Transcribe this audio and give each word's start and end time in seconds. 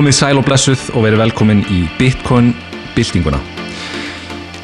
Komið 0.00 0.16
sæl 0.16 0.38
og 0.40 0.46
blessuð 0.46 0.82
og 0.96 1.02
verið 1.04 1.20
velkomin 1.20 1.58
í 1.68 1.84
Bitcoin 1.98 2.54
byltinguna. 2.94 3.36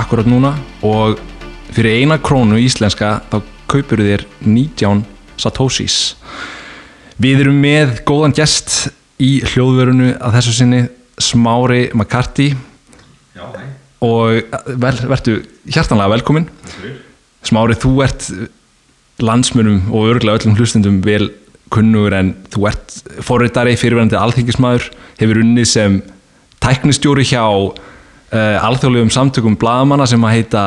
akkurat 0.00 0.26
núna 0.32 0.56
og 0.80 1.20
fyrir 1.76 2.00
eina 2.00 2.16
krónu 2.16 2.56
íslenska 2.56 3.20
þá 3.28 3.44
kaupur 3.68 4.00
þér 4.00 4.24
19 4.48 5.04
satoshis. 5.36 6.16
Við 7.20 7.44
erum 7.44 7.60
með 7.60 8.00
góðan 8.08 8.32
gest 8.40 8.88
í 9.20 9.44
hljóðverunu 9.44 10.16
að 10.16 10.40
þessu 10.40 10.56
sinni 10.62 10.88
Smári 11.20 11.92
hei. 11.92 12.56
og 14.00 14.40
vel, 14.72 14.96
verðu 15.04 15.44
hjartanlega 15.68 16.16
velkomin. 16.16 16.48
Smári, 17.46 17.76
þú 17.78 17.92
ert 18.04 18.28
landsmönum 19.22 19.92
og 19.94 20.10
örgulega 20.12 20.42
öllum 20.42 20.56
hlustendum 20.58 21.00
vel 21.04 21.30
kunnugur 21.72 22.14
en 22.14 22.34
þú 22.52 22.66
ert 22.70 22.98
forritari 23.26 23.76
fyrirverandi 23.78 24.18
alþingismæður, 24.18 24.90
hefur 25.20 25.40
unnið 25.42 25.68
sem 25.70 26.00
tæknistjóri 26.62 27.24
hjá 27.26 27.44
uh, 27.46 28.66
alþjóðlegum 28.68 29.12
samtökum 29.14 29.56
bladamanna 29.60 30.06
sem 30.08 30.22
að 30.26 30.36
heita 30.36 30.66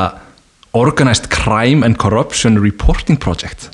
Organized 0.78 1.30
Crime 1.34 1.86
and 1.86 1.98
Corruption 1.98 2.60
Reporting 2.62 3.18
Project. 3.20 3.72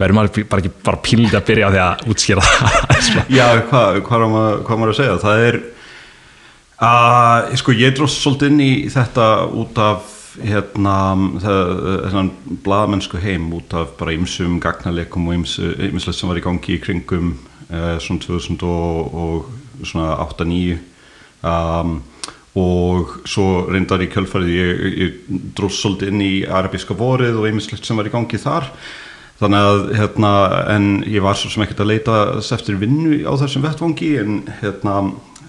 Verður 0.00 0.16
maður 0.16 0.46
bara 0.48 0.62
ekki 0.62 0.72
bara 0.86 1.00
pílið 1.04 1.34
að 1.36 1.46
byrja 1.50 1.68
á 1.68 1.70
því 1.72 1.80
að 1.84 2.04
útskýra 2.14 2.44
það? 2.46 3.18
Já, 3.38 3.46
hvað, 3.68 3.98
er 4.00 4.24
maður, 4.32 4.62
maður 4.70 4.92
að 4.94 4.98
segja? 5.00 5.18
Það 5.24 5.44
er, 5.48 5.58
uh, 6.78 7.50
sko, 7.60 7.74
ég 7.76 7.96
dróst 7.98 8.22
svolítið 8.22 8.54
inn 8.54 8.62
í 8.64 8.70
þetta 8.92 9.26
út 9.60 9.82
af, 9.82 10.14
hérna, 10.38 10.94
þessan 11.42 12.30
bladamennsku 12.64 13.20
heim 13.22 13.48
út 13.56 13.74
af 13.76 13.96
bara 13.98 14.14
ymsum 14.14 14.60
gagnalekum 14.62 15.28
og 15.28 15.40
ymslega 15.40 16.14
sem 16.14 16.30
var 16.30 16.38
í 16.38 16.44
gangi 16.44 16.76
í 16.76 16.82
kringum 16.82 17.34
uh, 17.70 17.96
svona 18.02 18.22
2000 18.22 18.62
og, 18.68 19.18
og 19.24 19.86
svona 19.86 20.14
8-9 20.22 20.78
um, 21.42 21.98
og 22.60 23.20
svo 23.30 23.46
reyndar 23.70 24.02
í 24.02 24.10
kjölfarið 24.10 24.50
ég, 24.54 24.82
ég 25.04 25.38
dróst 25.56 25.82
svolítið 25.82 26.10
inn 26.12 26.24
í 26.24 26.32
arabíska 26.46 26.96
vorið 26.98 27.38
og 27.38 27.48
ymslega 27.50 27.86
sem 27.86 27.98
var 27.98 28.10
í 28.10 28.14
gangi 28.14 28.40
þar. 28.42 28.66
Þannig 29.40 29.66
að, 29.70 29.82
hérna, 29.96 30.30
en 30.74 30.88
ég 31.08 31.22
var 31.24 31.38
svo 31.38 31.48
sem 31.48 31.62
ekkert 31.64 31.80
að 31.80 31.92
leita 31.94 32.16
eftir 32.42 32.76
vinnu 32.76 33.22
á 33.24 33.32
þessum 33.40 33.64
vettvangi 33.64 34.10
en, 34.20 34.40
hérna, 34.60 34.96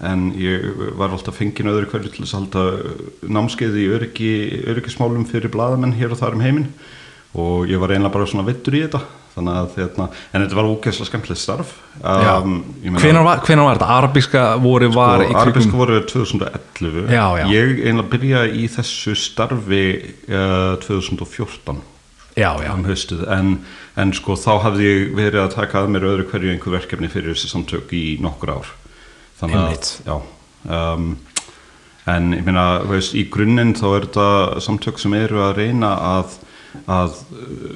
en 0.02 0.28
ég 0.38 0.66
var 0.98 1.14
alltaf 1.14 1.38
fengin 1.38 1.70
öðru 1.70 1.88
hverju 1.92 2.12
til 2.12 2.24
þess 2.24 2.34
að 2.34 2.40
halda 2.40 3.32
námskeið 3.38 3.78
í 3.78 3.88
öryggi, 3.96 4.34
öryggismálum 4.72 5.26
fyrir 5.30 5.52
bladamenn 5.52 5.96
hér 5.98 6.14
og 6.14 6.20
þar 6.22 6.38
um 6.38 6.44
heiminn 6.44 6.70
og 7.38 7.70
ég 7.70 7.80
var 7.80 7.94
einlega 7.94 8.12
bara 8.12 8.28
svona 8.28 8.46
vittur 8.48 8.76
í 8.76 8.84
þetta. 8.84 9.02
Þannig 9.32 9.54
að, 9.56 9.68
hérna, 9.78 10.06
en 10.28 10.42
þetta 10.42 10.56
var 10.58 10.66
ógeðslega 10.68 11.08
skemmtilegt 11.08 11.40
starf. 11.40 11.70
Um, 12.04 12.58
hvenar, 12.84 13.22
var, 13.24 13.38
hvenar 13.46 13.64
var 13.64 13.78
þetta? 13.78 13.86
Arabíska 13.94 14.42
voru 14.60 14.90
var 14.92 15.22
sko, 15.22 15.24
í 15.24 15.30
krigum? 15.30 15.40
Arabíska 15.46 15.78
voru 15.80 16.00
2011. 16.10 16.98
Já, 17.08 17.24
já. 17.40 17.46
Ég 17.48 17.80
einlega 17.86 18.12
byrjaði 18.12 18.60
í 18.60 18.66
þessu 18.74 19.16
starfi 19.16 19.86
uh, 20.28 20.76
2014 20.84 21.80
Já, 22.38 22.54
um 22.72 22.84
haustið 22.88 23.26
en, 23.28 23.56
en 24.00 24.12
sko 24.16 24.38
þá 24.40 24.52
hafði 24.64 24.86
ég 24.86 25.10
verið 25.18 25.42
að 25.42 25.56
taka 25.56 25.82
að 25.82 25.90
mér 25.92 26.06
öðru 26.08 26.28
hverju 26.30 26.54
einhver 26.54 26.78
verkefni 26.78 27.10
fyrir 27.12 27.34
þessi 27.34 27.50
samtök 27.50 27.92
í 27.92 28.04
nokkur 28.24 28.54
ár 28.54 28.70
þannig 29.42 29.58
að 29.60 29.90
já, 30.06 30.16
um, 30.78 31.10
en 32.12 32.32
ég 32.34 32.46
meina 32.46 32.66
veist, 32.88 33.14
í 33.18 33.26
grunninn 33.30 33.76
þá 33.78 33.86
er 33.90 34.08
þetta 34.08 34.64
samtök 34.64 35.02
sem 35.02 35.18
eru 35.18 35.42
að 35.44 35.58
reyna 35.60 35.92
að 36.14 36.38
að 36.88 37.18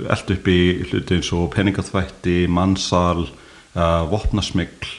elda 0.09 0.37
upp 0.37 0.47
í 0.49 0.61
hluti 0.89 1.19
eins 1.19 1.33
og 1.37 1.51
peningaþvætti, 1.53 2.47
mannsal 2.49 3.27
uh, 3.27 4.07
vopnasmygl 4.09 4.95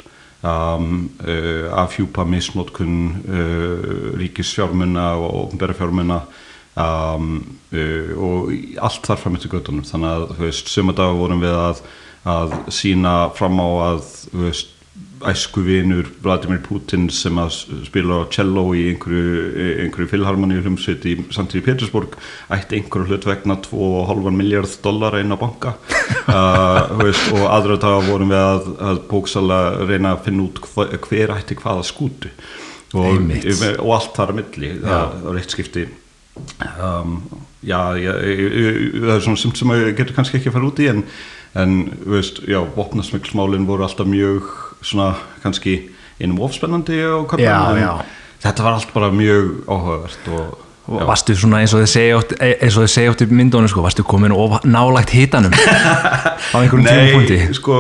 um, 0.45 1.07
uh, 1.25 1.67
afhjúpa 1.81 2.25
misnótkun 2.29 2.97
uh, 3.25 4.11
ríkisfjármunna 4.19 5.09
og 5.17 5.47
ofnberðarfjármunna 5.47 6.21
um, 6.77 7.31
uh, 7.73 8.13
og 8.17 8.53
allt 8.85 9.09
þar 9.09 9.23
fram 9.23 9.39
eftir 9.39 9.53
göttunum 9.55 9.87
þannig 9.87 10.13
að 10.13 10.27
þú 10.35 10.45
veist, 10.45 10.73
suma 10.73 10.95
dag 10.97 11.17
vorum 11.17 11.43
við 11.43 11.57
að, 11.57 11.83
að 12.27 12.57
sína 12.73 13.17
fram 13.37 13.61
á 13.61 13.69
að 13.91 14.03
þú 14.27 14.43
veist, 14.45 14.76
æsku 15.25 15.61
vinur 15.65 16.07
Vladimir 16.23 16.59
Putin 16.65 17.07
sem 17.13 17.37
að 17.41 17.55
spila 17.87 18.19
cello 18.33 18.63
í 18.77 18.87
einhverju, 18.91 19.31
einhverju 19.85 20.09
filharmoníu 20.11 20.61
hlumsveit 20.65 21.05
í 21.09 21.15
samtíð 21.33 21.61
í 21.61 21.65
Petersburg 21.65 22.17
ætti 22.53 22.79
einhverju 22.79 23.09
hlut 23.09 23.27
vegna 23.29 23.57
2,5 23.65 24.29
miljard 24.37 24.77
dollara 24.83 25.21
inn 25.23 25.33
á 25.33 25.37
banka. 25.39 25.77
Uh, 26.27 26.89
veist, 26.99 27.29
og 27.31 27.45
aðra 27.47 27.77
dag 27.79 28.01
vorum 28.03 28.33
við 28.33 28.41
að, 28.41 28.65
að 28.83 28.97
bóksala 29.07 29.59
reyna 29.87 30.09
að 30.11 30.25
finna 30.25 30.43
út 30.43 30.59
hva, 30.65 30.85
hver 31.05 31.31
ætti 31.37 31.55
hvaða 31.55 31.85
skútu. 31.87 32.31
Og, 32.99 33.31
og 33.79 33.93
allt 33.95 34.17
þar 34.17 34.33
að 34.33 34.37
milli. 34.41 34.73
Það 34.83 35.15
var 35.23 35.39
eitt 35.39 35.55
skipti. 35.55 35.85
Um, 36.83 37.15
já, 37.63 37.79
já 37.95 38.11
það 38.11 39.13
er 39.15 39.23
svona 39.23 39.55
sem 39.61 39.73
að 39.73 39.85
getur 39.97 40.17
kannski 40.19 40.41
ekki 40.41 40.51
að 40.51 40.57
fara 40.57 40.69
út 40.69 40.83
í 40.83 40.89
en, 40.91 41.03
en 41.63 41.77
veist, 42.03 42.43
já, 42.43 42.59
vopnasmygglsmálin 42.75 43.67
voru 43.69 43.87
alltaf 43.87 44.11
mjög 44.11 44.51
svona 44.81 45.13
kannski 45.43 45.79
einum 46.19 46.39
ofspennandi 46.45 47.01
Já, 47.01 47.17
köfnum 47.29 47.81
já. 47.81 47.91
þetta 48.43 48.63
var 48.63 48.79
allt 48.79 48.93
bara 48.93 49.11
mjög 49.11 49.51
áhugavert 49.67 50.31
og 50.33 50.63
Og 50.87 51.03
varstu 51.03 51.33
svona 51.35 51.59
eins 51.59 51.73
og 51.75 51.81
þið 51.81 51.89
segja 51.91 52.17
og 52.17 52.29
þið 52.77 52.91
segja 52.93 53.11
oft 53.11 53.21
í 53.25 53.27
myndunum 53.27 53.67
sko, 53.67 53.81
varstu 53.83 54.05
komin 54.07 54.31
of 54.31 54.61
nálægt 54.63 55.11
hitanum? 55.11 55.51
Á 56.55 56.57
einhverjum 56.61 56.85
tímapunkti? 56.87 57.39
Nei, 57.41 57.55
sko, 57.57 57.79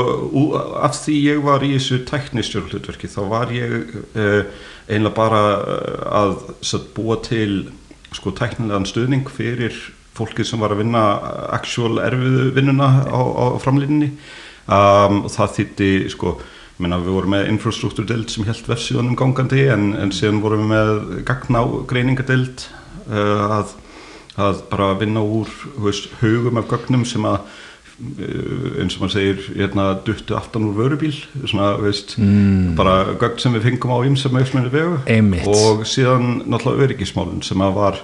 af 0.83 0.97
því 0.99 1.15
ég 1.23 1.39
var 1.45 1.63
í 1.63 1.69
þessu 1.77 2.01
tæknistjórnhlutverki 2.09 3.07
þá 3.13 3.21
var 3.31 3.53
ég 3.55 3.77
uh, 3.95 4.41
einlega 4.91 5.15
bara 5.15 5.41
uh, 5.55 6.01
að 6.19 6.35
satt, 6.59 6.89
búa 6.97 7.15
til 7.23 7.69
sko, 8.11 8.35
tæknilegan 8.35 8.89
stuðning 8.89 9.31
fyrir 9.31 9.79
fólkið 10.17 10.51
sem 10.51 10.59
var 10.59 10.75
að 10.75 10.83
vinna 10.83 11.05
actual 11.55 12.01
erfiðu 12.03 12.49
vinnuna 12.59 12.91
á, 13.07 13.21
á 13.23 13.45
framlýninni 13.63 14.11
um, 14.67 15.23
og 15.23 15.31
það 15.31 15.55
þýtti 15.61 15.91
sko, 16.11 16.35
ég 16.77 16.85
meina, 16.85 16.99
við 17.01 17.15
vorum 17.15 17.33
með 17.33 17.47
infrastruktúrdeild 17.55 18.29
sem 18.29 18.45
held 18.45 18.67
vefsíðanum 18.69 19.17
gangandi 19.17 19.63
en, 19.73 19.89
en 19.97 20.11
síðan 20.13 20.43
vorum 20.43 20.67
við 20.67 20.75
með 20.75 21.23
gagnágreiningadeild 21.25 22.67
uh, 23.09 23.55
að, 23.57 23.71
að 24.37 24.59
bara 24.69 24.91
vinna 24.99 25.23
úr 25.25 25.49
veist, 25.81 26.11
hugum 26.21 26.61
af 26.61 26.67
gögnum 26.69 27.05
sem 27.09 27.25
að 27.25 27.39
uh, 27.47 28.77
eins 28.83 28.99
og 28.99 29.07
maður 29.07 29.15
segir 29.15 29.41
hérna, 29.55 29.87
duttu 30.05 30.37
aftan 30.37 30.69
úr 30.69 30.77
vörubíl 30.77 31.15
svona, 31.39 31.71
veist, 31.81 32.13
mm. 32.21 32.77
bara 32.77 33.17
gögn 33.17 33.41
sem 33.41 33.57
við 33.57 33.71
fengum 33.71 33.97
á 33.97 34.05
ymsum 34.11 34.37
auðsmenni 34.37 34.73
vegu 34.77 35.01
og 35.49 35.81
síðan 35.89 36.43
náttúrulega 36.45 36.91
öryggismálun 36.91 37.41
sem 37.47 37.65
að 37.65 37.75
var 37.81 38.01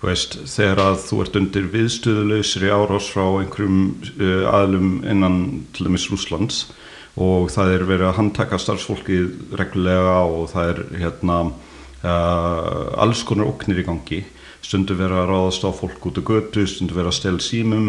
veist, 0.00 0.40
þegar 0.48 0.84
að 0.86 1.00
þú 1.10 1.22
ert 1.26 1.40
undir 1.42 1.70
viðstöðulausri 1.76 2.72
árás 2.72 3.12
frá 3.12 3.26
einhverjum 3.42 3.80
uh, 4.16 4.48
aðlum 4.48 5.00
innan 5.04 5.42
til 5.76 5.90
dæmis 5.90 6.08
Rúslands 6.08 6.70
og 7.18 7.48
það 7.50 7.72
er 7.74 7.84
verið 7.88 8.08
að 8.08 8.18
handtaka 8.20 8.58
starfsfólkið 8.62 9.54
reglulega 9.58 10.18
og 10.30 10.50
það 10.52 10.72
er 10.72 10.82
hérna 11.00 11.38
uh, 11.48 13.00
alls 13.02 13.24
konar 13.26 13.50
oknir 13.50 13.82
í 13.82 13.86
gangi. 13.86 14.20
Stundu 14.62 14.94
verið 14.98 15.22
að 15.22 15.32
ráðast 15.32 15.66
á 15.66 15.70
fólk 15.74 16.06
út 16.10 16.20
á 16.20 16.22
götu, 16.22 16.66
stundu 16.66 16.94
verið 16.94 17.10
að 17.10 17.18
stela 17.18 17.42
símum. 17.42 17.88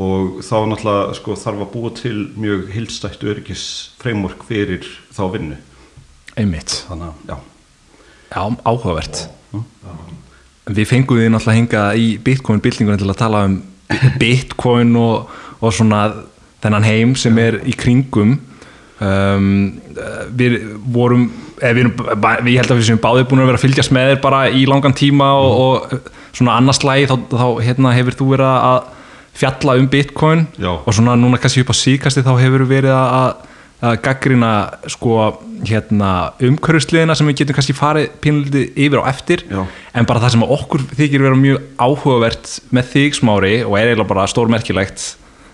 Og 0.00 0.38
þá 0.46 0.54
náttúrulega 0.70 1.16
sko, 1.18 1.34
þarf 1.36 1.64
að 1.64 1.72
búa 1.74 1.90
til 1.98 2.16
mjög 2.38 2.68
hildstætt 2.72 3.24
öryggis 3.26 3.64
framework 4.00 4.44
fyrir 4.48 4.86
þá 5.12 5.24
vinnu. 5.34 5.58
Einmitt, 6.38 6.84
þannig 6.86 7.26
já. 7.26 7.36
Já, 8.30 8.42
áhugavert. 8.62 9.24
Við 10.70 10.86
fengum 10.86 11.18
við 11.18 11.32
náttúrulega 11.34 11.58
hinga 11.58 11.82
í 11.98 12.06
Bitcoin 12.22 12.62
byltingunni 12.62 13.02
til 13.02 13.10
að 13.10 13.18
tala 13.24 13.42
um 13.48 13.58
Bitcoin 14.22 14.94
og, 15.00 15.32
og 15.58 15.74
svona 15.74 16.04
þennan 16.62 16.86
heim 16.86 17.16
sem 17.18 17.34
er 17.42 17.58
í 17.66 17.74
kringum 17.74 18.38
um, 19.00 19.50
við 20.36 20.58
vorum 20.92 21.28
eða 21.60 21.74
við, 21.76 21.84
erum, 21.84 22.24
við 22.46 22.56
held 22.60 22.72
að 22.72 22.80
við 22.80 22.88
sem 22.88 23.02
báðið 23.02 23.28
búin 23.30 23.42
að 23.42 23.50
vera 23.50 23.60
að 23.60 23.66
fylgjast 23.66 23.94
með 23.94 24.08
þér 24.12 24.22
bara 24.24 24.40
í 24.48 24.64
langan 24.68 24.96
tíma 24.96 25.28
og, 25.40 25.60
og 25.60 26.10
svona 26.36 26.56
annars 26.60 26.82
lagi 26.86 27.10
þá, 27.10 27.16
þá 27.34 27.46
hérna, 27.66 27.92
hefur 27.96 28.16
þú 28.16 28.30
verið 28.32 28.50
að 28.54 28.80
fjalla 29.40 29.76
um 29.80 29.86
Bitcoin 29.90 30.48
Já. 30.60 30.72
og 30.74 30.90
svona 30.94 31.16
núna 31.18 31.40
kannski 31.40 31.64
upp 31.64 31.72
á 31.72 31.76
síkasti 31.76 32.24
þá 32.26 32.32
hefur 32.40 32.66
verið 32.68 32.96
að, 32.96 33.46
að 33.80 33.96
gaggrina 34.04 34.52
sko 34.90 35.14
hérna 35.68 36.10
umhverfisliðina 36.44 37.16
sem 37.16 37.28
við 37.28 37.42
getum 37.42 37.58
kannski 37.58 37.76
farið 37.76 38.10
pínlítið 38.24 38.82
yfir 38.86 39.04
á 39.04 39.10
eftir 39.12 39.44
Já. 39.48 39.62
en 39.68 40.08
bara 40.08 40.24
það 40.24 40.36
sem 40.36 40.46
okkur 40.56 40.84
þykir 40.96 41.26
vera 41.28 41.40
mjög 41.40 41.64
áhugavert 41.80 42.52
með 42.74 42.92
þig 42.94 43.20
smári 43.20 43.54
og 43.64 43.76
er 43.78 43.92
eiginlega 43.92 44.12
bara 44.12 44.28
stórmerkilegt 44.30 45.06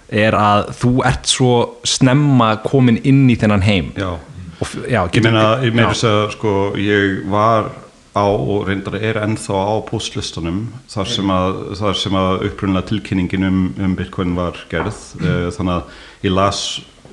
er 0.08 0.36
að 0.38 0.70
þú 0.80 0.92
ert 1.08 1.30
svo 1.30 1.54
snemma 1.86 2.56
komin 2.64 3.00
inn 3.04 3.26
í 3.30 3.36
þennan 3.40 3.64
heim. 3.66 3.90
Já, 3.98 4.12
og, 4.14 4.76
já, 4.86 5.00
ég 5.10 5.26
meina, 5.26 5.48
ég 5.64 5.74
meina 5.74 5.90
þess 5.92 6.08
að 6.10 6.22
sko, 6.36 6.54
ég 6.80 7.24
var 7.32 7.72
á 8.16 8.24
og 8.24 8.66
reyndar 8.68 8.96
er 8.96 9.18
ennþá 9.20 9.60
á 9.60 9.74
postlistunum 9.84 10.66
þar 10.88 11.08
sem 11.12 11.32
að, 11.32 11.56
þar 11.76 11.98
sem 12.00 12.16
að 12.16 12.44
upprunlega 12.48 12.88
tilkynningin 12.88 13.48
um, 13.48 13.62
um 13.76 13.96
Bitcoin 13.98 14.36
var 14.38 14.56
gerð. 14.70 15.00
Uh, 15.20 15.48
þannig 15.52 15.74
að 15.74 16.28
ég 16.28 16.36
las 16.36 16.62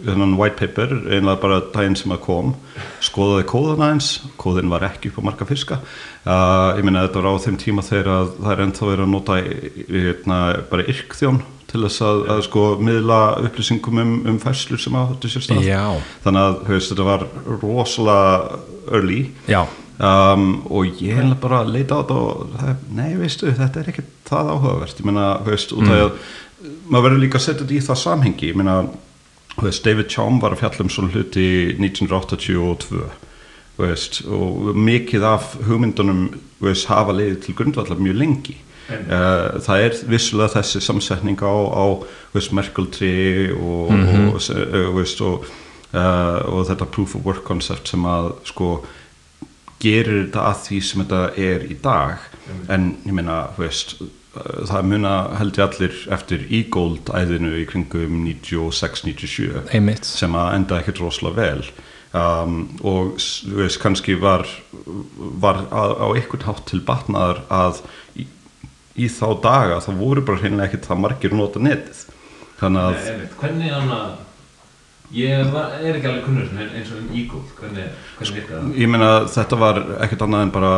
þennan 0.03 0.37
white 0.39 0.59
paper 0.59 0.91
einlega 1.15 1.39
bara 1.39 1.59
daginn 1.73 1.95
sem 1.95 2.11
að 2.11 2.23
kom 2.25 2.53
skoðaði 3.03 3.45
kóðan 3.47 3.83
aðeins 3.85 4.09
kóðin 4.41 4.71
var 4.71 4.83
ekki 4.87 5.11
upp 5.11 5.19
á 5.23 5.27
marga 5.27 5.47
fiska. 5.47 5.79
Uh, 6.23 6.71
ég 6.79 6.87
minna 6.87 7.05
þetta 7.07 7.21
var 7.23 7.35
á 7.35 7.43
þeim 7.45 7.59
tíma 7.61 7.85
þegar 7.85 8.31
það 8.37 8.53
er 8.53 8.63
ennþá 8.67 8.89
verið 8.89 9.05
að 9.05 9.13
nota 9.13 9.39
hérna, 9.43 10.39
bara 10.71 10.87
yrkþjón 10.93 11.43
til 11.73 11.81
þess 11.87 12.03
að, 12.05 12.19
að 12.29 12.41
sko 12.47 12.65
miðla 12.85 13.19
upplýsingum 13.47 14.01
um, 14.03 14.11
um 14.29 14.41
færslur 14.41 14.81
sem 14.81 14.97
áttu 14.99 15.31
sér 15.31 15.45
stað. 15.45 15.63
Já. 15.65 15.85
þannig 16.25 16.43
að 16.43 16.59
hefst, 16.69 16.91
þetta 16.93 17.07
var 17.07 17.25
rosalega 17.63 18.59
early. 18.93 19.23
Um, 20.03 20.47
og 20.73 21.01
ég 21.01 21.17
hef 21.17 21.35
bara 21.41 21.63
leita 21.65 21.97
á 21.97 22.01
þetta 22.01 22.19
og 22.19 22.53
það, 22.57 22.85
nei 22.97 23.11
veistu 23.17 23.53
þetta 23.57 23.81
er 23.81 23.91
ekki 23.93 24.05
það 24.29 24.53
áhugavert. 24.53 25.01
Ég 25.01 25.09
meina, 25.09 25.27
hefst, 25.47 25.73
út 25.73 25.89
af 25.89 26.03
að 26.03 26.13
maður 26.87 27.07
verður 27.07 27.23
líka 27.25 27.39
að 27.39 27.45
setja 27.47 27.61
þetta 27.63 27.75
í 27.75 27.83
það 27.87 28.01
samhengi. 28.03 28.49
Ég 28.51 28.59
meina, 28.59 28.77
hefst, 29.61 29.85
David 29.87 30.09
Chaum 30.13 30.41
var 30.43 30.53
að 30.53 30.63
fjalla 30.63 30.85
um 30.85 30.93
svona 30.93 31.13
hluti 31.13 31.47
1982 31.79 33.05
veist, 33.81 34.21
og 34.29 34.75
mikið 34.77 35.25
af 35.25 35.55
hugmyndunum 35.65 36.27
veist, 36.61 36.85
hafa 36.91 37.15
leiðið 37.15 37.39
til 37.47 37.57
grundvallar 37.57 38.01
mjög 38.01 38.19
lengi 38.21 38.59
uh, 38.89 39.59
það 39.63 39.85
er 39.87 39.99
vissulega 40.11 40.57
þessi 40.57 40.81
samsetning 40.83 41.39
á, 41.43 41.53
á 41.53 41.85
veist, 42.33 42.53
Merkle-tri 42.55 43.51
og, 43.55 43.93
og, 43.93 44.39
uh, 44.39 44.89
veist, 44.97 45.21
og, 45.23 45.47
uh, 45.93 46.39
og 46.49 46.67
þetta 46.69 46.89
proof 46.91 47.15
of 47.19 47.25
work 47.27 47.45
concept 47.47 47.93
sem 47.93 48.05
að 48.09 48.33
sko 48.49 48.73
gerir 49.83 50.25
þetta 50.25 50.49
að 50.49 50.59
því 50.67 50.81
sem 50.87 51.03
þetta 51.03 51.23
er 51.51 51.65
í 51.67 51.79
dag. 51.83 52.27
En 52.71 52.93
ég 53.07 53.15
meina 53.15 53.39
veist, 53.57 53.97
uh, 54.01 54.61
það 54.69 54.91
muna 54.91 55.15
held 55.39 55.59
ég 55.59 55.65
allir 55.67 56.03
eftir 56.17 56.45
e-gold 56.49 57.11
æðinu 57.13 57.55
í 57.61 57.65
kringum 57.69 58.21
96-97 58.27 59.73
einmitt. 59.75 60.07
sem 60.07 60.35
að 60.39 60.53
enda 60.59 60.79
ekkert 60.79 61.03
rosalega 61.03 61.41
vel. 61.41 61.73
Um, 62.13 62.67
og 62.85 63.15
veist, 63.57 63.79
kannski 63.81 64.19
var, 64.21 64.45
var 65.41 65.63
á, 65.73 65.97
á 65.97 66.07
einhvern 66.13 66.45
hátt 66.45 66.67
til 66.69 66.83
batnaðar 66.85 67.41
að 67.49 67.81
í, 68.97 69.07
þá 69.09 69.27
daga 69.43 69.79
það 69.85 70.03
voru 70.03 70.25
bara 70.27 70.41
hreinlega 70.43 70.69
ekkert 70.69 70.89
það 70.91 71.01
margir 71.05 71.37
nota 71.37 71.63
netið 71.63 72.03
þannig 72.59 72.85
að 72.87 72.99
Nei. 72.99 73.31
Hvernig 73.41 73.73
hann 73.73 73.97
að 73.97 74.13
Ég 75.13 75.49
var, 75.53 75.75
er 75.77 75.93
ekki 75.99 76.07
alveg 76.09 76.23
kunnur 76.25 76.47
svona 76.49 76.63
eins 76.73 76.89
og 76.89 77.01
um 77.03 77.09
Eagle 77.13 77.41
Hvernig, 77.59 77.89
hvernig 78.17 78.37
virka 78.39 78.55
það? 78.55 78.69
ég 78.81 78.89
meina 78.89 79.09
þetta 79.29 79.59
var 79.61 79.79
ekkert 80.01 80.23
annað 80.25 80.45
en 80.47 80.53
bara 80.55 80.71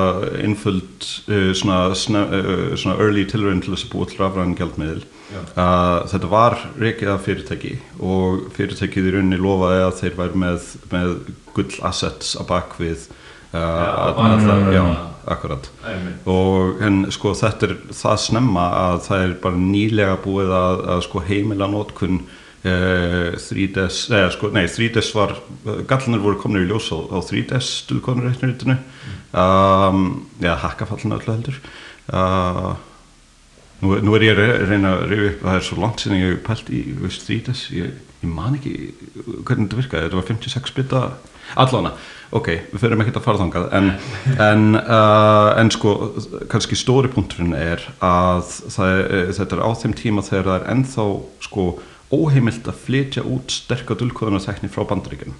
einföld 0.44 1.06
uh, 1.32 1.52
svona, 1.56 1.78
sne, 1.96 2.24
uh, 2.36 2.74
svona 2.76 2.98
early 3.06 3.24
tilraun 3.32 3.62
til 3.64 3.72
þess 3.72 3.88
að 3.88 3.94
búa 3.94 4.10
til 4.12 4.20
rafræðan 4.20 4.58
gjaldmiðil 4.60 5.06
Já. 5.06 5.40
uh, 5.40 6.02
þetta 6.12 6.32
var 6.34 6.58
reikið 6.84 7.14
af 7.14 7.24
fyrirtæki 7.30 7.74
og 8.04 8.50
fyrirtækið 8.58 9.08
í 9.08 9.14
rauninni 9.16 9.40
lofaði 9.40 9.86
að 9.86 9.96
þeir 10.02 10.20
væri 10.20 10.44
með, 10.44 10.68
með 10.92 11.16
gull 11.56 11.72
assets 11.94 12.36
að 12.42 12.50
bak 12.52 12.76
akkurat. 15.26 15.70
Og 16.30 16.82
en 16.86 17.06
sko 17.14 17.34
þetta 17.38 17.70
er 17.70 17.76
það 17.98 18.18
snemma 18.28 18.66
að 18.86 18.98
það 19.08 19.24
er 19.26 19.36
bara 19.44 19.62
nýlega 19.62 20.18
búið 20.26 20.52
að, 20.54 20.82
að 20.96 21.04
sko 21.08 21.22
heimila 21.26 21.70
notkun 21.72 22.20
uh, 22.22 23.32
3DS 23.42 24.02
eða 24.14 24.32
sko, 24.36 24.52
nei 24.54 24.66
3DS 24.70 25.14
var 25.18 25.34
gallanir 25.90 26.22
voru 26.24 26.38
komin 26.42 26.66
í 26.66 26.70
ljós 26.70 26.92
á, 26.94 26.98
á 27.10 27.18
3DS 27.26 27.72
stulkonur 27.86 28.30
reiknurítinu 28.30 28.78
um, 29.34 30.04
já 30.44 30.54
hakkafallinu 30.62 31.18
öllu 31.18 31.34
heldur. 31.34 31.62
Uh, 32.06 32.76
nú, 33.82 33.96
nú 34.06 34.18
er 34.18 34.28
ég 34.28 34.36
að 34.36 34.44
re- 34.44 34.66
reyna 34.70 34.92
að 35.00 35.08
reyfa 35.10 35.32
upp 35.32 35.48
það 35.48 35.58
er 35.60 35.66
svo 35.70 35.80
langt 35.82 36.04
sinni 36.04 36.22
ég 36.22 36.44
pælt 36.46 36.70
í 36.70 36.84
veist, 37.02 37.26
3DS 37.26 37.66
ég, 37.76 37.98
ég 38.22 38.30
man 38.30 38.60
ekki 38.60 38.76
hvernig 39.46 39.66
þetta 39.72 39.82
virkaði. 39.82 40.06
Þetta 40.06 40.22
var 40.22 40.30
56 40.30 40.78
bita 40.78 41.02
allána 41.62 41.96
ok, 42.32 42.48
við 42.74 42.82
fyrir 42.82 43.02
ekkert 43.04 43.20
að 43.20 43.26
fara 43.28 43.42
þangað 43.44 43.68
en, 43.78 43.90
en, 44.42 44.64
uh, 44.80 45.52
en 45.62 45.72
sko 45.74 45.96
kannski 46.52 46.78
stóri 46.80 47.12
punkturinn 47.14 47.54
er 47.58 47.84
að 48.04 48.50
er- 48.88 49.34
þetta 49.38 49.60
er 49.60 49.66
á 49.66 49.70
þeim 49.82 49.94
tíma 50.00 50.26
þegar 50.26 50.50
það 50.50 50.58
er 50.62 50.70
ennþá 50.76 51.08
sko 51.46 51.68
óheimilt 52.16 52.68
að 52.70 52.82
flytja 52.86 53.24
út 53.26 53.52
sterka 53.52 53.98
dulkóðunartekni 54.00 54.70
frá 54.72 54.86
bandaríkjum 54.90 55.34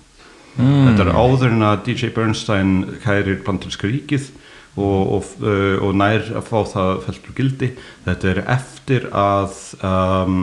þetta 0.56 1.04
er 1.04 1.14
áður 1.20 1.52
en 1.52 1.66
að 1.68 1.82
DJ 1.90 2.10
Bernstein 2.16 2.76
kærir 3.04 3.42
bandaríska 3.44 3.90
ríkið 3.92 4.30
og, 4.76 5.02
og, 5.18 5.28
uh, 5.44 5.76
og 5.84 5.96
nær 6.00 6.24
að 6.36 6.48
fá 6.50 6.58
það 6.68 6.90
feltur 7.06 7.36
gildi. 7.38 7.70
Þetta 8.06 8.30
er 8.34 8.40
eftir 8.56 9.06
að 9.16 9.54
um, 9.88 10.40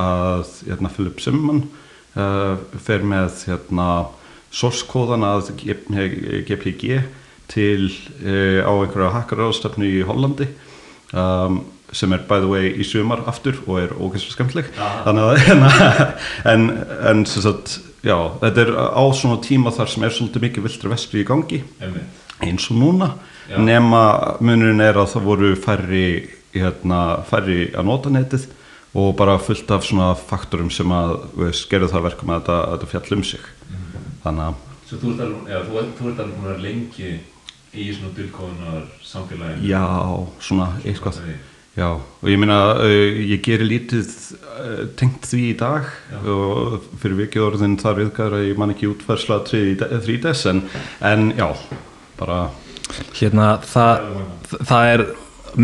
að 0.00 0.52
hérna, 0.68 0.92
Philip 0.92 1.20
Simon 1.20 1.62
uh, 2.16 2.56
fer 2.80 3.04
með 3.04 3.42
hérna, 3.48 3.88
source 4.54 4.86
kóðan 4.88 5.26
að 5.26 5.52
GPG 5.58 7.02
til 7.52 7.90
uh, 8.24 8.60
á 8.64 8.72
einhverja 8.72 9.12
hakkaráðstöfnu 9.18 9.88
í 9.88 10.02
Hollandi 10.06 10.48
um, 11.12 11.62
sem 11.94 12.12
er 12.16 12.24
by 12.28 12.40
the 12.42 12.50
way 12.50 12.70
í 12.72 12.86
sumar 12.86 13.22
aftur 13.30 13.60
og 13.66 13.78
er 13.82 13.92
ógæslega 13.94 14.34
skemmtileg 14.34 14.70
þannig 14.78 15.26
að 15.28 15.92
en, 16.52 16.66
en 17.10 17.22
sagt, 17.28 17.78
já, 18.06 18.16
þetta 18.40 18.64
er 18.64 18.72
á 18.74 19.04
svona 19.14 19.38
tíma 19.44 19.72
þar 19.74 19.92
sem 19.92 20.06
er 20.06 20.16
svolítið 20.16 20.48
mikið 20.48 20.66
viltra 20.68 20.94
vestri 20.94 21.22
í 21.22 21.28
gangi 21.28 21.62
Einmitt. 21.82 22.24
eins 22.42 22.70
og 22.72 22.80
núna 22.80 23.14
Já. 23.44 23.58
nema 23.60 24.02
munurinn 24.40 24.80
er 24.80 24.96
að 24.96 25.10
það 25.12 25.26
voru 25.28 25.50
færri, 25.60 26.04
hérna, 26.56 27.00
færri 27.28 27.66
að 27.76 27.90
nota 27.90 28.12
netið 28.12 28.48
og 28.96 29.10
bara 29.18 29.34
fullt 29.42 29.70
af 29.74 29.84
svona 29.84 30.12
faktorum 30.16 30.70
sem 30.72 30.90
að 30.94 31.18
gerðu 31.68 31.90
það 31.92 32.06
verkum 32.08 32.32
að 32.32 32.40
þetta, 32.40 32.58
að 32.62 32.74
þetta 32.74 32.92
fjall 32.94 33.18
um 33.18 33.24
sig 33.28 33.50
þannig 34.24 34.48
að 34.50 34.62
Svo 34.84 34.98
þú 35.00 35.10
ert 35.14 35.20
alveg, 35.24 35.46
já, 35.48 35.58
þú, 35.64 35.82
þú 35.98 36.08
ert 36.10 36.18
alveg 36.20 36.34
búin 36.36 36.44
að 36.44 36.50
vera 36.50 36.64
lengi 36.66 37.10
í 37.74 37.84
svona 37.96 38.10
dulkóðunar 38.18 38.82
samfélaginu 39.02 39.68
já, 39.70 39.84
svona 40.44 40.66
eitthvað. 40.84 41.16
Já, 41.74 41.88
og 41.90 42.28
ég 42.30 42.38
meina, 42.38 42.58
uh, 42.78 43.22
ég 43.32 43.40
gerir 43.42 43.66
lítið 43.66 44.10
uh, 44.46 44.82
tengt 45.00 45.24
því 45.26 45.40
í 45.48 45.54
dag 45.58 45.88
Já. 46.12 46.20
og 46.30 46.84
fyrir 47.02 47.16
vikið 47.24 47.46
orðin 47.48 47.74
þar 47.80 47.96
viðgæður 47.98 48.36
að 48.38 48.44
ég 48.46 48.60
man 48.62 48.70
ekki 48.76 48.90
útferðsla 48.92 49.40
3DS 49.48 50.44
en, 50.52 50.60
en 51.10 51.24
já, 51.34 51.48
bara 52.20 52.38
hérna 53.18 53.48
það, 53.66 54.06
það 54.70 54.92
er 54.92 55.04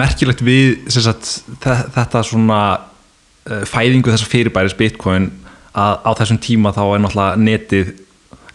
merkilegt 0.02 0.42
við 0.46 0.90
sem 0.90 1.04
sagt, 1.06 1.30
þe- 1.62 1.86
þetta 1.94 2.24
svona 2.26 2.60
uh, 2.80 3.62
fæðingu 3.70 4.10
þessar 4.10 4.32
fyrirbæris 4.34 4.74
bitcoin 4.80 5.30
að 5.78 6.00
á 6.02 6.10
þessum 6.18 6.40
tíma 6.42 6.74
þá 6.74 6.82
er 6.88 7.04
náttúrulega 7.04 7.44
netið 7.46 7.94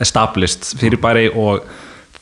established 0.04 0.74
fyrirbæri 0.80 1.30
og 1.34 1.66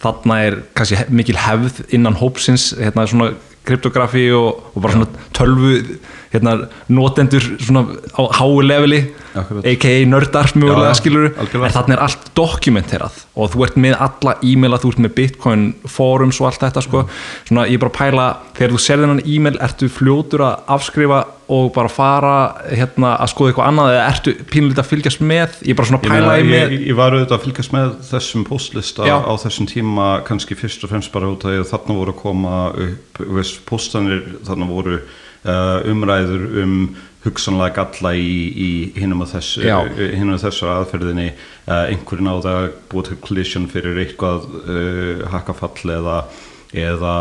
þarna 0.04 0.40
er 0.48 0.60
kannski 0.76 1.06
mikil 1.16 1.38
hefð 1.40 1.84
innan 1.96 2.18
hópsins 2.20 2.74
hérna 2.76 3.06
svona 3.08 3.32
kryptografi 3.64 4.26
og, 4.36 4.58
og 4.76 4.82
bara 4.84 4.98
svona 4.98 5.08
tölvu 5.32 5.78
hérna 6.34 6.56
notendur 6.92 7.46
svona 7.64 7.86
á 8.12 8.22
háu 8.36 8.60
leveli 8.66 9.00
aka 9.34 9.94
nördar 10.10 10.52
mögulega 10.58 10.90
Já, 10.90 10.92
já, 10.92 10.98
skilur 11.00 11.30
algjörlega. 11.38 11.70
en 11.70 11.76
þarna 11.78 11.96
er 11.96 12.02
allt 12.04 12.26
dokumenterað 12.36 13.22
og 13.36 13.54
þú 13.54 13.64
ert 13.68 13.78
með 13.80 13.96
alla 14.04 14.36
e-maila, 14.44 14.82
þú 14.84 14.92
ert 14.92 15.04
með 15.06 15.16
bitcoin 15.16 15.64
forums 15.88 16.42
og 16.42 16.50
allt 16.50 16.66
þetta 16.66 16.84
sko. 16.84 17.06
Svona 17.48 17.66
ég 17.70 17.80
er 17.80 17.84
bara 17.86 17.94
að 17.94 18.00
pæla, 18.02 18.28
þegar 18.58 18.76
þú 18.76 18.82
ser 18.84 19.02
þennan 19.04 19.24
e-mail 19.26 19.58
ertu 19.64 19.90
fljótur 19.90 20.44
að 20.50 20.74
afskrifa 20.76 21.24
og 21.52 21.72
bara 21.76 21.92
fara 21.92 22.36
hérna 22.70 23.16
að 23.22 23.32
skoða 23.34 23.52
eitthvað 23.52 23.70
annað 23.72 23.94
eða 23.94 24.06
ertu 24.12 24.34
pínlítið 24.52 24.84
að 24.84 24.90
fylgjast 24.90 25.24
með? 25.24 25.58
Ég 25.68 25.78
bara 25.80 25.90
svona 25.90 26.00
að 26.00 26.08
Ég, 26.08 26.14
pæla 26.14 26.30
meina, 26.30 26.38
í 26.38 26.44
ég, 26.44 26.54
með 26.54 26.88
ég 26.88 27.00
var 27.00 27.18
auðvitað 27.18 27.38
að 27.38 27.46
fylgjast 27.48 27.76
með 27.76 27.96
þessum 28.10 28.46
postlista 28.48 29.08
Já. 29.10 29.16
á 29.20 29.34
þessum 29.44 29.70
tíma 29.70 30.08
kannski 30.28 30.58
fyrst 30.60 30.86
og 30.86 30.94
fremst 30.94 31.14
bara 31.14 31.32
út 31.34 31.48
að 31.50 31.64
þarna 31.72 31.98
voru 32.00 32.16
að 32.16 32.22
koma 32.22 32.60
upp 32.88 33.24
veist, 33.38 33.64
postanir, 33.70 34.24
þarna 34.48 34.70
voru 34.72 35.00
uh, 35.00 35.80
umræður 35.92 36.46
um 36.64 36.78
hugsanlega 37.24 37.78
galla 37.78 38.12
í, 38.20 38.32
í 38.52 38.72
hinum 38.98 39.24
að 39.24 39.38
hinum 39.64 40.36
að 40.36 40.44
þessu 40.48 40.68
aðferðinni. 40.74 41.30
Uh, 41.64 41.86
einhverjum 41.94 42.28
á 42.28 42.36
það 42.44 42.66
búið 42.92 43.10
til 43.10 43.20
collision 43.24 43.70
fyrir 43.72 44.02
eitthvað 44.04 44.50
uh, 44.64 45.24
hakkafall 45.32 45.94
eða, 45.96 46.18
eða 46.76 47.16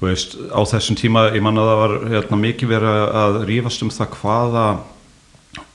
veist, 0.00 0.36
á 0.52 0.60
þessum 0.68 0.98
tíma 0.98 1.28
ég 1.34 1.42
man 1.44 1.58
að 1.60 1.70
það 1.70 1.80
var 1.82 1.96
hérna, 2.12 2.42
mikið 2.42 2.72
verið 2.74 3.00
að 3.22 3.40
rífast 3.48 3.86
um 3.86 3.92
það 3.94 4.20
hvaða 4.20 4.66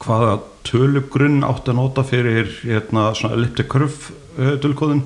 hvaða 0.01 0.35
tölugrunn 0.67 1.41
átti 1.45 1.73
að 1.73 1.79
nota 1.79 2.03
fyrir 2.05 2.51
hérna, 2.61 3.11
curve 3.69 4.13
uh, 4.37 4.53
dulkóðun. 4.61 5.03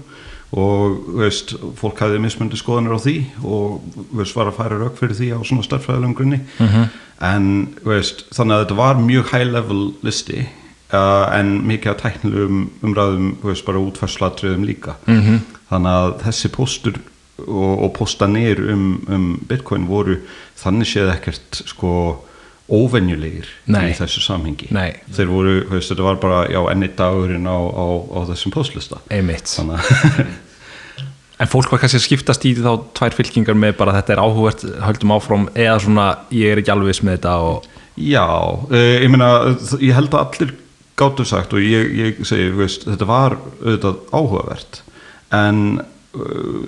Og 0.56 1.00
veist, 1.20 1.56
fólk 1.76 2.00
hafði 2.00 2.20
mismundi 2.24 2.56
skoðanir 2.60 2.96
á 2.96 3.00
því 3.02 3.16
og 3.44 3.88
veist, 4.16 4.36
var 4.38 4.52
að 4.52 4.60
færa 4.60 4.78
rauk 4.80 5.00
fyrir 5.00 5.18
því 5.18 5.32
á 5.36 5.40
svona 5.44 5.66
starffræðilegum 5.66 6.14
grunni. 6.16 6.40
En 7.26 7.50
þú 7.82 7.92
veist, 7.92 8.24
þannig 8.36 8.56
að 8.56 8.64
þetta 8.64 8.78
var 8.80 9.02
mjög 9.02 9.34
high 9.34 9.50
level 9.50 9.82
listi 10.06 10.46
uh, 10.46 11.26
en 11.36 11.58
mikið 11.68 11.92
að 11.92 12.00
tæknilegum 12.04 12.62
umræðum 12.86 13.34
bara 13.68 13.84
útfærslatriðum 13.84 14.64
líka. 14.70 14.96
-hmm. 15.08 15.44
þannig 15.72 15.92
að 15.92 16.16
þessi 16.24 16.54
póstur 16.56 17.02
og, 17.44 17.74
og 17.88 17.92
postanir 17.98 18.62
um, 18.72 18.88
um 19.12 19.28
bitcoin 19.50 19.90
voru 19.90 20.20
þannig 20.60 20.90
séð 20.90 21.12
ekkert 21.16 21.62
sko 21.68 21.92
óvenjulegir 22.66 23.50
Nei. 23.70 23.92
í 23.92 23.98
þessu 23.98 24.24
samhengi 24.26 24.72
Nei. 24.74 24.96
þeir 25.14 25.30
voru, 25.30 25.56
veist, 25.70 25.92
þetta 25.92 26.08
var 26.08 26.18
bara 26.22 26.40
já, 26.50 26.60
enni 26.72 26.90
dagurinn 26.98 27.46
á, 27.46 27.60
á, 27.62 27.86
á 28.10 28.20
þessum 28.32 28.56
postlista 28.56 29.02
einmitt 29.14 29.52
En 31.36 31.50
fólk 31.52 31.68
var 31.68 31.82
kannski 31.82 32.00
að 32.00 32.06
skiptast 32.06 32.46
í 32.48 32.54
þá 32.56 32.86
tvær 32.96 33.16
fylkingar 33.18 33.58
með 33.60 33.74
bara 33.82 33.98
þetta 33.98 34.14
er 34.14 34.22
áhugavert, 34.24 34.62
höldum 34.86 35.12
áfram 35.18 35.50
eða 35.52 35.82
svona 35.84 36.06
ég 36.32 36.54
er 36.54 36.62
ekki 36.62 36.72
alveg 36.72 37.02
með 37.04 37.18
þetta 37.18 37.34
og 37.44 37.66
Já, 37.96 38.24
uh, 38.24 38.94
ég 39.04 39.12
meina 39.12 39.28
ég 39.84 39.96
held 39.96 40.16
að 40.16 40.22
allir 40.24 40.54
gáttu 41.00 41.26
sagt 41.28 41.54
og 41.56 41.64
ég, 41.64 41.92
ég 42.00 42.24
segi, 42.28 42.50
veist, 42.56 42.88
þetta 42.88 43.08
var 43.08 43.36
auðvitað 43.60 44.00
áhugavert 44.16 44.82
en 45.36 45.62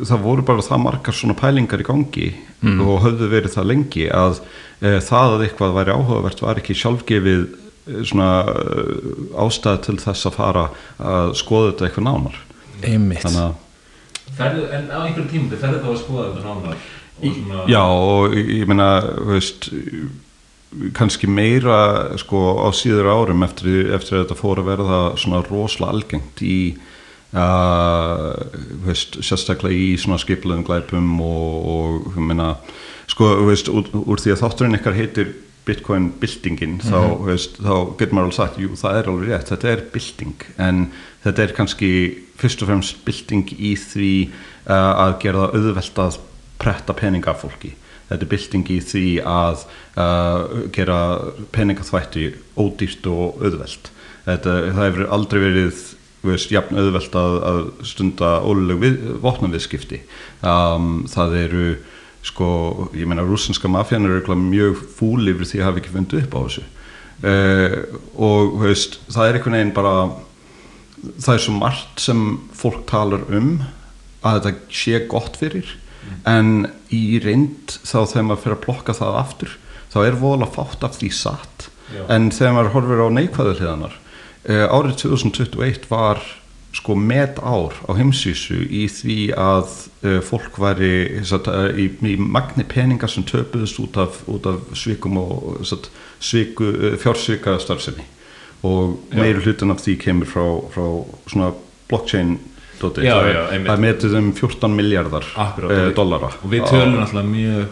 það 0.08 0.24
voru 0.24 0.46
bara 0.48 0.66
það 0.66 0.84
margar 0.84 1.16
svona 1.16 1.38
pælingar 1.38 1.84
í 1.84 1.88
gangi 1.88 2.28
og 2.66 3.06
höfðu 3.06 3.30
verið 3.32 3.56
það 3.56 3.70
lengi 3.72 4.08
að 4.14 4.42
uh, 4.42 4.98
það 5.04 5.38
að 5.38 5.46
eitthvað 5.48 5.78
væri 5.78 5.96
áhugavert 5.96 6.44
var 6.44 6.62
ekki 6.62 6.78
sjálfgefið 6.78 7.46
uh, 7.46 8.02
svona 8.08 8.32
uh, 8.52 9.46
ástæð 9.46 9.80
til 9.88 9.98
þess 10.04 10.30
að 10.30 10.38
fara 10.40 10.68
að 10.98 11.34
skoða 11.40 11.72
þetta 11.72 11.90
eitthvað 11.90 12.08
nánar. 12.10 12.44
Einmitt. 12.84 13.24
Þannig 13.26 13.46
að 13.46 13.56
Ferðu, 14.38 14.68
en 14.76 14.90
á 14.92 15.00
einhverjum 15.02 15.30
tímum, 15.32 15.58
ferðu 15.58 15.78
þá 15.82 15.90
að 15.90 16.00
skoða 16.02 16.26
þetta 16.28 16.42
nánar? 16.46 16.88
Og 17.18 17.38
svona 17.38 17.62
Já, 17.72 17.82
og 17.82 18.36
ég 18.38 18.68
meina, 18.70 18.88
þú 19.08 19.30
veist, 19.32 19.70
kannski 20.98 21.30
meira 21.32 21.78
sko 22.20 22.42
á 22.60 22.68
síður 22.76 23.10
árum 23.10 23.46
eftir, 23.48 23.94
eftir 23.96 24.18
að 24.18 24.26
þetta 24.26 24.38
fór 24.38 24.62
að 24.62 24.70
verða 24.74 25.00
svona 25.18 25.42
rosalega 25.48 25.96
algengt 25.96 26.44
í 26.44 26.60
veist, 27.32 29.18
sérstaklega 29.26 29.76
í 29.76 29.98
svona 30.00 30.20
skipluðum 30.22 30.64
glæpum 30.68 31.10
og, 31.24 31.68
og 31.68 32.22
meina, 32.22 32.54
sko, 33.12 33.34
veist, 33.50 33.68
úr, 33.72 33.90
úr 34.06 34.24
því 34.24 34.36
að 34.36 34.42
þátturinn 34.46 34.80
ykkar 34.80 34.98
heitir 34.98 35.34
Bitcoin 35.68 36.12
byltingin, 36.22 36.78
þá, 36.80 36.96
þú 36.96 37.26
veist, 37.28 37.58
þá 37.60 37.74
getur 38.00 38.16
maður 38.16 38.30
alveg 38.30 38.38
sagt, 38.38 38.60
jú, 38.62 38.70
það 38.80 39.00
er 39.00 39.10
alveg 39.12 39.32
rétt, 39.34 39.50
þetta 39.52 39.72
er 39.74 39.82
bylting, 39.92 40.46
en 40.64 40.86
þetta 41.26 41.44
er 41.44 41.54
kannski 41.58 41.90
fyrst 42.40 42.64
og 42.64 42.72
fremst 42.72 43.02
bylting 43.04 43.52
í 43.58 43.74
því 43.82 44.14
uh, 44.30 44.94
að 45.04 45.18
gera 45.26 45.44
það 45.44 45.58
auðvelt 45.60 46.02
að 46.06 46.22
pretta 46.62 46.96
peninga 46.98 47.34
af 47.34 47.44
fólki. 47.44 47.74
Þetta 48.08 48.24
er 48.24 48.32
bylting 48.32 48.72
í 48.72 48.80
því 48.88 49.06
að 49.28 49.66
uh, 50.00 50.64
gera 50.76 51.00
peningaþvætti 51.52 52.30
ódýrt 52.56 53.12
og 53.12 53.44
auðvelt. 53.44 53.92
Þetta, 54.28 54.56
það 54.72 54.84
hefur 54.86 55.12
aldrei 55.18 55.42
verið 55.44 55.84
veist, 56.28 56.52
jafn 56.54 56.80
auðvelt 56.80 57.16
að, 57.20 57.38
að 57.50 57.62
stunda 57.90 58.32
óluleg 58.46 58.82
við, 58.82 58.98
vopnaviðskipti. 59.24 60.02
Um, 60.46 61.06
það 61.12 61.38
eru 61.44 61.68
sko, 62.28 62.48
ég 62.98 63.08
meina 63.10 63.26
rússinska 63.26 63.70
mafjan 63.72 64.08
er 64.08 64.18
örugglega 64.18 64.42
mjög 64.42 64.82
fúl 64.98 65.30
yfir 65.32 65.48
því 65.48 65.62
að 65.62 65.68
hafa 65.70 65.82
ekki 65.82 65.94
fundið 65.94 66.24
upp 66.26 66.38
á 66.38 66.40
þessu 66.44 66.64
uh, 67.24 67.76
og 68.30 68.58
veist, 68.64 69.00
það 69.12 69.30
er 69.30 69.40
einhvern 69.40 69.58
veginn 69.58 69.76
bara 69.76 69.96
það 71.22 71.34
er 71.36 71.44
svo 71.46 71.58
margt 71.58 72.04
sem 72.04 72.24
fólk 72.58 72.86
talar 72.90 73.26
um 73.30 73.60
að 74.26 74.40
þetta 74.40 74.80
sé 74.82 75.04
gott 75.12 75.38
fyrir 75.40 75.70
en 76.28 76.68
í 76.94 77.20
reynd 77.24 77.78
þá 77.84 78.08
þegar 78.08 78.28
maður 78.28 78.44
fyrir 78.44 78.58
að 78.58 78.66
plokka 78.66 78.96
það 78.98 79.20
aftur 79.22 79.56
þá 79.92 79.98
er 80.04 80.20
voðalega 80.20 80.56
fátt 80.56 80.86
af 80.88 80.98
því 80.98 81.10
satt 81.16 81.68
Já. 81.94 82.02
en 82.16 82.30
þegar 82.34 82.56
maður 82.56 82.74
horfir 82.76 83.04
á 83.04 83.08
neikvæðu 83.18 83.56
hliðanar 83.60 83.98
árið 84.48 84.96
2021 85.04 85.88
var 85.92 86.22
sko 86.78 86.94
met 86.96 87.40
ár 87.42 87.74
á 87.90 87.92
heimsísu 87.98 88.60
í 88.70 88.84
því 88.92 89.16
að 89.34 89.70
uh, 90.06 90.20
fólk 90.22 90.60
væri 90.62 91.24
satt, 91.26 91.48
uh, 91.50 91.72
í, 91.74 91.88
í 92.06 92.14
magni 92.22 92.64
peninga 92.70 93.08
sem 93.10 93.26
töpuðust 93.28 93.80
út 93.82 93.98
af, 93.98 94.20
út 94.30 94.46
af 94.46 94.60
svikum 94.78 95.18
og 95.18 95.64
satt, 95.66 95.90
sviku, 96.20 96.70
fjársvika 97.02 97.58
starfsemi 97.64 98.06
og 98.68 98.98
Já. 99.12 99.20
meiri 99.24 99.42
hlutin 99.46 99.72
af 99.74 99.82
því 99.84 99.96
kemur 100.02 100.30
frá, 100.30 100.46
frá 100.74 100.86
svona 101.30 101.52
blockchain 101.90 102.38
dóti. 102.82 103.04
Já, 103.06 103.16
það, 103.16 103.28
já, 103.34 103.42
það 103.66 103.74
er 103.74 103.84
metið 103.88 104.16
um 104.20 104.32
14 104.38 104.76
miljardar 104.78 105.28
við- 105.64 105.94
dollara 105.98 106.32
og 106.44 106.50
við 106.52 106.66
tölum 106.70 107.00
alltaf 107.04 107.26
mjög 107.26 107.68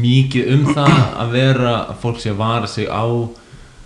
mikið 0.00 0.52
um 0.54 0.64
það 0.74 0.94
að 1.22 1.34
vera 1.36 1.74
að 1.90 1.98
fólk 2.02 2.22
sé 2.24 2.32
að 2.32 2.40
vara 2.40 2.66
sig 2.70 2.88
á 2.88 3.04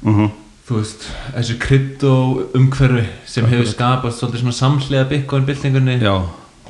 mm 0.03 0.31
þú 0.71 0.79
veist, 0.79 1.07
þessu 1.35 1.55
krypto 1.59 2.11
umhverfi 2.55 3.03
sem 3.27 3.47
hefur 3.51 3.67
skapast 3.67 4.21
svolítið 4.21 4.45
svona 4.45 4.59
samhliða 4.61 5.09
bitcoin 5.11 5.49
byltingunni 5.49 5.97
Já, 5.99 6.15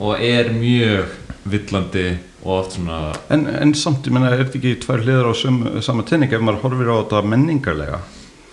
og 0.00 0.22
er 0.24 0.48
mjög 0.54 1.12
villandi 1.52 2.06
og 2.40 2.54
oft 2.54 2.78
svona 2.78 3.00
en, 3.28 3.44
en 3.44 3.74
samt, 3.76 4.08
ég 4.08 4.16
menna, 4.16 4.30
er 4.32 4.40
þetta 4.46 4.56
ekki 4.56 4.72
tvær 4.86 5.04
hliðar 5.04 5.28
á 5.28 5.32
sama 5.84 6.06
tenning 6.08 6.32
ef 6.32 6.40
maður 6.40 6.62
horfir 6.64 6.88
á 6.88 6.96
þetta 7.02 7.22
menningarlega 7.28 8.00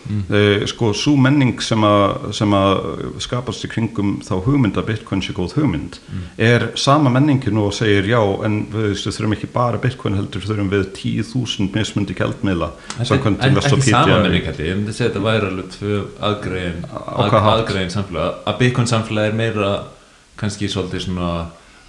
mm. 0.07 0.67
sko, 0.71 0.91
svo 0.97 1.15
menning 1.19 1.61
sem 1.63 1.83
að, 1.87 2.31
sem 2.37 2.55
að 2.57 2.73
skapast 3.23 3.65
í 3.67 3.71
kringum 3.71 4.17
þá 4.25 4.33
hugmynd 4.45 4.79
að 4.79 4.89
Bitcoin 4.91 5.23
sé 5.25 5.35
góð 5.37 5.57
hugmynd 5.59 5.99
er 6.37 6.69
sama 6.79 7.11
menningin 7.13 7.59
og 7.61 7.73
segir 7.75 8.07
já, 8.09 8.19
en 8.47 8.59
við 8.73 8.95
þurfum 9.05 9.37
ekki 9.37 9.51
bara 9.53 9.81
Bitcoin 9.83 10.17
heldur 10.17 10.45
þurfum 10.45 10.71
við 10.73 10.87
10.000 10.97 11.75
mismundi 11.75 12.17
en, 12.17 13.59
ekki 13.59 13.91
sama 13.91 14.21
menning 14.23 14.47
held 14.47 14.63
ég, 14.63 14.73
myndi 14.79 14.95
segja 14.95 15.11
þetta 15.11 15.25
væri 15.27 15.51
alveg 15.51 15.69
tvö 15.77 16.01
hátt? 17.43 17.53
aðgrein 17.53 17.93
samfélag, 17.93 18.41
að 18.47 18.59
bitcoin 18.63 18.89
samfélag 18.89 19.31
er 19.31 19.37
meira 19.37 19.71
kannski 20.37 20.69
svolítið 20.71 21.07
svona 21.07 21.31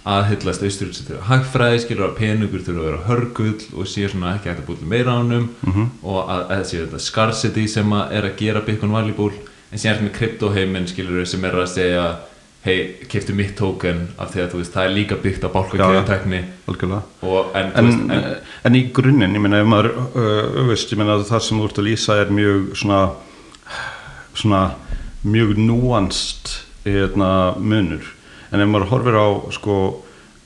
aðhyllast 0.05 0.63
austur 0.63 0.93
til 0.95 1.17
hagfræði 1.27 1.81
skilur 1.83 2.07
að 2.09 2.15
peningur 2.21 2.61
þurfa 2.63 2.79
að 2.79 2.87
vera 2.87 3.03
hörgull 3.09 3.59
og 3.75 3.87
sé 3.91 4.07
svona 4.09 4.35
ekki 4.37 4.49
hægt 4.49 4.63
að 4.63 4.69
búið 4.69 4.87
meira 4.87 5.17
ánum 5.19 5.49
Mhm. 5.67 5.89
og 6.03 6.29
að, 6.29 6.43
að 6.55 6.63
sé 6.69 6.77
þetta 6.85 6.99
scarcity 6.99 7.67
sem 7.67 7.89
að 7.93 8.11
er 8.11 8.23
að 8.29 8.37
gera 8.37 8.61
bitcoin 8.61 8.91
valuable. 8.95 9.33
En 9.71 9.77
síðan 9.77 9.97
er 9.99 10.01
með 10.07 10.13
kryptoheimin 10.17 10.87
skilur 10.87 11.25
sem 11.27 11.43
er 11.45 11.51
að 11.51 11.67
segja 11.67 12.05
hei, 12.65 12.95
keftu 13.07 13.33
mitt 13.35 13.55
token 13.55 14.07
af 14.19 14.33
því 14.33 14.41
að 14.43 14.53
veist, 14.57 14.73
það 14.73 14.83
er 14.85 14.95
líka 14.95 15.15
byggt 15.15 15.43
á 15.45 15.49
og 17.23 17.55
en, 17.55 17.71
en, 17.75 18.11
en 18.11 18.35
en 18.65 18.75
í 18.75 18.81
grunninn, 18.91 19.35
ég 19.35 19.39
meina 19.41 19.61
ef 19.61 19.67
maður 19.67 19.91
uh, 20.15 20.67
veist, 20.67 20.91
ég 20.91 20.97
meina 20.99 21.15
það 21.23 21.39
sem 21.45 21.59
þú 21.61 21.65
ert 21.69 21.79
að 21.79 21.87
lýsa 21.87 22.17
er 22.19 22.33
mjög 22.35 22.75
svona 22.75 22.99
svona 24.35 24.63
mjög 25.23 25.55
núanst 25.57 26.51
hérna, 26.85 27.55
munur 27.59 28.03
en 28.49 28.63
ef 28.63 28.69
maður 28.69 28.91
horfir 28.93 29.17
á 29.19 29.27
sko 29.53 29.77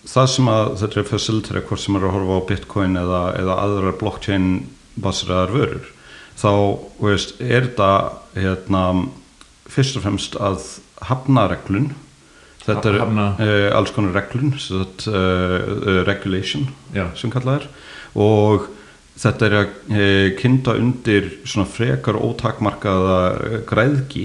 það 0.10 0.29
sem 0.33 0.51
að 0.51 0.69
þetta 0.81 1.00
er 1.00 1.10
facilitera 1.10 1.63
hvort 1.67 1.83
sem 1.83 1.95
maður 1.95 2.07
er 2.07 2.12
að 2.12 2.15
horfa 2.17 2.38
á 2.39 2.48
bitcoin 2.51 3.00
eða, 3.00 3.24
eða 3.39 3.57
aðra 3.63 3.95
blockchain 4.00 4.48
basiraðar 5.00 5.53
vörur 5.55 5.89
þá 6.39 6.51
veist, 7.00 7.36
er 7.39 7.69
þetta 7.69 7.89
hérna, 8.36 8.83
fyrst 9.69 10.00
og 10.00 10.05
fremst 10.05 10.38
að 10.41 10.67
hafna 11.07 11.48
reglun 11.51 11.91
þetta 12.63 12.91
er 12.91 13.00
uh, 13.03 13.69
alls 13.77 13.91
konar 13.95 14.15
reglun 14.17 14.53
uh, 14.55 14.83
uh, 15.12 16.03
regulation 16.07 16.67
Já. 16.95 17.07
sem 17.19 17.31
kallað 17.33 17.63
er 17.63 17.69
og 18.19 18.69
þetta 19.17 19.45
er 19.45 19.55
að 19.57 19.74
e, 19.93 20.05
kynna 20.39 20.74
undir 20.81 21.27
svona 21.45 21.67
frekar 21.69 22.17
ótakmarkaða 22.17 23.17
eh, 23.45 23.60
græðgi 23.69 24.24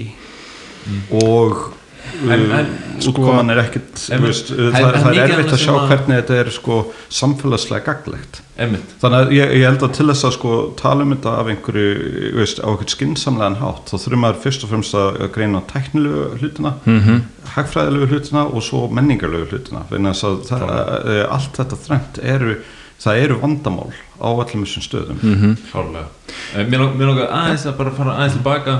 og 1.13 1.59
Mm. 1.69 1.75
En- 2.23 2.31
en, 2.31 2.51
uh, 2.51 2.99
sko- 2.99 3.11
útkoman 3.11 3.49
er 3.53 3.59
ekkit 3.61 4.09
En- 4.11 4.21
veist, 4.23 4.49
það 4.51 4.75
er- 4.75 4.95
það, 4.97 5.09
er 5.09 5.19
er 5.19 5.29
erfitt 5.29 5.53
að 5.53 5.61
sjá 5.61 5.73
hvernig 5.87 6.15
þetta 6.23 6.37
er 6.39 6.49
sko 6.51 6.77
samfélagslega 7.09 7.85
gaglegt 7.85 8.39
þannig 8.57 9.19
að 9.19 9.31
ég, 9.37 9.51
ég 9.59 9.65
held 9.69 9.83
að 9.87 9.93
til 9.97 10.05
þess 10.09 10.25
að 10.27 10.33
sko 10.35 10.53
tala 10.79 11.05
um 11.05 11.13
þetta 11.15 11.33
af 11.39 11.47
einhverju 11.53 12.33
veist, 12.39 12.59
á 12.59 12.67
einhvern 12.67 12.91
skinsamlegan 12.95 13.55
hátt 13.61 13.85
þá 13.91 13.95
þurfum 14.03 14.23
maður 14.25 14.41
fyrst 14.43 14.63
og 14.65 14.69
fremst 14.73 14.97
að 14.99 15.29
greina 15.35 15.61
tæknilegu 15.69 16.25
hlutina 16.41 16.73
Mhm. 16.85 17.21
hagfræðilegu 17.55 18.09
hlutina 18.11 18.43
og 18.47 18.61
svo 18.63 18.87
menningarlegu 18.91 19.47
hlutina 19.53 19.85
það, 19.89 21.07
e, 21.07 21.23
allt 21.29 21.53
þetta 21.61 21.77
þrengt 21.85 22.19
eru 22.23 22.57
það 22.99 23.21
eru 23.23 23.39
vandamál 23.39 23.93
á 24.19 24.27
öllum 24.27 24.65
þessum 24.65 24.83
stöðum. 24.83 25.19
Mhm. 25.23 25.57
Klárlega. 25.71 26.07
Eh, 26.55 26.65
Mér 26.65 26.79
lang- 26.79 26.97
mér 26.99 27.07
langar 27.07 27.29
aðeins 27.31 27.65
að 27.65 27.77
bara 27.77 27.91
fara 27.91 28.11
aðeins 28.17 28.33
tilbaka 28.35 28.79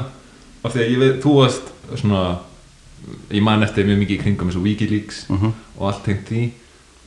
af 0.66 0.74
því 0.74 0.80
að 0.84 0.90
ég 0.92 1.00
veit, 1.00 1.22
þú 1.24 1.36
varst 1.40 1.62
svona 1.96 2.38
ég 3.32 3.42
man 3.44 3.64
eftir 3.64 3.86
mjög 3.86 4.00
mikið 4.04 4.16
í 4.18 4.22
kringum 4.24 4.48
eins 4.50 4.56
og 4.58 4.64
Wikileaks 4.64 5.26
Mhm. 5.30 5.54
og 5.78 5.88
allt 5.88 6.04
tengt 6.06 6.28
því 6.30 6.50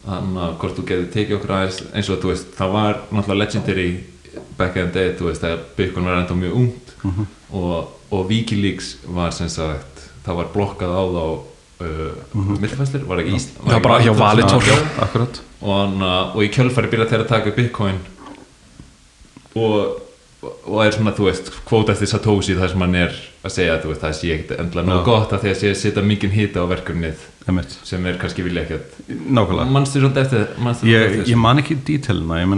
þannig 0.07 0.41
að 0.43 0.57
hvort 0.59 0.77
þú 0.77 0.85
getur 0.87 1.13
tekið 1.15 1.37
okkur 1.39 1.51
aðeins 1.57 1.83
eins 1.95 2.09
og 2.11 2.21
þú 2.23 2.29
veist, 2.33 2.47
það 2.59 2.73
var 2.73 2.95
náttúrulega 3.13 3.39
legendary 3.39 3.91
back 4.59 4.77
in 4.77 4.91
the 4.91 4.93
day, 4.99 5.13
þú 5.19 5.25
veist, 5.29 5.41
þegar 5.43 5.59
Bitcoin 5.77 6.05
var 6.07 6.19
enda 6.23 6.35
mjög 6.35 6.55
ungt 6.57 6.95
Mhm. 7.05 7.27
og, 7.53 7.89
og 8.11 8.29
Wikileaks 8.29 8.97
var 9.07 9.31
sem 9.31 9.49
sagt 9.49 10.09
það 10.27 10.37
var 10.37 10.47
blokkað 10.55 10.91
á 10.91 11.03
þá 11.13 11.25
uh, 11.83 12.13
mm 12.35 12.59
millfæslir, 12.63 13.05
var 13.07 13.19
ekki 13.19 13.35
Ísland 13.35 13.71
Já, 13.71 13.79
bara 13.83 13.99
hjá 14.01 14.15
Valitor. 14.15 14.63
og, 15.63 15.89
hana, 15.89 16.33
og 16.35 16.43
í 16.43 16.49
kjölfari 16.49 16.91
byrja 16.91 17.07
þeirra 17.11 17.25
að 17.25 17.29
taka 17.29 17.51
Bitcoin 17.51 17.99
og 19.57 19.99
og- 20.67 20.85
er 20.87 20.91
svona, 20.91 21.13
þú 21.15 21.25
veist, 21.29 21.51
kvóta 21.67 21.93
eftir 21.93 22.07
Satoshi 22.11 22.55
þar 22.59 22.69
sem 22.71 22.81
hann 22.81 22.95
er 22.95 23.13
að 23.43 23.55
segja, 23.57 23.77
veist, 23.83 24.03
það 24.03 24.17
sé 24.19 24.33
ekkert 24.37 24.61
endla 24.63 24.83
Já. 24.87 24.97
gott 25.07 25.33
að 25.35 25.45
því 25.45 25.51
að 25.51 25.59
sé 25.59 25.71
að 25.73 25.79
setja 25.81 26.03
mikið 26.07 26.35
hita 26.37 26.63
á 26.63 26.67
verkefnið 26.71 27.29
sem 27.83 28.05
er 28.07 28.19
kannski 28.23 28.45
vilja 28.47 28.63
ekki 28.63 28.77
að 28.77 29.23
nákvæmlega. 29.35 29.65
Mannstu 29.75 30.03
svolítið 30.03 30.21
eftir 30.23 30.87
Ég, 30.87 31.17
ég 31.27 31.41
man 31.43 31.59
ekki 31.59 31.77
dítelina, 31.83 32.39
ég 32.39 32.53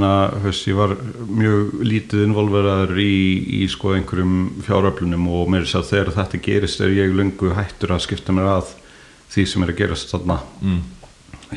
veist, 0.44 0.66
ég 0.68 0.76
var 0.76 0.92
mjög 1.24 1.78
lítið 1.88 2.26
involveraður 2.26 3.00
í, 3.00 3.14
í 3.62 3.68
sko 3.72 3.94
einhverjum 3.96 4.34
fjáröflunum 4.66 5.30
og 5.32 5.48
mér 5.54 5.64
þess 5.64 5.80
að 5.80 5.88
þegar 5.94 6.12
þetta 6.18 6.42
gerist 6.44 6.84
er 6.84 6.92
ég 6.92 7.16
lungu 7.16 7.54
hættur 7.56 7.96
að 7.96 8.04
skipta 8.04 8.36
mér 8.36 8.50
að 8.58 8.74
því 9.32 9.46
sem 9.48 9.64
er 9.64 9.72
að 9.72 9.80
gerast 9.80 10.12
þarna. 10.12 10.38
Mm, 10.60 10.82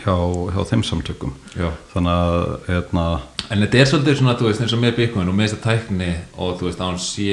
hjá, 0.04 0.16
hjá 0.54 0.62
þeim 0.72 0.84
samtökum. 0.88 1.34
já. 1.56 1.72
Þannig 1.94 2.13
að, 2.13 2.46
hérna, 2.68 3.08
En 3.48 3.62
þetta 3.63 3.77
er 3.80 3.88
svolítið 3.88 4.18
svona, 4.20 4.34
þú 4.36 4.48
veist, 4.50 4.62
eins 4.62 4.74
og 4.75 4.80
með 4.82 4.98
Bitcoin 4.98 5.30
og 5.32 5.36
með 5.38 5.54
þessa 5.54 5.60
tækni 5.63 6.10
og 6.36 6.58
þú 6.60 6.66
veist, 6.68 6.82
að 6.82 6.89
hann 6.89 6.98
sé 7.00 7.27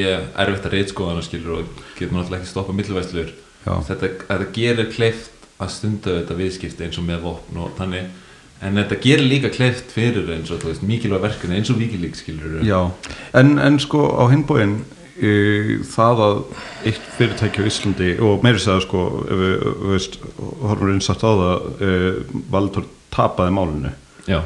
erfitt 0.45 0.69
að 0.69 0.75
reytskoðan 0.77 1.19
og 1.19 1.25
skilur 1.27 1.57
og 1.57 1.81
getur 1.99 2.15
náttúrulega 2.15 2.39
ekki 2.39 2.51
stoppað 2.53 2.79
millivæslur 2.79 3.33
Já. 3.65 3.73
þetta, 3.89 4.11
þetta 4.29 4.47
gerir 4.55 4.93
kleift 4.95 5.49
að 5.59 5.73
stunda 5.75 6.15
þetta 6.21 6.37
viðskipti 6.39 6.87
eins 6.87 7.01
og 7.01 7.09
með 7.09 7.25
vopn 7.27 7.59
og 7.65 7.75
þannig 7.81 8.13
en 8.65 8.79
þetta 8.79 8.99
gerir 9.03 9.27
líka 9.27 9.51
kleift 9.53 9.91
fyrir 9.95 10.31
eins 10.37 10.53
og 10.55 10.63
þú 10.63 10.71
veist, 10.71 10.85
mikilvæg 10.87 11.25
verkefni 11.27 11.59
eins 11.59 11.73
og 11.75 11.81
vikilík 11.83 12.15
skilur 12.19 12.61
já, 12.63 12.79
en, 13.35 13.57
en 13.59 13.81
sko 13.83 14.07
á 14.15 14.25
hinbóin 14.31 14.85
það 15.15 16.21
að 16.25 16.39
eitt 16.91 17.05
fyrirtæki 17.15 17.63
á 17.63 17.69
Íslandi 17.71 18.11
og 18.25 18.43
meiri 18.43 18.59
segja 18.63 18.83
sko, 18.83 19.05
horfum 20.65 20.89
við 20.89 20.97
einsagt 20.97 21.23
á 21.23 21.31
það, 21.31 21.69
e, 21.79 21.91
Valdur 22.51 22.89
tapaði 23.15 23.55
málinu. 23.55 23.93
Já, 24.27 24.41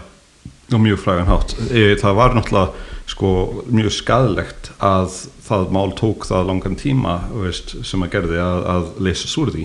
og 0.69 0.83
mjög 0.85 1.01
frægan 1.01 1.31
hátt. 1.31 1.55
E, 1.73 1.97
það 1.97 2.19
var 2.19 2.37
náttúrulega 2.37 2.87
sko, 3.09 3.31
mjög 3.73 3.95
skadlegt 3.97 4.71
að 4.85 5.15
það 5.49 5.73
mál 5.73 5.95
tók 5.97 6.29
það 6.29 6.51
langan 6.51 6.77
tíma 6.77 7.15
veist, 7.33 7.79
sem 7.89 8.05
að 8.05 8.13
gerði 8.19 8.43
að, 8.45 8.61
að 8.75 8.91
leysa 9.09 9.33
súr 9.33 9.55
því. 9.55 9.65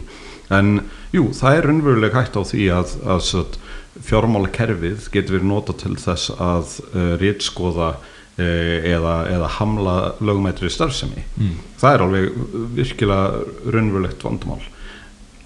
En 0.54 0.74
jú, 1.12 1.28
það 1.36 1.58
er 1.58 1.68
raunveruleg 1.68 2.16
hægt 2.16 2.40
á 2.40 2.44
því 2.48 2.70
að, 2.80 2.96
að 3.04 3.24
satt, 3.28 3.60
fjármálakerfið 4.08 5.12
getur 5.14 5.38
verið 5.38 5.50
nota 5.52 5.76
til 5.78 5.94
þess 6.00 6.32
að 6.42 6.80
uh, 6.96 7.12
rítskoða 7.22 7.92
uh, 7.98 8.13
eða, 8.38 9.16
eða 9.30 9.50
hamla 9.60 9.96
lögmættri 10.24 10.72
starfsemi. 10.74 11.26
Mm. 11.38 11.58
það 11.82 11.94
er 11.94 12.06
alveg 12.06 12.40
virkilega 12.78 13.74
raunverulegt 13.76 14.24
vandamál. 14.26 14.64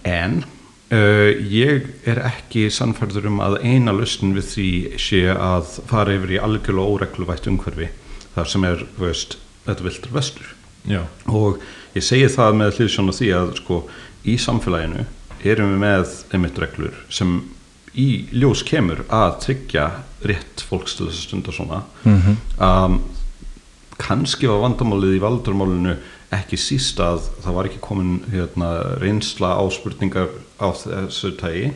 En 0.08 0.44
uh, 0.94 1.32
ég 1.51 1.89
er 2.08 2.22
ekki 2.29 2.67
sannfærður 2.72 3.27
um 3.32 3.41
að 3.44 3.60
eina 3.65 3.96
lausnin 3.96 4.36
við 4.38 4.51
því 4.53 4.70
sé 5.01 5.24
að 5.34 5.82
fara 5.89 6.15
yfir 6.15 6.38
í 6.38 6.41
algjörlega 6.44 6.96
óregluvætt 6.96 7.50
umhverfi 7.51 7.91
þar 8.38 8.53
sem 8.53 8.70
er, 8.70 8.86
veist, 9.01 9.38
þetta 9.65 9.88
vildur 9.89 10.15
vestur. 10.15 10.53
Já, 10.88 11.03
og 11.27 11.60
ég 11.98 12.06
segi 12.06 12.29
það 12.32 12.60
með 12.62 12.77
hlýðsjón 12.77 13.12
á 13.12 13.17
því 13.17 13.29
að 13.36 13.53
sko 13.60 13.82
í 14.27 14.38
samfélaginu 14.39 15.03
erum 15.44 15.74
við 15.74 15.82
með 15.84 16.13
einmitt 16.34 16.60
reglur 16.62 16.96
sem 17.13 17.41
í 17.96 18.27
ljós 18.36 18.63
kemur 18.67 19.06
að 19.10 19.38
tryggja 19.46 19.86
rétt 20.27 20.63
fólks 20.67 20.98
til 20.98 21.08
þess 21.08 21.22
að 21.22 21.27
stunda 21.27 21.51
svona 21.56 21.84
Mhm. 22.06 22.38
um, 22.60 23.00
kannski 23.98 24.48
var 24.48 24.60
vandamálið 24.62 25.15
í 25.17 25.22
valdurmálinu 25.24 25.96
ekki 26.32 26.58
síst 26.60 27.00
að 27.00 27.22
það 27.44 27.53
var 27.56 27.65
ekki 27.70 27.79
komin 27.82 28.20
hérna, 28.32 29.00
reynsla 29.00 29.56
á 29.58 29.63
spurningar 29.72 30.27
á 30.60 30.67
þessu 30.75 31.32
tægi 31.39 31.72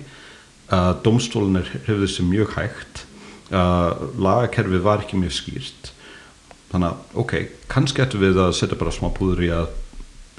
að 0.71 1.01
domstólinir 1.03 1.67
hefði 1.87 2.05
þessi 2.07 2.23
mjög 2.27 2.53
hægt. 2.55 3.05
Að 3.51 4.03
lagakerfið 4.23 4.81
var 4.85 5.01
ekki 5.03 5.17
mjög 5.19 5.33
skýrt. 5.35 5.89
Þannig 6.71 6.87
að 6.87 7.17
ok, 7.19 7.33
kannski 7.67 8.01
ættum 8.05 8.21
við 8.23 8.37
að 8.39 8.53
setja 8.55 8.77
bara 8.79 8.91
smá 8.95 9.09
púður 9.11 9.41
í 9.43 9.49
að 9.51 9.67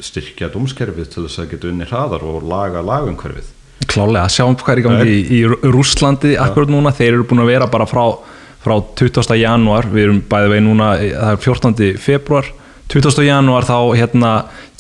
styrkja 0.00 0.48
domskerfið 0.54 1.10
til 1.12 1.26
þess 1.26 1.38
að 1.42 1.50
geta 1.50 1.68
unni 1.68 1.84
hraðar 1.90 2.22
og 2.24 2.42
laga 2.48 2.80
lagumhverfið 2.82 3.50
klálega, 3.88 4.28
sjáum 4.32 4.56
hvað 4.58 4.74
er 4.74 4.80
í 4.80 4.86
gangi 4.86 5.12
í, 5.12 5.20
í 5.40 5.70
Rússlandi 5.72 6.36
akkurat 6.40 6.70
núna, 6.72 6.94
þeir 6.94 7.16
eru 7.16 7.28
búin 7.28 7.44
að 7.44 7.52
vera 7.52 7.68
bara 7.70 7.86
frá, 7.88 8.04
frá 8.62 8.76
20. 9.00 9.36
janúar 9.40 9.88
við 9.92 10.08
erum 10.08 10.20
bæði 10.30 10.52
vegi 10.54 10.66
núna, 10.66 10.90
það 10.98 11.30
er 11.32 11.40
14. 11.46 11.94
februar 12.00 12.52
20. 12.92 13.24
janúar 13.24 13.64
þá 13.64 13.76
hérna 13.96 14.30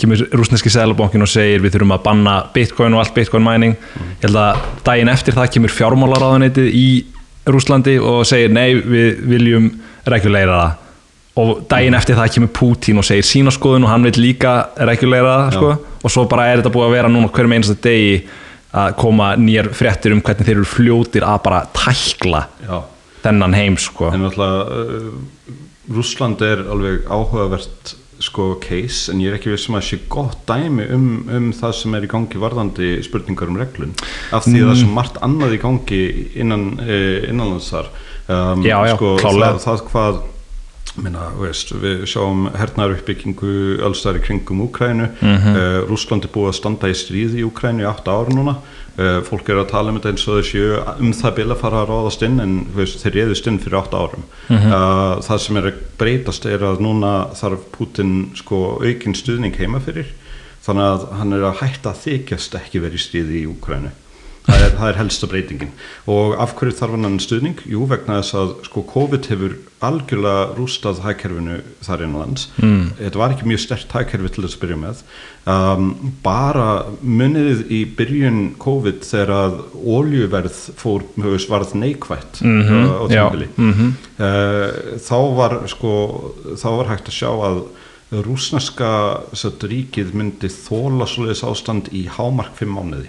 kemur 0.00 0.26
rúsneski 0.36 0.70
sælabankin 0.72 1.24
og 1.24 1.30
segir 1.30 1.62
við 1.64 1.76
þurfum 1.76 1.94
að 1.96 2.04
banna 2.04 2.34
bitcoin 2.52 2.96
og 2.96 3.02
allt 3.02 3.14
bitcoin 3.16 3.44
mining 3.46 3.76
ég 3.78 4.26
held 4.26 4.38
að 4.42 4.60
daginn 4.84 5.10
eftir 5.12 5.36
það 5.36 5.50
kemur 5.56 5.74
fjármálaráðuneytið 5.78 6.70
í 6.76 6.86
Rússlandi 7.48 7.96
og 7.98 8.22
segir 8.28 8.52
nei, 8.54 8.76
við 8.76 9.22
viljum 9.32 9.70
reguleira 10.06 10.60
það 10.60 10.78
og 11.42 11.62
daginn 11.70 11.96
eftir 11.96 12.18
það 12.18 12.34
kemur 12.34 12.52
Putin 12.58 13.00
og 13.00 13.06
segir 13.08 13.24
sína 13.24 13.52
skoðun 13.54 13.86
og 13.86 13.92
hann 13.94 14.04
vil 14.04 14.18
líka 14.20 14.52
reguleira 14.84 15.38
það 15.46 15.56
sko. 15.56 15.70
og 16.02 16.12
svo 16.12 16.26
bara 16.28 16.50
er 16.50 16.60
þetta 16.60 16.74
búið 16.74 16.88
að 16.90 16.96
vera 16.98 17.12
núna 17.12 17.30
hverjum 17.32 17.54
einasta 17.56 17.78
degi 17.88 18.18
að 18.72 18.94
koma 19.00 19.32
nýjar 19.36 19.70
fréttir 19.76 20.14
um 20.14 20.22
hvernig 20.24 20.48
þeir 20.48 20.58
eru 20.58 20.68
fljótir 20.68 21.26
að 21.28 21.42
bara 21.44 21.64
tækla 21.76 22.46
Já, 22.64 22.78
þennan 23.24 23.56
heim 23.58 23.80
sko. 23.80 24.12
en 24.12 24.24
náttúrulega 24.24 24.62
uh, 24.78 25.58
Rússland 25.92 26.40
er 26.46 26.62
alveg 26.72 27.04
áhugavert 27.10 27.96
sko 28.22 28.52
case 28.62 29.10
en 29.10 29.20
ég 29.22 29.32
er 29.32 29.38
ekki 29.38 29.50
við 29.50 29.64
sem 29.64 29.76
að 29.76 29.86
sé 29.88 29.98
gott 30.12 30.44
dæmi 30.48 30.86
um, 30.94 31.06
um 31.26 31.48
það 31.56 31.72
sem 31.80 31.96
er 31.98 32.06
í 32.06 32.10
gangi 32.12 32.40
varðandi 32.42 32.90
spurningar 33.02 33.50
um 33.50 33.58
reglun. 33.58 33.94
Af 34.30 34.46
því 34.46 34.60
að 34.60 34.66
það 34.68 34.74
er 34.74 34.80
svo 34.84 34.92
margt 34.94 35.18
annað 35.26 35.56
í 35.56 35.60
gangi 35.62 36.02
innan, 36.38 36.66
eh, 36.86 37.26
innanlandsar 37.32 37.90
um, 38.28 38.62
Já, 38.62 38.76
já, 38.86 38.94
sko, 38.94 39.16
það, 39.24 39.58
það 39.64 39.82
hvað 39.90 40.20
minna, 41.00 41.30
veist, 41.40 41.70
við 41.80 42.02
sjáum 42.10 42.50
hernar 42.58 42.92
uppbyggingu 42.92 43.52
allstæðar 43.86 44.18
í 44.20 44.24
kringum 44.26 44.60
Úkrænu 44.66 45.06
mm 45.08 45.38
Mhm. 45.42 45.56
Rússland 45.88 46.24
er 46.26 46.32
búið 46.34 46.50
að 46.50 46.58
standa 46.58 46.90
í 46.92 46.96
stríði 46.98 47.40
í 47.40 47.46
Úkrænu 47.48 47.80
í 47.84 47.88
8 47.88 48.12
ára 48.12 48.34
núna 48.36 48.54
uh, 48.98 49.20
fólk 49.24 49.48
er 49.48 49.62
að 49.62 49.70
tala 49.72 49.88
um 49.90 49.96
þetta 49.98 50.10
eins 50.12 50.26
og 50.28 50.40
þessi 50.42 50.64
um 51.00 51.12
það 51.16 51.34
bila 51.38 51.54
fara 51.56 51.80
að 51.82 51.88
ráðast 51.94 52.22
inn 52.28 52.40
en 52.44 52.54
veist, 52.76 53.00
þeir 53.00 53.16
réðust 53.16 53.46
inn 53.48 53.58
fyrir 53.58 53.78
8 53.80 53.96
árum 54.02 54.24
Mhm. 54.50 54.68
uh, 54.72 55.22
það 55.24 55.38
sem 55.46 55.56
er 55.56 55.70
að 55.70 55.80
breytast 55.98 56.46
er 56.46 56.58
að 56.60 56.80
núna 56.84 57.12
þarf 57.40 57.64
Putin 57.72 58.12
sko 58.36 58.78
aukinn 58.84 59.14
stuðning 59.16 59.56
heima 59.56 59.80
fyrir 59.80 60.12
þannig 60.62 60.84
að 60.92 61.08
hann 61.18 61.32
er 61.32 61.42
að 61.48 61.56
hætta 61.64 61.90
að 61.90 62.02
þykjast 62.04 62.54
ekki 62.60 62.80
verið 62.84 63.00
í 63.00 63.04
stríði 63.06 63.40
í 63.42 63.48
Úkrænu 63.48 63.90
það 64.46 64.64
er, 64.66 64.72
það 64.78 64.88
er 64.88 65.00
helsta 65.00 65.28
breytingin 65.30 65.74
og 66.10 66.38
af 66.42 66.54
hverju 66.58 66.78
þarf 66.78 66.96
hann 66.98 67.20
stuðning? 67.22 67.60
Jú, 67.68 67.84
vegna 67.90 68.20
þess 68.20 68.38
að 68.40 68.54
sko 68.68 68.84
COVID 68.92 69.28
hefur 69.32 69.58
algjörlega 69.82 70.42
rústað 70.56 71.02
hækkerfinu 71.02 71.58
þar 71.82 72.04
innanlands 72.06 72.48
mm. 72.62 72.82
þetta 73.00 73.22
var 73.22 73.34
ekki 73.34 73.48
mjög 73.50 73.62
stert 73.64 73.94
hækkerfi 73.96 74.32
til 74.34 74.44
þess 74.46 74.58
að 74.58 74.64
byrja 74.64 74.80
með 74.82 75.02
um, 75.54 75.88
bara 76.24 76.68
munið 77.02 77.64
í 77.74 77.82
byrjun 77.98 78.40
COVID 78.62 79.06
þegar 79.06 79.34
að 79.36 79.58
oljuverð 79.96 80.60
fór, 80.78 81.06
höfus, 81.22 81.48
varð 81.50 81.74
neikvætt 81.78 82.42
Mhm, 82.42 82.84
uh, 82.86 83.02
á 83.02 83.04
já, 83.06 83.22
tímabili 83.30 83.48
mhm. 83.56 83.94
uh, 84.18 84.98
þá 85.02 85.18
var 85.38 85.56
sko 85.70 85.94
þá 86.58 86.68
var 86.80 86.92
hægt 86.92 87.10
að 87.10 87.18
sjá 87.18 87.30
að 87.30 87.62
rúsneska 88.26 88.92
ríkið 89.64 90.12
myndi 90.16 90.50
þóla 90.52 91.06
svoleiðis 91.08 91.44
ástand 91.48 91.88
í 91.96 92.04
hámark 92.12 92.56
fimm 92.58 92.76
mánuði 92.76 93.08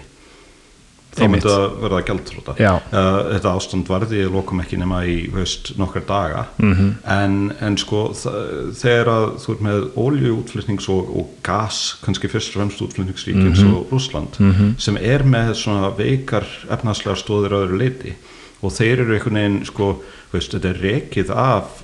þá 1.14 1.22
myndi 1.30 1.46
það 1.48 1.64
verða 1.84 2.00
gjaldþróta 2.08 2.54
Já. 2.58 2.72
uh, 2.74 3.18
þetta 3.34 3.52
ástand 3.54 3.88
varði 3.88 4.20
ég 4.24 4.32
lokum 4.34 4.60
ekki 4.64 4.78
nema 4.80 5.00
í 5.06 5.16
veist, 5.32 5.72
nokkar 5.78 6.04
daga. 6.08 6.44
Mhm. 6.58 6.90
en, 7.16 7.36
en 7.60 7.76
sko 7.78 8.02
þegar 8.14 9.10
að 9.14 9.26
þú 9.44 9.54
ert 9.54 9.64
með 9.68 9.88
oljuútflutnings 10.04 10.88
og, 10.92 11.10
og 11.16 11.30
gas 11.46 11.80
kannski 12.04 12.28
fyrst 12.32 12.54
og 12.56 12.60
fremst 12.62 12.82
útflutningsríkins 12.82 13.62
Mhm. 13.62 13.74
og 13.74 13.92
Rússland 13.92 14.40
sem 14.78 14.96
er 14.96 15.22
með 15.22 15.54
svona 15.54 15.90
veikar 15.96 16.46
efnaðslegar 16.70 17.20
stóðir 17.22 17.54
á 17.54 17.62
öðru 17.64 17.78
leiti 17.78 18.14
og 18.62 18.72
þeir 18.72 19.00
eru 19.04 19.14
einhvern 19.14 19.34
veginn 19.40 19.64
sko, 19.68 19.88
veist, 20.32 20.52
þetta 20.54 20.70
er 20.74 20.82
rekið 20.82 21.30
af 21.30 21.82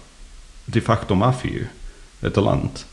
de 0.71 0.81
facto 0.81 1.15
mafíu 1.15 1.67
þetta 2.23 2.43
land. 2.45 2.85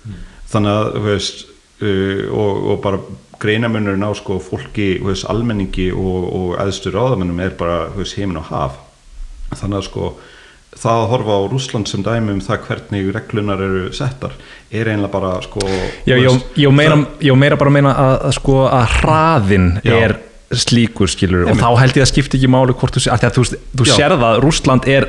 Þannig 0.51 0.71
að 0.71 0.87
þú 0.95 1.01
veist, 1.05 1.45
uh, 1.81 2.21
og, 2.33 2.63
og 2.73 2.81
bara 2.83 2.99
greinamunurinn 3.41 4.01
á 4.05 4.11
sko, 4.17 4.39
fólki, 4.41 4.95
veist, 5.05 5.27
almenningi 5.29 5.91
og, 5.93 6.23
og 6.33 6.55
eðstur 6.63 6.95
ráðamennum 6.97 7.39
er 7.45 7.53
bara 7.59 7.83
veist, 7.93 8.17
heimin 8.17 8.39
og 8.41 8.47
haf 8.49 8.79
þannig 9.53 9.77
að 9.81 9.85
sko 9.91 10.07
það 10.77 10.99
að 11.01 11.07
horfa 11.11 11.35
á 11.37 11.41
Rússland 11.49 11.89
sem 11.89 12.03
dæmi 12.05 12.33
um 12.35 12.41
það 12.43 12.65
hvernig 12.67 13.11
reglunar 13.15 13.61
eru 13.65 13.83
settar 13.95 14.33
er 14.69 14.89
einlega 14.91 15.13
bara 15.13 15.35
sko 15.45 15.61
Já, 16.05 16.17
ég, 16.17 16.67
meira, 16.75 16.97
það- 17.21 17.37
meira 17.39 17.57
bara 17.57 17.73
meina 17.73 17.93
að, 17.93 18.15
að, 18.27 18.33
sko, 18.37 18.57
að 18.67 18.97
hraðin 18.99 19.69
Já. 19.85 19.95
er 20.03 20.17
slíkur 20.53 21.09
skilur 21.11 21.45
og 21.45 21.49
Einmitt. 21.53 21.63
þá 21.63 21.79
held 21.81 21.97
ég 21.97 22.05
að 22.05 22.11
skipti 22.11 22.37
ekki 22.39 22.49
máli 22.51 22.75
hvort 22.77 22.95
þú, 22.97 23.03
sé- 23.05 23.13
að 23.15 23.25
þú, 23.37 23.45
þú 23.81 23.87
Já. 23.87 23.93
sérð 23.97 24.27
að 24.27 24.37
Rússland 24.45 24.87
er 24.91 25.07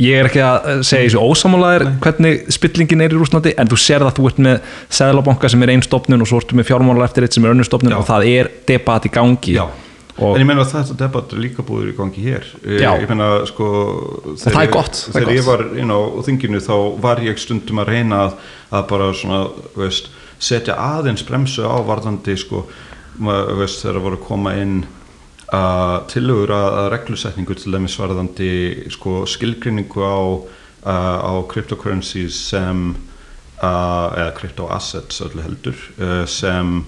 ég 0.00 0.16
er 0.20 0.28
ekki 0.30 0.40
að 0.44 0.80
segja 0.88 1.08
þessu 1.10 1.20
ósamálaðir 1.28 1.84
hvernig 2.04 2.46
spillingin 2.56 3.04
er 3.04 3.12
í 3.12 3.18
Rússlandi 3.20 3.52
en 3.60 3.68
þú 3.70 3.78
sérð 3.80 4.08
að 4.08 4.16
þú 4.18 4.30
ert 4.30 4.40
með 4.46 4.72
Sæðlabanka 4.98 5.50
sem 5.52 5.62
er 5.66 5.72
einn 5.74 5.84
stopnun 5.84 6.24
og 6.24 6.30
svo 6.30 6.40
ertu 6.40 6.56
með 6.58 6.70
fjármálar 6.70 7.06
eftir 7.10 7.26
eitt 7.26 7.36
sem 7.36 7.44
er 7.46 7.54
önnur 7.54 7.68
stopnun 7.68 7.96
og 7.98 8.06
það 8.08 8.26
er 8.32 8.50
debat 8.70 9.06
í 9.06 9.12
gangi. 9.14 9.56
Já. 9.60 9.66
En 10.20 10.36
ég 10.36 10.44
meina 10.44 10.60
að 10.66 10.72
þetta 10.74 10.94
debatt 11.00 11.30
er 11.32 11.40
líka 11.40 11.62
búið 11.64 11.92
í 11.92 11.96
gangi 11.96 12.22
hér. 12.26 12.44
Eh, 12.66 12.80
Já. 12.82 12.90
Ég 13.00 13.08
meina 13.08 13.28
sko 13.48 13.68
það 14.34 14.42
þegar 14.42 14.60
er 14.60 14.66
ég- 14.66 14.72
gott, 14.74 14.92
það 15.00 15.14
Þegar 15.16 15.34
ég 15.38 15.46
var 15.46 15.62
inn 15.80 15.92
á 15.96 16.00
þinginu 16.26 16.60
þá 16.60 16.74
var 17.00 17.22
ég 17.24 17.38
stundum 17.40 17.80
að 17.80 17.88
reyna 17.94 18.18
að, 18.26 18.34
að 18.72 18.86
bara 18.90 19.06
svona, 19.16 19.38
veist, 19.80 20.10
setja 20.38 20.76
aðeins 20.76 21.24
bremsu 21.24 21.64
á 21.64 21.76
varðandi 21.88 22.36
sko, 22.36 22.66
veist, 23.20 23.80
þegar 23.84 24.00
voru 24.04 24.18
að 24.20 24.26
koma 24.28 24.52
inn 24.60 24.82
að 25.56 25.94
tillögur 26.12 26.52
að, 26.54 26.68
að 26.80 26.88
reglusetningu 26.94 27.54
til 27.58 27.72
dæmis 27.74 27.96
varðandi 27.98 28.50
sko, 28.94 29.24
skilgrinningu 29.26 30.02
á, 30.06 30.20
á 30.86 31.32
cryptocurrencies 31.50 32.38
sem 32.52 32.92
eða 33.60 34.30
cryptoassets 34.38 35.20
öllu 35.26 35.42
heldur 35.44 35.76
uh, 36.00 36.22
sem 36.30 36.78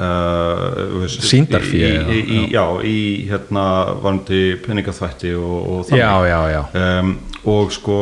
uh, 0.00 1.00
veist, 1.02 1.24
Sýndarfé, 1.26 1.82
í, 2.12 2.20
í, 2.22 2.38
já, 2.54 2.62
í 2.86 2.96
hérna 3.28 3.66
varandi 4.00 4.40
peningaþvætti 4.64 5.34
og, 5.36 5.58
og 5.74 5.84
þannig. 5.90 6.00
Já, 6.00 6.14
já, 6.30 6.40
já. 6.54 6.62
Um, 6.80 7.12
og 7.52 7.74
sko 7.76 7.98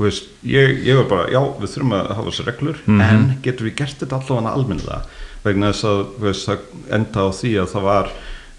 veist, 0.00 0.32
ég, 0.48 0.80
ég 0.88 0.98
var 0.98 1.06
bara, 1.12 1.28
já 1.30 1.40
við 1.60 1.70
þurfum 1.76 1.94
að 2.00 2.12
hafa 2.18 2.30
þessi 2.32 2.46
reglur 2.48 2.80
Mhm. 2.88 3.00
en 3.06 3.26
getum 3.44 3.68
við 3.68 3.76
gert 3.82 4.00
þetta 4.02 4.18
allavega 4.18 4.54
almennilega? 4.58 5.02
Vegna 5.44 5.70
þess 5.72 5.84
að 5.92 6.04
veist, 6.24 6.48
það 6.48 6.58
enda 6.98 7.20
á 7.20 7.28
því 7.38 7.52
að 7.62 7.72
það 7.76 7.86
var 7.92 8.14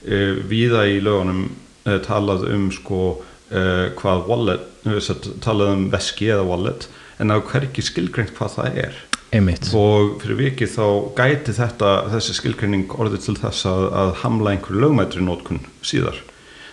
uh, 0.05 0.43
víða 0.49 0.85
í 0.89 0.99
lögunum 1.03 1.47
uh, 1.47 1.97
talað 2.05 2.47
um 2.53 2.69
sko 2.73 3.01
uh, 3.15 3.89
hvað 3.97 4.29
wallet 4.29 4.71
talað 5.41 5.73
um 5.73 5.89
veski 5.93 6.29
eða 6.29 6.45
wallet 6.45 6.87
en 7.19 7.33
á 7.33 7.37
hvergi 7.41 7.83
skilgreint 7.85 8.33
hvað 8.37 8.57
það 8.59 8.79
er. 8.85 9.01
Einmitt. 9.35 9.71
Og 9.75 10.19
fyrir 10.21 10.37
vikið 10.39 10.71
þá 10.75 10.85
gæti 11.17 11.55
þetta 11.57 11.91
þessi 12.13 12.35
skilgreining 12.37 12.93
orðið 12.93 13.25
til 13.25 13.35
þess 13.39 13.67
að, 13.71 13.87
að 14.01 14.13
hamla 14.21 14.53
einhverju 14.53 14.83
lögmætri 14.83 15.25
nótkun 15.25 15.63
síðar. 15.83 16.21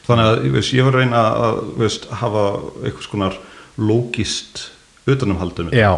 Þannig 0.06 0.28
að 0.28 0.44
ég 0.46 0.54
veist, 0.56 0.74
ég 0.76 0.86
var 0.86 0.98
að 0.98 1.02
reyna 1.04 1.24
að 1.46 1.58
veist, 1.78 2.06
hafa 2.20 2.44
einhvers 2.82 3.10
konar 3.10 3.38
lógist 3.78 4.66
utanumhaldum 5.08 5.70
já, 5.74 5.96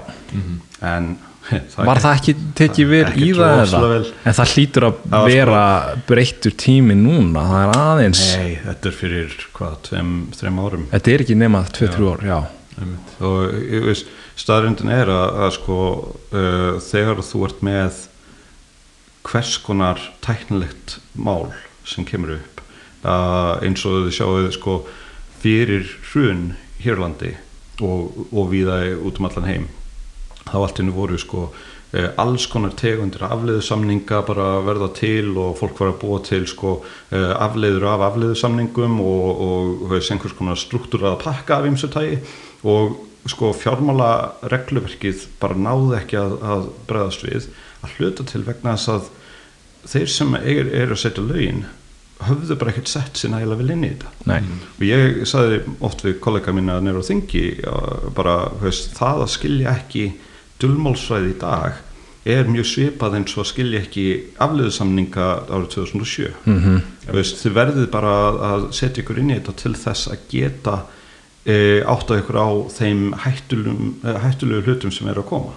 en 0.81 1.15
var 1.77 2.01
það 2.01 2.15
ekki 2.19 2.35
tekið 2.57 2.89
vel 2.91 3.03
Ekkert 3.05 3.25
í 3.25 3.31
það 3.37 3.63
eða? 3.65 4.01
en 4.25 4.37
það 4.39 4.53
hlýtur 4.55 4.87
að 4.89 4.95
Það 5.03 5.15
var 5.15 5.29
sko- 5.29 5.35
vera 5.35 5.63
breyttur 6.09 6.57
tími 6.65 6.97
núna 6.99 7.45
það 7.51 7.61
er 7.67 7.73
aðeins, 7.83 8.23
Nei, 8.39 8.55
þetta 8.65 8.91
er 8.91 8.97
fyrir 8.99 9.37
hvað, 9.59 9.77
tveim, 9.89 10.13
þreim 10.39 10.61
árum. 10.65 10.87
Þetta 10.95 11.13
er 11.15 11.25
ekki 11.27 11.37
nema 11.39 11.63
2-3 11.77 12.09
ár, 12.15 12.25
já. 12.25 12.39
Og 13.23 13.53
ég 13.71 13.85
veist, 13.87 14.09
staðrindin 14.41 14.91
er 14.91 15.13
að, 15.13 15.29
að 15.47 15.53
sko 15.61 15.79
uh, 16.35 16.81
þegar 16.83 17.23
þú 17.23 17.45
ert 17.47 17.63
með 17.63 18.01
hvers 19.25 19.55
konar 19.65 20.01
tæknilegt 20.25 20.99
mál 21.15 21.53
sem 21.87 22.05
kemur 22.09 22.35
upp 22.41 22.61
uh, 23.05 23.61
eins 23.65 23.85
og 23.87 24.05
þið 24.09 24.17
sjáuð 24.19 24.51
sko 24.57 24.75
fyrir 25.45 25.87
hrun 26.11 26.55
Hérlandi 26.83 27.35
og, 27.85 28.27
og 28.33 28.51
viða 28.53 28.81
út 28.99 29.21
um 29.21 29.29
allan 29.31 29.49
heim 29.49 29.65
þá 30.49 30.59
allt 30.61 30.81
henni 30.81 30.95
voru 30.95 31.19
sko 31.21 31.47
eh, 31.95 32.11
alls 32.21 32.47
konar 32.51 32.75
tegundir 32.79 33.25
afleiðusamninga 33.27 34.21
bara 34.29 34.51
að 34.59 34.69
verða 34.69 34.91
til 34.99 35.33
og 35.41 35.57
fólk 35.61 35.81
var 35.83 35.93
að 35.95 36.01
búa 36.03 36.21
til 36.27 36.45
sko 36.51 36.77
eh, 37.11 37.33
afleiður 37.33 37.89
af 37.95 38.07
afleiðusamningum 38.11 39.01
og, 39.05 39.43
og 39.49 39.89
veist, 39.95 40.13
einhvers 40.15 40.37
konar 40.39 40.61
struktúrað 40.61 41.21
pakka 41.25 41.61
af 41.61 41.69
ymsu 41.71 41.91
tægi 41.93 42.21
og 42.65 42.99
sko 43.31 43.55
fjármála 43.57 44.11
regluverkið 44.53 45.29
bara 45.41 45.57
náði 45.57 45.97
ekki 46.03 46.19
að, 46.21 46.35
að 46.45 46.67
bregðast 46.89 47.25
við. 47.25 47.47
Að 47.85 47.95
hluta 47.99 48.27
til 48.29 48.43
vegna 48.45 48.75
þess 48.77 48.91
að 48.93 49.09
þeir 49.95 50.13
sem 50.13 50.37
er, 50.41 50.69
er 50.83 50.93
að 50.93 51.01
setja 51.01 51.25
lögin 51.25 51.65
höfðu 52.25 52.57
bara 52.61 52.73
ekkert 52.73 52.91
sett 52.91 53.19
sér 53.19 53.33
nægilega 53.35 53.61
vel 53.61 53.73
inn 53.75 53.85
í 53.85 53.91
þetta. 53.91 54.13
Nei. 54.31 54.39
og 54.77 54.85
ég 54.87 55.25
sagði 55.29 55.59
oft 55.85 56.05
við 56.05 56.21
kollega 56.25 56.55
mína 56.57 56.79
nýra 56.83 57.03
á 57.03 57.09
þingi 57.09 57.45
já, 57.59 57.75
bara 58.17 58.37
veist, 58.63 58.95
það 58.97 59.25
að 59.25 59.33
skilja 59.35 59.75
ekki 59.75 60.05
dulmálsvæði 60.63 61.31
í 61.35 61.39
dag 61.41 61.81
er 62.25 62.47
mjög 62.49 62.65
svipað 62.71 63.19
eins 63.19 63.35
og 63.37 63.43
að 63.45 63.51
skilja 63.51 63.81
ekki 63.85 64.05
afleiðusamninga 64.41 65.27
árið 65.53 65.69
2007 65.75 66.31
mm 66.47 66.59
-hmm. 66.63 66.81
veist, 67.13 67.37
þið 67.45 67.53
verðið 67.59 67.91
bara 67.93 68.13
að- 68.29 68.41
að 68.51 68.73
setja 68.73 69.03
ykkur 69.03 69.19
inn 69.19 69.31
í 69.31 69.35
þetta 69.39 69.53
til 69.63 69.75
þess 69.75 70.09
að 70.09 70.19
geta 70.31 70.77
e, 71.47 71.83
átta 71.85 72.19
ykkur 72.19 72.39
á 72.41 72.49
þeim 72.73 73.13
eh, 73.13 74.19
hættulegu 74.25 74.63
hlutum 74.65 74.91
sem 74.91 75.09
eru 75.09 75.21
að 75.21 75.29
koma 75.29 75.53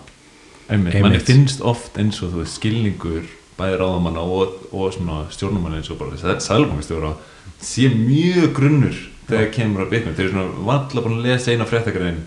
Einmitt, 0.70 0.96
Einmitt. 0.96 1.02
manni 1.02 1.20
finnst 1.20 1.62
oft 1.62 1.98
eins 1.98 2.22
og 2.22 2.34
þú 2.34 2.38
veist 2.44 2.56
skilningur 2.60 3.24
bæði 3.58 3.78
ráðamanna 3.80 4.20
og, 4.20 4.48
og 4.72 4.94
stjórnumanna 5.32 5.78
eins 5.78 5.90
og 5.90 5.98
bara 5.98 6.18
þetta 6.18 6.40
sælbangstjóra 6.44 7.14
sé 7.62 7.88
mjög 7.90 8.54
grunnur 8.54 8.98
þegar 9.30 9.54
kemur 9.54 9.86
að 9.86 9.90
bitcoin 9.90 10.16
þeir 10.16 10.26
eru 10.26 10.34
svona 10.34 10.66
valla 10.68 11.02
búin 11.02 11.18
að 11.20 11.24
lesa 11.24 11.52
eina 11.52 11.66
fréttakræðin 11.66 12.20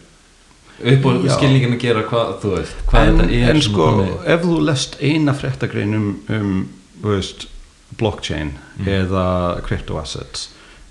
upp 0.80 1.08
á 1.08 1.12
skilningin 1.36 1.76
að 1.76 1.82
gera 1.84 2.04
hvað 2.08 2.36
þú 2.42 2.54
veist, 2.56 2.84
hvað 2.90 3.08
en, 3.08 3.20
þetta 3.20 3.40
er 3.40 3.54
en 3.54 3.64
sko, 3.66 3.88
ef 4.36 4.46
þú 4.46 4.60
lest 4.68 4.96
eina 5.00 5.36
fréttagrein 5.36 5.98
um, 5.98 6.08
um 6.36 6.54
veist, 7.04 7.48
blockchain 8.00 8.54
eða 8.86 9.26
cryptoassets 9.66 10.48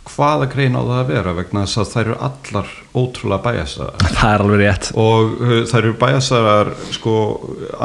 hvaða 0.10 0.48
grein 0.52 0.78
á 0.78 0.82
það 0.82 1.00
að 1.00 1.10
vera? 1.12 1.34
Vegna 1.38 1.64
þess 1.66 1.80
að 1.82 1.90
þær 1.92 2.02
eru 2.02 2.16
allar 2.28 2.72
ótrúlega 2.98 3.44
bæjasaðar 3.46 4.06
það 4.20 4.32
er 4.34 4.44
alveg 4.46 4.62
rétt. 4.64 4.90
Og 5.00 5.34
uh, 5.36 5.56
þær 5.70 5.80
eru 5.82 5.96
bæjasaðar 6.04 6.72
sko, 6.96 7.16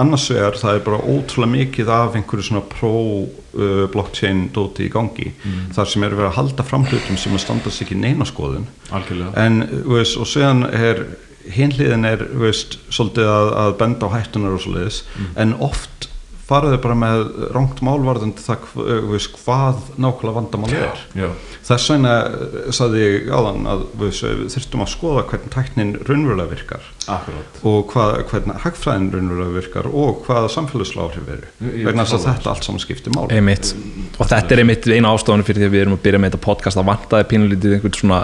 annars 0.02 0.26
vegar 0.32 0.58
það 0.60 0.78
er 0.78 0.86
bara 0.88 1.00
ótrúlega 1.02 1.52
mikið 1.54 1.92
af 1.98 2.18
einhverju 2.18 2.48
svona 2.48 2.64
pro 2.70 2.94
uh, 3.24 3.84
blockchain 3.92 4.46
dóti 4.54 4.88
í 4.88 4.92
gangi 4.92 5.30
þar 5.74 5.90
sem 5.90 6.06
eru 6.06 6.20
verið 6.20 6.30
að 6.30 6.38
halda 6.38 6.66
fram 6.66 6.88
hlutum 6.88 7.20
sem 7.20 7.36
að 7.36 7.44
standast 7.44 7.84
ekki 7.84 7.98
neina 7.98 8.26
skoðun. 8.28 8.66
Algjörlega. 8.94 9.34
En 9.44 9.62
veist, 9.90 10.18
og 10.20 10.30
síðan 10.30 10.66
er 10.70 11.04
hinliðin 11.52 12.04
er 12.08 12.24
veist, 12.40 12.78
svolítið 12.94 13.28
að, 13.28 13.52
að 13.64 13.76
benda 13.84 14.08
á 14.08 14.14
hættunar 14.16 14.56
og 14.56 14.64
svoleiðis 14.64 15.02
en 15.36 15.54
oft 15.60 16.08
faraðu 16.44 16.76
bara 16.84 16.94
með 17.00 17.22
rangt 17.54 17.78
málvarðandi 17.80 18.42
það 18.44 18.64
þú 18.76 19.12
veist, 19.14 19.30
hvað 19.46 19.78
nákvæmlega 19.96 20.34
vandamál 20.36 20.74
er. 20.76 20.98
já, 21.16 21.28
þess 21.64 21.86
vegna 21.94 22.10
eh, 22.28 22.66
sagði 22.76 23.00
ég 23.06 23.30
áðan 23.32 23.64
að 23.72 23.84
veist, 24.02 24.26
þurftum 24.52 24.84
að 24.84 24.90
skoða 24.92 25.22
hvernig 25.30 25.54
tæknin 25.54 25.94
raunverulega 26.04 26.50
virkar 26.52 26.84
akkurát 27.16 27.62
og 27.64 27.88
hvað, 27.94 28.12
hvernig 28.28 28.60
hagfræðin 28.66 29.08
raunverulega 29.16 29.56
virkar 29.56 29.88
og 29.88 30.20
hvaða 30.28 30.52
samfélagsláhrif 30.58 31.32
eru 31.38 31.48
Ég- 31.64 31.80
ég 31.80 31.88
vegna 31.88 32.04
þess 32.04 32.18
að 32.20 32.28
þetta 32.34 32.52
allt 32.52 32.68
saman 32.68 32.84
skiptir 32.84 33.16
mál 33.16 33.24
einmitt. 33.32 33.72
Og 34.20 34.28
þetta 34.28 34.52
er 34.58 34.64
einmitt 34.66 34.90
eina 34.92 35.16
ástofunum 35.16 35.48
fyrir 35.48 35.64
því 35.64 35.70
að 35.70 35.76
við 35.78 35.86
erum 35.86 35.96
að 35.96 36.04
byrja 36.04 36.20
með 36.26 36.34
þetta 36.34 36.44
podcast 36.50 36.76
það 36.82 36.90
vantaði 36.92 37.30
pínulítið 37.32 37.78
einhvern 37.78 38.00
svona 38.04 38.20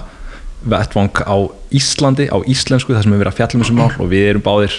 vettvang 0.62 1.22
á 1.24 1.36
Íslandi, 1.70 2.28
á 2.28 2.38
íslensku 2.44 2.92
þar 2.94 3.06
sem 3.06 3.14
við 3.14 3.22
verið 3.22 3.32
að 3.32 3.40
fjalla 3.40 3.58
um 3.58 3.64
þessu 3.64 3.78
mál 3.78 3.90
og 3.96 4.10
við 4.10 4.28
erum 4.32 4.44
báðir 4.44 4.76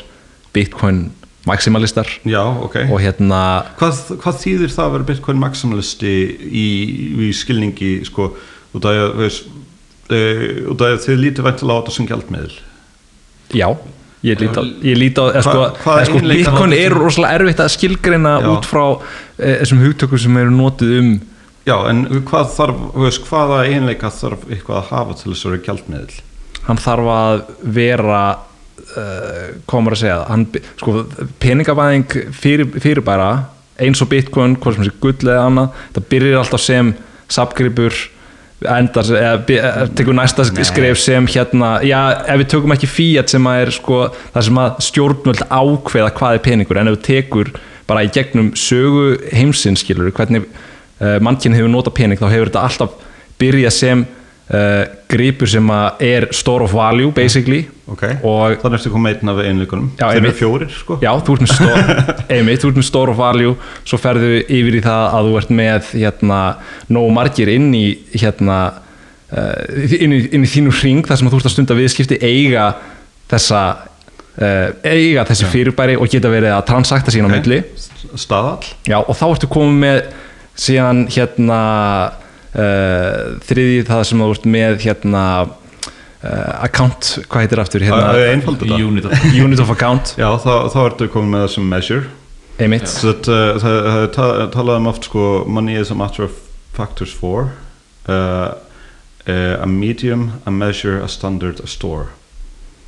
Bitcoin 0.52 1.02
maximalistar. 1.48 2.10
Já, 2.28 2.44
ok. 2.44 2.76
Og 2.92 3.00
hérna 3.02 3.42
hvað, 3.80 4.02
hvað 4.22 4.42
þýðir 4.44 4.76
það 4.76 4.86
að 4.86 4.94
vera 4.98 5.10
Bitcoin 5.10 5.42
maximalisti 5.42 6.14
í, 6.46 6.68
í 7.26 7.32
skilningi 7.34 7.94
sko, 8.06 8.34
út 8.78 8.86
af 8.86 9.00
af 10.12 10.84
að 10.84 11.02
þið 11.06 11.20
lítið 11.22 11.46
væntilega 11.48 11.78
á 11.78 11.80
þetta 11.82 11.96
sem 11.96 12.08
gjaldmiðl 12.10 12.56
já, 13.56 13.68
ég 14.26 14.98
líti 15.00 15.24
á, 15.24 15.26
sko, 15.44 15.68
sko 15.80 16.22
Bitcoin 16.26 16.76
er 16.76 16.96
rosalega 16.96 17.40
erfitt 17.40 17.64
að 17.64 17.74
skilgreina 17.76 18.38
Já. 18.42 18.48
út 18.54 18.68
frá 18.70 18.84
e, 19.38 19.60
þessum 19.62 19.84
hugtökum 19.86 20.22
sem 20.22 20.40
eru 20.42 20.54
notuð 20.56 20.96
um 21.00 21.12
Já, 21.68 21.76
en 21.92 22.06
hvað 22.26 22.54
þarf, 22.56 22.80
veist, 22.98 23.26
hvaða 23.30 23.60
einleika 23.70 24.10
þarf 24.10 24.48
eitthvað 24.50 24.80
að 24.80 24.88
hafa 24.92 25.18
til 25.20 25.32
þess 25.34 25.46
að 25.46 25.52
vera 25.56 25.66
gjaldmiðl 25.68 26.16
hann 26.68 26.78
þarf 26.82 27.12
að 27.18 27.44
vera 27.78 28.22
komur 29.70 29.94
að 29.96 30.02
segja 30.02 30.16
hann, 30.28 30.46
sko, 30.80 31.04
peningabæðing 31.42 32.16
fyrir, 32.36 32.68
fyrirbæra 32.82 33.28
eins 33.82 34.02
og 34.04 34.10
bitcoin, 34.12 34.58
hvort 34.62 34.78
sem 34.78 34.86
sé 34.90 34.94
gull 35.02 35.16
eða 35.22 35.46
annað, 35.48 35.78
það 35.96 36.08
byrjar 36.12 36.42
alltaf 36.42 36.62
sem 36.66 36.90
sapgripur 37.32 37.96
endar, 38.62 39.08
eða 39.18 39.38
by- 39.48 39.58
eða 39.62 39.86
tekur 39.98 40.14
næsta 40.18 40.46
skref 40.46 41.00
sem 41.02 41.26
hérna, 41.34 41.72
já, 41.88 42.02
ef 42.28 42.42
við 42.44 42.50
tökum 42.54 42.76
ekki 42.76 42.90
fiat 42.92 43.30
sem 43.34 43.48
að 43.50 43.62
er 43.64 43.72
sko, 43.78 44.02
það 44.36 44.44
sem 44.50 44.60
að 44.62 44.82
stjórnvöld 44.90 45.46
ákveða 45.50 46.12
hvað 46.20 46.36
er 46.38 46.44
peningur 46.50 46.78
en 46.82 46.92
ef 46.92 46.98
við 47.00 47.06
tekur 47.08 47.54
bara 47.88 48.04
í 48.06 48.12
gegnum 48.14 48.52
sögu 48.54 49.16
heimsins, 49.34 49.82
skilur 49.86 50.12
hvernig 50.12 50.46
mannkinn 51.24 51.56
hefur 51.58 51.72
notað 51.74 51.96
pening 51.98 52.20
þá 52.22 52.28
hefur 52.30 52.52
þetta 52.52 52.66
alltaf 52.68 52.98
byrjað 53.42 53.74
sem 53.74 54.04
uh, 54.06 54.84
gripur 55.10 55.50
sem 55.50 55.70
að 55.74 56.04
er 56.06 56.28
store 56.36 56.68
of 56.68 56.74
value 56.78 57.12
basically. 57.16 57.64
Okay. 57.92 58.16
og 58.24 58.54
Þannig 58.62 58.78
ertu 58.78 58.92
komið 58.94 59.18
einn 59.18 59.32
af 59.34 59.40
einleikunum 59.44 59.88
Þeir 60.00 60.20
eru 60.22 60.30
fjórir, 60.38 60.70
sko. 60.72 60.96
Já, 61.04 61.10
þú 61.26 61.34
ert 61.36 61.42
með 61.44 61.52
store, 61.58 61.96
einmitt, 62.38 62.62
þú 62.64 62.70
ert 62.72 62.80
með 62.80 62.88
store 62.88 63.12
of 63.12 63.20
value. 63.20 63.56
Svo 63.84 64.00
ferðu 64.00 64.30
yfir 64.46 64.78
í 64.80 64.84
það 64.86 65.04
að 65.18 65.28
þú 65.32 65.36
ert 65.42 65.52
með 65.60 65.90
hérna, 65.98 66.40
nógu 66.96 67.12
margir 67.18 67.52
inn 67.52 67.68
í 67.76 67.86
hérna 68.14 68.60
uh, 69.34 69.86
inn, 69.98 70.16
í, 70.16 70.22
inn 70.32 70.48
í 70.48 70.52
þínu 70.54 70.76
hring 70.80 71.08
þar 71.10 71.20
sem 71.20 71.28
að 71.32 71.36
þú 71.36 71.42
ert 71.42 71.50
að 71.52 71.56
stunda 71.58 71.80
viðskipti 71.82 72.22
eiga 72.24 72.70
þessa 73.32 73.62
uh, 73.76 74.68
eiga 74.88 75.26
þessi 75.28 75.52
fyrirbæri 75.52 75.98
og 76.00 76.08
geta 76.12 76.32
verið 76.32 76.56
að 76.56 76.68
transakta 76.72 77.12
sín 77.12 77.28
á 77.28 77.30
Ok. 77.32 77.38
milli. 77.42 77.64
Staðall. 78.20 78.64
Og 79.04 79.16
þá 79.18 79.26
ertu 79.34 79.52
komið 79.52 79.82
með 79.84 80.04
síðan 80.60 81.06
hérna 81.12 81.60
uh, 82.56 83.40
þriði 83.48 83.84
það 83.88 84.04
sem 84.10 84.24
þú 84.24 84.30
ert 84.36 84.48
með 84.56 84.78
hérna 84.86 85.24
uh, 85.46 86.64
account, 86.66 87.14
hvað 87.28 87.46
heitir 87.46 87.62
aftur 87.64 87.86
hérna, 87.86 88.14
þetta 88.16 88.80
Unit 88.82 89.06
of 89.10 89.28
unit 89.46 89.64
of 89.64 89.72
account. 89.74 90.16
Já, 90.20 90.30
þá, 90.42 90.54
þá 90.74 90.80
ertu 90.86 91.10
komin 91.14 91.36
með 91.36 91.46
það 91.46 91.54
sem 91.56 91.70
measure. 91.76 92.10
Einmitt, 92.62 92.88
So 92.92 93.14
that, 93.14 93.28
uh, 93.32 93.56
það 93.62 93.78
það 93.88 94.02
er 94.04 94.12
ta- 94.18 94.50
talað 94.54 94.82
um 94.84 94.90
oft 94.92 95.08
sko 95.10 95.28
money 95.50 95.80
is 95.80 95.90
a 95.92 95.96
matter 95.98 96.28
of 96.28 96.36
factors 96.76 97.12
for 97.14 97.54
uh, 98.08 98.54
uh, 99.28 99.56
a 99.62 99.66
medium, 99.68 100.42
a 100.46 100.52
measure, 100.52 101.00
a 101.02 101.08
standard, 101.08 101.60
a 101.64 101.68
store. 101.68 102.10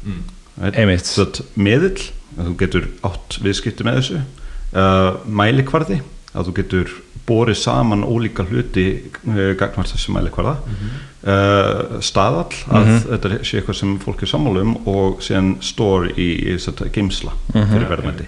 Mm. 0.04 0.24
right? 0.60 0.76
einmitt. 0.78 1.10
Meðill, 1.56 2.10
að 2.38 2.50
þú 2.50 2.56
getur 2.60 2.88
átt 3.08 3.38
viðskipti 3.42 3.86
með 3.88 4.00
þessu 4.02 4.20
uh, 4.20 5.22
mælikvarði, 5.26 6.02
að 6.34 6.48
þú 6.50 6.54
getur 6.60 6.94
borið 7.28 7.56
saman 7.62 8.04
ólíka 8.04 8.44
hluti 8.50 8.88
uh, 9.30 9.54
gagnvart 9.60 9.94
þessu 9.94 10.12
mælikvarða. 10.16 10.58
Uh, 11.24 12.02
staðall, 12.04 12.52
að 12.68 12.88
Mhm. 12.90 12.98
þetta 13.14 13.30
sé 13.48 13.60
eitthvað 13.62 13.78
sem 13.80 13.94
fólk 14.00 14.24
er 14.26 14.28
sammála 14.28 14.62
um 14.66 14.74
og 14.92 15.22
síðan 15.24 15.54
store 15.64 16.10
í, 16.20 16.26
í 16.52 16.58
þetta, 16.60 16.90
geimsla 16.92 17.32
fyrir 17.54 17.88
verðmæti. 17.88 18.26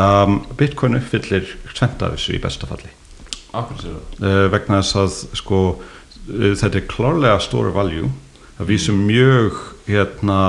Um, 0.00 0.38
Bitcoin 0.56 0.96
uppfyllir 0.96 1.44
tvent 1.74 2.00
af 2.02 2.14
þessu 2.14 2.36
í 2.38 2.40
besta 2.40 2.66
falli. 2.70 2.88
Akkur 3.52 3.76
sér 3.82 3.92
það? 3.98 4.24
Uh, 4.24 4.48
vegna 4.54 4.78
þess 4.80 4.96
að 4.96 5.36
sko, 5.36 5.60
uh, 6.30 6.54
þetta 6.54 6.76
er 6.80 6.86
klárlega 6.88 7.40
store 7.44 7.72
value. 7.74 8.08
Það 8.58 8.66
vísum 8.72 9.04
mjög 9.08 9.60
hérna, 9.90 10.40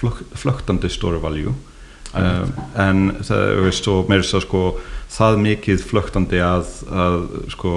flög, 0.00 0.20
flögtandi 0.34 0.90
store 0.90 1.20
value. 1.22 1.54
Uh, 2.12 2.44
en 2.76 3.16
það 3.22 3.42
þú 3.56 3.64
veist, 3.70 3.88
og 3.88 4.08
meira 4.10 4.22
þess 4.26 4.34
að 4.40 4.46
sko, 4.48 4.62
það 5.12 5.40
mikið 5.44 5.86
flögtandi 5.88 6.42
að, 6.44 6.74
að 6.88 7.16
sko, 7.54 7.72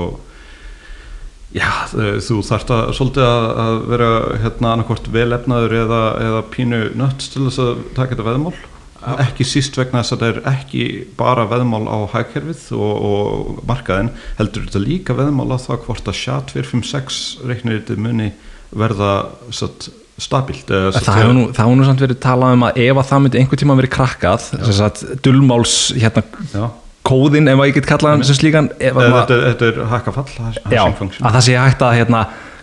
já, 1.55 1.69
uh, 1.95 2.17
þú 2.23 2.41
þarft 2.47 2.73
að 2.75 2.91
svolítið 2.97 3.27
að, 3.27 3.47
að 3.65 3.79
vera 3.93 4.11
hérna 4.43 4.73
annarkvort 4.75 5.09
velefnaður 5.13 5.77
eða, 5.85 6.03
eða 6.27 6.43
pínu 6.53 6.83
nött 6.99 7.31
til 7.33 7.47
þess 7.47 7.63
að 7.63 7.81
taka 7.97 8.15
þetta 8.15 8.29
veðmál. 8.29 8.53
Ekki 9.01 9.45
síst 9.49 9.79
vegna 9.79 10.03
þess 10.03 10.13
að 10.13 10.19
þetta 10.21 10.27
er 10.29 10.51
ekki 10.51 10.83
bara 11.17 11.47
veðmál 11.49 11.87
á 11.89 12.05
hagkerfið 12.11 12.67
og, 12.77 12.91
og 13.09 13.63
markaðin, 13.65 14.11
heldur 14.37 14.67
þetta 14.67 14.81
líka 14.83 15.15
veðmál 15.17 15.49
á 15.49 15.57
það 15.57 15.87
hvort 15.87 16.11
að 16.11 16.19
SHA-256 16.19 17.23
reiknirítið 17.49 18.03
muni 18.05 18.29
verða 18.77 19.11
satt, 19.53 19.89
stabilt 20.21 20.69
satt, 20.69 21.01
það 21.05 21.17
hefur 21.17 21.35
nú, 21.35 21.45
það 21.49 21.63
hefur 21.65 21.79
nú 21.79 21.87
samt 21.87 22.03
verið 22.05 22.19
talað 22.23 22.55
um 22.55 22.65
að 22.67 22.79
ef 22.83 22.99
að 23.01 23.09
það 23.09 23.23
myndi 23.23 23.41
einhver 23.41 23.61
tíma 23.61 23.77
verið 23.79 23.93
krakkað 23.95 24.45
sem 24.45 24.75
sagt, 24.77 25.03
dulmáls 25.25 25.75
hérna, 25.97 26.23
já, 26.53 26.63
kóðin 27.07 27.47
ef 27.51 27.59
að 27.59 27.69
ég 27.71 27.77
get 27.79 27.87
kallað 27.89 28.23
sem 28.27 28.37
slíkan 28.37 28.69
að 28.79 28.97
maður- 28.99 29.15
þetta, 29.21 29.39
þetta 29.47 29.69
er 29.71 29.89
hackafall 29.91 30.27
hashing 30.37 30.75
já, 30.75 30.83
að 31.21 31.31
það 31.37 31.45
sé 31.47 31.55
hægt 31.57 31.81
að 31.87 31.95
hérna, 31.99 32.21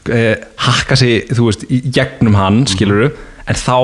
uh, 0.08 0.34
hakka 0.68 0.96
sig 0.96 1.32
veist, 1.38 1.64
í 1.70 1.80
gegnum 1.92 2.36
hann 2.38 2.60
skiluru, 2.70 3.10
en 3.48 3.54
þá 3.58 3.76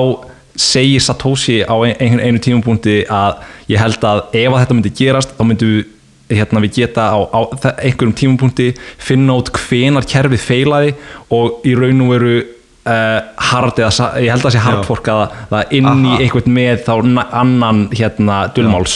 segir 0.55 1.01
Satoshi 1.03 1.57
á 1.67 1.75
ein, 1.83 1.95
ein, 1.99 2.19
einu 2.23 2.39
tímapunkti 2.39 3.01
að 3.11 3.41
ég 3.67 3.81
held 3.81 4.05
að 4.07 4.21
ef 4.31 4.53
að 4.53 4.61
þetta 4.63 4.77
myndi 4.77 4.91
gerast 4.95 5.33
þá 5.35 5.43
myndum 5.49 5.73
við 5.75 6.39
hérna, 6.39 6.61
við 6.63 6.71
geta 6.79 7.09
á, 7.11 7.19
á 7.21 7.39
einhverjum 7.83 8.13
tímapunkti 8.17 8.69
finna 8.97 9.35
út 9.37 9.51
hvenar 9.53 10.07
kerfið 10.09 10.41
feilaði 10.41 10.93
og 11.35 11.59
í 11.67 11.75
raun 11.77 11.99
og 12.05 12.13
veru 12.15 12.37
uh, 12.39 13.19
hard 13.51 13.83
eða 13.83 14.07
ég 14.23 14.31
held 14.31 14.47
að 14.47 14.55
sé 14.55 14.63
hardforkaða 14.63 15.27
það 15.51 15.75
inn 15.81 15.91
í 16.07 16.15
einhvern 16.23 16.55
með 16.55 16.81
þá 16.87 16.93
na- 17.11 17.27
annan 17.43 17.83
hérna 17.93 18.39
dulmáls 18.55 18.95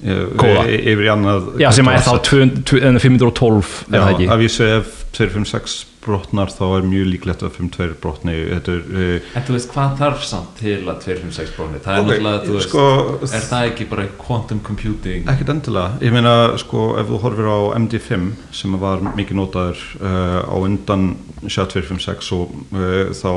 Ég- 0.00 0.32
kóða. 0.40 0.64
y- 0.70 0.80
yfir 0.94 1.04
í 1.04 1.12
annað 1.12 1.50
já, 1.60 1.70
sem 1.76 1.88
er 1.92 2.00
þá 2.00 2.12
set. 2.16 2.30
200 2.30 2.64
200 2.64 3.00
512 3.04 3.84
er 3.92 4.00
Já, 4.00 4.32
af 4.32 4.38
vísu 4.40 4.64
ef 4.78 4.96
256 5.12 5.86
brotnar 6.00 6.48
þá 6.48 6.62
er 6.78 6.84
mjög 6.88 7.08
líklegt 7.10 7.42
að 7.44 7.50
52 7.58 7.96
brotni. 8.00 8.32
Þetta 8.48 8.72
er 8.72 8.84
uh, 8.88 9.26
En 9.36 9.42
þú 9.44 9.52
veist 9.56 9.72
hvað 9.74 9.96
þarf 9.98 10.22
samt 10.24 10.54
til 10.56 10.76
að 10.88 11.00
256 11.04 11.50
bróni 11.58 11.80
Það 11.84 11.92
er 11.92 12.00
Ok, 12.00 12.06
náttúrulega, 12.08 12.44
þú 12.46 12.54
veist 12.56 12.68
sko, 12.70 12.84
Er 13.28 13.44
það 13.50 13.66
ekki 13.72 13.88
bara 13.90 14.06
quantum 14.22 14.60
computing? 14.64 15.26
Ekkert 15.28 15.52
endilega. 15.52 15.98
Ég 16.00 16.14
meina 16.14 16.34
sko 16.62 16.86
ef 17.02 17.10
þú 17.10 17.20
horfir 17.26 17.50
á 17.52 17.58
MD5 17.82 18.30
sem 18.62 18.78
var 18.80 19.02
mikið 19.12 19.36
notaður 19.42 19.82
uh, 20.00 20.40
á 20.48 20.56
undan 20.62 21.10
SHA-256 21.44 22.32
og 22.38 22.54
uh, 22.72 23.12
þá 23.12 23.32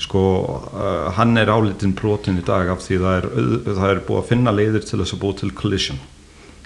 sko 0.00 0.22
uh, 0.72 1.10
hann 1.16 1.36
er 1.40 1.52
álitin 1.52 1.94
brotin 1.96 2.40
í 2.40 2.44
dag 2.46 2.70
af 2.72 2.82
því 2.84 3.00
það 3.02 3.18
er, 3.18 3.28
það 3.68 3.86
er 3.90 4.02
búið 4.06 4.20
að 4.22 4.28
finna 4.30 4.54
leiðir 4.54 4.86
til 4.86 5.00
þess 5.02 5.16
að 5.16 5.22
búið 5.24 5.38
til 5.42 5.50
collision. 5.60 6.02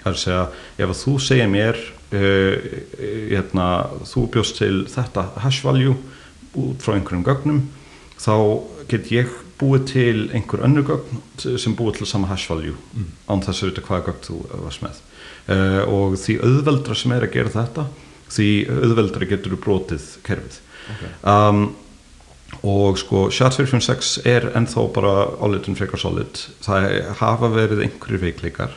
Það 0.01 0.11
er 0.11 0.17
að 0.17 0.21
segja 0.23 0.43
ef 0.77 0.91
að 0.93 0.99
þú 1.01 1.15
segir 1.25 1.49
mér 1.51 1.81
uh, 2.15 2.67
hérna, 3.31 3.69
þú 4.07 4.27
bjóst 4.35 4.59
til 4.61 4.75
þetta 4.91 5.27
hash 5.43 5.65
value 5.65 5.97
út 6.55 6.85
frá 6.85 6.95
einhverjum 6.95 7.25
gögnum 7.27 7.65
þá 8.15 8.35
get 8.91 9.11
ég 9.11 9.33
búið 9.59 9.85
til 9.91 10.17
einhver 10.35 10.63
önnur 10.67 10.85
gögn 10.87 11.59
sem 11.59 11.75
búið 11.75 11.99
til 11.99 12.09
sama 12.09 12.29
hash 12.31 12.47
value 12.51 12.75
án 13.27 13.43
þess 13.43 13.63
að 13.63 13.71
vita 13.71 13.83
hvaða 13.87 14.09
gögn 14.09 14.25
þú 14.29 14.39
varst 14.63 14.83
með. 14.83 15.01
Uh, 15.45 15.81
og 15.91 16.19
því 16.19 16.39
auðveldra 16.41 16.97
sem 16.97 17.13
er 17.15 17.27
að 17.27 17.35
gera 17.35 17.53
þetta 17.53 17.89
því 18.35 18.49
auðveldra 18.71 19.27
getur 19.29 19.53
þú 19.55 19.59
brotið 19.63 20.07
kerfið. 20.25 20.61
Okay. 20.85 21.11
um, 21.25 21.67
og 22.65 22.97
sko 22.97 23.27
SHA-256 23.29 24.15
er 24.27 24.49
ennþá 24.57 24.87
bara 24.95 25.13
álitun 25.43 25.77
frekar 25.77 26.01
solid. 26.01 26.39
Það 26.65 26.87
hafa 27.19 27.51
verið 27.53 27.83
einhverjir 27.85 28.23
veikleikar 28.23 28.73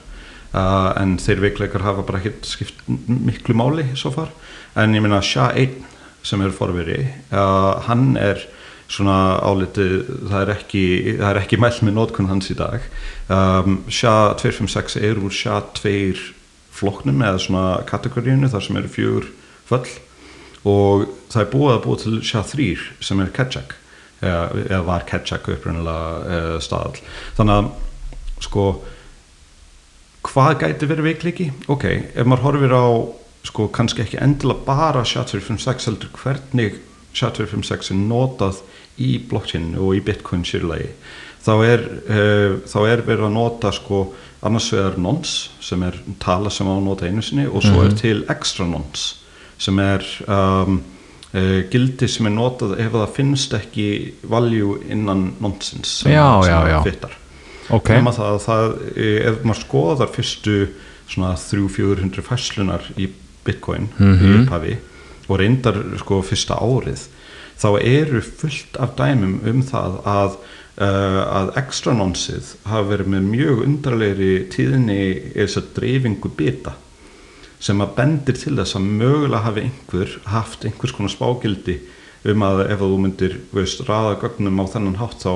uh, 0.52 0.92
en 1.00 1.16
þeir 1.22 1.42
veikleikar 1.46 1.86
hafa 1.86 2.04
bara 2.06 2.20
ekkert 2.20 2.48
skipt 2.48 2.84
miklu 2.88 3.56
máli 3.56 3.86
svo 3.96 4.12
far. 4.14 4.32
En 4.78 4.94
ég 4.96 5.04
meina 5.04 5.22
SHA-1 5.24 5.80
sem 6.26 6.42
er 6.44 6.52
forveri 6.52 7.00
uh, 7.32 7.78
hann 7.88 8.16
er 8.20 8.42
svona 8.88 9.38
álitið 9.44 9.94
það 10.30 10.40
er 10.40 10.50
ekki, 10.54 10.84
það 11.18 11.30
er 11.30 11.40
ekki 11.42 11.60
mælt 11.60 11.82
með 11.84 11.96
nótkun 11.98 12.30
hans 12.30 12.48
í 12.52 12.56
dag. 12.58 12.84
Um, 13.28 13.82
SHA-256 13.88 14.98
er 15.04 15.20
úr 15.20 15.32
SHA-2 15.32 15.94
flokknum 16.78 17.24
eða 17.24 17.40
svona 17.42 17.64
kategoríinu 17.88 18.50
þar 18.52 18.64
sem 18.64 18.78
eru 18.80 18.92
fjögur 18.92 19.32
föll 19.68 19.88
og 20.66 21.06
það 21.30 21.42
er 21.42 21.50
búið 21.52 21.74
að 21.74 21.84
búið 21.84 22.04
til 22.04 22.14
SHA-3 22.22 22.68
sem 23.08 23.22
er 23.22 23.34
Ketchak 23.34 23.76
eða, 24.22 24.80
var 24.86 25.06
Ketchak 25.08 25.48
upprunalega 25.54 26.38
uh, 26.38 26.56
staðal 26.62 26.98
þannig 27.38 27.60
að 27.60 27.70
sko 28.48 28.64
hvað 30.28 30.58
gæti 30.62 30.88
verið 30.90 31.08
veikleiki? 31.08 31.46
Ok, 31.70 31.86
ef 32.14 32.26
maður 32.26 32.46
horfir 32.48 32.74
á 32.74 32.86
sko 33.48 33.68
kannski 33.72 34.02
ekki 34.04 34.20
endilega 34.22 34.66
bara 34.66 35.04
SHA-256 35.06 35.88
heldur 35.88 36.12
hvernig 36.18 36.80
SHA-256 37.14 37.94
er 37.94 38.02
notað 38.02 38.62
í 38.98 39.14
blockchainu 39.30 39.78
og 39.86 39.96
í 39.96 40.02
bitcoin 40.04 40.44
sérlegi 40.46 40.90
þá 41.46 41.52
er, 41.64 41.84
uh, 42.10 42.58
þá 42.66 42.78
er 42.82 43.04
verið 43.06 43.28
að 43.28 43.36
nota 43.38 43.72
sko 43.74 44.08
annars 44.46 44.68
vegar 44.74 44.98
nons 45.00 45.36
sem 45.64 45.82
er 45.86 45.96
tala 46.22 46.50
sem 46.52 46.68
á 46.68 46.74
nota 46.82 47.06
einu 47.06 47.22
sinni 47.24 47.46
og 47.48 47.64
svo 47.64 47.82
er 47.86 47.94
til 47.98 48.20
extra 48.30 48.66
nons 48.68 49.08
sem 49.58 49.78
er 49.82 50.04
um, 50.28 50.80
uh, 51.34 51.62
gildi 51.72 52.08
sem 52.08 52.26
er 52.30 52.34
notað 52.36 52.76
ef 52.80 52.92
það 52.94 53.14
finnst 53.16 53.54
ekki 53.58 53.88
value 54.22 54.78
innan 54.90 55.32
nonsens 55.42 55.96
sem, 56.02 56.12
Já, 56.12 56.26
sem 56.46 56.68
já, 56.72 56.78
fittar 56.86 57.16
ok, 57.70 57.88
nema 57.98 58.12
það 58.16 58.30
að 58.36 58.44
það, 58.46 58.76
eh, 58.96 59.16
ef 59.28 59.42
maður 59.44 59.62
skoðar 59.66 60.12
fyrstu 60.14 60.58
svona 61.08 61.34
300-400 61.36 62.22
fæslunar 62.24 62.86
í 62.96 63.08
bitcoin 63.44 63.88
í 63.98 64.04
Mhm. 64.04 64.42
upphafi 64.44 64.76
og 65.28 65.38
reyndar 65.40 65.76
sko 66.00 66.22
fyrsta 66.24 66.56
árið 66.60 67.06
þá 67.58 67.68
eru 67.82 68.20
fullt 68.22 68.76
af 68.80 68.94
dæmum 68.96 69.40
um 69.44 69.62
það 69.62 69.96
að, 70.06 70.36
uh, 70.78 71.22
að 71.42 71.56
extra 71.58 71.92
nonsið 71.92 72.54
hafa 72.64 72.88
verið 72.96 73.08
með 73.16 73.26
mjög 73.32 73.62
undarlegri 73.66 74.32
tíðinni 74.52 74.98
þess 75.34 75.56
að 75.60 75.72
dreifingu 75.76 76.30
bita 76.38 76.72
sem 77.62 77.80
að 77.82 77.94
bendir 77.96 78.38
til 78.38 78.54
þess 78.58 78.76
að 78.78 78.90
mögulega 79.00 79.44
hafi 79.44 79.64
einhver 79.66 80.12
haft 80.30 80.66
einhvers 80.68 80.94
konar 80.94 81.12
spágildi 81.12 81.78
um 82.28 82.44
að 82.46 82.64
ef 82.66 82.82
þú 82.82 82.98
myndir 83.02 83.36
veist, 83.54 83.82
raða 83.88 84.16
gögnum 84.22 84.60
á 84.62 84.64
þennan 84.70 84.98
hátt 85.00 85.22
þá, 85.22 85.34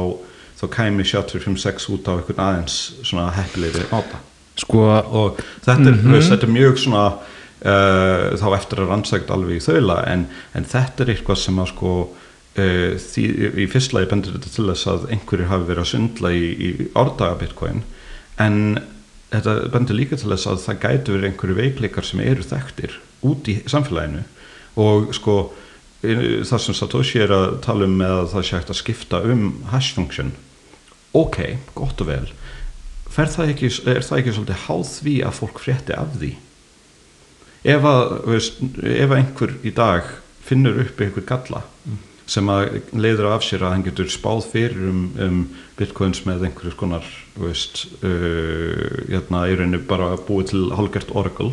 þá 0.60 0.64
kæmi 0.76 1.06
756 1.06 1.88
út 1.94 2.10
á 2.10 2.12
einhvern 2.16 2.42
aðeins 2.46 2.78
svona 3.02 3.30
heppilegri 3.36 3.86
máta. 3.90 4.22
Sko 4.62 4.84
og 4.88 5.38
þetta 5.64 5.90
er, 5.90 6.00
veist, 6.12 6.30
þetta 6.30 6.48
er 6.48 6.54
mjög 6.56 6.82
svona 6.82 7.04
uh, 7.12 8.26
þá 8.38 8.48
eftir 8.58 8.82
að 8.82 8.90
rannsækt 8.92 9.32
alveg 9.34 9.58
í 9.58 9.64
þaula 9.64 10.02
en, 10.10 10.26
en 10.56 10.68
þetta 10.68 11.04
er 11.04 11.14
eitthvað 11.14 11.40
sem 11.42 11.62
að 11.62 11.70
sko 11.72 11.92
uh, 12.02 12.90
því, 13.06 13.26
í 13.64 13.68
fyrstlega 13.72 14.10
bendir 14.12 14.36
þetta 14.36 14.54
til 14.56 14.68
þess 14.70 14.90
að 14.94 15.08
einhverjir 15.14 15.52
hafi 15.52 15.70
verið 15.70 15.84
að 15.84 15.92
svindla 15.92 16.34
í, 16.36 16.48
í 16.52 16.72
árdaga 16.98 17.38
bitcoin 17.42 17.84
en 18.42 18.58
þetta 19.32 19.56
bendir 19.72 19.98
líka 19.98 20.18
til 20.20 20.30
þess 20.32 20.50
að 20.50 20.62
það 20.66 20.80
gætu 20.84 21.16
verið 21.16 21.28
einhverju 21.30 21.58
veikleikar 21.58 22.06
sem 22.06 22.22
eru 22.24 22.46
þekktir 22.46 22.96
út 23.28 23.48
í 23.48 23.58
samfélaginu. 23.70 24.24
Og 24.82 25.12
sko 25.16 25.36
það 26.02 26.62
sem 26.64 26.76
Satoshi 26.76 27.20
er 27.22 27.34
að 27.34 27.58
tala 27.64 27.86
um 27.86 27.98
með 27.98 28.14
að 28.16 28.30
það 28.32 28.46
sé 28.46 28.56
hægt 28.56 28.72
að 28.74 28.80
skipta 28.80 29.22
um 29.32 29.44
hash 29.70 29.92
function. 29.96 30.32
Ok, 31.16 31.38
gott 31.76 32.00
og 32.02 32.08
vel. 32.08 32.24
Það 33.12 33.52
ekki, 33.52 33.68
er 33.92 34.00
það 34.00 34.18
ekki 34.18 34.34
svolítið 34.38 34.64
háð 34.66 34.86
því 34.96 35.14
að 35.28 35.36
fólk 35.36 35.60
frétti 35.60 35.96
af 35.96 36.14
því? 36.16 36.30
Ef 37.72 37.84
að, 37.86 38.14
veist, 38.26 38.62
ef 38.80 39.12
að 39.12 39.18
einhver 39.18 39.52
í 39.62 39.72
dag 39.76 40.08
finnur 40.42 40.80
upp 40.82 41.02
einhver 41.04 41.26
galla 41.28 41.62
sem 42.32 42.48
að 42.52 42.78
leiður 42.96 43.28
af 43.34 43.44
sér 43.46 43.66
að 43.66 43.74
hann 43.74 43.84
getur 43.86 44.08
spáð 44.12 44.46
fyrir 44.52 44.86
um, 44.88 45.02
um 45.20 45.40
bitcoins 45.78 46.22
með 46.28 46.46
einhverjus 46.48 46.78
konar 46.80 47.08
veist, 47.40 47.84
uh, 48.00 49.02
hérna, 49.10 49.44
í 49.50 49.56
rauninni 49.58 49.82
bara 49.88 50.14
búið 50.28 50.52
til 50.52 50.62
hálfgert 50.76 51.12
oracle. 51.16 51.52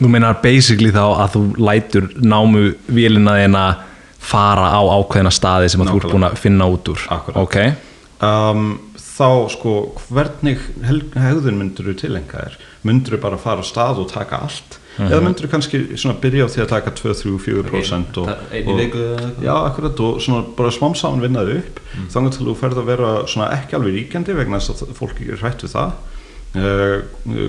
Þú 0.00 0.10
meinar 0.12 0.40
basically 0.44 0.92
þá 0.94 1.04
að 1.06 1.34
þú 1.34 1.44
lætur 1.60 2.10
námu 2.20 2.70
vélina 2.88 3.36
þeina 3.40 3.64
fara 4.20 4.70
á 4.76 4.80
ákveðina 4.80 5.32
staði 5.32 5.72
sem 5.72 5.82
að 5.82 5.90
þú 5.90 5.96
ert 5.96 6.06
Nákvæmlega. 6.06 6.16
búin 6.16 6.28
að 6.28 6.40
finna 6.44 6.68
út 6.72 6.92
úr. 6.92 7.04
Akkúrat. 7.16 7.40
Ok, 7.40 7.56
um, 8.28 8.70
þá 9.20 9.30
sko 9.52 9.74
hvernig 10.08 10.62
hegðun 11.20 11.58
myndur 11.60 11.90
þú 11.90 11.96
tilenga 12.04 12.44
þér 12.44 12.60
myndur 12.88 13.16
þú 13.16 13.22
bara 13.24 13.40
fara 13.40 13.64
á 13.64 13.68
stað 13.68 14.04
og 14.04 14.12
taka 14.12 14.40
allt 14.46 14.79
eða 15.08 15.20
myndur 15.24 15.46
þú 15.46 15.50
kannski 15.54 15.80
byrja 16.20 16.44
á 16.46 16.52
því 16.52 16.62
að 16.64 16.70
taka 16.74 16.90
2, 17.00 17.14
3, 17.22 17.34
4% 17.46 18.20
og, 18.20 18.28
Það- 18.28 18.54
einn 18.58 18.68
í 18.68 18.72
og, 18.72 18.78
viku 18.80 19.04
já, 19.46 19.54
akkurat 19.56 20.00
og 20.06 20.20
svona 20.20 20.44
bara 20.56 20.70
smám 20.70 20.96
saman 20.96 21.22
vinnaði 21.24 21.58
upp. 21.62 21.80
Mm. 21.94 22.08
þannig 22.14 22.36
til 22.36 22.46
þú 22.46 22.54
ferð 22.60 22.78
að 22.82 22.90
vera 22.92 23.10
svona 23.26 23.50
ekki 23.56 23.76
alveg 23.78 23.94
ríkjandi 23.98 24.36
vegna 24.36 24.60
þess 24.60 24.82
að 24.84 24.94
fólk 24.98 25.20
er 25.26 25.40
hrætt 25.42 25.62
við 25.66 25.74
það. 25.76 25.92
Uh, 26.50 27.04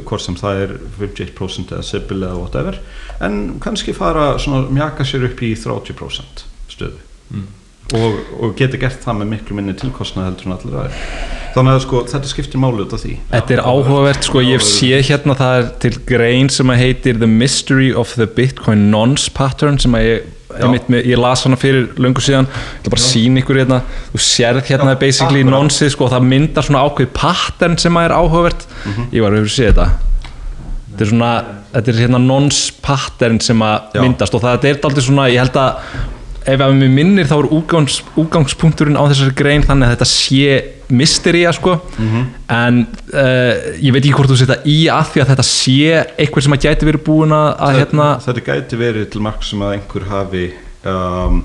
hvort 0.06 0.22
sem 0.22 0.36
það 0.38 0.60
er 0.62 0.72
51% 1.00 1.72
eða 1.74 1.82
sibil 1.84 2.20
eða 2.22 2.38
whatever. 2.38 2.78
En 3.20 3.58
kannski 3.60 3.96
fara 3.98 4.36
svona 4.38 4.70
mjaka 4.70 5.04
sér 5.04 5.26
upp 5.26 5.42
í 5.42 5.56
30% 5.58 6.44
stöðu. 6.70 7.00
Mm. 7.34 7.48
Og, 7.98 8.20
og 8.40 8.58
geti 8.60 8.80
gert 8.82 9.04
það 9.04 9.22
með 9.22 9.32
miklu 9.36 9.58
minni 9.58 9.78
tilkostnað 9.78 10.30
heldur 10.30 10.50
en 10.50 10.58
allir 10.58 10.82
aðeir 10.82 11.40
þannig 11.56 11.76
að 11.76 11.82
sko 11.86 12.02
þetta 12.10 12.30
skiptir 12.32 12.62
máli 12.62 12.84
út 12.86 12.94
af 12.96 13.02
því. 13.04 13.16
Þetta 13.32 13.56
er 13.56 13.62
áhugavert, 13.66 14.28
sko, 14.28 14.44
ég 14.46 14.64
sé 14.66 15.00
hérna 15.08 15.36
það 15.40 15.56
er 15.58 15.72
til 15.84 15.94
grein 16.08 16.52
sem 16.54 16.72
að 16.72 16.84
heitir 16.86 17.18
The 17.20 17.30
Mystery 17.30 17.90
of 17.98 18.14
the 18.20 18.28
Bitcoin 18.38 18.88
Nonce 18.94 19.32
Pattern 19.36 19.80
sem 19.82 19.98
að 19.98 20.08
ég, 20.08 20.30
með, 20.52 21.02
ég 21.08 21.20
las 21.20 21.44
hana 21.48 21.60
fyrir 21.60 21.90
löngu 22.00 22.24
síðan, 22.24 22.48
ég 22.48 22.80
ætla 22.82 22.94
bara 22.94 23.02
að 23.02 23.10
sína 23.10 23.42
ykkur 23.42 23.60
hérna, 23.62 23.82
þú 24.14 24.24
sérð 24.28 24.64
hérna 24.70 24.96
Já, 24.96 25.00
basically 25.04 25.44
nonce, 25.48 25.92
sko, 25.92 26.08
og 26.08 26.16
það 26.16 26.30
myndar 26.32 26.68
svona 26.68 26.86
ákveð 26.88 27.12
pattern 27.18 27.78
sem 27.82 28.00
að 28.00 28.08
er 28.08 28.16
áhugavert. 28.20 28.66
Mhm. 28.86 29.12
ég 29.12 29.26
var 29.26 29.36
að 29.36 29.42
hefur 29.42 29.56
séð 29.58 29.70
þetta. 29.74 29.90
Þetta 30.92 31.06
er 31.06 31.12
svona, 31.12 31.34
þetta 31.74 31.92
er 31.92 32.02
hérna 32.06 32.24
nonce 32.24 32.74
pattern 32.84 33.40
sem 33.44 33.60
að 33.64 33.96
Já. 33.96 34.02
myndast 34.04 34.36
og 34.36 34.44
það 34.44 34.66
er 34.72 34.82
aldrei 34.84 35.04
svona, 35.04 35.30
ég 35.32 35.40
held 35.40 35.60
að 35.60 36.20
ef 36.46 36.62
að 36.66 36.74
mér 36.80 36.90
minnir 36.90 37.28
þá 37.30 37.36
er 37.38 37.48
útgangs, 37.54 38.00
útgangspunkturinn 38.18 38.98
á 38.98 39.04
þessari 39.12 39.36
grein 39.38 39.62
þannig 39.68 39.88
að 39.88 39.94
þetta 39.96 40.08
sé 40.10 40.56
mystería 40.92 41.52
sko 41.54 41.76
Mhm. 42.00 42.24
en 42.50 42.80
uh, 43.14 43.54
ég 43.80 43.94
veit 43.94 44.02
ekki 44.04 44.16
hvort 44.18 44.32
þú 44.34 44.38
setja 44.42 44.58
í 44.66 44.80
að 44.92 45.12
því 45.14 45.22
að 45.24 45.30
þetta 45.32 45.46
sé 45.48 46.06
eitthvað 46.18 46.44
sem 46.48 46.56
að 46.58 46.66
gæti 46.66 46.90
verið 46.90 47.04
búin 47.06 47.32
að, 47.38 47.50
að 47.68 47.78
hérna 47.80 48.08
þetta 48.26 48.46
gæti 48.50 48.80
verið 48.82 49.10
til 49.14 49.22
mark 49.22 49.44
sem 49.48 49.62
að 49.62 49.74
einhver 49.78 50.08
hafi 50.10 50.46
um, 50.86 51.44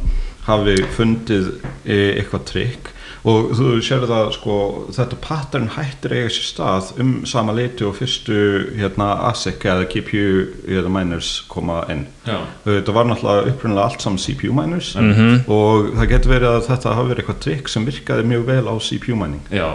hafi 0.49 0.77
fundið 0.97 1.49
e, 1.85 1.97
eitthvað 2.21 2.45
trikk 2.51 2.91
og 3.27 3.49
þú 3.59 3.69
sér 3.83 4.05
það 4.07 4.29
sko 4.37 4.57
þetta 4.95 5.17
pattern 5.25 5.65
hættir 5.75 6.13
eiga 6.15 6.29
sér 6.31 6.45
stað 6.47 6.91
um 7.03 7.09
sama 7.27 7.53
leiti 7.57 7.83
og 7.89 7.97
fyrstu 7.99 8.37
hérna 8.79 9.09
ASIC 9.33 9.65
eða 9.67 9.89
GPU 9.91 10.29
hérna, 10.69 10.93
miners 10.95 11.31
koma 11.51 11.81
inn 11.91 12.05
Já. 12.29 12.37
þetta 12.69 12.95
var 12.95 13.09
náttúrulega 13.11 13.51
upprunnilega 13.51 13.89
allt 13.89 14.01
saman 14.07 14.19
CPU 14.23 14.53
miners 14.55 14.93
Mhm. 14.95 15.41
og 15.51 15.91
það 15.99 16.09
getur 16.15 16.35
verið 16.37 16.53
að 16.55 16.69
þetta 16.71 16.95
hafi 16.95 17.09
verið 17.11 17.25
eitthvað 17.25 17.43
trikk 17.49 17.69
sem 17.69 17.87
virkaði 17.87 18.29
mjög 18.31 18.47
vel 18.53 18.65
á 18.71 18.75
CPU 18.79 19.17
mining 19.17 19.43
Já. 19.51 19.69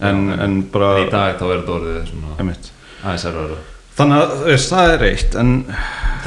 en, 0.00 0.28
Já, 0.28 0.38
en 0.44 0.62
bara 0.72 0.92
í 1.06 1.10
dag 1.10 1.38
þá 1.40 1.44
er 1.48 1.56
þetta 1.62 1.76
orðið 1.80 1.98
svona 2.12 2.36
einmitt. 2.38 2.70
aðeins 3.04 3.24
erfara 3.24 3.58
þannig 3.98 4.20
að 4.22 4.36
þú 4.38 4.44
veist, 4.52 4.70
það 4.70 4.92
er 4.94 5.02
eitt 5.08 5.34
en, 5.34 5.50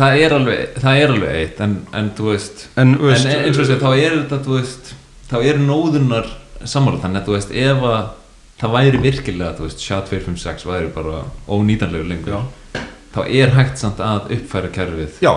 það 0.02 0.18
er 0.26 0.34
alveg, 0.36 0.68
það 0.82 1.02
er 1.06 1.14
alveg 1.14 1.36
eitt 1.46 1.62
en, 1.62 1.78
en 1.94 2.10
þú 2.18 2.26
veist 2.34 2.68
en, 2.76 2.96
þú 2.98 3.06
en 3.06 3.08
veist 3.14 3.26
eins 3.32 3.58
og 3.58 3.66
þess 3.66 3.76
að 3.78 3.86
þá 3.86 3.92
er 4.02 4.16
þetta 4.18 4.40
þú 4.48 4.58
veist, 4.58 4.94
þá 5.32 5.36
er 5.46 5.62
nóðunar 5.70 6.28
sammála 6.70 7.02
þannig 7.04 7.22
að 7.22 7.30
þú 7.30 7.38
veist 7.38 7.56
ef 7.64 7.86
að 7.92 8.02
það 8.62 8.76
væri 8.76 9.02
virkilega 9.06 9.56
þú 9.58 9.68
veist 9.68 9.86
SHA-256 9.86 10.68
væri 10.70 10.92
bara 10.96 11.24
ónýtanlegur 11.48 12.10
lengur 12.12 12.36
Já. 12.36 12.84
þá 13.16 13.22
er 13.26 13.56
hægt 13.56 13.82
samt 13.82 14.04
að 14.06 14.30
uppfæra 14.38 14.70
kerfið 14.76 15.24
já, 15.24 15.34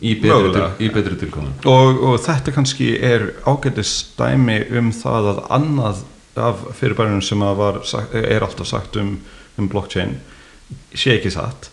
í 0.00 0.14
betri, 0.18 0.30
til, 0.30 0.32
Mögulega. 0.32 0.70
í 0.80 0.90
betri 0.94 1.20
tilkomin 1.20 1.54
og, 1.70 2.02
og 2.10 2.18
þetta 2.24 2.56
kannski 2.56 2.90
er 2.98 3.30
ágætis 3.46 3.94
dæmi 4.18 4.58
um 4.80 4.90
það 4.94 5.30
að 5.34 5.40
annað 5.58 6.02
af 6.34 6.66
fyrirbærunum 6.80 7.22
sem 7.22 7.42
að 7.46 7.60
var, 7.60 7.80
er 8.18 8.42
alltaf 8.42 8.66
sagt 8.66 8.98
um, 8.98 9.16
um 9.60 9.70
blockchain 9.70 10.16
sé 10.94 11.14
ekki 11.18 11.30
satt 11.30 11.70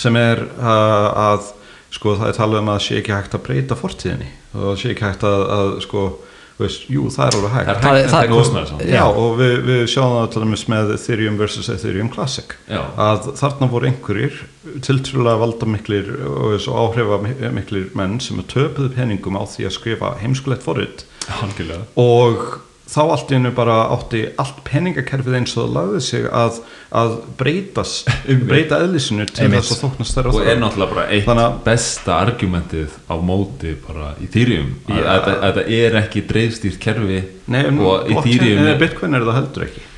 sem 0.00 0.14
er 0.16 0.44
uh, 0.54 1.32
að 1.32 1.50
sko 1.94 2.14
það 2.18 2.30
er 2.30 2.38
talað 2.38 2.62
um 2.62 2.70
að 2.74 2.84
sé 2.86 3.00
ekki 3.00 3.14
hægt 3.14 3.34
að 3.36 3.44
breyta 3.48 3.78
fortíðinni 3.78 4.30
og 4.54 4.78
sé 4.78 4.92
ekki 4.92 5.06
hægt 5.06 5.26
að, 5.26 5.42
að 5.56 5.72
sko 5.84 6.04
veist, 6.58 6.84
jú 6.90 7.08
það 7.10 7.26
er 7.26 7.36
alveg 7.38 7.54
hægt. 7.54 7.70
Það 7.84 7.96
er 7.98 8.08
Það- 8.12 8.24
er 8.24 8.28
kostnæður 8.34 8.68
samt 8.68 8.84
Já, 8.94 9.04
og 9.04 9.38
við, 9.40 9.54
við 9.68 9.80
sjáum 9.94 10.12
það 10.18 10.28
til 10.34 10.42
dæmis 10.44 10.64
með 10.74 10.92
Ethereum 10.94 11.38
versus 11.38 11.68
Ethereum 11.74 12.10
Classic. 12.14 12.54
Já. 12.70 12.82
að 12.96 13.30
þarna 13.40 13.70
voru 13.70 13.88
einhverjir 13.90 14.36
tiltrúlega 14.86 15.38
valda 15.40 15.66
miklir 15.66 16.12
og 16.24 16.68
áhrifa 16.84 17.18
miklir 17.52 17.90
menn 17.98 18.20
sem 18.20 18.38
töpuðu 18.42 18.92
peningum 18.94 19.36
á 19.40 19.42
því 19.44 19.66
að 19.66 19.74
skrifa 19.80 20.14
heimskulegt 20.22 20.62
forrið 20.62 21.04
og 21.96 22.60
þá 22.84 22.98
allt 23.02 23.30
í 23.32 23.36
hennu 23.38 23.50
bara 23.56 23.76
átti 23.94 24.20
allt 24.40 24.58
peningakerfið 24.66 25.38
eins 25.38 25.54
og 25.56 25.62
það 25.62 25.72
lagði 25.78 26.02
sig 26.04 26.26
að, 26.28 26.58
að 27.00 27.14
breytast 27.40 28.10
breyta 28.50 28.80
eðlisinu 28.84 29.26
til 29.30 29.46
Einmitt. 29.46 29.64
þess 29.64 29.78
að 29.78 29.80
þóknast 29.86 30.18
þeirra 30.18 30.34
og 30.34 30.50
er 30.52 30.60
náttúrulega 30.60 30.96
bara 30.98 31.06
eitt 31.08 31.26
Þannig 31.30 31.56
besta 31.64 32.18
argumentið 32.20 32.98
á 33.08 33.14
móti 33.30 33.72
bara 33.86 34.12
í 34.20 34.28
Ethereum. 34.28 34.76
Að, 34.90 35.00
Já. 35.00 35.08
að, 35.14 35.32
að 35.32 35.48
þetta 35.48 35.80
er 35.80 35.98
ekki 36.04 36.26
dreifstýrt 36.28 36.78
kerfi 36.84 37.24
Nei, 37.48 37.60
en 37.64 37.80
nei, 37.80 38.78
Bitcoin 38.80 39.16
er 39.16 39.26
það 39.26 39.40
heldur 39.40 39.68
ekki. 39.68 39.90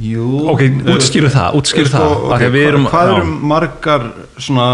Jú, 0.00 0.24
ok, 0.48 0.62
útskýru 0.88 1.28
það, 1.28 1.56
útskýru 1.58 1.90
Sko, 1.90 1.98
það. 2.00 2.12
ok, 2.16 2.30
okay, 2.32 2.50
við 2.54 2.62
erum, 2.70 2.86
hvað, 2.88 3.10
eru 3.12 3.32
margar 3.50 4.06
svona, 4.40 4.68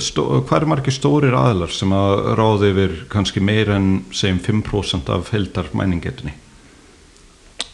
stó, 0.00 0.24
hvað 0.48 0.56
eru 0.62 0.70
margir 0.72 0.96
stórir 0.96 1.36
aðlar 1.36 1.74
sem 1.76 1.92
að 1.92 2.14
ráði 2.38 2.70
yfir 2.72 2.94
kannski 3.12 3.42
meir 3.44 3.68
en 3.76 3.90
segjum 4.08 4.40
5% 4.46 5.12
af 5.12 5.28
heldar 5.36 5.68
mæningetunni 5.76 6.32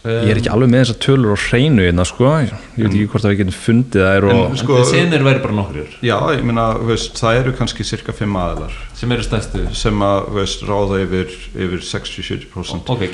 ég 0.04 0.30
er 0.34 0.36
ekki 0.40 0.50
alveg 0.52 0.68
með 0.68 0.82
þessar 0.82 0.98
tölur 1.00 1.32
og 1.32 1.40
hreinu 1.46 1.84
hérna 1.86 2.04
sko, 2.04 2.28
ég 2.44 2.50
veit 2.76 2.90
ekki 2.90 3.06
hvort 3.08 3.24
að 3.24 3.32
við 3.32 3.38
getum 3.40 3.54
fundið 3.56 4.02
þær 4.04 4.26
og 4.28 4.32
En- 4.34 4.56
sko, 4.60 4.78
senir 4.90 5.22
væri 5.24 5.40
bara 5.40 5.56
nokkur 5.56 5.94
já, 6.04 6.16
ég 6.36 6.84
veist, 6.90 7.14
það 7.16 7.38
eru 7.40 7.52
kannski 7.56 7.86
cirka 7.88 8.12
5 8.12 8.36
aðlar 8.42 8.74
sem 8.94 9.12
eru 9.16 9.22
stærstu. 9.24 9.62
sem 9.74 10.02
að 10.04 10.28
veist, 10.36 10.64
ráða 10.68 10.98
yfir, 11.06 11.32
yfir 11.56 11.80
60-70% 11.88 12.90
ok, 12.92 13.06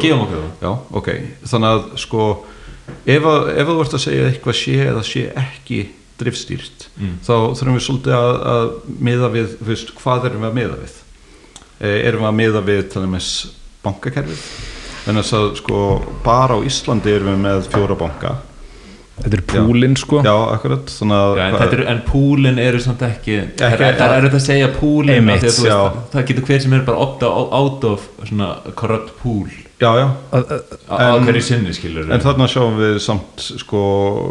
gefum 0.00 0.24
okkur 0.24 0.38
það. 0.38 0.48
Já, 0.64 0.72
ok, 1.02 1.10
þannig 1.52 1.74
að 1.74 1.84
sko 2.06 2.24
ef, 3.04 3.22
að, 3.28 3.50
ef 3.58 3.68
þú 3.68 3.76
ert 3.84 3.98
að 3.98 4.04
segja 4.06 4.24
að 4.24 4.30
eitthvað 4.32 4.58
sé 4.62 4.78
eða 4.88 5.04
sé 5.04 5.26
ekki 5.44 5.82
drifstýrt 6.18 6.86
Mm. 6.98 7.12
þá 7.22 7.54
þurfum 7.54 7.76
við 7.76 7.84
svolítið 7.84 8.14
að, 8.16 8.36
að 8.50 8.70
miða 9.06 9.28
við, 9.30 9.52
veist, 9.68 9.92
hvað 10.00 10.24
erum 10.26 10.40
við 10.42 10.48
að 10.48 10.56
miða 10.56 10.78
við? 10.80 10.96
E, 11.78 11.92
erum 12.08 12.24
við 12.24 12.28
að 12.32 12.34
miða 12.40 12.62
við 12.66 12.80
til 12.90 13.02
dæmis 13.04 13.28
bankakerfið 13.84 14.40
en 15.08 15.20
þess 15.22 15.34
að 15.38 15.48
sko 15.62 15.80
bara 16.24 16.56
á 16.56 16.66
Íslandi 16.68 17.14
erum 17.16 17.32
við 17.34 17.40
með 17.46 17.68
fjóra 17.72 17.96
banka. 17.98 18.34
Þetta 19.18 19.34
er 19.34 19.42
púlinn 19.50 19.96
sko. 19.98 20.20
Já, 20.22 20.34
akkurat. 20.54 20.90
Þannig 20.94 21.16
að 21.18 21.32
Já, 21.40 21.44
en, 21.48 21.54
er, 21.74 21.80
en 21.90 22.02
púlin 22.06 22.58
eru 22.62 22.78
samt 22.84 23.00
ekki 23.02 23.38
það 23.58 23.72
Ekki- 23.72 23.86
er, 23.88 23.96
er 24.04 24.26
þetta 24.28 24.38
að 24.38 24.44
segja 24.44 24.68
púlin 24.76 25.14
Einmitt, 25.16 25.42
af 25.42 25.42
því 25.42 25.48
að 25.48 25.56
þú 25.58 25.66
já. 25.66 25.78
veist, 25.88 26.12
það 26.12 26.28
getur 26.30 26.46
hver 26.52 26.60
sem 26.62 26.76
er 26.78 26.84
bara 26.86 27.02
opta 27.08 27.26
out 27.58 27.84
of 27.88 28.04
svona 28.28 28.50
corrupt 28.78 29.10
pool 29.22 29.48
já, 29.78 29.90
já, 30.00 30.06
Að- 30.34 30.48
að- 30.54 30.72
á 30.90 30.96
á 31.14 31.18
hverju 31.22 31.42
sinni 31.46 31.72
skilur 31.76 32.08
en 32.10 32.20
þarna 32.24 32.48
sjáum 32.50 32.78
við 32.80 32.96
samt 33.04 33.44
sko, 33.62 33.82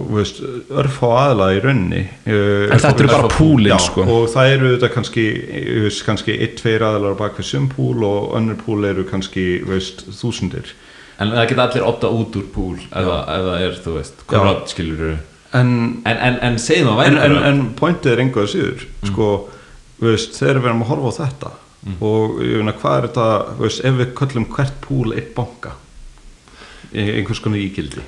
þú 0.09 0.17
veist, 0.19 0.41
örfá 0.81 1.07
aðla 1.21 1.47
í 1.55 1.61
raunni 1.63 2.01
en 2.25 2.73
þetta 2.83 3.05
er 3.05 3.11
bara 3.13 3.31
púlinn 3.31 3.71
Já, 3.71 3.77
sko. 3.85 4.03
og 4.03 4.27
það 4.33 4.51
eru 4.57 4.71
þetta 4.75 4.89
kannski, 4.95 5.25
þú 5.69 5.85
veist, 5.87 6.03
kannski 6.09 6.35
eitt, 6.37 6.57
tveir 6.59 6.83
aðlar 6.89 7.15
á 7.15 7.21
bakvið 7.23 7.47
sum 7.53 7.69
púl 7.71 8.03
og 8.07 8.35
önnur 8.39 8.59
púl 8.65 8.83
eru 8.89 9.05
kannski 9.07 9.47
þú 9.63 9.71
veist, 9.75 10.03
þúsundir. 10.19 10.73
En 11.19 11.31
það 11.33 11.47
geta 11.49 11.63
allir 11.69 11.87
opta 11.87 12.07
út 12.13 12.35
úr 12.37 12.47
púl 12.53 12.75
ef, 12.77 12.91
það- 13.07 13.61
er, 13.61 13.79
þú 13.85 13.93
veist, 14.01 14.25
corrupt 14.27 14.69
skilur 14.75 15.17
en, 15.53 16.01
en, 16.05 16.17
en, 16.17 16.35
en 16.43 16.57
segjum 16.59 16.91
að 16.91 16.99
væri 17.05 17.21
en, 17.23 17.37
en, 17.47 17.61
pointið 17.79 18.11
er 18.11 18.19
engu 18.25 18.43
að 18.43 18.51
síður 18.51 18.83
sko, 19.07 19.29
þú 20.01 20.11
veist, 20.11 20.35
þegar 20.35 20.59
við 20.59 20.69
erum 20.73 20.83
að 20.83 20.91
horfa 20.91 21.07
á 21.07 21.19
þetta 21.23 21.51
og 21.85 22.39
ég 22.43 22.61
meina, 22.61 22.75
hvað 22.75 22.97
er 22.97 23.09
þetta 23.09 23.27
veist, 23.61 23.83
ef 23.85 23.99
við 24.01 24.13
köllum 24.17 24.47
hvert 24.51 24.79
púl 24.83 25.13
eitt 25.15 25.33
banka 25.37 25.77
einhvers 26.93 27.41
konar 27.43 27.61
ígildi 27.61 28.03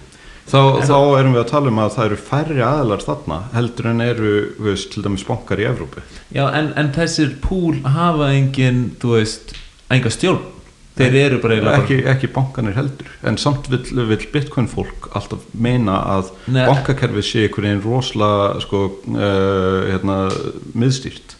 þá, 0.50 0.62
þá 0.88 0.98
erum 1.20 1.36
við 1.36 1.42
að 1.44 1.50
tala 1.52 1.72
um 1.72 1.82
að 1.84 1.96
það 1.96 2.08
eru 2.10 2.20
færri 2.30 2.62
aðlar 2.66 3.04
þarna 3.06 3.40
heldur 3.56 3.90
en 3.92 4.06
eru 4.06 4.36
veist, 4.68 4.92
til 4.94 5.04
dæmis 5.06 5.26
bankar 5.28 5.62
í 5.62 5.68
Evrópu. 5.70 6.04
Já, 6.36 6.46
en, 6.58 6.72
en 6.80 6.94
þessir 6.96 7.36
púl 7.44 7.82
hafa 7.86 8.32
engin, 8.36 8.88
þú 9.02 9.18
veist, 9.18 9.54
enga 9.94 10.14
stjórn. 10.14 10.48
Þeir 11.00 11.16
eru 11.16 11.38
bara 11.40 11.56
eiginlega 11.56 11.80
ekki, 11.80 11.98
ekki 12.12 12.30
bankanir 12.36 12.76
heldur. 12.76 13.08
En 13.24 13.38
samt 13.40 13.70
vill, 13.72 13.86
vill 14.10 14.26
bitcoin 14.34 14.68
fólk 14.68 15.08
alltaf 15.16 15.46
meina 15.56 16.02
að 16.18 16.34
Nei. 16.52 16.66
bankakerfið 16.68 17.24
sé 17.24 17.44
einhvern 17.46 17.70
veginn 17.70 17.86
rosalega 17.86 18.64
sko, 18.66 18.82
uh, 19.14 19.86
hérna, 19.88 20.18
miðstýrt 20.76 21.39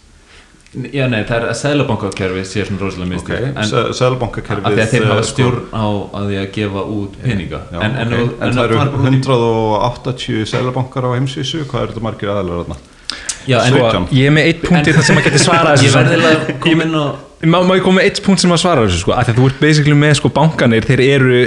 Já, 0.70 1.08
nei, 1.10 1.24
það 1.26 1.36
er 1.40 1.46
að 1.50 1.56
sælabankakerfi 1.58 2.42
sé 2.46 2.62
svona 2.68 2.84
rosalega 2.84 3.10
mistið 3.10 3.46
en 3.50 3.64
Se- 3.66 3.80
af 3.80 3.96
því 3.98 4.84
að 4.84 4.92
þeir 4.92 5.02
eh, 5.02 5.08
hafa 5.10 5.24
sko- 5.24 5.32
stjórn 5.32 5.64
á 5.74 5.86
að 6.20 6.28
því 6.30 6.36
að 6.44 6.52
gefa 6.58 6.84
út 6.94 7.16
peninga. 7.24 7.62
Já, 7.74 7.80
en, 7.88 7.96
en, 8.04 8.14
ok. 8.14 8.20
en, 8.20 8.30
en 8.46 8.54
það 8.54 8.64
eru 8.68 8.78
fara 8.78 8.92
út 8.92 9.08
í- 9.10 9.22
180 9.24 10.46
seðlabankar 10.52 11.08
á 11.10 11.12
heimsvísu, 11.16 11.64
hvað 11.72 11.82
eru 11.88 11.96
þetta 11.96 12.06
margir 12.06 12.30
aðalar 12.36 12.62
þarna? 12.62 12.78
Já, 13.50 13.58
en, 13.64 13.74
Sko, 13.74 13.88
en, 13.98 14.06
ég 14.14 14.30
er 14.30 14.36
með 14.36 14.52
eitt 14.52 14.62
punkt 14.68 14.92
í 14.92 14.94
það 14.94 15.08
sem 15.10 15.18
að 15.18 15.26
geti 15.30 15.42
svarað 15.42 15.82
ég 15.88 15.90
þessu 15.90 16.04
verði 16.14 16.30
að 16.36 16.54
koma 16.68 16.86
inn 16.86 17.00
og 17.02 17.26
Má, 17.40 17.56
má 17.64 17.72
ég 17.78 17.84
koma 17.86 18.02
með 18.02 18.10
eitt 18.10 18.22
punkt 18.26 18.42
sem 18.44 18.52
að 18.52 18.60
svara 18.62 18.82
þessu 18.86 19.00
sko, 19.00 19.14
af 19.16 19.26
því 19.26 19.32
að 19.34 19.38
þú 19.40 19.46
ert 19.50 19.60
basically 19.64 19.96
með 19.96 20.14
sko 20.20 20.30
bankanir, 20.36 20.84
þeir 20.86 21.02
eru 21.08 21.38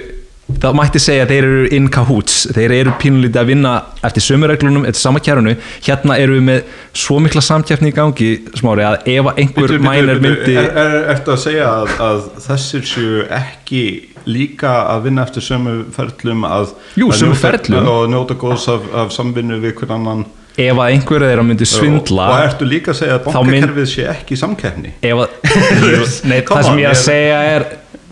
það 0.63 0.75
mætti 0.77 1.01
segja 1.01 1.25
að 1.25 1.31
þeir 1.33 1.47
eru 1.49 1.67
in 1.79 1.87
cahoots. 1.95 2.35
Þeir 2.55 2.75
eru 2.77 2.93
pínulítið 3.01 3.41
að 3.41 3.47
vinna 3.53 3.73
eftir 4.05 4.25
sömurreglunum, 4.27 4.85
eftir 4.89 5.01
sama 5.05 5.23
kjærunu 5.25 5.55
hérna 5.87 6.17
eru 6.21 6.37
við 6.39 6.45
með 6.49 6.63
svo 7.05 7.19
mikla 7.25 7.43
samkjæfni 7.47 7.93
í 7.93 7.97
gangi 7.97 8.31
smári 8.59 8.85
að 8.87 9.07
ef 9.15 9.31
einhver 9.37 9.77
mænir 9.83 10.21
myndi 10.23 10.57
Er, 10.59 10.97
ertu 11.15 11.35
að 11.37 11.41
segja 11.47 11.71
að, 11.71 11.95
að 12.09 12.27
þessir 12.49 12.85
séu 12.91 13.25
ekki 13.39 13.85
líka 14.29 14.75
að 14.93 15.09
vinna 15.09 15.25
eftir 15.27 15.43
sömu 15.43 15.79
ferlum 15.95 16.45
að 16.47 16.75
Jú, 17.01 17.09
að 17.11 17.19
sömu 17.23 17.39
ferlum. 17.39 17.89
og 17.91 18.05
njóta 18.13 18.37
góðs 18.39 18.69
af, 18.71 18.85
af 18.95 19.11
samvinnu 19.15 19.59
við 19.63 19.75
hvern 19.81 19.97
annan? 19.99 20.25
Ef 20.53 20.77
að 20.77 20.91
einhver 20.93 21.25
þeirra 21.25 21.43
myndi 21.49 21.65
svindla 21.67 22.27
og, 22.29 22.35
og 22.37 22.45
ertu 22.45 22.67
líka 22.69 22.93
að 22.93 22.99
segja 23.01 23.15
að 23.17 23.25
Þá 23.25 23.39
mynd- 23.41 23.55
bankakerfið 23.65 23.89
sé 23.89 24.05
ekki 24.13 24.37
að, 25.17 25.23
nei, 26.29 26.43
það 26.45 26.67
sem 26.69 26.83
ég 26.83 26.87
er 26.87 26.93
að 26.93 27.01
segja 27.01 27.39
er 27.55 27.65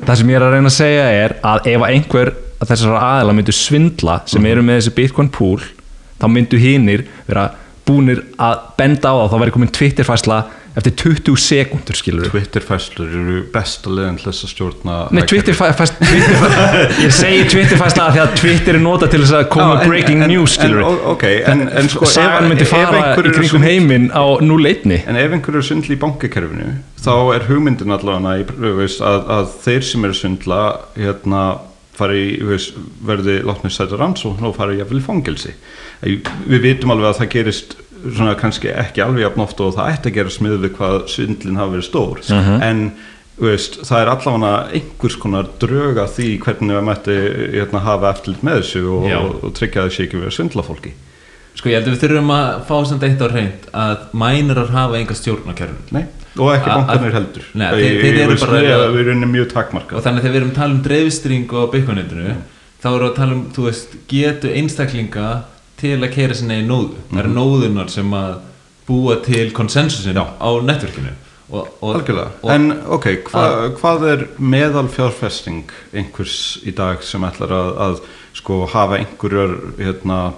það 0.06 0.16
sem 0.20 0.30
ég 0.32 0.36
er 0.38 0.44
að 0.46 0.54
reyna 0.54 0.70
að 0.70 0.76
segja 0.78 1.08
er 1.24 1.34
að 1.44 1.66
ef 1.74 1.82
einhver 1.88 2.32
að 2.60 2.70
þessar 2.72 2.96
aðeila 3.00 3.34
myndu 3.36 3.52
svindla 3.56 4.20
sem 4.26 4.42
Mhm. 4.42 4.50
eru 4.52 4.62
með 4.62 4.78
þessi 4.80 4.94
bitcoin 4.94 5.30
pool 5.32 5.60
þá 6.20 6.26
myndu 6.28 6.58
hinnir 6.60 7.04
vera 7.26 7.50
búnir 7.86 8.22
að 8.38 8.58
benda 8.76 9.08
á 9.08 9.14
það 9.20 9.30
þá 9.32 9.38
væri 9.40 9.54
komin 9.56 9.72
Twitter-fæsla 9.72 10.44
eftir 10.78 10.92
20 11.02 11.36
sekundur 11.42 11.96
skilur 11.98 12.26
við 12.26 12.30
Twitter-fæslur 12.34 13.08
eru 13.20 13.38
besta 13.54 13.90
liðin 13.90 14.18
til 14.20 14.26
þess 14.28 14.44
að 14.46 14.52
stjórna 14.52 14.98
Nei, 15.16 15.22
Twitter, 15.26 15.56
fæst, 15.58 15.96
Twitter 15.98 16.44
ég 17.06 17.14
segi 17.16 17.40
Twitter 17.50 17.80
fæsla 17.80 18.06
því 18.14 18.22
að 18.22 18.36
Twitter 18.38 18.78
er 18.78 18.84
notað 18.84 19.14
til 19.16 19.22
þess 19.24 19.34
að 19.40 19.48
koma 19.56 19.80
en- 19.80 19.90
breaking 19.90 20.22
en- 20.22 20.30
news 20.34 20.54
skilur 20.58 20.84
við 20.84 21.08
ok, 21.14 21.24
en- 21.54 21.64
en 21.82 21.90
sko, 21.90 22.06
sagan 22.12 22.46
myndi 22.52 22.68
fara 22.70 23.02
í 23.18 23.34
kringum 23.34 23.66
heiminn 23.66 24.06
á 24.14 24.24
núleitni 24.46 25.00
En 25.10 25.18
ef 25.18 25.34
einhverju 25.34 25.64
er 25.64 25.68
svindli 25.72 25.96
í 25.98 26.00
bankakerfinu 26.04 26.70
þá 27.00 27.12
er 27.34 27.48
hugmyndin 27.48 27.96
allavega 27.96 28.76
veist, 28.78 29.02
að, 29.02 29.26
að 29.40 29.52
þeir 29.64 29.84
sem 29.90 30.06
eru 30.06 30.16
svindla 30.18 30.60
hérna, 30.94 31.42
fari, 31.96 32.24
veist, 32.44 32.76
verði 33.04 33.38
látnir 33.48 33.72
sæta 33.74 33.98
rannsókn 34.00 34.46
og 34.48 34.54
fari 34.56 34.78
jafnvel 34.78 35.00
í 35.00 35.04
fangelsi. 35.06 35.54
Við 36.04 36.60
vitum 36.64 36.92
alveg 36.94 37.10
að 37.10 37.18
það 37.22 37.30
gerist 37.34 37.74
svona 38.16 38.34
kannski 38.40 38.68
ekki 38.72 39.02
alveg 39.04 39.22
jafn 39.26 39.40
oft 39.44 39.60
og 39.60 39.74
það 39.76 39.90
ætti 39.94 40.10
að 40.10 40.14
gera 40.18 40.34
smið 40.36 40.58
við 40.64 40.74
hvað 40.78 40.98
svindlin 41.12 41.56
hafi 41.60 41.74
verið 41.76 41.88
stór. 41.88 42.22
En 42.70 42.82
þú 43.40 43.46
veist, 43.48 43.78
það 43.88 44.00
er 44.02 44.10
allavega 44.14 44.54
einhvers 44.78 45.16
konar 45.22 45.46
dröga 45.62 46.06
því 46.12 46.26
hvernig 46.44 46.76
við 46.76 46.86
mætti 46.90 47.18
hérna, 47.56 47.80
hafa 47.86 48.10
eftirlit 48.14 48.42
með 48.44 48.58
þessu 48.62 48.82
og, 48.92 49.06
og, 49.20 49.36
og 49.48 49.54
tryggja 49.56 49.86
þessu 49.88 50.04
ekki 50.06 50.20
við 50.20 50.28
að 50.30 50.36
svindla 50.38 50.66
fólki. 50.66 50.92
Sko 51.56 51.68
ég 51.68 51.80
held 51.80 51.88
að 51.90 51.94
við 51.96 52.02
þurfum 52.04 52.30
að 52.36 52.48
fá 52.68 52.76
samt 52.86 53.02
eitt 53.08 53.20
á 53.20 53.28
reynd 53.32 53.64
að 53.74 54.02
mænurar 54.22 54.68
hafa 54.72 54.98
enga 55.00 55.16
stjórn 55.18 55.50
á 55.50 55.54
kerfinu. 55.58 55.88
Nei, 55.96 56.04
og 56.38 56.52
ekki 56.54 56.70
að- 56.70 57.06
heldur. 57.16 57.44
Nei, 57.58 57.66
þeir- 57.74 58.00
þeir 58.04 58.18
eru 58.22 58.36
bara- 58.44 58.60
við- 58.94 59.00
erum 59.02 59.32
mjög 59.32 59.46
og 59.48 59.52
takmarkað 59.56 60.04
þannig 60.04 60.20
að 60.20 60.24
þegar 60.24 60.34
við 60.36 60.40
erum 60.40 60.50
að 60.52 60.60
tala 60.60 60.74
um 60.76 60.82
dreifstring 60.86 61.52
og 61.52 61.72
bitcoinindinu 61.72 62.36
þá 62.80 62.86
erum 62.92 63.00
við 63.02 63.10
að 63.10 63.16
tala 63.16 63.32
um, 63.34 63.42
þú 63.56 63.64
veist, 63.66 63.96
getu 64.08 64.52
einstaklinga 64.60 65.26
til 65.80 65.96
að 66.00 66.12
keira 66.14 66.34
sinni 66.36 66.60
í 66.62 66.66
nóðu. 66.68 66.94
Það 67.08 67.16
Mhm. 67.16 67.18
eru 67.24 67.34
nóðunar 67.34 67.90
sem 67.90 68.10
að 68.12 68.38
búa 68.88 69.16
til 69.24 69.50
konsensusin 69.56 70.16
á 70.18 70.50
netverkinu 70.66 71.12
og, 71.50 71.68
og, 71.82 71.94
Algjörlega, 71.96 72.30
og, 72.42 72.50
en 72.50 72.72
ok, 72.86 73.06
hva, 73.30 73.44
hvað 73.78 74.04
er 74.12 74.24
meðal 74.38 74.88
fjárfesting 74.88 75.64
einhvers 75.94 76.58
í 76.66 76.74
dag 76.74 77.02
sem 77.02 77.22
ætlar 77.26 77.50
að, 77.54 77.70
að 77.86 78.00
sko 78.38 78.66
hafa 78.70 78.98
einhverjar 79.00 79.56
hérna, 79.78 80.32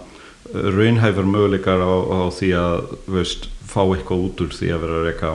raunhæfur 0.52 1.24
möguleikar 1.28 1.80
á, 1.80 1.92
á 2.12 2.20
því 2.32 2.50
að 2.56 2.96
veist, 3.08 3.48
fá 3.68 3.82
eitthvað 3.94 4.24
út 4.26 4.40
úr 4.44 4.52
því 4.52 4.70
að 4.74 4.80
vera 4.84 4.98
að 5.00 5.06
reyka 5.08 5.30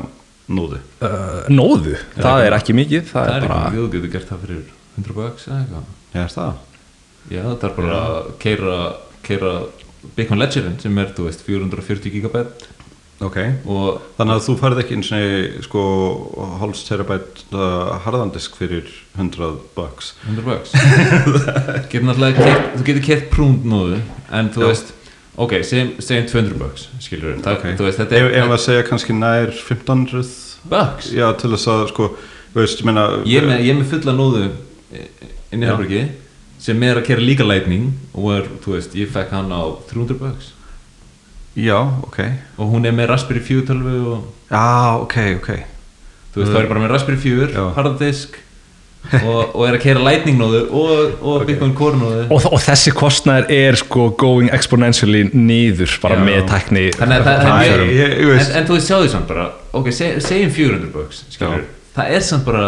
nóðu? 0.47 0.80
Uh, 1.01 1.39
nóðu, 1.49 1.95
það 2.18 2.45
er 2.45 2.55
ekki 2.58 2.76
mikið 2.78 3.08
það, 3.10 3.26
það 3.28 3.36
er 3.38 3.47
bara 3.47 3.62
ekki, 3.68 3.78
þú 3.82 3.88
getur 3.95 4.12
gert 4.14 4.30
það 4.32 4.43
fyrir 4.45 4.64
100 4.97 5.18
bucks 5.18 5.47
eða 5.47 5.58
eitthvað. 5.64 5.89
Já, 6.14 6.24
það? 6.36 6.53
já, 7.34 7.41
það 7.47 7.66
er 7.70 7.76
bara 7.82 7.97
að 8.03 8.30
keira, 8.43 8.78
keira 9.28 9.53
Bitcoin 10.16 10.39
Ledgerin 10.41 10.78
sem 10.82 10.98
er, 11.02 11.14
þú 11.18 11.28
veist, 11.30 11.45
440 11.48 12.12
gigabit 12.14 12.68
Ok, 13.18 13.34
og 13.66 13.95
þannig 14.14 14.36
að 14.36 14.43
þú 14.45 14.54
færð 14.60 14.80
ekki 14.84 14.93
eins 15.00 15.08
og 15.18 15.64
sko 15.66 15.84
hálfs 16.62 16.84
terabæt 16.86 17.39
uh, 17.50 17.95
harðandisk 18.04 18.54
fyrir 18.60 18.91
100 19.18 19.56
bucks. 19.74 20.12
100 20.28 20.45
bucks. 20.45 20.76
Þú 22.78 22.86
getur 22.86 23.02
kert 23.08 23.26
prúnd 23.34 23.66
nóðu 23.66 23.98
en 24.30 24.52
þú 24.54 24.62
Já. 24.62 24.68
veist 24.70 24.93
ok, 25.34 25.56
segjum, 25.66 25.89
segjum 25.98 26.28
200 26.30 26.60
bucks 26.62 26.86
skilur 27.02 27.34
við, 27.34 27.41
Ok. 27.56 27.66
þú 27.80 27.88
veist, 27.88 27.98
þetta 28.04 28.20
Ef, 28.22 28.30
er 28.38 28.54
að 28.54 28.62
segja 28.68 28.86
kannski 28.86 29.18
nær 29.18 29.50
1500 29.50 30.22
bucks? 30.70 31.10
Já, 31.18 31.26
til 31.41 31.50
þess 31.56 31.68
að 31.74 31.84
sko, 31.95 32.12
veist, 32.54 32.78
ég 32.82 32.86
meina 32.91 33.08
ég 33.26 33.41
er 33.41 33.50
með, 33.50 33.66
er 33.66 33.78
með 33.82 33.91
fulla 33.95 34.14
nóðu 34.18 34.45
inn 34.93 35.64
í 35.64 35.66
herbergi 35.66 36.04
sem 36.60 36.84
er 36.84 36.97
að 37.01 37.05
kera 37.12 37.22
líka 37.22 37.45
lightning 37.47 37.91
og 38.14 38.32
er, 38.38 38.47
þú 38.64 38.74
veist, 38.78 38.95
ég 38.97 39.12
fekk 39.14 39.30
hann 39.36 39.51
á 39.53 39.62
300 39.91 40.18
bucks. 40.20 40.53
Já, 41.58 41.78
ok. 42.05 42.20
Og 42.62 42.72
hún 42.74 42.86
er 42.86 42.93
með 42.93 43.08
Raspberry 43.14 43.41
4 43.41 43.66
tölvu 43.72 43.93
og 44.14 44.26
Já, 44.51 44.97
ok, 45.01 45.16
ok. 45.41 45.47
Þú 46.34 46.41
veist, 46.43 46.51
það 46.53 46.60
er 46.64 46.68
bara 46.70 46.84
með 46.84 46.91
Raspberry 46.93 47.18
4 47.24 47.47
Já. 47.55 47.64
harddisk 47.78 48.36
og, 49.24 49.55
og 49.55 49.62
er 49.68 49.78
að 49.78 49.82
kera 49.86 50.01
lightning 50.03 50.38
nóðu 50.41 50.60
og, 50.76 51.14
og 51.24 51.45
Bitcoin 51.47 51.74
Core 51.78 51.97
nóðu. 52.01 52.24
Og, 52.34 52.45
og 52.51 52.60
þessi 52.62 52.91
kostnæður 52.97 53.49
er 53.55 53.78
sko 53.80 54.10
going 54.20 54.49
exponentially 54.53 55.24
niður 55.34 55.93
bara 56.03 56.18
Já. 56.20 56.26
með 56.28 56.41
tækni 56.51 56.84
þannig 56.97 57.22
að 57.22 57.30
það, 57.30 57.41
það 57.45 57.62
er 57.72 57.84
mjög 57.86 57.93
ég- 58.01 58.16
ég 58.18 58.32
veist- 58.34 58.51
en, 58.51 58.58
en 58.62 58.68
þú 58.68 58.76
veist 58.78 58.91
sjáðu 58.91 59.10
samt 59.14 59.28
bara 59.32 59.45
ok, 59.80 59.89
seg, 59.95 60.18
segjum 60.26 60.51
400 60.58 60.91
bucks 60.93 61.24
skilur, 61.34 61.64
það 61.95 62.14
er 62.18 62.26
samt 62.30 62.45
bara 62.49 62.66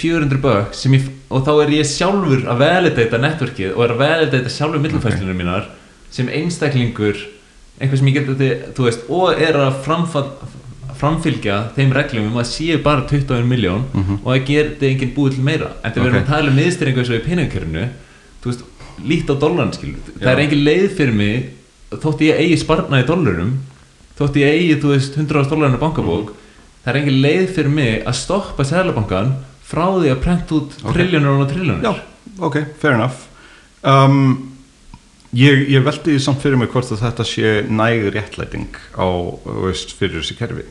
400 0.00 0.40
bucks 0.42 0.84
sem 0.84 0.96
ég, 0.96 1.10
og 1.30 1.44
þá 1.46 1.52
er 1.64 1.74
ég 1.76 1.90
sjálfur 1.90 2.46
að 2.48 2.64
validata 2.64 3.20
networkið 3.20 3.76
og 3.76 3.84
er 3.84 3.94
að 3.94 4.02
validata 4.04 4.54
sjálfur 4.54 4.82
millumfæslunum 4.84 5.38
mínar 5.40 5.68
sem 6.10 6.30
einstaklingur 6.40 7.20
einhver 7.80 8.00
sem 8.00 8.10
ég 8.10 8.32
þú 8.76 8.88
veist 8.88 9.06
og 9.08 9.40
er 9.40 9.56
að 9.60 9.78
framfylgja 11.00 11.60
þeim 11.76 11.94
reglum 11.96 12.32
um 12.32 12.40
að 12.42 12.50
séu 12.50 12.80
bara 12.84 13.06
21 13.08 13.46
miljón 13.48 13.86
og 14.24 14.32
að 14.34 14.44
gera 14.50 14.90
enginn 14.90 15.14
búið 15.16 15.38
til 15.38 15.46
meira. 15.46 15.70
En 15.80 15.94
þegar 15.94 16.04
við 16.04 16.10
erum 16.10 16.22
að 16.24 16.32
tala 16.34 16.50
um 16.50 16.58
miðstyringu 16.60 17.00
eins 17.00 17.12
og 17.12 17.20
í 17.20 17.88
veist, 18.44 18.64
líkt 19.04 19.30
á 19.32 19.34
skilur 19.74 20.00
það 20.20 20.32
er 20.32 20.42
engin 20.44 20.64
leið 20.64 20.88
fyrir 20.96 21.16
mig 21.16 21.50
þótt 22.02 22.24
ég 22.24 22.40
eigi 22.40 22.58
sparnað 22.60 23.04
í 23.04 23.06
dollarum 23.08 23.52
þótt 24.18 24.36
ég 24.40 24.54
eigi, 24.54 24.80
þú 24.80 24.92
veist, 24.94 25.16
100 25.16 25.48
dólarinn 25.50 25.78
á 25.80 25.84
bankabók 25.84 26.34
það 26.84 26.92
er 26.92 27.00
engin 27.00 27.22
leið 27.24 27.46
fyrir 27.56 27.72
mig 27.72 27.94
að 28.04 28.18
stoppa 28.20 28.66
sælabankan 28.68 29.32
frá 29.70 29.84
því 29.96 30.12
að 30.12 30.22
prenta 30.24 30.56
út 30.58 30.76
Ok. 30.82 30.94
triljónur 30.96 31.44
og 31.44 31.50
triljónur 31.50 31.84
Já, 31.86 31.92
ok, 32.48 32.56
fair 32.82 32.96
enough 32.98 33.26
um, 33.86 34.22
Ég, 35.30 35.68
ég 35.70 35.84
veldi 35.86 36.16
samt 36.18 36.42
fyrir 36.42 36.58
mig 36.58 36.72
hvort 36.72 36.90
að 36.90 37.04
þetta 37.04 37.24
sé 37.28 37.50
næg 37.70 38.08
réttlæting 38.16 38.74
á, 38.98 39.06
þú 39.44 39.60
veist, 39.68 39.92
fyrir 39.94 40.18
þessi 40.18 40.34
kerfi 40.40 40.64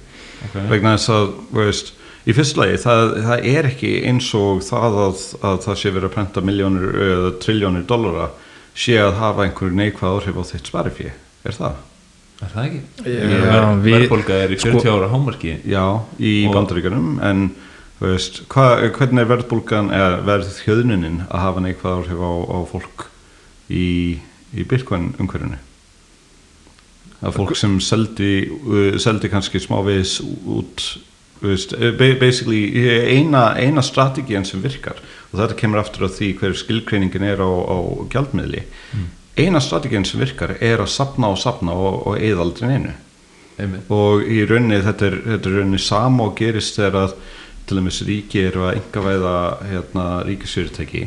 okay. 0.50 0.66
vegna 0.68 0.97
þess 0.97 1.14
að, 1.16 1.30
þú 1.54 1.62
veist 1.64 1.93
í 2.28 2.36
fyrst 2.36 2.60
lagi, 2.60 2.82
það, 2.84 3.14
það 3.24 3.47
er 3.54 3.70
ekki 3.70 3.93
eins 4.10 4.28
og 4.36 4.60
það 4.68 4.97
að, 5.06 5.22
að 5.47 5.62
það 5.64 5.80
sé 5.80 5.93
verið 5.95 6.10
að 6.10 6.16
prenta 6.18 6.43
miljónir 6.43 7.00
eða 7.08 7.32
triljónir 7.45 7.88
dollara 7.88 8.28
sé 8.76 9.00
að 9.00 9.16
hafa 9.22 9.45
einhverju 9.47 9.80
neikvæð 9.80 10.18
áhrif 10.18 10.41
á 10.43 10.43
þitt 10.52 10.74
sparifí, 10.74 11.08
er 11.47 11.56
það? 11.56 11.80
er 12.39 12.54
það 12.54 12.68
ekki? 12.68 13.16
Verðbólga 13.88 14.38
er 14.43 14.54
í 14.54 14.60
40 14.60 14.84
Sko- 14.84 14.93
ára 14.95 15.10
hámarki 15.12 15.56
Já, 15.68 15.84
í 16.20 16.34
bandaríkjunum 16.52 17.18
en 17.26 17.50
veist, 18.00 18.41
hva, 18.52 18.66
hvernig 18.95 19.24
er 19.26 19.30
verðbólgan 19.30 19.91
eða 19.95 20.22
verð 20.28 20.62
hjöðnunin 20.66 21.24
að 21.28 21.43
hafa 21.43 21.64
neikvæð 21.66 21.97
áhrif 21.97 22.22
á, 22.24 22.32
á 22.47 22.58
fólk 22.70 23.06
í, 23.70 23.88
í 24.56 24.66
Bitcoin 24.70 25.12
umhverfinu? 25.20 25.60
Að 27.20 27.36
fólk 27.36 27.58
sem 27.60 27.76
seldi, 27.84 28.34
uh, 28.47 28.95
seldi 29.02 29.28
kannski 29.32 29.60
smávegis 29.60 30.20
út 30.24 30.86
veist, 31.43 31.74
eh, 31.74 31.91
ba- 31.95 32.16
basically 32.20 32.66
eina, 33.16 33.54
eina 33.56 33.82
strategían 33.84 34.45
sem 34.45 34.62
virkar 34.64 35.00
og 35.32 35.39
þetta 35.39 35.56
kemur 35.60 35.80
aftur 35.80 36.08
á 36.08 36.10
því 36.12 36.34
hver 36.39 36.56
skilgreiningin 36.56 37.24
er 37.24 37.39
á, 37.39 37.47
á 37.47 37.78
gjaldmiðli. 38.12 38.64
Eina 39.39 39.60
strategían 39.64 40.06
sem 40.08 40.20
virkar 40.20 40.58
er 40.60 40.80
að 40.84 40.91
sapna 40.91 41.30
og 41.32 41.39
sapna 41.39 41.76
og, 41.76 42.08
og 42.08 42.18
eða 42.20 42.43
aldrei 42.43 42.72
neinu. 42.74 42.95
Einmitt. 43.60 43.89
og 43.91 44.24
í 44.24 44.45
rauninni 44.47 44.78
þetta 44.86 45.08
er, 45.10 45.16
þetta 45.26 45.50
er 45.50 45.56
rauninni 45.58 45.80
sama 45.84 46.30
og 46.30 46.38
gerist 46.39 46.78
þegar 46.80 46.95
að 47.02 47.16
til 47.70 47.80
dæmis 47.80 48.01
ríki 48.07 48.41
eru 48.49 48.65
að 48.67 48.80
engavæða 48.80 49.34
hérna, 49.70 50.05
ríkisfyrirtæki 50.28 51.03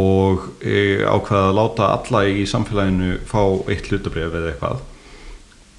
og 0.00 0.48
e, 0.64 1.04
ákveða 1.04 1.50
að 1.50 1.56
láta 1.60 1.90
alla 1.94 2.24
í 2.26 2.46
samfélaginu 2.48 3.18
fá 3.28 3.42
eitt 3.68 3.90
hlutabrif 3.90 4.34
eða 4.34 4.52
eitthvað. 4.54 4.82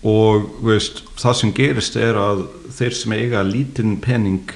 Og 0.07 0.47
veist, 0.65 1.03
það 1.17 1.37
sem 1.41 1.53
gerist 1.53 1.95
er 1.99 2.17
að 2.17 2.47
þeir 2.73 2.95
sem 2.97 3.13
eiga 3.17 3.43
lítinn 3.45 3.99
pening 4.01 4.55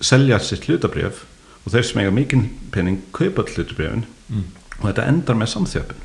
selja 0.00 0.38
sitt 0.40 0.64
hlutabrjöf 0.68 1.24
og 1.64 1.74
þeir 1.74 1.84
sem 1.88 2.00
eiga 2.00 2.14
mikinn 2.14 2.48
pening 2.72 3.02
kaupa 3.12 3.44
hlutabrjöfin 3.48 4.06
Mm. 4.32 4.48
og 4.80 4.86
þetta 4.88 5.08
endar 5.10 5.36
með 5.36 5.50
samþjöpun 5.52 6.04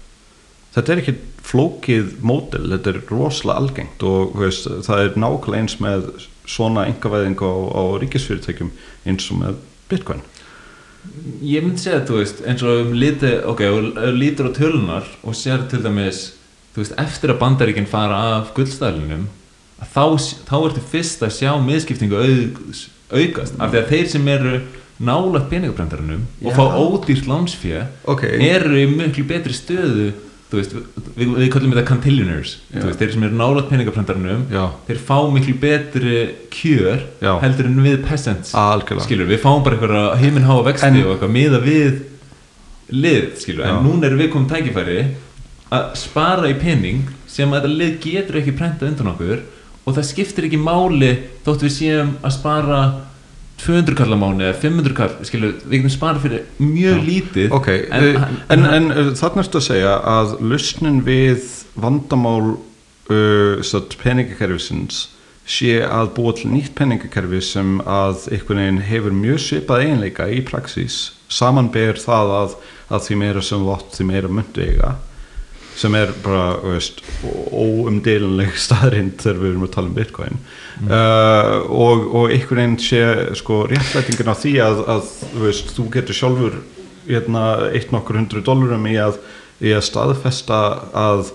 þetta 0.76 0.94
er 0.94 1.02
ekki 1.02 1.14
flókið 1.48 2.10
mótil, 2.28 2.66
þetta 2.74 2.92
er 2.92 2.98
rosalega 3.10 3.62
algengt 3.62 4.04
og 4.04 4.34
veist, 4.38 4.68
það 4.86 5.04
er 5.04 5.16
nákvæmlega 5.24 5.62
eins 5.64 5.78
með 5.80 6.10
svona 6.48 6.88
engavæðing 6.90 7.38
á, 7.44 7.52
á 7.52 7.82
ríkisfyrirtækjum 8.04 8.72
eins 9.08 9.30
og 9.34 9.42
með 9.42 9.60
bitcoin? 9.92 10.24
Ég 11.44 11.64
myndi 11.64 11.80
segja, 11.80 12.02
þú 12.08 12.20
veist, 12.20 12.42
eins 12.48 12.64
og 12.68 12.88
um 12.88 12.96
liti, 12.98 13.30
ok, 13.48 13.62
lítur 14.18 14.50
á 14.52 14.58
tölunar 14.58 15.08
og 15.24 15.36
sér 15.38 15.68
til 15.72 15.84
dæmis, 15.86 16.34
þú 16.76 16.84
veist, 16.84 16.98
eftir 17.00 17.32
að 17.32 17.42
bandaríkinn 17.44 17.88
fara 17.90 18.18
af 18.40 18.52
gullstæðlinum, 18.58 19.28
að 19.80 19.94
þá, 19.94 20.04
þá 20.50 20.56
ertu 20.58 20.84
fyrst 20.92 21.24
að 21.24 21.36
sjá 21.38 21.54
miðskiptingu 21.64 22.20
auð, 22.20 22.84
aukast, 23.14 23.56
af 23.62 23.72
því 23.72 23.82
að 23.84 23.94
þeir 23.94 24.12
sem 24.12 24.28
eru 24.34 24.58
nálægt 24.98 25.50
peningabrendarinum 25.52 26.24
og 26.42 26.56
fá 26.58 26.64
ódýrt 26.74 27.28
lánsfjö 27.30 27.84
Ok. 28.10 28.24
eru 28.26 28.80
í 28.82 28.88
miklu 28.90 29.26
betri 29.30 29.54
stöðu 29.54 30.08
veist, 30.56 30.76
við, 31.18 31.32
við 31.36 31.50
kallum 31.52 31.74
þetta 31.76 31.84
þú 32.72 32.86
veist, 32.88 33.02
þeir 33.02 33.14
sem 33.14 33.24
eru 33.28 33.36
nálægt 33.36 33.70
peningabrendarinum 33.72 34.46
Já. 34.54 34.64
þeir 34.88 35.02
fá 35.10 35.18
miklu 35.34 35.56
betri 35.60 36.22
kjör 36.56 37.02
Já. 37.20 37.34
heldur 37.44 37.68
en 37.68 37.82
við 37.84 37.98
peasants 38.08 38.54
skilur, 39.04 39.28
við 39.28 39.42
fáum 39.44 39.66
bara 39.66 39.76
eitthvað 39.76 40.22
heiminháa 40.22 40.64
vexti 40.70 40.88
En- 40.88 41.02
og 41.04 41.12
eitthvað 41.18 41.36
miða 41.36 41.60
við 41.66 42.00
lið, 42.96 43.28
skilur, 43.42 43.66
Já. 43.66 43.74
en 43.76 43.84
núna 43.84 44.08
erum 44.08 44.24
við 44.24 44.32
komum 44.32 44.48
tækifæri 44.48 45.00
að 45.76 45.90
spara 46.00 46.48
í 46.48 46.56
pening 46.62 47.04
sem 47.28 47.52
að 47.52 47.66
þetta 47.66 47.78
lið 47.82 48.00
getur 48.06 48.40
ekki 48.40 48.56
prentað 48.56 48.94
undan 48.94 49.12
okkur 49.12 49.44
og 49.88 49.96
það 49.98 50.08
skiptir 50.14 50.48
ekki 50.48 50.60
máli 50.64 51.12
þótt 51.44 51.68
við 51.68 51.76
séum 51.76 52.16
að 52.24 52.36
spara 52.40 52.80
200 53.58 53.96
kall 53.98 54.14
á 54.14 54.18
mánu 54.22 54.46
eða 54.46 54.60
500 54.62 54.96
kall, 54.98 55.14
skilur, 55.28 55.56
við 55.66 55.80
getum 55.82 55.94
spara 55.94 56.22
fyrir 56.22 56.44
mjög 56.62 57.04
lítið. 57.08 57.52
Ok, 57.58 57.68
en, 57.74 58.04
en, 58.08 58.18
hann- 58.22 58.40
en, 58.54 58.66
en 58.78 58.90
uh, 58.94 59.12
þarna 59.18 59.44
ertu 59.46 59.60
að 59.62 59.68
segja 59.72 59.94
að 60.14 60.36
lausnin 60.46 61.00
við 61.08 61.46
vandamál 61.78 62.56
uh, 63.10 63.88
peningakerfisins 64.04 65.08
sé 65.48 65.78
að 65.88 66.10
búa 66.18 66.34
til 66.36 66.50
nýtt 66.52 66.74
peningakerfi 66.76 67.40
sem 67.42 67.78
að 67.88 68.26
einhvern 68.36 68.60
veginn 68.60 68.82
hefur 68.90 69.14
mjög 69.16 69.38
svipað 69.46 69.84
eiginleika 69.86 70.26
í 70.28 70.42
praxís. 70.44 70.98
Samanber 71.32 71.96
það 72.02 72.34
að, 72.42 72.56
að 72.92 73.06
því 73.08 73.20
meira 73.22 73.44
sem 73.48 73.64
vott 73.64 73.96
því 73.96 74.10
meira 74.12 74.32
myndu 74.32 74.66
eiga 74.66 74.96
sem 75.78 75.96
er 75.98 76.14
bara 76.24 76.58
veist, 76.64 77.04
óumdeilanleg 77.54 78.56
staðrind 78.68 79.20
þegar 79.22 79.42
við 79.44 79.52
erum 79.52 79.68
að 79.68 79.74
tala 79.76 79.92
um 79.92 79.98
bitcoin. 79.98 80.40
Uh, 80.78 81.54
og, 81.74 82.08
og 82.14 82.34
einhvern 82.34 82.62
veginn 82.62 82.80
sé 82.82 83.02
sko 83.38 83.64
réttlætingin 83.70 84.34
á 84.34 84.36
því 84.38 84.54
að, 84.66 84.84
að 84.96 85.12
veist, 85.42 85.74
þú 85.78 85.90
getur 85.94 86.18
sjálfur 86.18 86.62
hérna, 87.08 87.44
eitt 87.72 87.94
nokkur 87.94 88.20
hundru 88.20 88.44
dólarum 88.46 88.88
í 88.90 88.98
að, 89.02 89.20
í 89.64 89.74
að 89.74 89.86
staðfesta 89.88 90.62
að 90.98 91.32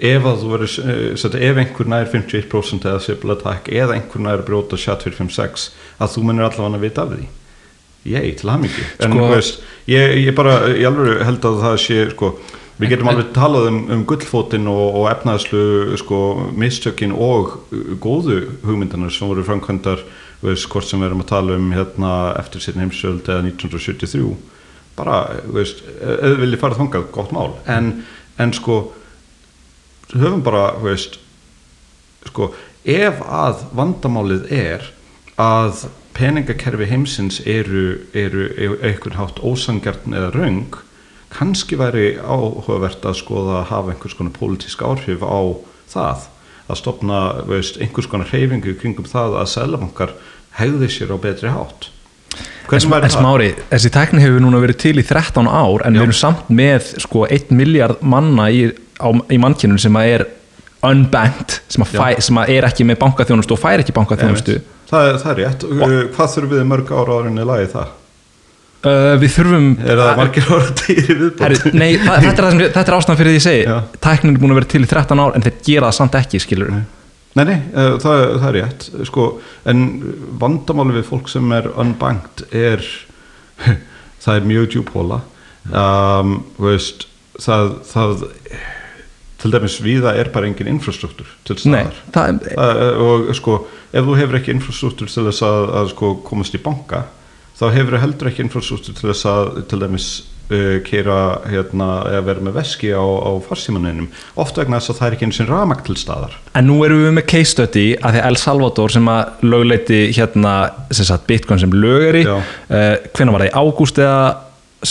ef 0.00 0.24
að 0.24 0.38
þú 0.40 0.52
verður 0.54 0.76
eh, 0.90 1.02
sagt, 1.20 1.36
ef 1.36 1.58
einhver 1.60 1.90
nær 1.92 2.08
51% 2.08 2.88
eða 2.88 3.02
sipla 3.04 3.36
takk 3.40 3.68
eða 3.68 3.98
einhver 3.98 4.24
nær 4.24 4.44
brjóta 4.46 4.78
chat 4.80 5.04
456 5.04 5.68
að 6.00 6.14
þú 6.14 6.24
munir 6.24 6.46
allavega 6.46 6.78
að 6.80 6.86
vita 6.86 7.04
af 7.04 7.12
því. 7.14 7.28
Ég, 8.08 8.30
til 8.40 8.48
hamingi 8.48 8.86
en 9.04 9.12
Sko- 9.12 9.26
veist, 9.28 9.58
ég, 9.90 10.14
ég 10.24 10.36
bara 10.36 10.54
ég 10.72 10.86
alveg 10.88 11.20
held 11.20 11.44
að 11.44 11.58
það 11.66 11.74
sé 11.82 11.98
sko, 12.14 12.30
við 12.80 12.94
getum 12.94 13.10
alveg 13.12 13.32
talað 13.36 13.68
um, 13.70 13.80
um 13.94 14.04
gullfótinn 14.08 14.68
og, 14.70 14.84
og 15.00 15.08
efnaðslu 15.10 15.98
sko, 16.00 16.20
mistökin 16.56 17.12
og 17.14 17.58
uh, 17.70 17.94
góðu 18.00 18.40
hugmyndanar 18.64 19.12
sem 19.14 19.28
voru 19.30 19.44
framkvæmdar 19.46 20.04
veist, 20.44 20.68
hvort 20.72 20.88
sem 20.88 21.00
við 21.00 21.10
erum 21.10 21.24
að 21.24 21.32
tala 21.32 21.58
um 21.60 21.68
hérna, 21.74 22.14
eftir 22.40 22.64
sérna 22.64 22.86
heimsöld 22.86 23.28
eða 23.28 23.44
1973 23.50 24.24
bara, 25.00 25.20
veist, 25.52 25.84
þið 26.00 26.40
viljið 26.42 26.60
fara 26.60 26.76
þangað, 26.76 27.06
gott 27.14 27.30
mál. 27.32 27.52
En, 27.70 27.92
en 28.40 28.52
sko 28.56 28.80
höfum 30.12 30.42
bara, 30.44 30.74
veist 30.82 31.20
sko, 32.28 32.50
ef 32.84 33.22
að 33.24 33.64
vandamálið 33.76 34.50
er 34.52 34.90
að 35.40 35.86
peningakerfi 36.16 36.88
heimsins 36.90 37.40
eru, 37.48 38.02
eru 38.16 38.48
einhvern 38.82 39.16
hátt 39.20 39.40
ósangjarn 39.40 40.16
eða 40.16 40.32
röng 40.34 40.80
kannski 41.30 41.78
væri 41.78 42.06
áhugavert 42.18 43.04
að 43.06 43.18
skoða 43.20 43.60
að 43.60 43.68
hafa 43.70 43.94
einhvers 43.94 44.16
konar 44.18 44.34
pólitísk 44.36 44.82
áhrif 44.82 45.22
á 45.22 45.40
það 45.92 46.26
að 46.70 46.78
stopna 46.78 47.20
veist, 47.50 47.78
einhvers 47.82 48.06
konar 48.10 48.30
hreyfingu 48.30 48.74
kringum 48.78 49.06
það 49.10 49.38
að 49.40 49.48
selabankar 49.54 50.12
hegði 50.58 50.88
sér 50.90 51.14
á 51.14 51.18
betri 51.22 51.50
hátt. 51.50 51.88
En, 52.70 52.78
sm 52.78 52.94
en 52.94 53.10
smári, 53.10 53.48
þessi 53.72 53.90
tækni 53.90 54.22
hefur 54.22 54.42
núna 54.44 54.60
verið 54.62 54.76
til 54.84 54.92
í 55.02 55.06
13 55.06 55.48
ár 55.50 55.82
en 55.86 55.96
Já. 55.96 55.98
við 55.98 56.04
erum 56.04 56.18
samt 56.20 56.50
með 56.54 56.92
sko 57.02 57.24
1 57.26 57.50
miljard 57.58 58.02
manna 58.06 58.46
í, 58.54 58.68
í 58.70 59.38
mannkynun 59.42 59.80
sem 59.82 59.96
að 59.98 60.12
er 60.14 60.24
unbanked, 60.86 61.56
sem 61.68 61.82
að, 61.84 61.96
fæ, 61.98 62.20
sem 62.24 62.38
að 62.40 62.52
er 62.54 62.66
ekki 62.70 62.86
með 62.88 63.00
bankaþjónustu 63.02 63.56
og 63.56 63.60
fær 63.60 63.82
ekki 63.82 63.94
bankaþjónustu. 63.96 64.60
Það, 64.90 65.08
er- 65.08 65.18
það 65.22 65.32
er 65.32 65.40
rétt. 65.42 65.66
Uh, 65.66 65.96
hvað 66.14 66.30
þurfum 66.36 66.54
við 66.54 66.68
mörg 66.70 66.92
ára 66.94 67.18
árinni 67.20 67.44
lagi 67.50 67.66
það? 67.74 67.90
Uh, 68.86 69.16
Við 69.20 69.34
þurfum 69.36 69.68
er 69.84 70.00
það 70.00 70.14
margir 70.20 70.48
ára 70.50 70.70
dýri 70.80 71.04
viðbót? 71.10 71.44
Herri, 71.44 71.74
nei, 71.74 71.90
það, 72.00 72.22
þetta, 72.28 72.48
er 72.54 72.80
er 72.84 72.96
ástæðan 72.96 73.20
fyrir 73.20 73.34
því 73.34 73.36
ég 73.40 73.46
segi. 73.48 73.76
Tæknin 74.06 74.34
er 74.34 74.40
búin 74.42 74.54
að 74.54 74.62
vera 74.62 74.72
til 74.74 74.82
í 74.86 74.90
13 74.94 75.22
ár 75.24 75.36
en 75.36 75.46
þeir 75.46 75.60
gera 75.66 75.90
það 75.90 75.98
samt 76.00 76.18
ekki, 76.22 76.42
skilur 76.46 76.72
Nei, 77.38 77.44
nei, 77.46 77.58
uh, 77.78 77.94
það, 78.02 78.24
það 78.42 78.48
er 78.48 78.56
rétt. 78.58 78.88
Sko, 79.06 79.28
en 79.70 79.84
vandamáli 80.42 80.96
við 80.96 81.06
fólk 81.12 81.30
sem 81.30 81.52
er 81.54 81.68
unbanked 81.78 82.42
er 82.50 82.82
það 84.24 84.34
er 84.34 84.48
mjög 84.50 84.68
djúpóla 84.74 85.20
um, 85.70 86.36
veist, 86.60 87.06
það, 87.40 87.74
það 87.88 88.26
til 89.40 89.52
dæmis 89.54 89.78
viða 89.80 90.14
er 90.20 90.30
bara 90.34 90.48
engin 90.48 90.68
infrastruktúr 90.74 91.28
til 91.48 91.56
Nei, 91.72 91.86
staðar 92.10 92.42
það, 92.42 92.50
uh, 92.56 93.04
og 93.06 93.30
sko, 93.38 93.56
ef 93.92 94.06
þú 94.08 94.18
hefur 94.18 94.40
ekki 94.40 94.54
infrastruktúr 94.56 95.12
til 95.12 95.26
þess 95.28 95.46
að, 95.46 95.70
að 95.80 95.92
sko, 95.94 96.12
komast 96.26 96.56
í 96.56 96.62
banka 96.62 97.06
þá 97.60 97.64
hefur 97.76 97.96
þú 97.96 98.02
heldur 98.06 98.30
ekki 98.30 98.44
infrastruktúr 98.46 98.96
til 98.96 99.10
þess 99.10 99.26
að 99.28 99.48
til 99.68 99.80
dæmis 99.82 100.08
uh, 100.50 100.76
keira 100.86 101.16
hérna, 101.50 101.88
eða 102.08 102.22
vera 102.28 102.44
með 102.46 102.58
veski 102.60 102.92
á, 102.96 103.04
á 103.04 103.30
farsímaninum. 103.44 104.10
Oft 104.40 104.60
vegna 104.60 104.80
þess 104.80 104.94
að 104.94 105.00
það 105.00 105.08
er 105.08 105.16
ekki 105.16 105.28
eins 105.28 105.40
og 105.44 105.50
ramag 105.52 105.82
til 105.86 105.96
staðar. 106.00 106.36
En 106.56 106.70
nú 106.70 106.78
erum 106.86 107.04
við 107.04 107.16
með 107.18 107.26
case 107.34 107.54
study 107.54 107.86
að 108.00 108.16
því 108.16 108.22
El 108.30 108.38
Salvador 108.40 108.94
sem 108.96 109.10
að 109.12 109.46
lögleiti 109.46 110.04
hérna 110.16 110.54
sem 110.90 111.08
sagt 111.08 111.26
Bitcoin 111.28 111.60
sem 111.62 111.74
lögari 111.76 112.24
Já. 112.24 112.38
uh, 112.38 112.94
hvenær 113.16 113.36
var 113.36 113.46
það? 113.46 113.50
Í 113.50 113.58
ágúst 113.60 114.00
eða 114.00 114.22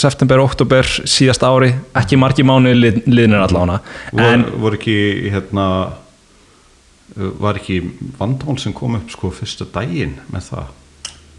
september, 0.00 0.44
oktober 0.44 0.86
síðast 0.86 1.42
ári? 1.42 1.72
Ekki 1.98 2.18
margi 2.20 2.46
mánu 2.46 2.76
lið, 2.76 3.02
liðnir 3.10 3.42
Vor, 3.50 3.80
en 4.22 4.46
voru 4.62 4.78
ekki 4.78 5.00
hérna 5.34 5.66
uh, 7.18 7.32
var 7.42 7.58
ekki 7.58 7.82
vandamál 8.20 8.60
sem 8.62 8.74
kom 8.76 9.00
upp 9.00 9.10
sko 9.10 9.32
fyrsta 9.34 9.66
daginn 9.74 10.20
með 10.30 10.52
það 10.52 10.76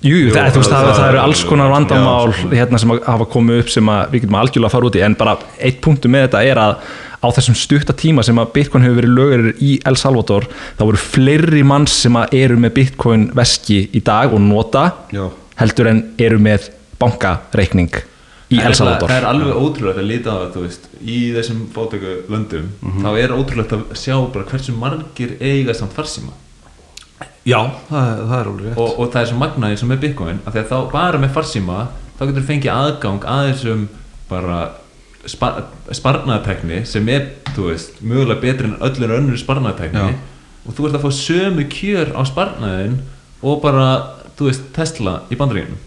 jú, 0.01 0.15
jú, 0.17 0.31
það, 0.33 0.49
veist, 0.55 0.69
það, 0.71 0.83
það- 0.87 0.97
það 0.97 1.09
eru 1.11 1.19
alls 1.21 1.43
konar 1.45 1.69
já, 1.69 1.73
vandamál 1.75 2.33
svo- 2.33 2.51
hérna 2.57 2.79
sem 2.79 2.89
hafa 3.05 3.25
komið 3.25 3.59
upp 3.61 3.69
sem 3.69 3.85
við 3.85 4.21
getum 4.21 4.35
algjörlega 4.41 4.67
að 4.69 4.75
fara 4.75 4.85
út 4.89 4.95
í 4.99 5.05
en 5.05 5.15
bara 5.15 5.37
eitt 5.59 5.81
punktu 5.81 6.09
með 6.09 6.27
þetta 6.27 6.43
er 6.51 6.57
að 6.57 6.75
á 7.21 7.27
þessum 7.29 7.55
stutta 7.55 7.93
tíma 7.93 8.23
sem 8.25 8.35
að 8.41 8.51
Bitcoin 8.53 8.83
hefur 8.83 8.97
verið 9.01 9.15
lögurir 9.15 9.55
í 9.61 9.79
El 9.85 9.95
Salvador 9.95 10.47
þá 10.77 10.81
voru 10.87 10.97
fleiri 10.97 11.63
manns 11.63 11.91
sem 12.01 12.15
eru 12.33 12.57
með 12.57 12.73
Bitcoin 12.73 13.27
veski 13.37 13.89
í 13.93 14.01
dag 14.03 14.33
og 14.33 14.41
nota 14.41 14.87
Já. 15.13 15.27
heldur 15.61 15.87
en 15.87 16.01
eru 16.17 16.39
með 16.39 16.69
bankareikning 16.99 17.91
í 18.51 18.59
El 18.59 18.73
Salvador. 18.75 19.07
það 19.07 19.21
er 19.21 19.27
alveg 19.29 19.53
ótrúlegt 19.55 19.99
að 20.01 20.07
líta 20.09 20.33
á 20.33 20.49
þú 20.51 20.63
veist, 20.65 20.87
í 21.05 21.31
þessum 21.31 21.67
fótöku 21.71 22.25
löndum 22.27 22.65
Mhm. 22.81 23.03
þá 23.05 23.09
er 23.23 23.29
ótrúlegt 23.37 23.71
að 23.71 23.83
sjá 23.95 24.17
hversu 24.33 24.73
margir 24.75 25.37
eiga 25.39 25.73
samt 25.73 25.93
farsíma 25.93 26.33
Já, 27.47 27.59
það, 27.89 28.21
það 28.29 28.35
er 28.37 28.49
alveg 28.51 28.67
rétt. 28.67 28.77
Og, 28.77 28.93
og 28.99 29.11
það 29.13 29.21
er 29.21 29.29
svo 29.31 29.39
magnaði 29.41 29.79
sem 29.81 29.91
með 29.91 30.03
Bitcoin 30.05 30.39
að 30.45 30.55
því 30.55 30.61
að 30.61 30.69
þá 30.71 30.77
bara 30.93 31.21
með 31.21 31.33
farsíma 31.37 31.79
þá 32.17 32.23
getur 32.27 32.41
þú 32.41 32.47
fengið 32.51 32.73
aðgang 32.75 33.27
að 33.33 33.47
þessum 33.51 33.85
bara 34.29 34.59
spar, 35.29 35.61
sparnaðatekni 35.93 36.81
sem 36.89 37.09
er, 37.13 37.29
þú 37.55 37.69
veist, 37.71 38.01
mögulega 38.01 38.41
betri 38.43 38.69
en 38.69 38.77
öllur 38.87 39.15
önnur 39.17 39.41
sparnaðatekni 39.41 40.07
og 40.61 40.75
þú 40.77 40.87
ert 40.87 40.99
að 40.99 41.05
fá 41.07 41.11
sömu 41.17 41.65
kjör 41.73 42.13
á 42.13 42.21
sparnaðin 42.29 42.99
og 43.41 43.61
bara, 43.63 43.87
þú 44.37 44.51
veist, 44.51 44.67
Tesla 44.75 45.21
í 45.33 45.37
bandaríunum 45.39 45.79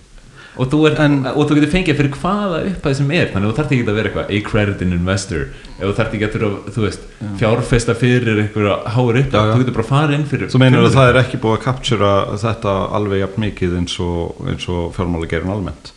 og 0.57 0.69
þú, 0.71 0.79
er, 0.87 0.95
En- 1.03 1.27
og 1.27 1.41
þú 1.49 1.57
getur 1.59 1.71
fengið 1.73 1.97
fyrir 1.99 2.13
hvaða 2.15 2.59
upphæð 2.71 2.95
sem 3.01 3.09
er 3.11 3.31
þannig 3.33 3.49
að 3.49 3.53
þú 3.53 3.57
þarft 3.59 3.73
ekki 3.75 3.87
að 3.89 3.97
vera 3.99 4.11
eitthvað 4.11 4.33
accredited 4.39 4.93
investor 4.95 5.41
eða 5.81 5.89
þú 5.89 5.95
þarft 5.99 6.15
ekki 6.19 6.29
að 6.29 6.59
þú 6.77 6.85
veist 6.85 7.09
fjárfesta 7.41 7.97
fyrir 7.99 8.41
einhverja 8.45 8.77
háur 8.95 9.19
upphæð 9.19 9.35
Já, 9.35 9.41
já. 9.49 9.55
þú 9.55 9.63
getur 9.65 9.77
bara 9.79 9.89
farið 9.91 10.15
inn 10.19 10.27
fyrir 10.31 10.53
Þú 10.55 10.61
meinar 10.63 10.85
að 10.85 10.91
500. 10.91 10.99
það 11.01 11.11
er 11.15 11.21
ekki 11.25 11.41
búið 11.43 11.57
að 11.59 11.65
captura 11.65 12.13
þetta 12.45 12.75
alveg 13.01 13.23
jafn 13.25 13.45
mikið 13.49 13.75
eins 13.81 13.97
og, 14.05 14.45
og 14.77 14.95
fjármálagerin 14.99 15.55
almennt 15.57 15.91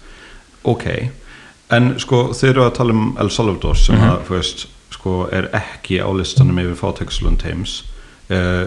Ok, 0.67 0.87
en 1.71 1.93
sko 2.01 2.23
þeir 2.35 2.49
eru 2.55 2.65
að 2.65 2.73
tala 2.79 2.95
um 2.97 3.05
El 3.21 3.29
Salvador 3.31 3.77
sem 3.79 3.95
að, 4.01 4.17
þú 4.27 4.33
veist, 4.39 4.65
sko 4.97 5.13
er 5.31 5.47
ekki 5.55 6.01
á 6.01 6.09
listanum 6.17 6.57
yfir 6.63 6.75
fátækslund 6.81 7.45
heims 7.47 7.83
uh, 7.83 7.96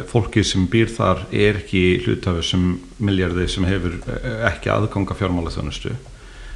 fólki 0.09 0.41
sem 0.47 0.65
býr 0.73 0.89
þar 0.89 1.27
er 1.37 1.59
ekki 1.61 2.01
hlutafur 2.07 2.47
sem 2.47 2.63
miljardi 2.97 3.45
sem 3.53 3.67
hefur 3.69 3.99
uh, 3.99 4.47
ekki 4.49 4.71
aðganga 4.73 5.17
fjármála 5.19 5.53
þjónustu 5.53 5.93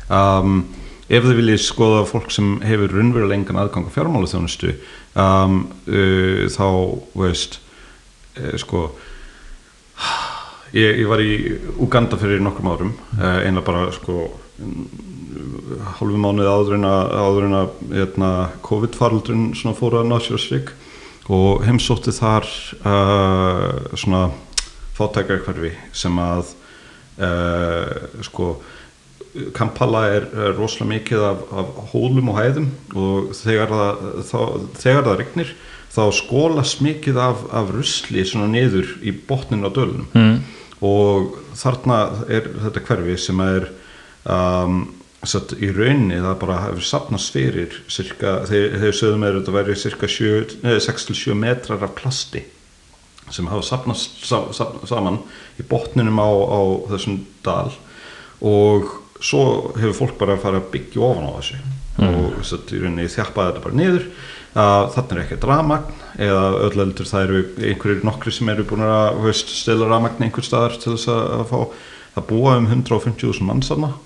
um, 0.09 0.63
ef 1.09 1.27
þið 1.27 1.37
viljið 1.41 1.61
skoða 1.67 2.05
fólk 2.09 2.33
sem 2.33 2.55
hefur 2.65 2.95
raunverulega 2.97 3.37
engan 3.37 3.61
aðganga 3.61 3.93
fjármála 3.93 4.31
þjónustu 4.31 4.73
um, 5.21 5.59
uh, 5.85 6.47
þá 6.49 6.69
veist 7.21 7.59
uh, 8.41 8.55
sko 8.61 8.87
ég, 10.73 11.03
ég 11.03 11.07
var 11.11 11.21
í 11.21 11.35
Uganda 11.77 12.17
fyrir 12.21 12.41
nokkrum 12.41 12.73
árum 12.73 12.95
uh, 13.19 13.43
einlega 13.45 13.67
bara 13.69 13.91
sko 13.95 14.31
hálfu 15.99 16.19
mánuði 16.21 16.49
áður 16.51 16.77
en 16.79 17.57
að, 17.59 17.71
hérna, 17.91 18.31
COVID-faraldrun 18.65 19.49
svona 19.59 19.77
fóru 19.79 20.01
að 20.01 20.11
náttúrsvík 20.13 20.73
og 21.33 21.65
heimsótti 21.65 22.13
þar 22.13 22.47
uh, 22.85 23.97
svona 23.97 24.29
fátækarkvarfi 24.95 25.73
sem 25.97 26.19
að 26.23 26.55
uh, 27.19 28.23
sko 28.25 28.55
Kampala 29.55 30.05
er, 30.15 30.29
er 30.31 30.53
rosalega 30.55 30.93
mikið 30.93 31.23
af, 31.27 31.41
af 31.51 31.71
hólum 31.91 32.29
og 32.31 32.37
hæðum 32.39 32.69
og 32.95 33.33
þegar 33.35 33.73
það, 33.73 34.05
þá, 34.29 34.41
þegar 34.79 35.07
það 35.09 35.17
regnir 35.19 35.55
þá 35.95 36.03
skólast 36.15 36.83
mikið 36.85 37.19
af, 37.23 37.43
af 37.55 37.73
rusli 37.75 38.23
svona 38.27 38.47
niður 38.53 38.93
í 39.03 39.15
botninu 39.27 39.71
á 39.71 39.75
dölunum 39.75 40.07
mm. 40.15 40.37
og 40.87 41.35
þarna 41.59 41.99
er 42.31 42.47
þetta 42.67 42.85
hverfi 42.87 43.17
sem 43.25 43.43
er 43.43 43.67
um, 44.23 44.85
satt, 45.31 45.55
í 45.61 45.71
rauninni 45.73 46.19
það 46.23 46.37
bara 46.43 46.59
hefur 46.67 46.87
sapnast 46.89 47.35
fyrir 47.35 47.79
cirka, 47.93 48.41
þeir, 48.49 48.77
þeir 48.83 48.99
sögum 48.99 49.25
er 49.27 49.39
þetta 49.39 49.55
væri 49.55 49.79
cirka 49.79 50.11
6-7 50.11 51.37
metrar 51.39 51.85
af 51.87 51.95
plasti 51.99 52.45
sem 53.33 53.49
hafa 53.49 53.65
sapnast 53.65 54.25
sa, 54.27 54.43
sa, 54.53 54.69
saman 54.89 55.23
í 55.61 55.65
botninum 55.69 56.21
á, 56.21 56.29
á 56.29 56.61
þessum 56.93 57.23
dal 57.47 57.73
og 58.45 58.91
svo 59.25 59.73
hefur 59.79 59.97
fólk 60.03 60.19
bara 60.21 60.37
að 60.37 60.45
fara 60.45 60.61
að 60.61 60.71
byggja 60.75 61.05
ofan 61.07 61.29
á 61.31 61.33
þessu 61.39 61.61
mm. 61.63 62.15
og 62.15 62.41
satt, 62.45 62.73
í 62.75 62.83
rauninni 62.83 63.11
þjappaði 63.11 63.53
þetta 63.53 63.65
bara 63.65 63.81
niður 63.81 64.09
að 64.55 64.85
þarna 64.95 65.17
er 65.17 65.23
ekki 65.25 65.41
drafmagn 65.43 66.03
eða 66.25 66.43
öll 66.69 66.83
eldur 66.85 67.11
það 67.11 67.25
eru 67.27 67.45
einhverjir 67.71 68.05
nokkri 68.07 68.35
sem 68.35 68.51
eru 68.53 68.67
búin 68.69 68.85
að 68.87 69.23
veist, 69.25 69.51
stela 69.51 69.89
drafmagn 69.89 70.27
einhver 70.27 70.47
staðar 70.47 70.77
til 70.79 70.95
þess 70.95 71.11
að, 71.11 71.25
að 71.39 71.47
fá 71.51 71.59
það 72.15 72.29
búa 72.31 72.59
um 72.61 72.69
150.000 72.71 73.49
mann 73.49 73.65
saman 73.67 73.97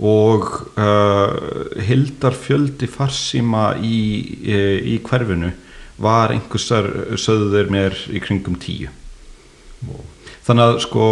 og 0.00 0.48
uh, 0.80 1.76
hildar 1.84 2.36
fjöldi 2.36 2.88
farsíma 2.88 3.74
í, 3.76 3.98
í, 4.40 4.58
í 4.94 4.98
hverfinu 5.04 5.52
var 6.02 6.32
einhversar 6.32 6.88
sögðu 7.20 7.52
þeir 7.52 7.72
mér 7.72 7.98
í 8.10 8.22
kringum 8.24 8.56
tíu 8.60 8.90
þannig 10.46 10.64
að 10.64 10.78
sko 10.86 11.06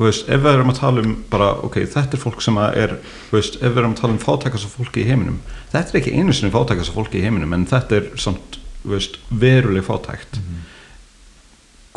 veist, 0.00 0.28
ef 0.28 0.42
við 0.42 0.52
erum 0.52 0.72
að 0.72 0.80
tala 0.80 1.04
um 1.04 1.14
bara, 1.30 1.50
ok, 1.66 1.80
þetta 1.90 2.16
er 2.16 2.22
fólk 2.22 2.42
sem 2.44 2.58
er 2.60 2.96
veist, 3.32 3.58
ef 3.60 3.72
við 3.72 3.82
erum 3.82 3.96
að 3.96 4.02
tala 4.02 4.16
um 4.16 4.22
fátækast 4.22 4.74
fólki 4.76 5.04
í 5.04 5.08
heiminum 5.10 5.40
þetta 5.72 5.86
er 5.86 6.00
ekki 6.02 6.16
einu 6.16 6.36
sinni 6.36 6.54
fátækast 6.54 6.94
fólki 6.94 7.20
í 7.20 7.24
heiminum 7.24 7.56
en 7.56 7.68
þetta 7.70 8.00
er 8.00 8.10
samt 8.20 8.60
veist, 8.86 9.18
veruleg 9.28 9.84
fátækt 9.86 10.38
mm 10.38 10.44
-hmm. 10.44 10.68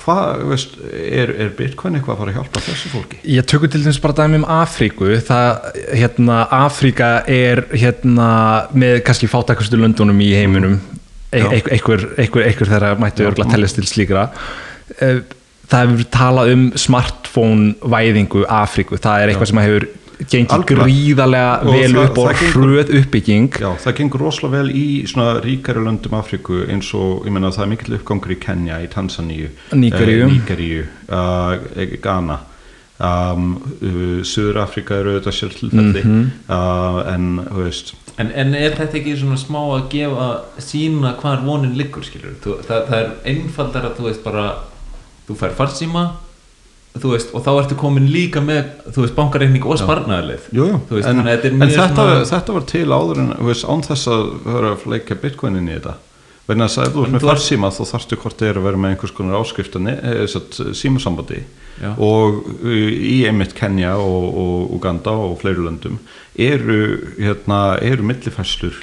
Hvað, 0.02 0.44
veist, 0.50 0.74
er, 0.90 1.32
er 1.46 1.52
Bitcoin 1.58 1.98
eitthvað 1.98 2.16
að 2.16 2.22
fara 2.22 2.34
að 2.34 2.38
hjálpa 2.40 2.64
þessu 2.66 2.92
fólki? 2.94 3.20
Ég 3.36 3.48
tökur 3.50 3.72
til 3.72 3.84
dæmis 3.84 4.02
bara 4.04 4.18
dæmi 4.18 4.40
um 4.42 4.48
Afríku. 4.56 5.10
Það, 5.28 5.70
hérna, 6.00 6.40
Afríka 6.58 7.12
er 7.30 7.64
hérna 7.72 8.30
með 8.74 9.00
kannski 9.08 9.30
fátækastu 9.32 9.80
löndunum 9.80 10.22
í 10.24 10.32
heiminum. 10.38 10.80
E 11.34 11.42
einhver, 11.42 12.08
einhver, 12.22 12.70
þeirra 12.70 12.94
mættu 13.02 13.26
örgulega 13.26 13.56
tellast 13.56 13.80
til 13.80 13.90
slíkra. 13.90 14.28
Það 15.00 15.80
hefur 15.80 16.08
talað 16.14 16.54
um 16.54 16.66
smartphone 16.78 17.92
væðingu 17.94 18.44
Afríku, 18.52 19.00
það 19.02 19.24
er 19.24 19.32
eitthvað 19.34 19.54
sem 19.54 19.62
hefur 19.64 19.88
gengið 20.20 20.66
gríðarlega 20.70 21.52
og 21.64 21.76
vel 21.76 21.92
það, 21.94 22.04
upp 22.04 22.20
og 22.22 22.44
hröð 22.54 22.94
uppbygging. 23.00 23.60
Já, 23.64 23.70
það 23.84 23.98
gengur 24.00 24.24
rosalega 24.26 24.60
vel 24.60 24.72
í 24.78 24.86
svona 25.10 25.36
ríkari 25.44 25.84
löndum 25.84 26.18
Afríku 26.20 26.64
eins 26.68 26.92
og, 26.98 27.26
ég 27.28 27.36
menna 27.36 27.52
það 27.54 27.66
er 27.66 27.72
mikill 27.74 27.98
uppgangur 28.00 28.36
í 28.36 28.40
Kenya, 28.42 28.80
í 28.84 28.90
Tansaníu 28.92 29.52
Níkaríu, 29.74 30.26
eh, 30.26 30.34
Níkaríu 30.34 30.84
uh, 31.10 31.96
Ghana. 32.04 32.40
Um, 33.04 33.56
uh, 33.82 34.20
Suður 34.24 34.62
Afríka 34.64 35.00
eru 35.02 35.18
þetta 35.18 35.34
sjálftilfelli 35.34 36.04
mm 36.04 36.12
-hmm. 36.12 36.28
uh, 36.48 37.14
en, 37.14 37.40
þú 37.50 37.64
veist. 37.66 37.96
En, 38.18 38.30
en 38.30 38.54
er 38.56 38.76
þetta 38.78 39.00
ekki 39.00 39.16
svona 39.18 39.40
smá 39.42 39.60
að 39.64 39.88
gefa 39.90 40.28
sína 40.62 41.16
hvar 41.22 41.42
vonin 41.46 41.74
liggur, 41.78 42.06
skilur? 42.06 42.38
Þú, 42.44 42.60
það, 42.68 42.86
það 42.90 43.00
er 43.00 43.10
einfaldar 43.26 43.90
að 43.90 43.98
þú 43.98 44.06
veist 44.08 44.24
bara 44.24 44.46
þú 45.28 45.38
fær 45.40 45.58
farsíma 45.58 46.04
Veist, 46.94 47.32
og 47.34 47.42
þá 47.42 47.52
ertu 47.56 47.76
komin 47.80 48.06
líka 48.14 48.42
með 48.44 48.68
þú 48.94 49.02
veist, 49.02 49.16
bankareikning 49.18 49.64
og 49.66 49.80
sparnaðarleif 49.82 50.44
en, 50.54 51.22
en 51.26 51.64
þetta, 51.66 51.88
svona... 51.98 52.26
þetta 52.30 52.54
var 52.54 52.66
til 52.70 52.86
áður 52.94 53.22
en 53.24 53.32
veist, 53.48 53.66
án 53.66 53.82
þess 53.88 54.12
að 54.14 54.26
vera 54.46 54.74
að 54.76 54.84
fleika 54.84 55.18
bitcoinin 55.24 55.72
í 55.72 55.78
þetta. 55.80 55.96
Verðin 56.44 56.66
að 56.66 56.78
ef 56.84 56.94
þú 56.94 57.04
ert 57.06 57.16
með 57.16 57.26
farsíma 57.26 57.72
þá 57.72 57.82
þarfstu 57.88 58.20
hvort 58.20 58.40
þið 58.40 58.50
eru 58.52 58.62
að 58.62 58.66
vera 58.68 58.82
með 58.84 58.94
einhvers 58.94 59.16
konar 59.18 59.40
áskrift 59.40 59.78
eh, 59.80 60.74
símasambandi. 60.76 61.42
Og 61.98 62.42
í 62.68 63.18
einmitt 63.26 63.56
Kenya 63.58 63.96
og, 63.98 64.26
og 64.44 64.74
Uganda 64.78 65.16
og 65.18 65.38
fleiri 65.42 65.64
löndum 65.66 65.98
eru, 66.38 66.82
hérna, 67.18 67.64
eru 67.82 68.06
millifæslur 68.06 68.78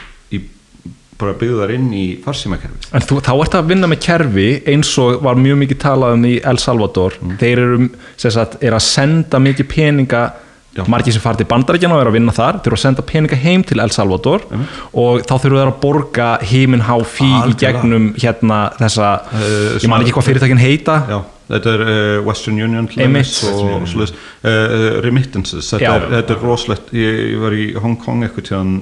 bara 1.20 1.36
byggðar 1.40 1.72
inn 1.76 1.88
í 1.96 2.04
farsímakerfið. 2.24 2.90
En 2.96 3.06
þú, 3.06 3.20
þá 3.26 3.32
ert 3.36 3.56
að 3.58 3.72
vinna 3.72 3.90
með 3.90 4.02
kerfi 4.06 4.50
eins 4.72 4.92
og 5.02 5.24
var 5.24 5.40
mjög 5.40 5.64
mikið 5.64 5.82
talað 5.86 6.18
um 6.18 6.28
í 6.28 6.36
El 6.52 6.60
Salvador. 6.62 7.18
Mm. 7.20 7.34
þeir 7.40 7.64
eru 7.64 7.90
sagt, 8.20 8.60
er 8.60 8.76
að 8.76 8.86
senda 8.88 9.42
mikið 9.42 9.68
peninga. 9.74 10.30
Já. 10.70 10.84
margir 10.86 11.10
sem 11.10 11.18
fara 11.18 11.34
til 11.34 11.48
bandaríkjana 11.50 11.96
og 11.96 12.00
er 12.04 12.08
að 12.12 12.14
vinna 12.14 12.30
þar 12.30 12.60
þeir 12.60 12.68
eru 12.70 12.76
að 12.76 12.82
senda 12.84 13.02
peninga 13.02 13.38
heim 13.42 13.64
til 13.66 13.80
El 13.82 13.90
Salvador. 13.90 14.44
Mm. 14.46 14.68
og 15.02 15.24
þá 15.26 15.32
þurfum 15.32 15.58
þeir 15.58 15.70
að 15.72 15.80
borga 15.82 16.28
heiminn 16.46 16.84
há 16.86 16.94
fí 17.02 17.26
í 17.26 17.56
gegnum 17.58 18.12
hérna 18.14 18.60
þessa, 18.78 19.10
uh, 19.34 19.74
ég 19.82 19.90
man 19.90 20.04
ekki 20.04 20.14
hvað 20.14 20.28
fyrirtækin 20.28 20.62
heita. 20.62 21.02
Já 21.10 21.18
þetta 21.50 21.72
er 21.74 21.84
uh, 21.84 22.16
Western 22.26 22.60
Union 22.62 22.86
og 22.86 23.94
uh, 23.98 25.00
remittances 25.04 25.70
þetta 25.74 25.94
er, 25.96 26.08
þetta 26.14 26.36
er 26.36 26.44
rosalegt. 26.44 26.92
Ég, 26.96 27.22
ég 27.34 27.42
var 27.42 27.56
í 27.56 27.70
Hong 27.80 27.98
Kong 28.00 28.24
eitthvað 28.26 28.50
tíðan 28.50 28.74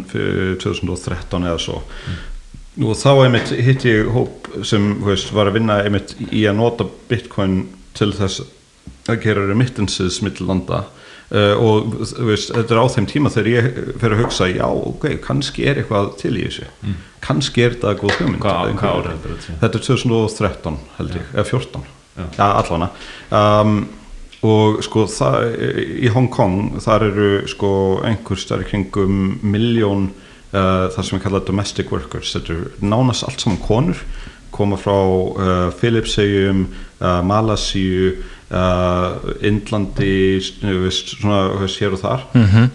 2013 0.62 1.48
eða 1.48 1.60
svo. 1.62 1.80
Mm. 1.80 2.18
Og 2.78 2.94
þá 2.98 3.10
einmitt 3.24 3.50
hitt 3.64 3.86
ég 3.88 4.12
hóp 4.14 4.48
sem 4.66 4.92
veist, 5.04 5.32
var 5.34 5.50
að 5.50 5.58
vinna 5.58 5.80
einmitt 5.82 6.14
í 6.28 6.44
að 6.48 6.60
nota 6.60 6.86
bitcoin 7.10 7.64
til 7.98 8.12
þess 8.14 8.44
að 9.08 9.20
gera 9.24 9.46
remittances 9.48 10.20
mittlanda 10.22 10.84
uh, 11.32 11.54
og 11.58 11.98
veist, 12.28 12.52
þetta 12.54 12.76
er 12.76 12.80
á 12.80 12.86
þeim 12.94 13.10
tíma 13.10 13.32
þegar 13.34 13.50
ég 13.52 13.68
fer 14.00 14.14
að 14.14 14.24
hugsa 14.24 14.50
já 14.52 14.66
ok, 14.68 15.10
kannski 15.24 15.66
er 15.68 15.82
eitthvað 15.82 16.12
til 16.22 16.34
í 16.36 16.46
þessu. 16.46 16.68
Mm. 16.84 16.96
kannski 17.24 17.64
er 17.64 17.76
þetta 17.76 17.94
góð 18.00 18.16
hugmynd. 18.20 18.48
Þetta? 19.48 19.70
Er 19.70 19.86
2013 19.90 20.82
held 20.98 21.16
ég, 21.18 21.30
eða 21.34 21.48
14 21.52 21.88
ja, 22.18 22.50
allavega 22.50 22.90
um, 23.34 23.80
og 24.46 24.78
sko 24.86 25.08
það, 25.10 25.48
í 25.98 26.10
Hong 26.14 26.28
Kong 26.30 26.78
þar 26.82 27.08
eru 27.08 27.30
sko 27.50 27.70
einhver 28.06 28.38
starf 28.38 28.68
kringum 28.70 29.38
miljón 29.42 30.12
uh, 30.52 30.88
það 30.94 31.04
sem 31.04 31.18
við 31.18 31.24
kalla 31.26 31.44
domestic 31.46 31.92
workers 31.94 32.34
þetta 32.36 32.54
eru 32.54 32.90
nánast 32.94 33.26
allt 33.26 33.44
saman 33.44 33.62
konur 33.62 34.02
koma 34.54 34.78
frá 34.80 34.96
uh, 34.96 35.70
Philipshegjum 35.78 36.64
uh, 36.66 37.20
Malasíu 37.26 38.14
uh, 38.50 39.18
Indlandi 39.44 40.38
veist, 40.64 41.12
svona 41.18 41.42
veist, 41.60 41.80
hér 41.82 41.96
og 41.96 42.02
þar 42.02 42.24
mm 42.32 42.44
-hmm. 42.44 42.68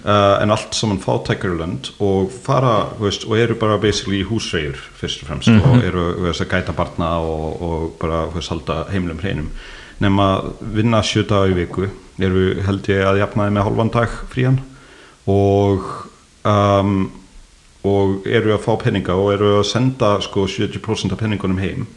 en 0.44 0.52
allt 0.52 0.76
saman 0.76 1.02
fátækjurlönd 1.02 1.92
og 2.00 2.32
fara 2.44 2.88
veist, 3.00 3.26
og 3.26 3.38
eru 3.40 3.56
bara 3.56 3.78
basically 3.78 4.22
í 4.22 4.28
húsreyður 4.28 4.78
fyrst 4.96 5.24
og 5.24 5.28
fremst 5.28 5.48
mm 5.48 5.60
-hmm. 5.60 5.78
og 5.78 5.84
eru 5.84 6.30
að 6.30 6.50
gæta 6.50 6.72
barna 6.72 7.18
og, 7.20 7.62
og 7.62 7.96
bara 8.00 8.28
halda 8.50 8.86
heimlum 8.92 9.20
hreinum 9.20 9.50
nema 10.00 10.42
vinna 10.60 11.02
sjö 11.02 11.24
dag 11.28 11.50
í 11.50 11.54
viku 11.54 11.88
eru 12.20 12.62
held 12.66 12.90
ég 12.90 13.06
að 13.08 13.20
jafnaði 13.24 13.52
með 13.52 13.64
halvan 13.64 13.90
dag 13.90 14.10
frían 14.30 14.60
og 15.28 15.84
um, 16.46 17.12
og 17.84 18.28
eru 18.28 18.54
að 18.56 18.64
fá 18.64 18.78
peninga 18.86 19.16
og 19.20 19.34
eru 19.34 19.58
að 19.58 19.68
senda 19.68 20.16
sko 20.24 20.48
70% 20.48 21.16
af 21.16 21.20
peningunum 21.20 21.60
heim 21.60 21.88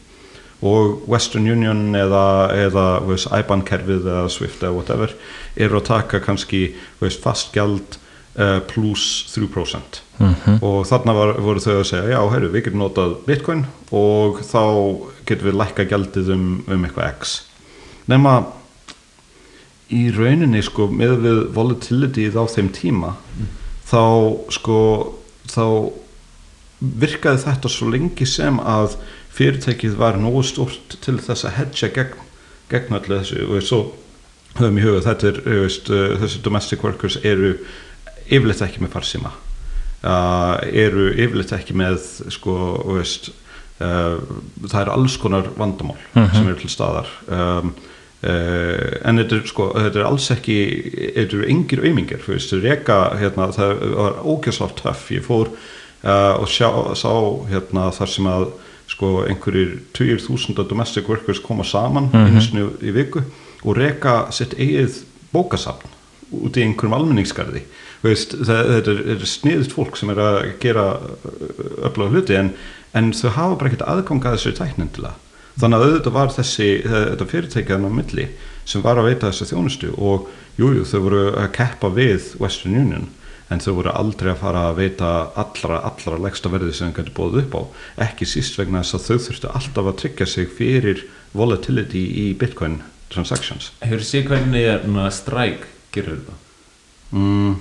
og 0.65 1.03
Western 1.07 1.45
Union 1.45 1.93
eða, 1.95 2.49
eða 2.57 2.87
veist, 3.05 3.29
IBAN 3.29 3.63
kerfið 3.67 4.07
eða 4.09 4.25
Swift 4.33 4.63
eða 4.63 4.73
whatever 4.73 5.13
eru 5.55 5.79
að 5.79 5.87
taka 5.91 6.21
kannski 6.23 6.71
veist, 6.99 7.21
fast 7.21 7.53
gjald 7.55 7.99
uh, 8.39 8.59
pluss 8.67 9.27
3% 9.35 10.01
mm 10.17 10.33
-hmm. 10.33 10.57
og 10.61 10.85
þarna 10.89 11.13
var, 11.13 11.33
voru 11.41 11.59
þau 11.59 11.79
að 11.79 11.89
segja 11.91 12.09
já, 12.09 12.29
heyrðu, 12.31 12.51
við 12.51 12.63
getum 12.63 12.79
notað 12.79 13.15
bitcoin 13.27 13.65
og 13.91 14.41
þá 14.41 14.63
getum 15.25 15.47
við 15.47 15.59
lækka 15.61 15.85
gjaldið 15.85 16.29
um, 16.33 16.63
um 16.67 16.85
eitthvað 16.85 17.13
x 17.19 17.43
nema 18.07 18.45
í 19.89 20.09
rauninni 20.11 20.63
sko 20.63 20.87
með 20.87 21.15
við 21.21 21.39
volatility 21.53 22.27
á 22.33 22.43
þeim 22.49 22.69
tíma 22.73 23.13
mm. 23.13 23.47
þá 23.87 24.03
sko 24.49 24.79
þá 25.51 25.65
virkaði 26.79 27.41
þetta 27.45 27.71
svo 27.73 27.89
lengi 27.89 28.27
sem 28.29 28.59
að 28.61 28.97
fyrirtækið 29.37 29.97
var 29.97 30.19
nógu 30.21 30.43
stort 30.45 30.97
til 31.03 31.17
þess 31.21 31.47
að 31.47 31.57
hedja 31.57 31.89
gegn, 31.95 32.21
gegn 32.71 32.97
allir 32.97 33.21
þessu. 33.21 33.41
Og 33.47 33.65
svo 33.65 33.81
höfum 34.57 34.79
í 34.79 34.85
huga 34.85 35.03
þetta 35.05 35.31
er 35.31 35.41
veist, 35.63 35.91
uh, 35.93 36.15
þessi 36.21 36.43
domestic 36.45 36.85
workers 36.85 37.19
eru 37.23 37.55
yfirleitt 38.27 38.63
ekki 38.65 38.83
með 38.83 38.95
farsíma. 38.97 39.33
Uh, 40.03 40.57
eru 40.69 41.09
yfirleitt 41.13 41.53
ekki 41.57 41.75
með 41.77 41.99
sko, 42.33 42.55
veist 42.93 43.31
uh, 43.81 44.17
það 44.65 44.81
er 44.83 44.93
alls 44.93 45.17
konar 45.21 45.51
vandamál 45.57 45.97
sem 46.13 46.45
eru 46.45 46.59
til 46.61 46.73
staðar. 46.73 47.09
Um, 47.27 47.73
Uh, 48.17 48.95
en 49.05 49.19
þetta 49.21 49.35
er, 49.37 49.41
sko, 49.45 49.65
þetta 49.77 49.99
er 49.99 50.07
alls 50.07 50.27
ekki 50.33 50.53
þetta 51.13 51.35
eru 51.37 51.43
engir 51.53 51.83
auðmingar 51.83 52.23
hérna, 53.21 53.51
það 53.53 53.83
var 53.93 54.15
ógæslátt 54.25 54.79
töff 54.79 55.11
ég 55.13 55.21
fór 55.21 55.51
uh, 56.01 56.33
og 56.41 56.47
sjá, 56.49 56.65
sá 56.97 57.11
hérna, 57.51 57.91
þar 57.93 58.09
sem 58.09 58.29
að 58.31 58.47
sko, 58.89 59.11
einhverjir 59.29 59.75
20.000 59.93 60.65
domestic 60.65 61.05
workers 61.13 61.43
koma 61.45 61.61
saman 61.61 62.09
mm. 62.09 62.39
-hmm. 62.39 62.71
í 62.81 62.95
viku 62.95 63.21
og 63.61 63.77
reka 63.77 64.31
sitt 64.31 64.57
eigið 64.57 65.03
bókasafn 65.29 65.93
út 66.41 66.57
í 66.57 66.65
einhverjum 66.65 66.97
almenningskarði 66.97 67.67
Veist, 68.01 68.33
það, 68.33 68.73
þetta 68.73 68.91
er, 68.95 69.05
er 69.13 69.29
sniðut 69.29 69.77
fólk 69.77 69.97
sem 69.97 70.09
er 70.09 70.19
að 70.25 70.41
gera 70.61 70.89
öflaga 71.85 72.09
hluti 72.09 72.33
en, 72.33 72.51
en 72.97 73.13
þau 73.13 73.29
hafa 73.29 73.55
bara 73.61 73.69
ekkert 73.69 73.87
aðgang 73.93 74.25
að 74.25 74.39
þessu 74.39 74.57
tæknindilega 74.57 75.26
þannig 75.57 75.77
að 75.77 75.85
auðvitað 75.87 76.17
var 76.17 76.33
þessi 76.35 76.69
þetta 76.85 77.29
fyrirtækjan 77.33 77.87
á 77.87 77.91
milli 77.91 78.27
sem 78.67 78.83
var 78.83 78.99
að 78.99 79.11
veita 79.11 79.31
þessu 79.31 79.49
þjónustu 79.51 79.93
og 79.97 80.27
jújú 80.59 80.81
jú, 80.81 80.89
þau 80.89 80.99
voru 81.05 81.23
að 81.37 81.53
keppa 81.55 81.91
við 81.93 82.33
Western 82.41 82.77
Union 82.77 83.07
en 83.53 83.61
þau 83.63 83.77
voru 83.77 83.93
aldrei 83.95 84.31
að 84.33 84.41
fara 84.41 84.63
að 84.69 84.79
veita 84.81 85.11
allra, 85.39 85.79
allra 85.87 86.19
legsta 86.19 86.51
verði 86.51 86.73
sem 86.75 86.91
þau 86.91 86.97
gæti 86.99 87.13
bóðið 87.15 87.43
upp 87.45 87.55
á. 87.55 87.61
Ekki 88.09 88.27
síst 88.27 88.57
vegna 88.59 88.81
þess 88.83 88.97
að 88.97 89.05
þau 89.05 89.27
þurftu 89.27 89.51
alltaf 89.53 89.91
að 89.91 89.99
tryggja 90.01 90.27
sig 90.27 90.49
fyrir 90.57 91.05
volatility 91.37 92.03
í 92.11 92.25
Bitcoin 92.39 92.81
transactions. 93.13 93.71
Hefur 93.79 94.03
þið 94.03 94.09
séð 94.09 94.31
hvernig 94.33 94.67
er 94.73 95.15
stræk 95.15 95.67
gerir 95.95 96.17
þetta? 96.17 96.35
mm, 97.15 97.53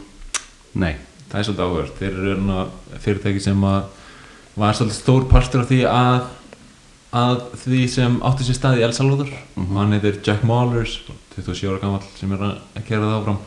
Nei. 0.83 0.97
Það 1.27 1.39
er 1.39 1.47
svolítið 1.47 1.65
áhverð 1.67 1.95
Þeir 2.01 2.19
eru 2.33 2.59
fyrirtæki 3.03 3.41
sem 3.43 3.63
var 3.63 4.77
svolítið 4.77 4.99
stór 4.99 5.25
partur 5.31 5.63
af 5.63 5.71
því 5.71 5.81
að 5.91 6.19
að 7.17 7.43
því 7.65 7.81
sem 7.93 8.17
átti 8.29 8.47
sér 8.47 8.59
stað 8.59 8.79
í 8.81 8.85
El 8.87 8.93
Salvador 8.97 9.29
Mhm. 9.57 9.69
og 9.71 9.77
hann 9.81 9.93
heitir 9.97 10.19
Jack 10.27 10.45
Maulers 10.45 10.99
27 11.37 11.69
ára 11.71 11.81
gammal 11.83 12.03
sem 12.19 12.33
er 12.33 12.39
að 12.39 12.57
að 12.77 12.89
gera 12.89 13.03
það 13.07 13.19
áfram 13.21 13.39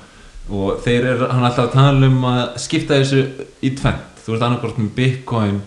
og 0.50 0.80
þeir 0.84 1.06
eru, 1.14 1.28
hann 1.30 1.44
er 1.44 1.50
alltaf 1.50 1.68
að 1.70 1.74
tala 1.74 2.08
um 2.08 2.22
að 2.26 2.58
skipta 2.58 2.98
þessu 3.00 3.20
í 3.64 3.70
tvent 3.78 4.24
þú 4.26 4.34
ert 4.36 4.42
annarkvort 4.48 4.78
með 4.82 4.96
Bitcoin 4.96 5.62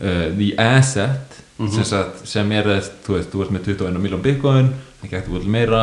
uh, 0.00 0.30
the 0.36 0.54
asset 0.58 1.42
Mhm. 1.58 1.70
sem, 1.72 1.84
sagt, 1.84 2.26
sem 2.28 2.50
er 2.52 2.64
þess, 2.64 2.90
þú 3.06 3.14
veist, 3.16 3.30
þú 3.32 3.40
ert 3.42 3.50
með 3.54 3.62
21 3.64 3.98
miljón 4.02 4.20
Bitcoin, 4.22 4.66
það 5.02 5.10
getur 5.10 5.30
búin 5.38 5.46
meira 5.48 5.78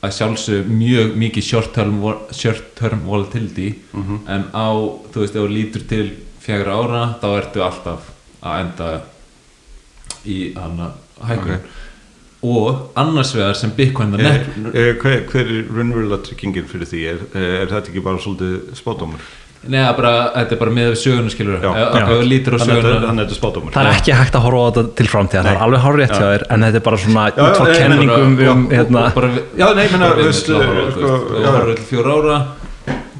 að 0.00 0.12
sjálfsög 0.14 0.68
mjög 0.70 1.16
mikið 1.18 1.42
short 1.42 1.72
term, 1.74 1.96
short 2.30 2.76
term 2.76 3.00
volatility 3.04 3.74
Mhm. 3.92 4.20
en 4.28 4.44
á, 4.54 4.70
þú 5.10 5.18
veist, 5.24 5.34
ef 5.34 5.42
þú 5.42 5.48
lítur 5.50 5.88
til 5.88 6.10
fjagra 6.40 6.76
ára, 6.78 7.18
þá 7.20 7.26
ertu 7.42 7.60
alltaf 7.66 8.00
að 8.44 8.60
enda 8.60 9.00
í 10.26 10.38
hana 10.56 10.92
hækun 11.28 11.60
og 12.48 12.92
annars 12.98 13.32
vegar 13.34 13.56
sem 13.58 13.72
Bitcoin 13.74 14.14
er, 14.14 14.44
er, 14.70 14.94
hver, 15.02 15.24
hver 15.26 15.42
er 15.42 15.66
raunverulega 15.74 16.22
tryggingin 16.28 16.68
fyrir 16.70 16.86
því 16.86 17.04
er, 17.10 17.24
er 17.34 17.66
þetta 17.66 17.90
ekki 17.90 18.02
bara 18.04 18.22
svolítið 18.22 18.76
spátumur 18.78 19.24
neða 19.66 19.94
bara, 19.98 20.12
þetta 20.36 20.54
er 20.54 20.60
bara 20.60 20.74
með 20.76 20.92
söguna 21.00 21.32
skilur 21.32 21.56
er 21.58 21.64
það 23.74 23.80
er 23.82 23.90
ekki 23.90 24.14
hægt 24.14 24.38
að 24.38 24.44
horfa 24.46 24.60
á 24.62 24.66
þetta 24.68 24.84
til 25.00 25.08
framtíða 25.10 25.42
það 25.42 25.48
Nei. 25.48 25.56
er 25.56 25.64
alveg 25.66 25.82
hárrétt 25.82 26.14
hjá 26.14 26.22
Já. 26.22 26.28
þér 26.28 26.44
en 26.54 26.66
þetta 26.68 26.78
er 26.80 26.86
bara 26.86 27.00
svona 27.02 27.24
Já, 27.26 27.42
út 27.42 27.58
frá 27.58 27.66
já, 27.66 27.72
nei, 27.72 27.80
kenningum 27.82 28.22
um 28.22 28.38
já, 28.38 28.52
hérna, 28.76 29.02
nei, 29.74 29.88
sko, 30.38 30.62
já. 31.42 31.50
horfir 31.50 31.74
til 31.74 31.88
fjóra 31.90 32.14
ára 32.14 32.38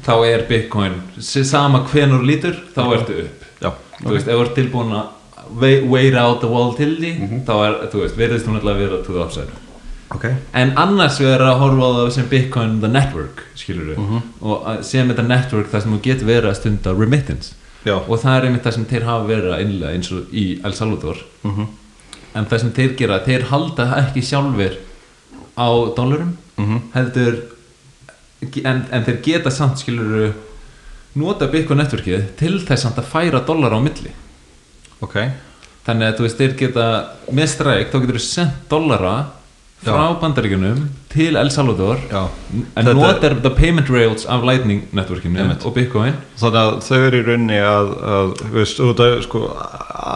þá 0.07 0.13
er 0.31 0.47
Bitcoin 0.47 0.99
sama 1.19 1.83
hvenur 1.91 2.23
lítur, 2.25 2.55
þá 2.71 2.83
ertu 2.95 3.21
upp 3.25 3.47
Já, 3.59 3.73
þú 3.99 4.15
veist, 4.15 4.27
ef 4.29 4.31
þú 4.31 4.43
ert 4.45 4.55
tilbúin 4.55 4.95
að 4.95 5.15
wait 5.57 6.15
out 6.15 6.41
the 6.41 6.47
volatility 6.47 7.13
Mhm. 7.19 7.45
þá 7.45 7.53
er, 7.67 7.87
þú 7.91 8.01
veist, 8.03 8.15
verðist 8.17 8.45
hún 8.47 8.55
alltaf 8.59 8.75
að 8.75 8.77
vera 8.77 9.03
to 9.03 9.13
the 9.13 9.19
upside. 9.23 9.49
Ok. 10.11 10.25
En 10.53 10.71
annars 10.77 11.19
við 11.19 11.35
erum 11.35 11.47
að 11.47 11.59
horfa 11.59 11.85
á 11.85 11.91
það 11.99 12.11
sem 12.11 12.25
Bitcoin 12.29 12.79
the 12.81 12.87
network, 12.87 13.43
skilur 13.55 13.93
við 13.93 13.97
Mhm. 13.97 14.21
og 14.41 14.65
að- 14.65 14.83
sem 14.83 15.09
þetta 15.09 15.27
network 15.27 15.67
þar 15.71 15.81
sem 15.81 15.91
þú 15.93 16.01
getur 16.01 16.25
verið 16.27 16.49
að 16.49 16.55
stunda 16.55 16.93
remittance. 16.93 17.53
Já, 17.85 17.93
og 18.09 18.19
það 18.19 18.37
er 18.37 18.45
einmitt 18.47 18.63
það 18.63 18.73
sem 18.73 18.85
þeir 18.85 19.03
hafa 19.03 19.27
verið 19.27 19.53
að 19.53 19.61
innlega 19.65 19.93
eins 19.95 20.11
og 20.11 20.25
í 20.33 20.59
El 20.65 20.71
Salvador. 20.73 21.17
Mhm, 21.45 21.67
en 22.35 22.45
það 22.45 22.59
sem 22.59 22.71
þeir 22.71 22.97
gera, 22.97 23.19
þeir 23.25 23.43
halda 23.43 23.85
ekki 23.97 24.21
sjálfur 24.21 24.75
á 25.57 25.95
dólarum 25.95 26.33
mhm, 26.57 26.81
heldur 26.93 27.41
en, 28.65 28.85
en 28.91 29.03
þeir 29.05 29.21
geta 29.23 29.49
samt 29.51 29.77
skilur 29.81 30.33
nota 31.15 31.47
Bitcoin 31.47 31.79
networkið 31.81 32.35
til 32.39 32.59
þess 32.59 32.85
að 32.85 33.03
færa 33.03 33.41
dólar 33.45 33.73
á 33.75 33.79
milli 33.81 34.11
ok. 35.05 35.19
Þannig 35.87 36.07
að 36.07 36.15
þú 36.17 36.25
veist 36.27 36.39
þeir 36.39 36.55
geta 36.59 36.87
með 37.33 37.51
streik 37.53 37.91
þá 37.91 37.99
getur 38.03 38.19
þú 38.19 38.23
sendt 38.25 38.63
dólara 38.71 39.17
frá 39.79 40.03
bandaríkunum 40.19 40.81
til 41.09 41.37
El 41.39 41.49
Salvador 41.55 42.01
Já, 42.09 42.25
en 42.75 42.89
notar 42.97 43.37
the 43.39 43.51
payment 43.55 43.89
rails 43.89 44.25
af 44.27 44.43
Lightning 44.43 44.83
networkinu 44.91 45.39
Einmitt. 45.39 45.63
og 45.65 45.73
Bitcoin. 45.77 46.17
Þannig 46.37 46.59
að 46.59 46.73
þau 46.83 46.97
eru 46.97 47.21
í 47.21 47.25
rauninni 47.29 47.61
að, 47.63 47.93
að 48.15 48.33
veist, 48.57 48.81
er 49.05 49.23
sko 49.23 49.45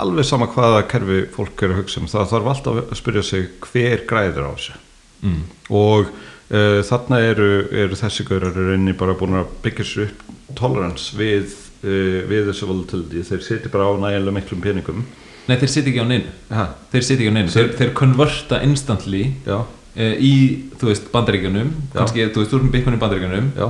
alveg 0.01 0.27
sama 0.27 0.49
hvaða 0.51 0.83
kerfi 0.91 1.23
fólk 1.31 1.63
er 1.63 1.73
að 1.73 1.79
hugsa 1.83 2.03
um 2.03 2.11
það 2.11 2.29
þarf 2.33 2.51
alltaf 2.53 2.81
að 2.83 2.99
spyrja 2.99 3.23
sig 3.29 3.49
hver 3.63 4.05
græður 4.09 4.51
á 4.51 4.53
þessu. 4.53 4.79
Mm. 5.23 5.43
og 5.71 6.09
uh, 6.51 6.81
þarna 6.83 7.21
eru, 7.23 7.49
eru 7.71 7.95
þessi 7.95 8.25
gaurar 8.27 8.51
í 8.51 8.65
rauninni 8.67 8.95
bara 8.99 9.15
búin 9.15 9.39
að 9.39 9.53
byggja 9.63 9.85
sér 9.87 10.09
upp 10.09 10.25
tolerance 10.59 11.15
við, 11.15 11.53
við 11.83 12.49
þessu 12.49 12.69
volatility 12.69 13.23
þeir 13.27 13.45
siti 13.45 13.71
bara 13.73 13.89
á 13.89 13.91
nægilega 13.99 14.35
miklum 14.37 14.63
peningum. 14.63 15.05
Nei 15.49 15.57
þeir 15.59 15.71
sitja 15.73 15.91
ekki 15.91 16.03
á 16.03 16.07
neinu. 16.07 16.35
Ha, 16.55 16.65
þeir 16.93 17.03
sitja 17.07 17.19
ekki 17.19 17.31
á 17.33 17.35
neinu, 17.35 17.51
þeir, 17.51 17.71
þeir 17.79 17.89
konverta 17.99 18.61
instantly 18.63 19.23
já, 19.43 19.57
uh, 19.59 20.13
í, 20.15 20.33
þú 20.79 20.91
veist, 20.91 21.09
bandaríkunum 21.11 21.73
Já. 21.73 21.97
kannski, 21.97 22.27
þú 22.31 22.43
veist, 22.43 22.53
þú 22.53 22.59
erum 22.61 22.71
Bitcoin 22.75 22.95
í 22.95 23.01
bandaríkunum 23.01 23.49
já, 23.57 23.67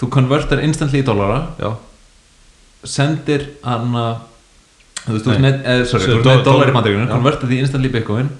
þú 0.00 0.10
konvertar 0.16 0.64
instantly 0.66 1.04
í 1.04 1.06
dólara 1.06 1.38
já. 1.60 1.70
Sendir 2.88 3.46
hana 3.62 4.08
þú 5.04 5.14
veist, 5.14 5.24
þú 5.24 5.32
veist, 5.32 5.44
net, 5.46 5.62
eh, 5.62 5.84
sorry, 5.86 6.10
þú 6.10 6.18
veist, 6.18 6.28
með 6.28 6.44
dólar 6.50 6.74
í 6.74 6.96
já. 6.98 7.08
konvertar 7.14 7.50
því 7.52 7.62
instantly 7.62 7.92
í 7.92 7.94
Bitcoin 7.94 8.30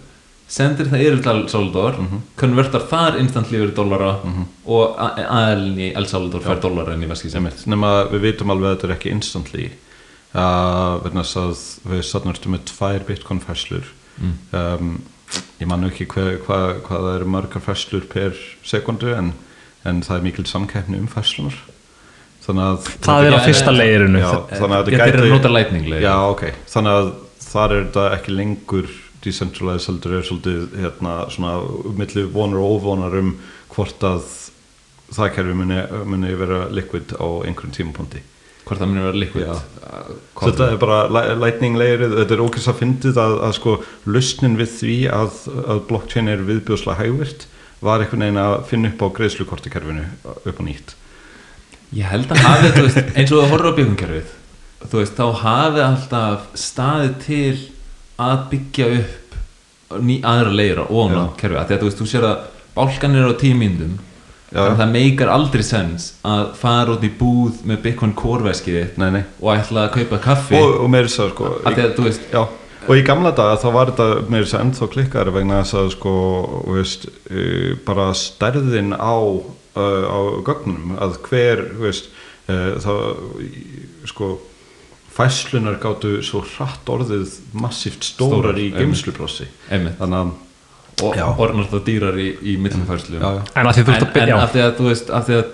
sendir 0.48 0.86
það 0.88 1.02
yfir 1.04 1.22
til 1.22 1.30
El 1.34 1.48
Salvador 1.52 1.98
Mhm. 2.00 2.20
konvertar 2.40 2.86
þar 2.88 3.18
instantly 3.20 3.58
yfir 3.58 3.74
dólara 3.76 4.14
Mhm. 4.24 4.46
og 4.66 4.96
aðelin 4.98 5.76
í 5.78 5.92
El 5.96 6.06
Salvador 6.06 6.40
fær 6.40 6.60
dólara 6.60 6.92
en 6.94 7.02
í 7.02 7.06
veski 7.08 7.30
sem 7.30 7.44
Einmitt, 7.44 7.66
nema 7.66 8.08
við 8.10 8.20
vitum 8.20 8.50
alveg 8.50 8.70
að 8.72 8.76
þetta 8.76 8.88
er 8.90 8.96
ekki 8.96 9.10
instantly. 9.12 9.70
Uh, 10.34 10.98
verðan 11.00 11.24
að 11.24 11.60
við 11.88 12.02
satnarstum 12.04 12.52
með 12.52 12.64
tvær 12.68 13.04
bitcoin 13.06 13.40
fæslur 13.40 13.84
Mm. 14.20 14.32
um, 14.52 15.02
ég 15.60 15.66
man 15.66 15.80
nú 15.80 15.88
ekki 15.90 16.06
hvað 16.06 16.38
hva, 16.44 16.58
hva 16.82 16.98
það 16.98 17.14
eru 17.20 17.24
margar 17.26 17.62
fæslur 17.62 18.04
per 18.08 18.32
sekundu 18.64 19.14
en, 19.16 19.32
en 19.86 20.02
það 20.02 20.16
er 20.18 20.22
mikil 20.22 20.44
samkeppni 20.44 20.98
um 20.98 21.06
fæslunar 21.08 21.54
þannig 22.44 22.64
að 22.64 22.88
það 23.00 23.24
er 23.26 23.32
á 23.32 23.40
fyrsta 23.44 23.72
leirinu 23.72 24.20
þannig 24.52 24.78
að 25.44 25.50
lightning 25.52 25.86
leið 25.88 26.02
já 26.02 26.14
ok, 26.30 26.44
þannig 26.68 26.92
að 26.98 27.12
þar 27.48 27.72
er 27.72 27.84
þetta 27.84 28.06
ekki 28.18 28.36
lengur 28.36 28.88
decentralized 29.24 29.88
heldur 29.90 30.18
er 30.18 30.26
svolítið 30.26 30.76
hérna 30.82 31.14
svona 31.32 31.56
milli 31.98 32.24
vonar 32.32 32.62
og 32.62 32.78
óvonar 32.78 33.16
um 33.18 33.34
hvort 33.74 34.04
að 34.06 34.26
það 35.16 35.30
kerfi 35.36 35.54
muni, 35.56 35.78
muni 36.08 36.34
vera 36.36 36.66
liquid 36.72 37.14
á 37.16 37.26
einhverjum 37.48 37.74
tímapunkti. 37.76 38.22
Hvort 38.68 38.82
það 38.82 38.90
munir 38.90 39.06
vera 39.08 39.20
liquid? 39.22 39.52
Þetta 40.38 40.66
er 40.74 40.80
bara 40.80 40.98
li- 41.08 41.36
lightning 41.40 41.78
layerið 41.80 42.16
þetta 42.18 42.36
er 42.36 42.42
ókvæmst 42.44 42.68
að 42.72 42.80
fyndið 42.82 43.20
að, 43.22 43.36
að 43.46 43.54
sko 43.56 43.76
lausnin 44.04 44.58
við 44.60 44.74
því 44.76 44.96
að, 45.18 45.38
að 45.64 45.80
blockchain 45.88 46.28
er 46.28 46.44
viðbjóðslega 46.50 47.00
hægvirt 47.00 47.46
var 47.80 48.02
einhvern 48.02 48.26
veginn 48.26 48.42
að 48.42 48.56
finna 48.68 48.90
upp 48.92 49.04
á 49.06 49.08
greiðslukortikerfinu 49.16 50.04
upp 50.34 50.60
á 50.60 50.62
nýtt. 50.66 50.92
Ég 51.96 52.10
held 52.10 52.28
að 52.34 52.44
hafi, 52.44 52.72
veist, 52.82 53.00
eins 53.16 53.32
og 53.32 53.38
þú 53.38 53.48
horfður 53.54 53.72
á 53.72 53.78
byggunkerfið 53.78 54.36
þú 54.84 55.00
veist, 55.00 55.16
þá 55.16 55.26
hafi 55.42 55.82
alltaf 55.82 56.48
staðið 56.58 57.14
til 57.24 57.54
að 58.18 58.44
byggja 58.52 58.90
upp 58.98 59.28
ný 60.04 60.18
aðra 60.26 60.52
leira 60.52 60.84
ofan 60.84 61.16
á 61.16 61.24
Já. 61.24 61.34
kerfið, 61.40 61.58
af 61.60 61.68
því 61.68 61.74
að 61.76 61.80
þú 61.80 61.88
veist, 61.88 62.00
þú 62.02 62.08
sér 62.10 62.28
að 62.28 62.46
bálkanir 62.76 63.30
á 63.30 63.34
tímyndum 63.40 63.96
Já. 64.48 64.58
þannig 64.58 64.72
að 64.72 64.80
það 64.80 64.94
meikar 64.94 65.32
aldrei 65.32 65.64
sens 65.66 66.06
að 66.24 66.44
fara 66.60 66.94
út 66.94 67.04
í 67.04 67.10
búð 67.18 67.62
með 67.68 67.82
Bitcoin 67.84 68.14
kórveskið 68.16 68.96
nei, 69.00 69.10
nei. 69.18 69.22
og 69.40 69.52
ætla 69.54 69.86
að 69.86 69.94
kaupa 69.98 70.20
kaffi 70.24 70.56
og, 70.56 70.78
og 70.84 70.90
meiri 70.92 71.12
svo 71.12 71.28
sko, 71.32 71.52
af 71.62 71.76
því 71.76 71.84
að, 71.84 71.94
þú 71.98 72.06
veist, 72.08 72.26
Já, 72.32 72.42
og 72.88 72.94
í 72.96 73.04
gamla 73.04 73.32
daga 73.36 73.58
þá 73.60 73.68
var 73.76 73.92
þetta 73.92 74.08
þess 74.28 74.56
að 74.56 74.64
ennþá 74.64 74.90
klikkar 74.94 75.32
vegna 75.36 75.62
þess 75.62 75.78
að 75.82 75.90
sko, 75.96 76.14
veist, 76.72 77.08
uh, 77.28 77.72
bara 77.88 78.10
stærðin 78.16 78.94
á, 78.96 79.16
uh, 79.20 80.04
á 80.08 80.18
gögnum 80.48 80.96
að 80.96 81.18
hver, 81.28 81.64
veist, 81.82 82.08
uh, 82.48 82.76
þá, 82.80 82.92
sko, 84.08 84.34
fæslunar 85.18 85.78
gátu 85.82 86.18
svo 86.24 86.44
hratt 86.54 86.90
orðið 86.94 87.38
massíft 87.58 88.06
stórar 88.06 88.54
Stórar, 88.54 88.60
í 88.62 88.68
geimslubrossi. 88.74 89.48
Þannig 89.68 90.04
að 90.04 90.36
og 90.98 91.40
orðnar 91.42 91.68
það 91.70 91.84
dýrar 91.86 92.18
í, 92.18 92.28
í 92.42 92.56
já. 92.58 93.28
en 93.54 93.68
að 93.70 93.76
því 93.76 93.84
þú 93.84 93.92
en, 93.92 93.94
ert 93.94 94.02
að 94.02 94.08
en 94.08 94.14
byrja 94.16 94.38
af 94.42 94.52
því 94.54 94.62
að 94.64 94.72
þú 94.78 94.88
veist 94.88 95.12
af 95.14 95.28
því 95.28 95.36
að 95.38 95.52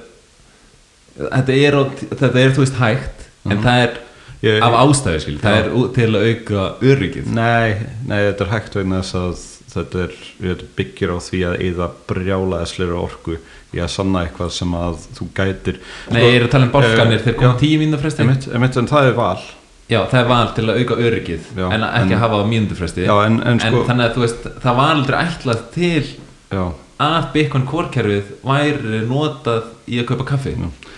þetta 1.19 1.57
er, 1.59 1.79
þetta 2.15 2.41
er 2.41 2.55
þú 2.55 2.65
veist 2.65 2.79
hægt 2.81 3.27
en 3.45 3.65
það 3.65 3.83
er 3.85 3.99
Ég- 4.45 4.61
af 4.65 4.77
ástæði 4.77 5.21
skil 5.25 5.39
það 5.41 5.59
er 5.59 5.69
til 5.97 6.09
að 6.11 6.25
auka 6.29 6.65
öryggið. 6.85 7.29
Nei, 7.33 7.77
nei, 8.05 8.19
þetta 8.29 8.45
er 8.45 8.53
hægt 8.53 8.75
vegna 8.77 9.01
þess 9.01 9.19
að 9.21 9.45
þetta 9.75 10.03
er, 10.05 10.17
þetta 10.41 10.71
byggir 10.79 11.13
á 11.13 11.19
því 11.25 11.41
að 11.49 11.55
eða 11.69 11.91
brjálaðisleira 12.11 12.99
orku 13.01 13.39
í 13.75 13.81
að 13.83 13.91
sanna 13.95 14.23
eitthvað 14.27 14.51
sem 14.55 14.73
að 14.79 15.03
þú 15.19 15.27
gætir. 15.39 15.79
Nei, 16.15 16.21
ég 16.23 16.37
er 16.41 16.47
að 16.47 16.51
tala 16.55 16.69
um 16.69 16.73
bálkanir, 16.75 17.23
þeir 17.27 17.37
koma 17.41 17.59
tíu 17.61 17.79
mínútur 17.83 18.03
fresti. 18.05 18.23
einmitt, 18.25 18.49
einmitt, 18.55 18.77
en 18.81 18.87
það 18.91 19.09
er 19.11 19.17
val. 19.19 19.43
Já, 19.91 19.99
það 20.09 20.21
er 20.23 20.29
val 20.31 20.47
til 20.57 20.65
að 20.65 20.79
auka 20.81 20.95
öryggið 20.97 21.51
Já, 21.59 21.67
en 21.75 21.83
ekki 21.85 22.01
en- 22.01 22.17
að 22.17 22.23
hafa 22.25 22.39
á 22.41 22.45
mínútur 22.49 22.79
fresti. 22.81 23.05
Já, 23.05 23.17
en- 23.27 23.43
en 23.45 23.59
sko- 23.61 23.85
þannig 23.85 24.07
að 24.09 24.15
þú 24.15 24.25
veist, 24.25 24.49
það 24.65 24.77
var 24.81 24.95
aldrei 24.95 25.19
ætlað 25.27 25.61
til 25.75 26.07
Já, 26.55 26.65
að 27.01 27.33
Bitcoin 27.35 27.67
core 27.67 27.89
kerfið 27.93 28.25
væri 28.45 29.03
notað 29.11 29.63
í 29.89 30.01
að 30.01 30.07
kaupa 30.07 30.25
kaffi. 30.25 30.55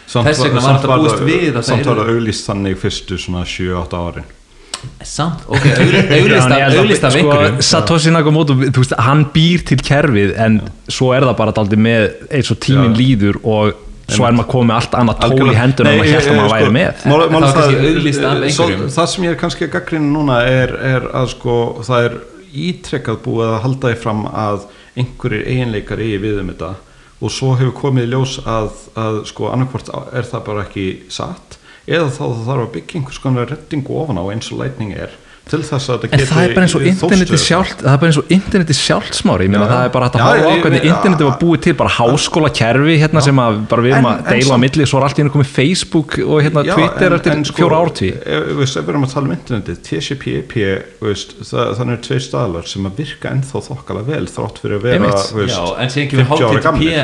Þess 0.07 0.43
vegna 0.45 0.61
var 0.63 0.77
alltaf 0.77 1.01
búist 1.03 1.23
við 1.27 1.57
að 1.59 1.65
Samt 1.67 1.85
var 1.85 1.97
það 1.97 2.07
það 2.07 2.15
auglýst 2.15 2.47
þannig 2.47 2.77
fyrstu 2.79 3.19
svona 3.19 3.43
7-8 3.45 3.99
árin 3.99 4.25
samt, 5.07 5.43
ok, 5.49 5.65
einhverjum 6.17 6.93
sko, 7.17 7.41
Satoshi 7.65 8.13
Nakamoto, 8.15 8.57
þú 8.59 8.83
veist, 8.83 8.95
hann 9.07 9.25
býr 9.35 9.65
til 9.69 9.79
kerfið 9.85 10.35
en 10.47 10.61
svo 10.89 11.13
er 11.17 11.27
það 11.29 11.37
bara 11.41 11.55
daldi 11.57 11.79
með 11.81 12.07
eins 12.31 12.51
og 12.55 12.61
tíminn 12.65 12.95
Já. 12.95 13.01
líður 13.01 13.41
og 13.43 13.83
svo 14.07 14.27
er 14.29 14.37
maður 14.39 14.51
komið 14.53 14.69
með 14.71 14.77
allt 14.81 14.97
annað 15.01 15.21
tól 15.25 15.35
í 15.35 15.57
Nei, 15.57 15.59
og 15.67 15.85
maður 15.87 16.11
hérst 16.13 16.31
að 16.31 16.37
maður 16.39 16.49
sko, 16.49 16.57
væri 16.57 16.73
með 16.77 17.05
mál- 17.11 17.21
Það 17.23 17.33
mál 17.35 17.43
það- 17.43 17.57
kannski 17.57 17.91
auglýst 17.91 18.27
af 18.31 18.43
svo-. 18.57 18.89
Það 18.97 19.09
sem 19.13 19.25
ég 19.27 19.31
er 19.35 19.39
kannski 19.41 19.67
að 19.67 19.73
gaggrina 19.77 20.11
núna 20.13 20.37
er, 20.47 20.75
er 20.95 21.09
að 21.13 21.29
sko 21.35 21.57
það 21.83 22.07
er 22.07 22.19
ítrekkað 22.67 23.19
búið 23.25 23.51
að 23.51 23.61
halda 23.67 23.91
því 23.93 23.99
fram 24.05 24.23
að 24.31 24.67
einhverjir 24.97 25.47
eiginleikar 25.51 25.99
eigi 26.07 26.21
við 26.23 26.39
um 26.41 26.53
þetta. 26.55 26.71
Og 27.17 27.33
svo 27.33 27.55
hefur 27.57 27.73
komið 27.81 28.07
í 28.07 28.11
ljós 28.13 28.37
að, 28.45 28.71
að 28.97 29.19
sko 29.33 29.51
annarkvort 29.51 29.91
er 30.13 30.27
það 30.29 30.45
bara 30.47 30.65
ekki 30.67 30.87
satt 31.13 31.59
eða 31.87 32.09
þá 32.11 32.25
það 32.25 32.43
þarf 32.51 32.67
að 32.67 32.73
byggja 32.79 32.99
einhvers 33.01 33.23
konar 33.23 33.47
rettingu 33.55 34.01
ofan 34.03 34.19
á 34.19 34.25
eins 34.35 34.51
og 34.53 34.59
lightning 34.65 34.93
er 34.97 35.15
til 35.47 35.61
þess 35.63 35.87
að 35.87 36.01
þetta 36.03 36.09
En 36.11 36.19
geti 36.19 36.27
það 36.27 36.43
er 36.43 36.55
bara 36.57 36.65
eins 36.67 36.73
og 36.75 36.83
interneti 36.91 37.31
við 37.31 37.39
það. 37.39 37.43
sjálft 37.47 37.83
það 37.87 37.93
er 37.93 37.99
bara 38.03 38.09
eins 38.11 38.17
og 38.19 38.31
interneti 38.35 38.75
sjálft 38.75 39.15
smári 39.15 39.45
ég 39.47 39.51
meina 39.53 39.67
Já. 39.69 39.71
það 39.71 39.85
er 39.87 39.93
bara 39.95 40.07
að 40.11 40.17
Já, 40.17 40.23
hafa 40.27 40.49
á 40.51 40.55
hvernig 40.65 40.87
interneti 40.91 41.23
var 41.29 41.37
búið 41.39 41.61
til 41.63 41.75
bara 41.79 41.93
háskóla 41.95 42.51
kerfi 42.51 42.97
hérna 42.99 43.23
sem 43.23 43.39
að 43.39 43.61
bara 43.71 43.83
við 43.87 43.93
erum 43.95 44.09
En- 44.11 44.11
að 44.11 44.19
en 44.27 44.33
deila 44.35 44.59
á 44.59 44.65
milli 44.65 44.87
svo 44.91 44.99
er 44.99 45.07
allt 45.07 45.15
í 45.15 45.23
hennu 45.23 45.33
komið 45.37 45.53
Facebook 45.55 46.19
og 46.27 46.43
hérna 46.43 46.65
Já, 46.67 46.75
Twitter 46.75 47.07
en- 47.07 47.15
eftir 47.21 47.33
en 47.37 47.45
sko, 47.47 47.57
fjóra 47.63 47.79
ártví 47.87 48.11
veist, 48.59 48.75
ef 48.77 48.83
við 48.83 48.91
erum 48.97 49.07
að 49.07 49.15
tala 49.15 49.27
um 49.31 49.37
internetið 49.39 49.79
TCP/IP, 49.87 50.55
það, 51.47 51.71
þannig 51.79 51.95
er 51.95 52.03
tveir 52.09 52.25
staðlar 52.27 52.67
sem 52.67 52.87
að 52.91 52.99
virka 53.05 53.31
ennþá 53.31 53.63
þokkala 53.69 54.03
vel 54.11 54.27
þrátt 54.27 54.59
fyrir 54.63 54.77
að 54.81 54.83
vera 54.83 54.99
Einmitt. 54.99 55.33
veist, 55.37 55.55
Já, 55.55 55.65
en 55.79 55.95
síðan 55.95 56.11
kemur 56.11 56.27
50 56.35 56.51
ára 56.51 56.63
gamlir. 56.67 56.99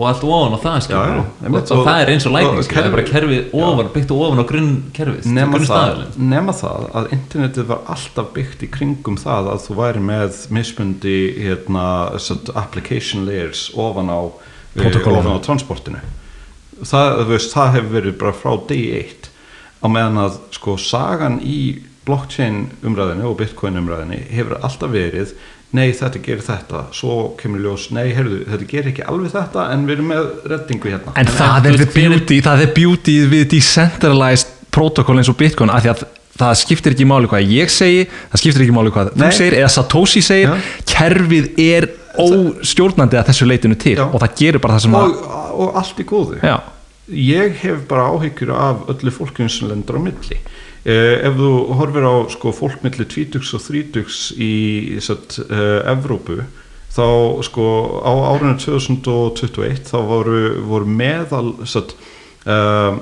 Og 0.00 0.06
allt 0.08 0.22
ofan 0.24 0.54
á 0.56 0.60
það 0.62 0.86
Já, 0.88 0.96
já, 0.96 1.16
og, 1.20 1.56
og, 1.60 1.80
það 1.84 1.98
er 2.00 2.10
eins 2.14 2.24
og 2.24 2.32
skilur, 2.32 2.68
það 2.70 2.86
er 2.86 2.94
bara 2.94 3.02
kerfið 3.10 3.50
ofan, 3.60 3.88
byggt 3.92 4.14
ofan 4.16 4.40
á 4.40 4.44
grunn 4.48 4.70
kerfið 4.96 5.26
nema 5.28 5.58
nema 6.16 6.54
það 6.56 6.86
að 6.96 7.10
internetið 7.18 7.66
var 7.68 7.82
alltaf 7.94 8.30
byggt 8.38 8.64
í 8.64 8.70
kringum 8.72 9.18
það 9.20 9.50
að 9.52 9.66
þú 9.66 9.76
væri 9.82 10.04
með 10.06 10.38
mismundi 10.56 11.18
hérna, 11.36 11.84
application 12.62 13.28
layers 13.28 13.66
ofan 13.76 14.08
á, 14.08 14.20
eh, 14.80 14.88
ofan 14.88 15.36
á 15.36 15.44
transportinu. 15.44 16.00
Það, 16.80 17.20
veist, 17.28 17.52
það 17.52 17.72
hefur 17.76 17.94
verið 17.98 18.18
bara 18.24 18.36
frá 18.40 18.56
degi 18.72 18.90
eitt 19.02 19.28
á 19.84 19.86
meðan 19.92 20.24
að 20.24 20.40
sko 20.56 20.78
sagan 20.80 21.42
í 21.44 21.60
blockchain 22.08 22.70
umræðinu 22.80 23.28
og 23.28 23.36
bitcoin 23.40 23.76
umræðinu 23.80 24.22
hefur 24.32 24.62
alltaf 24.64 24.96
verið 24.96 25.34
nei 25.76 25.90
þetta 25.94 26.22
gerir 26.24 26.42
þetta, 26.42 26.84
svo 26.96 27.16
kemur 27.38 27.62
ljós 27.62 27.90
nei 27.94 28.08
heyrðu, 28.16 28.40
þetta 28.50 28.70
gerir 28.70 28.92
ekki 28.92 29.04
alveg 29.06 29.34
þetta 29.34 29.66
en 29.74 29.84
við 29.86 29.96
erum 29.98 30.08
með 30.10 30.30
reddingu 30.50 30.90
hérna 30.90 31.14
en 31.20 31.30
það 31.30 31.68
þú 31.68 31.74
er 31.74 31.92
beauty 31.94 32.40
það 32.46 32.64
er 32.64 32.72
beauty 32.74 33.18
við 33.30 33.44
decentralized 33.54 34.56
protocol 34.74 35.18
eins 35.20 35.30
og 35.30 35.38
Bitcoin 35.38 35.70
af 35.72 35.84
því 35.84 35.92
að 35.92 36.02
það 36.40 36.58
skiptir 36.62 36.94
ekki 36.96 37.06
máli 37.08 37.30
hvað 37.30 37.52
ég 37.52 37.72
segi 37.72 38.04
það 38.08 38.42
skiptir 38.42 38.64
ekki 38.64 38.74
máli 38.74 38.92
hvað 38.94 39.12
Nei. 39.14 39.24
þú 39.26 39.38
segir 39.38 39.56
eða 39.60 39.70
Satoshi 39.74 40.22
segir 40.24 40.50
Já. 40.50 40.68
kerfið 40.90 41.48
er 41.66 41.88
óstjórnandi 42.20 43.18
að 43.20 43.30
þessu 43.30 43.48
leitinu 43.48 43.78
til 43.80 43.96
Já. 43.98 44.06
og 44.06 44.18
það 44.22 44.36
gerir 44.40 44.62
bara 44.62 44.76
það 44.78 44.86
sem 44.86 44.98
og, 45.00 45.18
og 45.64 45.80
allt 45.80 46.00
í 46.02 46.06
góðu 46.08 46.38
að 46.40 46.48
já, 46.50 46.56
ég 47.20 47.60
hef 47.62 47.84
bara 47.90 48.08
áhyggjur 48.14 48.54
af 48.56 48.88
öllu 48.94 49.14
fólkinu 49.14 49.52
sem 49.52 49.70
lendur 49.70 49.98
á 49.98 50.00
milli 50.02 50.40
ef 50.84 51.36
þú 51.36 51.50
horfir 51.76 52.06
á 52.08 52.14
sko, 52.32 52.54
fólk 52.56 52.80
milli 52.84 53.04
20 53.04 53.54
og 53.56 53.64
30 53.66 54.30
í 54.40 54.52
satt, 55.04 55.36
eh, 55.50 55.80
Evrópu 55.92 56.40
þá 56.90 57.06
sko 57.46 57.66
á 58.02 58.12
árinu 58.34 58.56
2021 58.58 59.84
þá 59.92 59.98
voru, 60.08 60.40
voru 60.66 60.86
meðal 60.88 61.52
satt, 61.68 61.94
uh, 62.46 62.98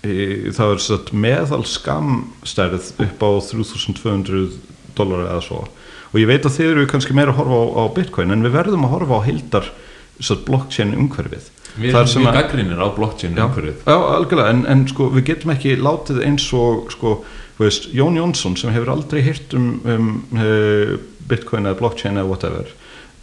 það 0.00 0.72
er 0.72 0.80
satt, 0.80 1.12
meðal 1.12 1.64
skamstærð 1.68 2.94
upp 3.04 3.20
á 3.20 3.30
3200 3.50 4.56
dólar 4.96 5.26
eða 5.26 5.42
svo. 5.44 5.66
Og 6.08 6.22
ég 6.22 6.30
veit 6.30 6.46
að 6.46 6.56
þið 6.56 6.70
eru 6.72 6.88
kannski 6.88 7.12
meira 7.12 7.34
að 7.34 7.42
horfa 7.42 7.58
á, 7.60 7.64
á 7.84 7.84
bitcoin 7.98 8.32
en 8.32 8.46
við 8.46 8.56
verðum 8.56 8.86
að 8.88 8.94
horfa 8.96 9.20
á 9.20 9.26
hildar 9.28 9.70
satt, 10.18 10.46
blockchain 10.48 10.96
umhverfið 10.96 11.50
Við 11.76 11.92
er 11.92 12.00
erum 12.00 12.10
sem 12.10 12.24
mjög 12.24 12.38
gaggrinir 12.38 12.80
á 12.80 12.88
blockchain 12.96 13.36
Já, 13.36 13.44
umhverfið. 13.44 13.84
Já 13.84 13.96
algjörlega, 14.14 14.54
en, 14.54 14.64
en 14.72 14.88
sko, 14.90 15.10
við 15.14 15.28
getum 15.32 15.54
ekki 15.54 15.76
látið 15.78 16.24
eins 16.26 16.48
og 16.56 16.88
sko, 16.94 17.18
veist, 17.60 17.90
Jón 17.94 18.18
Jónsson 18.18 18.56
sem 18.58 18.72
hefur 18.74 18.94
aldrei 18.94 19.22
hýrt 19.26 19.54
um, 19.58 19.70
um 19.84 20.10
uh, 20.34 20.96
bitcoin 21.28 21.68
eða 21.68 21.80
blockchain 21.82 22.18
eða 22.18 22.30
whatever 22.30 22.76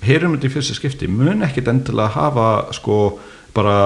heyrum 0.06 0.36
þetta 0.36 0.50
í 0.50 0.54
fyrsta 0.54 0.78
skipti 0.78 1.10
mun 1.12 1.44
ekkit 1.46 1.70
endilega 1.72 2.14
hafa 2.16 2.50
sko 2.76 3.00
bara 3.56 3.78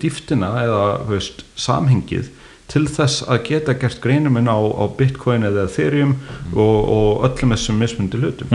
dýftina 0.00 0.50
eða 0.64 0.84
veist, 1.10 1.44
samhengið 1.58 2.30
til 2.70 2.84
þess 2.86 3.24
að 3.26 3.40
geta 3.48 3.74
gert 3.74 3.98
greinuminn 4.04 4.46
á, 4.46 4.54
á 4.58 4.84
bitcoin 4.94 5.42
eða 5.48 5.64
ethereum 5.66 6.12
og, 6.54 6.76
og 6.94 7.24
öllum 7.26 7.54
þessum 7.56 7.80
mismundi 7.82 8.20
hlutum. 8.22 8.52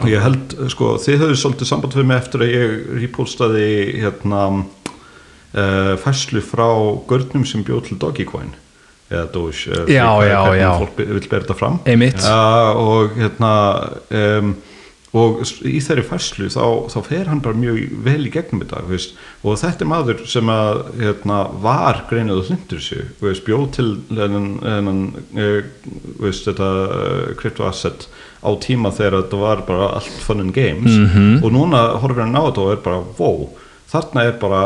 Og 0.00 0.08
ég 0.08 0.22
held, 0.24 0.54
sko, 0.72 0.94
þið 1.04 1.20
höfðu 1.26 1.36
svolítið 1.42 1.68
samband 1.68 1.96
við 1.98 2.08
mig 2.08 2.22
eftir 2.22 2.44
að 2.46 2.54
ég 2.54 2.74
repóstaði 3.02 3.66
hérna 4.00 4.42
uh, 5.54 5.94
fæslu 6.00 6.40
frá 6.44 6.68
görnum 7.10 7.44
sem 7.48 7.64
bjóð 7.66 7.88
til 7.90 7.98
Dogecoin 8.00 8.54
eða 9.12 9.26
Doge 9.34 9.68
eða 9.70 9.84
Já, 9.92 10.04
því 10.08 10.24
hvað- 10.24 10.28
já, 10.30 10.38
hvernig 10.42 10.62
já. 10.64 10.70
fólk 10.80 10.96
vil 11.04 11.26
þetta 11.28 11.54
fram. 11.58 11.76
Uh, 11.84 12.70
og 12.80 13.18
hérna 13.20 13.52
um, 14.10 14.54
og 15.14 15.44
í 15.62 15.78
þeirri 15.78 16.02
fæslu 16.08 16.48
þá, 16.50 16.90
þá 16.90 16.98
fer 17.06 17.28
hann 17.30 17.42
bara 17.44 17.58
mjög 17.58 17.84
vel 18.02 18.26
í 18.26 18.32
gegnum 18.34 18.64
þetta 18.64 18.82
veist, 18.88 19.14
og 19.46 19.60
þetta 19.60 19.84
er 19.84 19.90
maður 19.92 20.22
sem 20.30 20.50
að 20.50 20.80
hérna, 20.98 21.36
var 21.62 22.00
greinað 22.10 22.40
og 22.42 22.48
hlindur 22.50 22.82
þú 22.82 23.28
veist, 23.28 23.44
bjóð 23.46 23.66
til 23.76 23.86
þennan, 24.10 25.04
uh, 25.38 25.60
þú 26.18 26.26
veist, 26.26 26.48
þetta 26.48 26.70
uh, 26.82 27.28
crypto 27.38 27.68
asset 27.68 28.08
á 28.44 28.50
tíma 28.60 28.90
þegar 28.92 29.20
þetta 29.22 29.40
var 29.40 29.62
bara 29.68 29.92
allt 30.00 30.18
fun 30.26 30.42
and 30.42 30.52
games. 30.52 30.90
Og 31.40 31.54
núna 31.54 31.86
horfir 32.02 32.26
hann 32.26 32.36
á 32.36 32.44
þetta 32.44 32.66
og 32.66 32.74
er 32.74 32.82
bara 32.84 32.98
wow, 33.16 33.46
þarna 33.88 34.26
er 34.28 34.36
bara, 34.42 34.64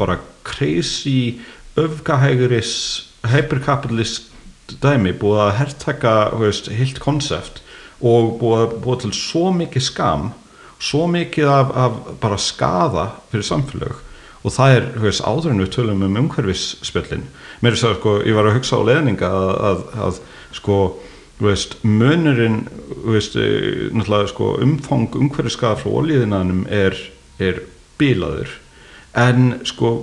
bara 0.00 0.18
crazy 0.48 1.38
öfgahæguris 1.78 2.72
hypercapitalist 3.28 4.32
dæmi 4.82 5.14
búið 5.16 5.44
að 5.44 5.56
herrtaka 5.60 6.14
heilt 6.74 6.98
konsept 7.04 7.62
og 7.98 8.36
búið 8.40 8.76
búið 8.84 9.00
til 9.04 9.14
svo 9.16 9.48
mikið 9.54 9.84
skam 9.84 10.30
svo 10.78 11.06
mikið 11.10 11.50
af, 11.50 11.72
af 11.74 11.96
bara 12.22 12.38
skada 12.38 13.08
fyrir 13.32 13.46
samfélög. 13.46 14.04
Og 14.46 14.54
það 14.54 14.74
er, 14.76 14.84
þú 14.94 15.04
veist, 15.04 15.24
áður 15.26 15.52
en 15.52 15.62
við 15.64 15.70
tölum 15.74 16.04
um 16.06 16.18
umhverfisspjöllin. 16.22 17.26
Mér 17.62 17.74
er 17.74 17.80
svo, 17.80 17.94
sko, 17.98 18.14
ég 18.22 18.38
var 18.38 18.46
að 18.48 18.60
hugsa 18.60 18.78
á 18.78 18.86
leðninga 18.86 19.30
að, 19.34 19.50
að, 19.70 19.80
að 20.06 20.20
sko, 20.54 20.76
þú 21.40 21.48
veist, 21.48 21.74
munurinn 21.82 22.60
þú 22.92 23.16
veist, 23.16 23.34
eh, 23.42 23.88
náttúrulega, 23.90 24.30
sko, 24.30 24.52
umfang 24.62 25.18
umhverfiskaða 25.18 25.80
frá 25.82 25.90
olíðinanum 26.02 26.62
er, 26.70 26.96
er 27.42 27.64
bílaður 27.98 28.54
en 29.18 29.58
sko 29.66 29.96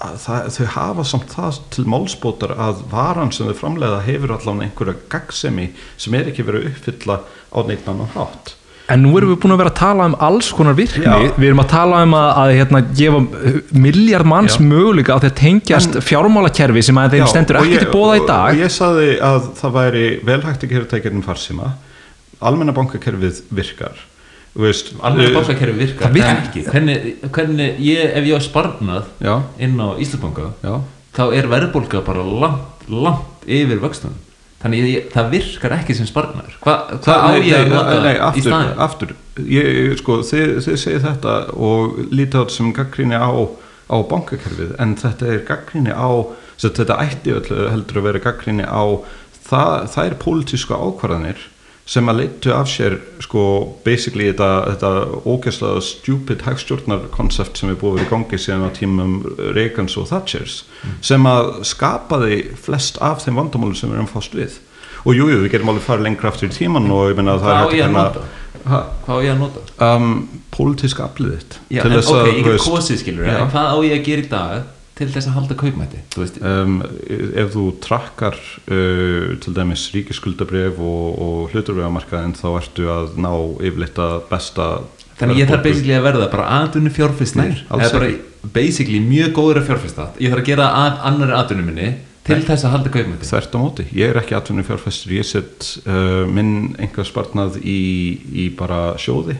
það, 0.00 0.48
þau 0.56 0.66
hafa 0.74 1.04
samt 1.04 1.30
það 1.36 1.60
til 1.74 1.84
málsbótar 1.90 2.52
að 2.56 2.82
varan 2.90 3.32
sem 3.32 3.46
þau 3.50 3.54
framleiða 3.60 4.02
hefur 4.06 4.34
allan 4.38 4.62
einhverja 4.66 4.94
gaggsemi 5.12 5.70
sem 5.96 6.14
er 6.14 6.28
ekki 6.32 6.44
verið 6.46 6.66
að 6.66 6.70
uppfylla 6.74 7.16
á 7.54 7.58
neitt 7.68 7.88
annan 7.88 8.10
hátt. 8.14 8.54
En 8.92 9.00
nú 9.00 9.14
erum 9.16 9.30
við 9.32 9.38
búin 9.40 9.54
að 9.54 9.60
vera 9.62 9.70
að 9.72 9.78
tala 9.80 10.06
um 10.10 10.14
alls 10.20 10.50
konar 10.52 10.74
virkni, 10.76 11.06
Já. 11.06 11.32
við 11.40 11.46
erum 11.48 11.62
að 11.62 11.68
tala 11.72 12.02
um 12.04 12.12
að, 12.18 12.26
að 12.42 12.50
hérna, 12.58 12.80
gefa 12.98 13.20
miljard 13.80 14.28
manns 14.28 14.58
Já. 14.58 14.64
möguleika 14.68 15.16
á 15.16 15.18
því 15.22 15.30
að 15.30 15.38
tengjast 15.40 15.96
fjármálakerfi 16.04 16.82
sem 16.84 16.98
að 17.00 17.14
þeim 17.16 17.22
Já, 17.24 17.28
stendur 17.32 17.56
og 17.62 17.70
ég- 17.72 17.86
í 17.86 17.88
bóða 17.94 18.18
í 18.18 18.20
og- 18.20 18.26
dag. 18.28 18.50
og 18.52 18.60
ég 18.60 18.74
saði 18.74 19.08
að 19.24 19.48
það 19.62 19.72
væri 19.78 20.04
velhægt 20.28 20.66
ekki 20.68 20.80
að 20.82 20.88
tækja 20.92 21.12
um 21.16 21.22
farsíma. 21.24 21.70
Almenna 22.44 22.74
bankakerfið 22.76 23.40
virkar 23.56 23.96
veist, 24.54 24.92
alveg 25.02 25.30
eh, 25.30 25.34
bankakerfi 25.34 25.78
virkar, 25.78 26.12
hvernig, 26.14 27.08
hvernig 27.34 27.80
ég, 27.82 28.04
ef 28.14 28.28
ég 28.28 28.38
á 28.38 28.40
sparnað 28.44 29.08
já, 29.22 29.34
inn 29.58 29.80
á 29.82 29.98
Íslandsbanka 29.98 30.52
já. 30.62 30.76
þá 31.16 31.24
er 31.34 31.48
verðbólga 31.50 32.04
bara 32.06 32.22
langt, 32.22 32.86
langt 32.88 33.48
yfir 33.48 33.82
vöxtunum. 33.82 34.20
Þannig 34.64 34.86
ég, 34.88 35.08
það 35.12 35.26
virkar 35.34 35.74
ekki 35.76 35.94
sem 35.98 36.06
sparnar 36.08 36.54
Hva, 36.64 36.78
hvað 37.04 37.24
á 37.28 37.28
ég 37.36 37.58
að 37.58 37.66
nota 37.68 37.96
nei, 38.00 38.14
í 38.14 38.20
aftur, 38.24 38.46
staðin 38.46 38.78
aftur. 38.80 39.10
Ég, 39.44 39.90
sko, 40.00 40.16
þið, 40.24 40.54
þið 40.64 40.78
segið 40.80 41.04
þetta 41.04 41.34
og 41.68 41.98
lítið 42.08 42.38
á 42.38 42.40
þetta 42.40 42.54
sem 42.54 42.70
gaggrinni 42.78 43.18
á, 43.20 43.32
á 43.92 43.96
bankakerfið 44.08 44.72
en 44.80 44.96
þetta 45.02 45.28
er 45.34 45.44
gaggrinni 45.50 45.92
á 45.92 46.08
þetta 46.62 46.96
ætti 47.02 47.34
heldur 47.34 48.00
að 48.00 48.06
vera 48.08 48.24
gaggrinni 48.24 48.64
á 48.64 48.84
það, 49.44 49.90
það 49.92 50.06
er 50.06 50.16
pólitíska 50.22 50.78
ákvarðanir 50.80 51.44
sem 51.86 52.08
að 52.08 52.20
leittu 52.22 52.52
af 52.56 52.68
sér 52.72 52.96
sko 53.20 53.42
basically 53.84 54.30
þetta, 54.30 54.50
þetta 54.72 54.92
ógæslega 55.28 55.82
stupid 55.84 56.44
hagstjórnarkoncept 56.46 57.60
sem 57.60 57.72
er 57.72 57.80
búið 57.80 57.90
að 57.90 57.98
vera 57.98 58.06
í 58.06 58.12
gangi 58.12 58.40
síðan 58.40 58.68
á 58.68 58.76
tímum 58.76 59.16
Reagans 59.56 59.96
og 60.00 60.08
Thatchers 60.08 60.62
sem 61.04 61.28
að 61.28 61.50
skapaði 61.68 62.38
flest 62.56 63.00
af 63.04 63.24
þeim 63.24 63.42
vandamálum 63.42 63.76
sem 63.76 63.92
við 63.92 64.00
erum 64.00 64.08
fást 64.08 64.36
við. 64.36 64.56
Og 65.04 65.12
jújú, 65.12 65.34
jú, 65.34 65.42
við 65.42 65.52
getum 65.52 65.74
alveg 65.74 65.84
farið 65.84 66.06
lengra 66.06 66.30
aftur 66.32 66.48
í 66.48 66.54
tíman 66.54 66.88
og 66.88 67.10
ég 67.10 67.18
meina 67.18 67.36
að 67.36 67.44
það 67.44 67.58
Hvað 67.58 67.64
á 67.64 68.24
er 68.64 68.94
hvað 69.04 69.18
á 69.20 69.20
ég 69.20 69.34
að 69.34 69.40
nota? 69.42 69.62
Um, 69.84 70.12
pólitíska 70.54 71.04
aflið 71.04 71.34
þitt. 71.36 71.56
Já, 71.68 71.82
til 71.82 71.90
en, 71.90 71.96
þess 71.98 72.12
ok, 72.14 72.28
ég 72.30 72.46
get 72.46 72.64
kosið 72.64 73.00
skilur 73.02 73.28
hvað 73.52 73.68
á 73.68 73.76
ég 73.84 73.98
að 73.98 74.06
gera 74.06 74.24
í 74.24 74.30
dag 74.30 74.70
til 74.98 75.08
þess 75.10 75.28
að 75.30 75.36
halda 75.38 75.56
kaupmætti 75.58 76.02
þú 76.14 76.26
um, 76.50 76.76
ef 77.42 77.54
þú 77.54 77.64
trakkar 77.84 78.38
uh, 78.38 79.34
til 79.42 79.54
dæmis 79.56 79.88
ríkiskuldabrif 79.94 80.78
og, 80.78 81.18
og 81.26 81.54
hluturvegamarkaðin 81.54 82.36
þá 82.38 82.46
ertu 82.52 82.88
að 82.92 83.18
ná 83.18 83.32
yfirleitt 83.64 84.00
að 84.02 84.16
besta 84.30 84.70
þannig 85.18 85.42
ég 85.42 85.50
þarf 85.50 85.66
basically 85.66 85.98
að 85.98 86.08
verða 86.08 86.30
bara 86.32 86.48
Nei, 87.54 87.66
alls 87.74 87.86
eða 87.88 88.00
bara 88.00 88.50
basically 88.54 89.02
mjög 89.02 89.36
góður 89.38 89.62
að 89.62 89.70
fjárfista 89.70 90.10
ég 90.18 90.34
þarf 90.34 90.44
að 90.44 90.50
gera 90.52 90.72
að 90.84 91.06
annari 91.10 91.38
atvinnu 91.38 91.68
minni 91.68 91.94
til 92.24 92.40
þess 92.40 92.64
að 92.64 92.72
halda 92.72 92.90
kaupmætti. 92.92 93.26
Þvert 93.28 93.56
á 93.56 93.58
móti, 93.60 93.84
ég 93.92 94.12
er 94.12 94.16
ekki 94.16 94.36
atvinni 94.38 94.64
fjárfæstur, 94.64 95.12
ég 95.12 95.26
set 95.28 95.66
uh, 95.84 96.22
minn 96.24 96.72
einhver 96.80 97.04
spartnað 97.04 97.58
í, 97.60 97.80
í 98.32 98.46
bara 98.56 98.94
sjóði 99.00 99.36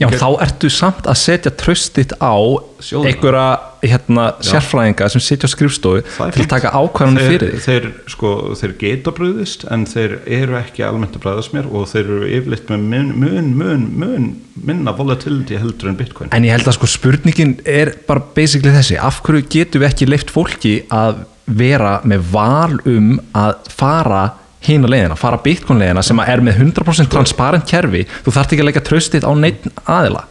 Já, 0.00 0.08
þá 0.16 0.28
ertu 0.46 0.70
samt 0.72 1.04
að 1.10 1.18
setja 1.20 1.50
tröstitt 1.60 2.14
á 2.16 2.32
Sjóðina. 2.80 3.10
einhverja 3.10 3.48
hérna, 3.84 4.24
sérfræðinga 4.44 5.08
sem 5.12 5.22
sitja 5.24 5.48
á 5.48 5.52
skrifstofu 5.52 6.00
til 6.04 6.44
að 6.44 6.48
taka 6.48 6.70
þeir, 6.72 7.18
fyrir 7.18 7.52
þig. 7.52 7.60
þeir, 7.66 7.88
sko, 8.08 8.30
þeir 8.56 8.74
geta 8.80 9.12
bröðist 9.16 9.66
en 9.68 9.84
þeir 9.88 10.16
eru 10.24 10.56
ekki 10.60 10.86
almennt 10.86 11.18
að 11.18 11.24
bræðast 11.26 11.52
mér 11.56 11.68
og 11.68 11.88
þeir 11.92 12.02
eru 12.06 12.30
yfirleitt 12.38 12.72
með 12.72 12.86
mun, 12.94 13.12
mun, 13.20 13.52
mun, 13.60 13.86
mun 14.00 14.28
minna 14.70 14.96
volatility 14.96 15.60
heldur 15.60 15.92
en 15.92 16.00
bitcoin. 16.00 16.32
En 16.32 16.48
ég 16.48 16.56
held 16.56 16.68
að 16.68 16.78
sko 16.78 16.88
spurningin 16.88 17.58
er 17.68 17.92
bara 18.08 18.24
basically 18.36 18.72
þessi, 18.72 18.96
af 18.96 19.20
hverju 19.26 19.48
getum 19.52 19.84
við 19.84 19.92
ekki 19.92 20.08
leift 20.08 20.32
fólki 20.32 20.74
að 20.88 21.26
vera 21.44 21.98
með 22.08 22.28
val 22.32 22.80
um 22.88 23.16
að 23.36 23.68
fara 23.68 24.30
hína 24.66 24.90
leiðina, 24.90 25.16
fara 25.16 25.40
bitcoin 25.40 25.80
leiðina 25.80 26.02
sem 26.04 26.20
að 26.20 26.34
er 26.34 26.42
með 26.44 26.60
100% 26.66 27.10
transparent 27.12 27.68
kerfi 27.68 28.04
þú 28.10 28.34
þarft 28.34 28.54
ekki 28.54 28.64
að 28.64 28.68
leggja 28.68 28.84
tröstið 28.90 29.26
á 29.28 29.32
neitt 29.38 29.66
aðila 29.86 30.26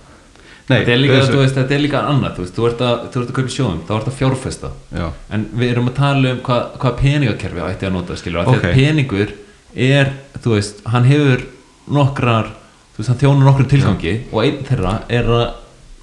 Nei, 0.70 0.84
þetta 0.84 0.92
er 0.94 1.00
líka, 1.02 1.22
þú 1.26 1.40
veist, 1.40 1.56
þetta 1.58 1.74
er 1.74 1.82
líka 1.82 2.00
annað 2.06 2.36
þú, 2.36 2.44
veist, 2.44 2.54
þú, 2.54 2.66
ert 2.70 2.82
að, 2.86 2.98
þú 3.10 3.22
ert 3.22 3.30
að 3.32 3.38
kaupa 3.40 3.54
sjóðum, 3.56 3.78
þá 3.88 3.94
ert 3.96 4.10
að 4.12 4.18
fjárfesta 4.20 4.70
Já. 4.94 5.06
en 5.34 5.46
við 5.58 5.72
erum 5.74 5.88
að 5.90 5.96
tala 5.98 6.34
um 6.36 6.42
hvað, 6.46 6.68
hvað 6.84 7.00
peningakerfi 7.00 7.64
ætti 7.66 7.88
að 7.88 7.96
nota 7.96 8.18
skilur, 8.20 8.44
okay. 8.44 8.60
Ok. 8.60 8.68
að 8.68 8.78
peningur 8.78 9.34
er, 9.88 10.12
þú 10.44 10.54
veist, 10.54 10.84
hann 10.94 11.10
hefur 11.10 11.48
nokkrar, 11.98 12.52
þú 12.94 13.02
veist, 13.02 13.10
hann 13.10 13.22
þjónar 13.24 13.50
nokkrum 13.50 13.72
tilgangi 13.74 14.14
og 14.30 14.44
einn 14.44 14.62
þeirra 14.70 14.94
er 15.18 15.34
að 15.40 15.48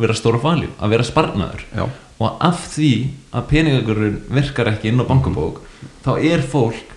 vera 0.02 0.18
stóra 0.18 0.42
valjú, 0.42 0.72
að 0.82 0.96
vera 0.96 1.06
sparnaður 1.12 1.62
Já. 1.70 1.86
og 1.86 2.44
af 2.50 2.66
því 2.74 2.92
að 3.38 3.48
peningagurinn 3.54 4.18
virkar 4.34 4.74
ekki 4.74 4.90
inn 4.90 4.98
á 4.98 5.06
bankabók 5.06 5.62
þá 6.02 6.12
er 6.18 6.42
fólk 6.42 6.95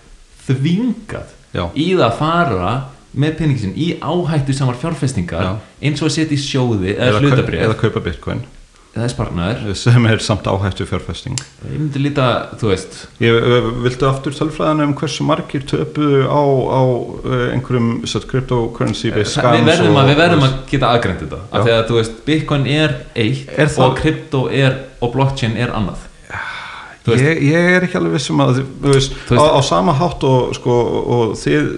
þvingað 0.58 1.36
Já. 1.56 1.66
í 1.74 1.90
það 1.96 2.06
að 2.06 2.16
fara 2.20 2.72
með 3.20 3.36
peningin 3.40 3.74
í 3.74 3.90
áhættu 4.02 4.54
samar 4.54 4.78
fjárfestingar 4.80 5.46
Já. 5.46 5.52
eins 5.82 6.02
og 6.04 6.12
að 6.12 6.16
setja 6.20 6.38
í 6.38 6.42
sjóði 6.44 6.96
eða, 6.96 7.22
hlutabrið 7.24 7.66
eða 7.66 7.78
kaupa 7.80 8.04
bitcoin. 8.06 8.44
Eða 8.90 9.08
sparnaður. 9.14 9.74
Sem 9.78 10.06
er 10.10 10.22
samt 10.26 10.48
áhættu 10.50 10.86
fjárfesting 10.90 11.38
ég 11.70 11.76
myndi 11.78 12.02
líta, 12.02 12.26
þú 12.58 12.72
veist. 12.72 12.96
Ég, 13.22 13.38
ö, 13.38 13.60
viltu 13.86 14.08
aftur 14.10 14.34
tölfræðan 14.34 14.82
um 14.88 14.96
hversu 14.98 15.26
margir 15.28 15.66
töpuðu 15.70 16.26
á, 16.26 16.42
á 16.42 16.82
einhverjum 17.54 17.92
cryptocurrency 18.32 19.14
based 19.14 19.38
það, 19.38 19.60
við 19.60 19.62
scams 19.62 19.72
verðum, 19.72 20.02
að, 20.02 20.10
við 20.10 20.22
verðum 20.24 20.46
að 20.48 20.58
geta 20.74 20.92
aðgrænt 20.96 21.26
þetta. 21.26 21.42
Af 21.50 21.66
því 21.66 21.76
að 21.78 21.84
þú 21.90 22.00
veist, 22.00 22.20
bitcoin 22.26 22.70
er 22.80 22.98
eitt 23.14 23.54
Er 23.58 23.74
og 23.86 23.98
krypto 24.02 24.46
er 24.50 24.80
og 25.00 25.14
blockchain 25.14 25.58
er 25.58 25.74
annað 25.78 26.09
ég, 27.18 27.44
ég 27.44 27.70
er 27.76 27.84
ekki 27.88 27.98
alveg 27.98 28.14
vissum 28.14 28.40
að 28.44 28.62
veist, 28.82 29.14
á, 29.34 29.44
á 29.58 29.60
sama 29.66 29.94
hátt 29.94 30.24
og, 30.24 30.54
sko, 30.56 30.76
og 31.16 31.36
þið 31.40 31.70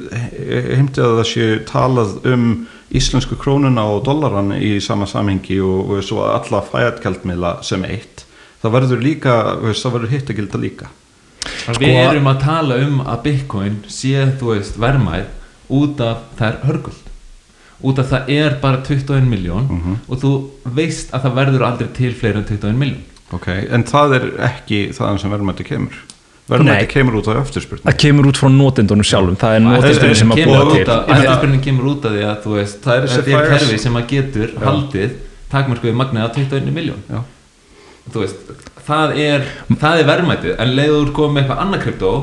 heimtið 0.77 1.03
að 1.05 1.17
það 1.21 1.27
sé 1.31 1.49
talað 1.69 2.15
um 2.33 2.47
íslensku 2.91 3.37
krónuna 3.39 3.85
og 3.87 4.03
dollaran 4.03 4.51
í 4.59 4.79
sama 4.83 5.05
samhengi 5.07 5.61
og, 5.63 5.91
og 5.95 6.03
svo 6.03 6.25
alla 6.27 6.59
fæðatgjaldmiðla 6.71 7.53
sem 7.63 7.83
eitt 7.87 8.25
það 8.61 8.71
verður 8.75 8.99
líka, 9.05 9.35
veist, 9.63 9.83
það 9.85 9.93
verður 9.95 10.11
hitt 10.17 10.29
að 10.29 10.35
gilda 10.41 10.59
líka 10.65 10.89
við 11.79 11.95
erum 12.01 12.27
að 12.27 12.41
tala 12.43 12.75
um 12.85 12.99
að 13.05 13.23
bitcoin 13.23 13.77
sé, 13.87 14.25
þú 14.39 14.51
veist, 14.55 14.75
verðmæð 14.81 15.25
út 15.71 16.01
af 16.03 16.43
er 16.43 16.59
hörguld 16.67 17.07
út 17.81 17.97
af 17.97 18.11
það 18.11 18.27
er 18.29 18.57
bara 18.61 18.83
21 18.85 19.25
miljón 19.29 19.65
Mhm. 19.71 19.95
og 20.07 20.19
þú 20.21 20.31
veist 20.75 21.09
að 21.15 21.23
það 21.25 21.37
verður 21.39 21.63
aldrei 21.65 21.87
til 21.97 22.11
fleiri 22.13 22.37
en 22.37 22.45
21 22.45 22.77
miljón 22.77 23.01
okay. 23.37 23.67
en 23.71 23.83
það 23.87 24.15
er 24.19 24.29
ekki 24.51 24.81
þaðan 24.97 25.21
sem 25.23 25.35
verðmætti 25.35 25.67
kemur. 25.67 25.99
Verðmætti 26.51 26.87
kemur 26.91 27.19
út 27.21 27.29
á 27.31 27.33
eftirspurning 27.39 27.87
það 27.87 27.99
kemur 28.03 28.29
út 28.31 28.39
frá 28.41 28.49
notendunum 28.51 29.07
sjálfum. 29.07 29.37
Það 29.39 29.57
er 29.57 29.65
notendunum 29.65 30.17
sem 30.21 30.33
að 30.35 30.41
búa 30.49 30.63
til. 30.71 30.85
eftirspurning 31.15 31.65
kemur 31.67 31.91
út 31.93 32.07
af 32.09 32.15
því 32.17 32.25
að 32.27 32.39
þú 32.45 32.55
veist 32.57 32.81
Það 32.83 32.97
er 32.97 33.05
er 33.07 33.27
fires- 33.29 33.53
kerfi 33.53 33.77
sem 33.85 33.99
að 34.01 34.07
getur 34.15 34.55
haldið 34.65 35.15
takmörkuði 35.51 35.95
magnið 35.99 36.25
að 36.25 36.35
21 36.41 36.75
miljón 36.75 37.01
Já. 37.11 37.23
þú 38.11 38.23
veist, 38.23 38.53
það 38.87 39.17
er 39.19 39.47
það 39.81 40.01
er 40.01 40.07
verðmætið, 40.11 40.53
en 40.63 40.75
leiður 40.77 41.11
komið 41.15 41.43
eitthvað 41.43 41.63
annað 41.65 41.83
kryptó 41.85 42.13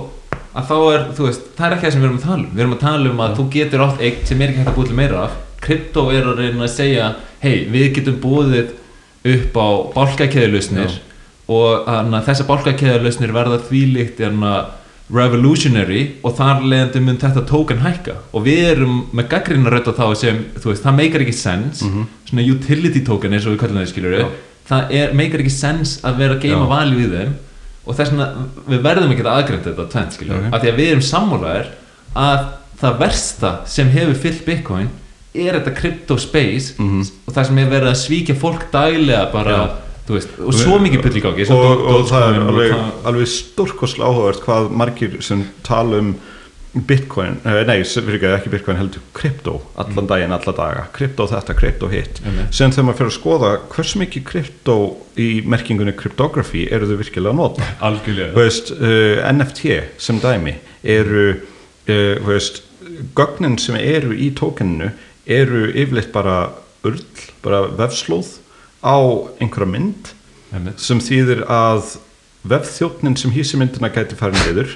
að 0.58 0.70
þá 0.70 0.76
er, 0.94 1.04
þú 1.14 1.26
veist, 1.28 1.44
það 1.58 1.66
er 1.66 1.76
ekki 1.76 1.86
það 1.86 1.92
sem 1.94 2.02
við 2.02 2.08
erum 2.08 2.18
að 2.18 2.26
tala 2.26 2.42
um. 2.42 2.48
Við 2.54 2.64
erum 2.64 2.74
að 2.74 2.82
tala 2.82 3.12
um 3.12 3.22
að 3.24 3.36
þú 3.38 3.44
getur 3.54 3.84
átt 3.84 4.02
eitt 4.08 4.26
sem 4.30 4.40
er 4.42 4.50
ekki 4.52 4.62
hægt 4.62 4.70
að 4.72 4.78
búið 4.78 4.90
til 4.90 4.98
meira 4.98 5.20
af. 5.26 5.36
Kryptó 5.62 6.04
er 6.14 6.28
að 6.28 6.40
reyna 6.42 6.64
að 6.66 6.72
segja 6.72 7.08
hei, 7.42 7.56
við 7.70 7.86
getum 7.98 8.18
búið 8.22 8.56
upp 9.34 9.56
á 9.60 9.68
bálkakeðilusnir 9.96 10.98
og 11.48 11.88
þessar 12.26 12.48
bálkakeðilusnir 12.50 13.32
verða 13.32 13.58
þvílíkt 13.68 14.20
hana, 14.26 14.52
revolutionary 15.08 16.02
og 16.20 16.34
þar 16.36 16.60
leiðandi 16.68 17.00
mun 17.00 17.16
þetta 17.22 17.42
token 17.48 17.80
hækka. 17.80 18.18
Og 18.36 18.44
við 18.44 18.64
erum 18.74 18.98
með 19.16 19.30
gaggrinna 19.32 19.72
á 19.72 19.80
þá 19.88 20.04
sem, 20.20 20.42
veist, 20.60 20.84
það 20.84 20.98
meikar 20.98 21.24
ekki 21.24 21.36
sense. 21.38 21.88
Svona 22.28 22.44
utility 22.44 23.00
token 23.06 23.32
eins 23.32 23.46
og 23.48 23.54
við 23.56 23.62
kallum 23.62 23.80
það 23.80 23.90
skilur 23.94 24.18
Já. 24.18 24.26
það 24.68 24.92
er, 25.00 25.14
meikar 25.16 25.40
ekki 25.44 25.54
sense 25.54 26.02
að 26.04 26.20
vera 26.20 26.36
að 26.36 26.44
geima 26.44 26.68
value 26.68 27.06
í 27.06 27.10
þeim. 27.14 27.32
Og 27.88 27.96
þess 27.96 28.12
vegna 28.12 28.26
við 28.68 28.82
verðum 28.84 29.12
ekki 29.14 29.24
að 29.24 29.30
aðgrænta 29.32 29.70
þetta 29.72 29.88
tvent 29.94 30.16
skilur 30.18 30.36
Ok. 30.42 30.48
af 30.52 30.60
því 30.60 30.72
að 30.74 30.80
við 30.82 30.90
erum 30.92 31.04
sammálaðir 31.08 31.70
að 32.28 32.42
það 32.82 32.98
versta 33.00 33.52
sem 33.66 33.88
hefur 33.96 34.18
fyllt 34.26 34.44
bitcoin 34.44 34.90
er 35.34 35.58
þetta 35.58 35.74
crypto 35.76 36.16
space 36.18 36.74
Mhm. 36.78 37.02
og 37.26 37.34
það 37.34 37.46
sem 37.46 37.58
er 37.58 37.70
verið 37.70 37.90
að 37.92 38.00
svíkja 38.04 38.34
fólk 38.38 38.70
daglega 38.72 39.32
bara, 39.32 39.58
þú 40.08 40.16
veist, 40.16 40.28
og 40.40 40.54
svo 40.54 40.78
mikið 40.80 41.02
pull 41.02 41.16
í 41.16 41.22
gangi 41.22 41.44
eins 41.44 41.50
og, 41.50 41.64
og, 41.64 41.86
og, 41.94 42.08
það 42.08 42.28
er 42.34 42.40
alveg, 42.48 42.74
alveg 43.04 43.28
stórkostlega 43.28 44.08
áhugavert 44.08 44.42
hvað 44.46 44.70
margir 44.70 45.22
sem 45.22 45.44
tala 45.62 45.98
um 45.98 46.14
bitcoin, 46.86 47.38
eh, 47.44 47.64
nei, 47.66 47.80
ekki 47.80 48.28
ekki 48.28 48.50
bitcoin 48.52 48.76
heldur 48.76 49.00
krypto, 49.16 49.54
allan 49.76 50.06
daginn, 50.06 50.32
alla 50.32 50.52
daga. 50.52 50.84
Krypto 50.92 51.26
þetta, 51.26 51.54
krypto 51.56 51.88
hitt. 51.88 52.20
Sem 52.54 52.70
þegar 52.70 52.84
maður 52.84 52.98
fyrir 52.98 53.10
að 53.10 53.16
skoða 53.16 53.50
hversu 53.72 53.98
mikið 54.02 54.24
krypto 54.28 54.76
í 55.16 55.28
merkingunni 55.48 55.94
cryptography 55.96 56.68
eru 56.70 56.86
þau 56.86 56.98
virkilega 57.00 57.32
að 57.32 57.40
nota. 57.40 57.68
Algjörlega. 57.88 58.34
Veist, 58.36 58.70
uh, 58.76 59.32
NFT 59.32 59.80
sem 59.98 60.20
dæmi 60.20 60.54
eru 60.84 61.40
uh, 61.88 62.28
veist, 62.28 62.62
gögnin 63.16 63.58
sem 63.58 63.76
eru 63.80 64.12
í 64.14 64.30
tókeninu 64.36 64.92
eru 65.28 65.68
yfirleitt 65.68 66.12
bara 66.14 66.38
url, 66.86 67.02
bara 67.44 67.66
vefslóð 67.78 68.38
á 68.80 68.96
einhverja 69.42 69.70
mynd 69.70 70.12
Einmitt. 70.54 70.80
sem 70.80 71.00
þýðir 71.02 71.44
að 71.50 71.96
vefþjótnin 72.48 73.16
sem 73.18 73.32
hýsi 73.34 73.58
myndina 73.58 73.90
gæti 73.92 74.16
farið 74.16 74.44
niður. 74.46 74.74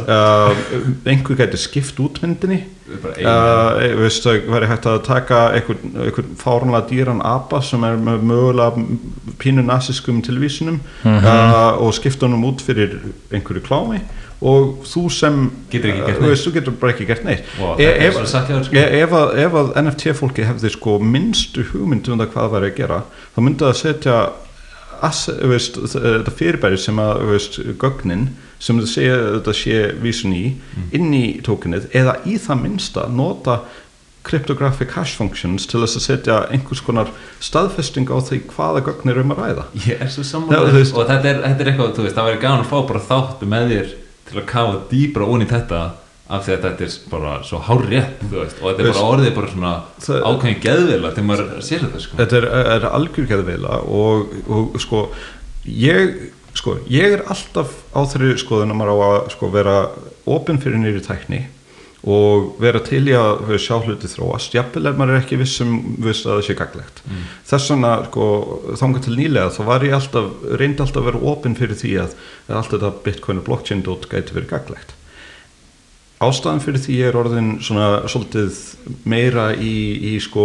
Uh, 0.00 0.62
einhver 1.06 1.36
gæti 1.38 1.60
skipt 1.60 2.00
út 2.02 2.18
myndinni. 2.22 2.62
Uh, 2.88 3.78
veist, 4.00 4.24
það 4.24 4.48
væri 4.52 4.70
hægt 4.70 4.88
að 4.90 4.98
taka 5.06 5.42
einhvern, 5.56 5.92
einhvern 6.06 6.32
fárunlega 6.40 6.88
dýran 6.90 7.22
apa 7.24 7.62
sem 7.64 7.84
er 7.86 8.00
með 8.00 8.26
mögulega 8.28 8.86
pínu 9.40 9.64
nasiskum 9.68 10.20
tilvísunum 10.24 10.80
uh, 11.06 11.78
og 11.78 11.94
skipta 11.96 12.26
honum 12.26 12.48
út 12.50 12.64
fyrir 12.64 12.98
einhverju 13.32 13.64
klámi 13.68 14.02
og 14.42 14.84
þú 14.88 15.02
sem 15.12 15.50
Getur 15.70 15.90
ekki 15.92 16.04
gert 16.06 16.20
neitt. 16.20 16.30
veist, 16.32 16.46
þú 16.48 16.52
getur 16.56 16.76
bara 16.80 16.92
ekki 16.92 17.06
gert 17.06 17.24
neitt. 17.24 17.44
Vá, 17.58 17.68
E- 17.78 18.06
ef, 18.08 18.16
sko. 18.26 18.74
e- 18.74 19.00
ef, 19.02 19.10
að, 19.10 19.34
ef 19.46 19.52
að 19.62 19.72
NFT 19.82 20.12
fólki 20.18 20.44
hefði 20.48 20.70
sko 20.74 20.98
minnstu 20.98 21.64
hugmynd 21.72 22.08
um 22.08 22.18
það 22.18 22.32
hvað 22.32 22.42
það 22.48 22.54
væri 22.56 22.70
að 22.72 22.76
gera 22.82 23.02
þá 23.36 23.42
myndi 23.46 23.64
það 23.64 23.76
setja 23.82 24.16
þetta 25.02 26.32
fyrirbæri 26.36 26.78
sem 26.78 26.98
að 27.02 27.22
veist, 27.30 27.56
gögnin 27.80 28.28
sem 28.62 28.78
þau 28.78 28.86
segja 28.86 29.14
að 29.18 29.30
þetta 29.40 29.54
sé 29.58 29.78
vísun 30.02 30.34
í 30.36 30.42
inn 30.94 31.08
í 31.16 31.24
tokenið 31.42 31.88
eða 31.98 32.18
í 32.30 32.36
það 32.38 32.60
minnsta 32.62 33.08
nota 33.10 33.60
cryptographic 34.22 34.92
hash 34.94 35.16
functions 35.18 35.66
til 35.66 35.80
þess 35.82 35.98
að 35.98 36.04
setja 36.04 36.36
einhvers 36.54 36.82
konar 36.86 37.08
staðfesting 37.42 38.06
á 38.06 38.22
því 38.22 38.38
hvaða 38.52 38.84
gögn 38.86 39.10
er 39.10 39.18
um 39.18 39.32
að 39.34 39.40
ræða. 39.42 39.64
Ég 39.88 39.98
er 40.04 40.06
svo 40.14 40.22
veist- 40.70 40.94
og 40.94 41.08
þetta 41.08 41.26
er, 41.32 41.40
þetta 41.42 41.60
er 41.64 41.70
eitthvað, 41.72 41.94
þú 41.96 42.04
veist, 42.06 42.14
það 42.14 42.28
væri 42.30 42.40
gaman 42.44 42.62
að 42.62 42.70
fá 42.70 42.78
bara 42.86 43.02
þáttu 43.08 43.48
með 43.50 43.72
þér 43.72 43.88
til 44.28 44.38
að 44.40 44.48
kafa 44.52 44.80
dýbra 44.90 45.28
onni 45.28 45.48
í 45.48 45.52
þetta 45.52 45.82
af 46.32 46.46
því 46.46 46.54
að 46.54 46.62
þetta 46.64 46.86
er 46.86 46.92
bara 47.12 47.32
svo 47.44 47.58
hár 47.66 47.82
rétt, 47.88 48.20
þú 48.22 48.36
veist, 48.38 48.60
og 48.60 48.68
þetta 48.68 48.84
er 48.84 48.88
bara 48.88 49.08
orðið 49.12 49.32
bara 49.36 49.50
svona 49.52 49.72
ákveðin 50.30 50.60
geðvila 50.62 51.10
þegar 51.12 51.26
maður 51.28 51.50
sér 51.66 51.82
þetta, 51.84 52.02
sko. 52.04 52.18
þetta 52.20 52.38
er, 52.38 52.46
er 52.76 52.86
algjörgeðveila 52.88 53.80
og, 54.00 54.36
og 54.48 54.78
sko 54.80 55.02
ég, 55.68 56.14
sko 56.56 56.76
ég 56.92 57.18
er 57.18 57.24
alltaf 57.32 57.74
á 57.92 58.00
þeirri 58.14 58.38
skoðun 58.40 58.76
að 58.76 59.02
sko, 59.34 59.50
vera 59.52 59.76
opinn 60.30 60.62
fyrir 60.62 60.80
nýri 60.80 61.04
tækni 61.04 61.42
og 62.02 62.56
vera 62.62 62.80
til 62.82 63.04
í 63.06 63.12
að 63.14 63.52
sjá 63.62 63.76
hluti 63.78 64.10
þróast. 64.10 64.56
Jafnvel 64.56 64.88
er 64.90 64.96
maður 64.98 65.20
ekki 65.20 65.38
vissum 65.38 65.76
viss 66.02 66.24
að 66.26 66.40
það 66.40 66.46
sé 66.48 66.56
gaglegt 66.58 67.02
mm. 67.06 67.20
þess 67.50 67.70
vegna 67.70 67.92
sko, 68.08 68.26
þangað 68.80 69.04
til 69.06 69.18
nýlega 69.20 69.52
þá 69.54 69.60
var 69.68 69.86
ég 69.86 69.94
alltaf 69.98 70.32
reyndi 70.58 70.82
alltaf 70.82 71.02
að 71.02 71.08
vera 71.10 71.22
opinn 71.32 71.54
fyrir 71.58 71.78
því 71.78 71.92
að, 72.02 72.16
allt 72.50 72.74
þetta 72.74 72.90
bitcoin 73.06 73.42
og 73.42 73.46
blockchain 73.46 73.84
dot 73.86 74.08
gæti 74.10 74.34
verið 74.34 74.50
gaglegt 74.56 74.96
ástæðan 76.22 76.62
fyrir 76.62 76.82
því 76.82 76.96
er 77.06 77.18
orðin 77.18 77.52
svona 77.64 78.08
svolítið 78.10 78.58
meira 79.08 79.50
í, 79.54 79.74
í 80.12 80.16
sko 80.22 80.44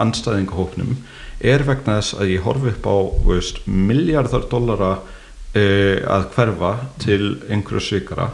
anstæðingahóknum 0.00 0.96
er 1.46 1.64
vegna 1.66 1.98
þess 2.00 2.16
að 2.20 2.32
ég 2.34 2.46
horfi 2.46 2.72
upp 2.72 2.88
á 2.88 2.96
veist, 3.26 3.62
miljardar 3.66 4.46
dollara 4.50 4.92
uh, 4.98 5.96
að 6.16 6.28
hverfa 6.34 6.72
til 7.02 7.22
einhverju 7.50 7.84
svikara 7.88 8.30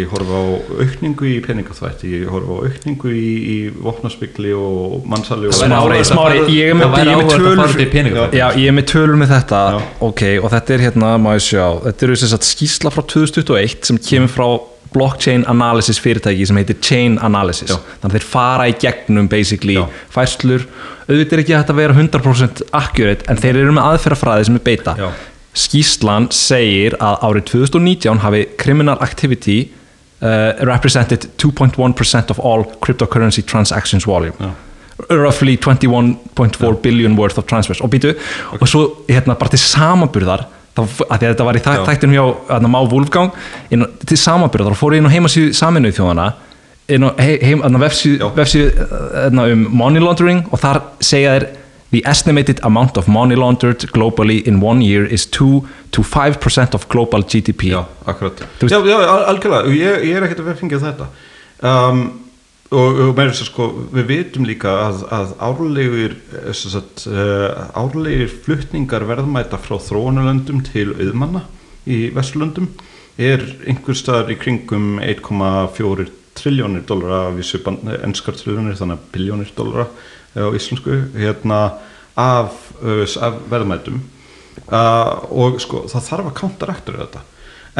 ég 0.00 0.10
horfi 0.12 0.32
á 0.36 0.42
aukningu 0.84 1.28
í 1.30 1.36
peningaþvætti 1.44 2.10
ég 2.14 2.30
horfi 2.32 2.50
á 2.50 2.58
aukningu 2.66 3.12
í, 3.12 3.28
í 3.54 3.56
vopnaspikli 3.84 4.52
og 4.56 5.06
mannsali 5.10 5.52
Smári, 5.54 6.00
að 6.00 6.08
Smári, 6.10 6.42
ég 6.56 6.72
er 6.72 6.78
með- 6.80 6.96
að 6.96 7.30
tölur- 7.34 7.62
með 9.20 9.32
þetta 9.36 9.62
Já. 9.76 9.80
ok, 10.10 10.22
og 10.42 10.50
þetta 10.56 10.74
er 10.76 10.84
hérna, 10.88 11.14
ég 11.38 11.46
sjá 11.50 11.64
þetta 11.86 12.06
eru 12.08 12.16
sem 12.24 12.32
sagt 12.34 12.48
skýsla 12.50 12.92
frá 12.94 13.02
2021 13.14 13.90
sem 13.90 13.98
kemur 14.10 14.28
frá 14.36 14.48
blockchain 14.90 15.44
analysis 15.46 16.00
fyrirtæki 16.02 16.46
sem 16.50 16.56
heitir 16.58 16.80
Chain 16.82 17.18
Analysis 17.22 17.70
Já. 17.70 17.76
þannig 18.02 18.10
að 18.10 18.16
þeir 18.18 18.24
fara 18.32 18.64
í 18.66 18.72
gegnum 18.82 19.28
basically 19.30 19.76
Já. 19.78 19.84
færslur, 20.10 20.64
auðvitað 21.06 21.32
er 21.36 21.42
ekki 21.44 21.54
að 21.70 21.78
vera 21.78 21.94
100% 21.94 22.62
accurate, 22.74 23.22
en 23.30 23.36
þeir 23.38 23.60
eru 23.62 23.72
með 23.76 23.86
aðferðafræði 23.92 24.48
sem 24.48 24.56
er 24.58 24.64
beita 24.66 24.96
Já. 24.98 25.10
skýslan 25.54 26.26
segir 26.34 26.94
að 27.02 27.22
árið 27.26 27.44
2019 27.52 28.18
hafi 28.24 28.42
criminal 28.58 28.98
activity 29.02 29.60
uh, 30.20 30.66
represented 30.66 31.28
2.1% 31.36 32.30
of 32.30 32.40
all 32.40 32.64
cryptocurrency 32.80 33.42
transactions 33.42 34.04
volume. 34.04 34.34
Já. 34.40 34.50
roughly 35.08 35.56
21.4 35.56 36.82
billion 36.82 37.16
worth 37.16 37.38
of 37.38 37.46
transfers. 37.46 37.80
Og 37.80 37.90
býtu, 37.90 38.14
og 38.60 38.68
svo 38.68 38.82
hérna 39.08 39.34
bara 39.38 39.54
til 39.54 39.62
samanburðar 39.62 40.46
að 40.80 41.24
þetta 41.24 41.46
var 41.46 41.58
í 41.58 41.62
þæ, 41.64 41.72
þættinum 41.88 42.14
hjá 42.16 42.24
hérna, 42.50 42.70
Má 42.70 42.78
Wolfgang 42.88 43.32
inn, 43.72 43.84
til 44.06 44.18
samanburðar 44.20 44.76
og 44.76 44.80
fór 44.80 44.96
ég 44.96 45.02
inn 45.02 45.10
á 45.10 45.14
heimasíðu 45.14 45.54
saminuð 45.56 45.96
þjóðana 45.98 46.28
inn 46.90 47.06
á 47.06 47.10
hérna, 47.20 47.80
vefsíðu, 47.82 48.70
hérna, 49.14 49.46
um 49.54 49.66
money 49.82 50.02
laundering 50.02 50.44
og 50.50 50.62
þar 50.62 50.82
segja 51.04 51.36
þeir 51.36 51.48
the 51.90 52.02
estimated 52.06 52.60
amount 52.62 52.96
of 52.96 53.08
money 53.08 53.34
laundered 53.36 53.80
globally 53.92 54.40
in 54.46 54.60
one 54.60 54.80
year 54.80 55.04
is 55.04 55.26
2 55.26 55.66
to 55.90 56.02
5% 56.02 56.74
of 56.74 56.88
global 56.88 57.22
GDP 57.22 57.72
Já, 57.72 57.84
akkurat. 58.06 58.42
Já, 58.60 58.78
já, 58.86 58.96
al- 58.96 59.24
algjörlega, 59.34 59.70
ég, 59.74 60.04
ég 60.08 60.16
er 60.16 60.26
ekkert 60.26 60.42
að 60.44 60.50
vera 60.50 60.60
fengið 60.60 60.84
þetta. 60.86 61.08
Um, 61.60 62.02
og, 62.70 63.00
og 63.02 63.16
meira 63.18 63.32
þess 63.32 63.42
að 63.44 63.48
sko 63.50 63.66
við 63.96 64.06
vitum 64.10 64.46
líka 64.46 64.74
að, 64.84 65.02
að 65.10 65.32
árlegir 65.42 66.14
eh, 66.44 66.52
sagt, 66.54 67.06
uh, 67.10 67.66
árlegir 67.78 68.30
flutningar 68.44 69.06
verðmæta 69.08 69.58
frá 69.58 69.76
þróunarlöndum 69.82 70.62
til 70.68 70.92
auðmanna 70.94 71.42
í 71.90 72.04
Vesturlöndum 72.14 72.70
er 73.20 73.42
einhver 73.68 73.98
staðar 73.98 74.30
í 74.32 74.38
kringum 74.40 75.00
1,4 75.02 76.06
triljónir 76.38 76.86
dólara 76.86 77.26
af 77.28 77.40
þessu 77.40 77.60
ennskar 78.06 78.38
triljónir 78.38 78.78
þannig 78.78 79.00
að 79.00 79.10
biljónir 79.16 79.50
dólara 79.58 79.88
eh, 79.90 79.98
á 80.36 80.48
íslensku 80.56 80.96
hérna 81.16 81.60
af, 82.18 82.56
uh, 82.82 83.06
af 83.22 83.40
verðmætum. 83.50 84.02
Uh, 84.70 85.30
og 85.30 85.60
sko 85.62 85.86
það 85.90 86.06
þarf 86.10 86.30
að 86.30 86.38
counteraktur 86.42 87.00
þetta. 87.00 87.24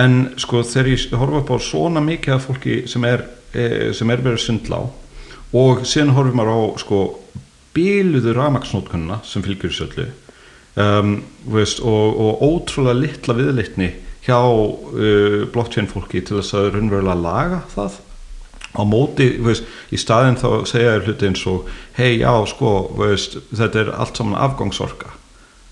En 0.00 0.16
sko 0.40 0.62
þegar 0.66 0.92
ég 0.94 1.18
horfa 1.18 1.42
upp 1.42 1.52
á 1.54 1.56
svona 1.62 2.02
mikið 2.04 2.36
af 2.36 2.46
fólki 2.48 2.82
sem 2.88 3.04
er, 3.04 3.26
sem 3.94 4.10
er 4.10 4.22
verið 4.22 4.44
sundlá 4.44 4.84
og 5.50 5.82
síðan 5.88 6.14
horfum 6.14 6.38
maður 6.38 6.54
á 6.54 6.60
sko 6.78 6.98
bíluðu 7.74 8.34
ramaksnótkunna 8.36 9.20
sem 9.26 9.42
fylgjur 9.42 9.72
þessu 9.72 9.86
öllu 9.88 10.06
um, 10.78 11.16
veist, 11.50 11.82
og, 11.82 12.20
og 12.22 12.44
ótrúlega 12.46 12.98
litla 12.98 13.36
viðleitni 13.38 13.90
hjá 14.26 14.38
uh, 14.38 15.46
blockchain 15.52 15.90
fólki 15.90 16.22
til 16.22 16.40
þess 16.40 16.56
að 16.58 16.70
raunverulega 16.76 17.18
laga 17.18 17.60
það 17.74 17.98
á 18.70 18.82
móti, 18.86 19.26
veist, 19.42 19.64
í 19.90 19.96
staðin 19.98 20.36
þá 20.38 20.64
segja 20.66 20.92
þér 20.98 21.06
hluti 21.08 21.26
eins 21.26 21.46
og 21.50 21.66
hei 21.98 22.18
já 22.20 22.30
sko, 22.46 22.74
veist, 22.98 23.36
þetta 23.52 23.80
er 23.84 23.90
allt 23.98 24.16
saman 24.16 24.38
afgangsorka 24.38 25.10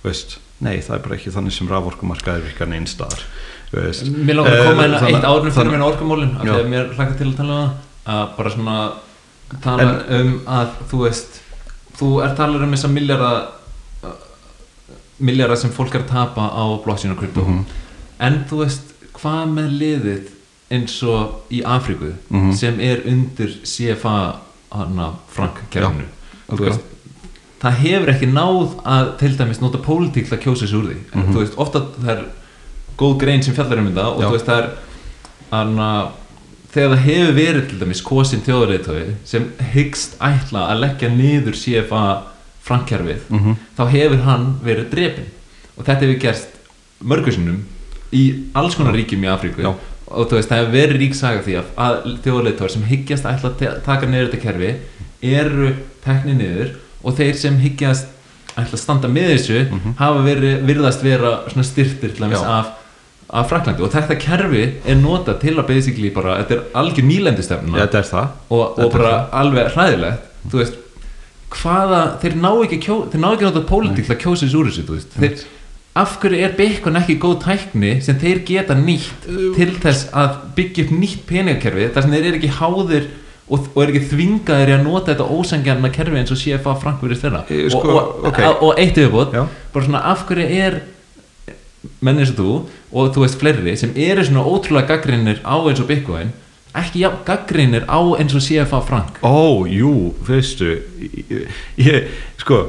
veist, 0.05 0.39
nei 0.61 0.79
það 0.81 0.95
er 0.97 1.03
bara 1.07 1.15
ekki 1.19 1.31
þannig 1.35 1.53
sem 1.55 1.69
raforkumarkaðir 1.71 2.43
virkar 2.49 2.69
neinn 2.69 2.87
staðar. 2.87 3.21
Mér 3.73 4.35
langar 4.39 4.55
að 4.57 4.65
koma 4.71 4.83
Eh, 4.83 4.89
inn 4.89 4.95
að 4.95 5.01
þannig- 5.03 5.17
eitt 5.19 5.29
árnum 5.29 5.53
fyrir 5.53 5.73
mér 5.75 5.85
orkumólin 5.93 6.37
af 6.39 6.43
því 6.47 6.55
að 6.59 6.69
mér 6.73 6.95
hlaka 6.97 7.19
til 7.19 7.27
að 7.29 7.37
tala 7.37 7.59
um 7.59 7.71
það 8.07 8.15
að 8.15 8.37
bara 8.37 8.51
svona 8.51 8.93
tala 9.61 10.05
um 10.19 10.33
að 10.47 10.69
þú 10.91 10.99
veist 11.05 11.41
þú 11.99 12.09
er 12.25 12.35
talað 12.37 12.63
um 12.65 12.73
þessa 12.73 12.89
miljara 12.89 13.31
miljara 15.21 15.57
sem 15.59 15.71
fólk 15.75 15.95
er 15.99 16.05
að 16.05 16.11
tapa 16.13 16.47
á 16.55 16.65
blockchain 16.85 17.13
og 17.13 17.19
krypto 17.21 17.43
Mhm. 17.45 17.65
en 18.21 18.45
þú 18.49 18.65
veist 18.65 18.93
hvað 19.13 19.53
með 19.55 19.69
liðið 19.83 20.29
eins 20.71 21.03
og 21.03 21.45
í 21.51 21.63
Afríku 21.65 22.13
Mhm. 22.31 22.53
sem 22.55 22.81
er 22.81 23.01
undir 23.07 23.49
CFA 23.65 24.37
hana 24.73 25.13
frank 25.29 25.61
kerfinu 25.71 26.05
Já, 26.49 26.57
Þú 26.57 26.65
veist, 26.65 26.81
það 27.61 27.75
hefur 27.83 28.09
ekki 28.15 28.27
náð 28.33 28.75
að 28.85 29.19
til 29.19 29.37
dæmis 29.37 29.61
nota 29.61 29.79
pólitík 29.79 30.29
til 30.29 30.37
að 30.39 30.43
kjósa 30.43 30.67
sig 30.69 30.77
úr 30.79 30.85
því 30.89 30.97
Mhm. 31.15 31.33
þú 31.35 31.39
veist, 31.43 31.55
ofta 31.59 31.81
það 32.01 32.09
er 32.19 32.25
góð 32.99 33.19
grein 33.19 33.43
sem 33.43 33.55
fjallar 33.55 33.79
um 33.79 33.87
þetta 33.93 34.07
og 34.07 34.21
Já. 34.23 34.27
þú 34.29 34.33
veist, 34.33 34.47
það 34.47 34.63
er 34.63 34.71
anna, 35.53 36.09
þegar 36.73 36.95
það 36.97 37.05
hefur 37.05 37.35
verið 37.35 37.69
til 37.69 37.79
dæmis 37.79 38.03
kosin 38.03 38.41
þjóðarleitói 38.41 39.15
sem 39.25 39.53
hyggst 39.73 40.19
ætla 40.21 40.69
að 40.71 40.81
leggja 40.81 41.09
niður 41.11 41.55
CFA 41.55 42.23
frankkerfið 42.65 43.21
Mhm. 43.31 43.57
þá 43.79 43.89
hefur 43.91 44.23
hann 44.23 44.61
verið 44.65 44.91
drepin 44.91 45.25
og 45.79 45.85
þetta 45.87 46.01
hefur 46.01 46.21
gerst 46.21 46.49
mörgursinnum 47.03 47.63
í 48.13 48.45
alls 48.55 48.75
konar 48.75 48.93
ríkjum 48.95 49.23
í 49.25 49.29
Afríku 49.39 49.63
Já. 49.63 49.75
Og 50.09 50.29
þú 50.29 50.39
veist, 50.39 50.51
það 50.51 50.61
hefur 50.63 50.75
verið 50.75 51.01
rík 51.03 51.17
saga 51.19 51.43
því 51.45 51.57
að, 51.61 51.73
að 51.85 51.97
þjóðarleitói 52.25 52.69
sem 52.75 52.87
hyggjast 52.89 53.29
ætla 53.29 53.51
að 53.53 53.81
taka 53.87 54.09
niður 54.09 54.31
þetta 54.31 54.43
kerfi 54.45 54.71
eru 55.35 55.73
tekni 56.05 56.37
niður 56.39 56.75
og 57.03 57.17
þeir 57.19 57.39
sem 57.39 57.59
hyggjast 57.63 58.15
ætla 58.59 58.75
að 58.79 58.83
standa 58.83 59.11
með 59.13 59.33
þessu 59.35 59.61
hafa 60.01 60.25
verið, 60.27 60.59
virðast 60.67 61.05
vera 61.07 61.33
svona 61.53 61.67
styrtir 61.69 62.15
til 62.15 62.25
dæmis 62.25 62.43
af, 62.43 62.73
af 63.29 63.49
Fraklandi 63.51 63.85
og 63.87 63.93
þetta 63.95 64.17
kerfi 64.23 64.65
er 64.89 64.99
notað 64.99 65.41
til 65.45 65.55
að 65.59 65.69
basically 65.69 66.11
bara, 66.15 66.41
þetta 66.43 66.57
er 66.59 66.65
algjör 66.83 67.09
er 68.03 68.11
það. 68.11 68.35
og, 68.49 68.79
og 68.79 68.93
bara 68.97 69.15
alveg 69.43 69.73
hræðilegt. 69.77 70.25
Þú 70.49 70.63
veist 70.63 70.79
hvaða, 71.53 72.01
þeir 72.23 72.35
ná 72.43 72.51
ekki 72.65 72.81
kjó, 72.85 72.97
þeir 73.13 73.23
ná 73.23 73.29
ekki 73.33 73.47
notað 73.47 73.69
pólitík 73.69 74.09
til 74.09 74.15
að 74.17 74.21
kjósa 74.25 74.45
þessu 74.47 74.59
úr 74.59 74.69
þessu 74.69 74.85
þú 74.89 74.97
veist. 74.97 75.15
Þeir, 75.19 75.45
af 75.99 76.19
hverju 76.23 76.43
er 76.45 76.57
Bitcoin 76.59 76.99
ekki 77.01 77.17
góð 77.23 77.39
tækni 77.45 77.95
sem 78.05 78.19
þeir 78.21 78.43
geta 78.47 78.77
nýtt 78.79 79.27
til 79.57 79.71
þess 79.83 80.11
að 80.17 80.37
byggja 80.59 80.85
upp 80.87 80.93
nýtt 80.99 81.25
peningakerfi 81.29 81.89
þar 81.95 82.07
sem 82.07 82.15
þeir 82.15 82.29
eru 82.31 82.41
ekki 82.41 82.53
háðir 82.59 83.09
og, 83.49 83.69
og 83.73 83.81
eru 83.83 83.95
ekki 83.95 84.11
þvingaðir 84.13 84.75
að 84.77 84.85
nota 84.85 85.13
þetta 85.13 85.29
ósangjarna 85.39 85.93
kerfi 85.95 86.21
eins 86.21 86.35
og 86.35 86.41
CFA 86.41 86.75
Frank 86.83 87.05
verið 87.05 87.23
þeirra 87.25 87.45
sko, 87.49 87.83
og, 87.85 87.99
og, 87.99 88.27
ok. 88.31 88.43
og, 88.51 88.73
eitt 88.77 89.01
yfirbót 89.01 89.37
Já. 89.37 89.45
bara 89.75 89.89
svona 89.89 90.03
af 90.13 90.27
hverju 90.29 90.49
er 90.67 90.81
menn 92.05 92.21
eins 92.21 92.35
og 92.35 92.41
þú 92.41 92.51
og 92.99 93.15
þú 93.15 93.25
veist 93.25 93.41
fleiri 93.41 93.77
sem 93.81 93.95
eru 94.09 94.27
svona 94.27 94.45
ótrúlega 94.45 94.93
gaggrinir 94.93 95.41
á 95.47 95.57
eins 95.61 95.81
og 95.83 95.89
Bitcoin 95.91 96.35
ekki 96.79 97.03
já, 97.03 97.11
gaggrinir 97.27 97.89
á 97.89 98.01
eins 98.19 98.37
og 98.37 98.45
CFA 98.45 98.83
Frank 98.85 99.23
Ó, 99.25 99.65
jú, 99.65 100.13
veistu 100.29 100.77
ég, 101.01 101.49
ég 101.81 102.13
sko 102.43 102.67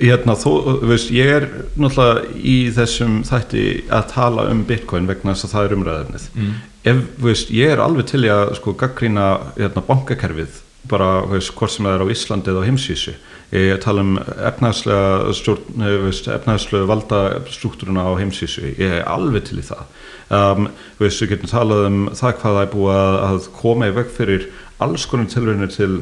hérna, 0.00 0.34
þó, 0.38 0.80
veist, 0.88 1.10
ég 1.14 1.28
er 1.36 1.46
náttúrulega 1.76 2.24
í 2.40 2.56
þessum 2.76 3.20
þætti 3.28 3.64
að 3.92 4.08
tala 4.14 4.48
um 4.50 4.64
Bitcoin 4.68 5.08
vegna 5.10 5.34
þess 5.34 5.48
að 5.48 5.54
það 5.54 5.68
er 5.68 5.76
umræðefnið 5.78 6.26
Mm. 6.34 6.54
ef, 6.84 7.04
veist, 7.20 7.50
ég 7.52 7.70
er 7.74 7.82
alveg 7.84 8.06
til 8.06 8.24
að 8.32 8.54
sko 8.56 8.74
gaggrína 8.74 9.28
hérna, 9.58 9.84
bankakerfið 9.86 10.60
bara, 10.88 11.22
þú 11.26 11.36
veist, 11.36 11.52
hvort 11.58 11.70
sem 11.74 11.84
það 11.84 11.94
er 11.94 12.02
á 12.02 12.12
Íslandi 12.14 12.50
eða 12.50 12.62
á 12.64 12.68
heimsvísu. 12.68 13.12
Ég 13.52 13.80
tala 13.82 14.00
um 14.00 14.14
efnaðslega 14.48 15.34
stjórn, 15.36 15.74
þú 15.76 15.98
veist, 16.06 16.28
efnaðslega 16.30 16.88
valda 16.88 17.20
struktúruna 17.50 18.06
á 18.06 18.12
heimsvísu. 18.18 18.62
Ég 18.78 18.94
er 19.00 19.04
alveg 19.10 19.44
til 19.48 19.58
í 19.60 19.66
það. 19.66 19.84
Um, 20.30 20.70
þú 20.96 21.04
veist, 21.04 21.22
við 21.22 21.32
getum 21.34 21.50
talað 21.52 21.86
um 21.90 22.00
það 22.14 22.34
hvað 22.40 22.56
það 22.56 22.62
er 22.62 22.72
búið 22.74 23.00
að, 23.28 23.48
koma 23.60 23.90
í 23.90 23.94
veg 23.98 24.12
fyrir 24.16 24.48
alls 24.80 25.06
konar 25.10 25.28
tilraunir 25.30 25.72
til 25.74 25.92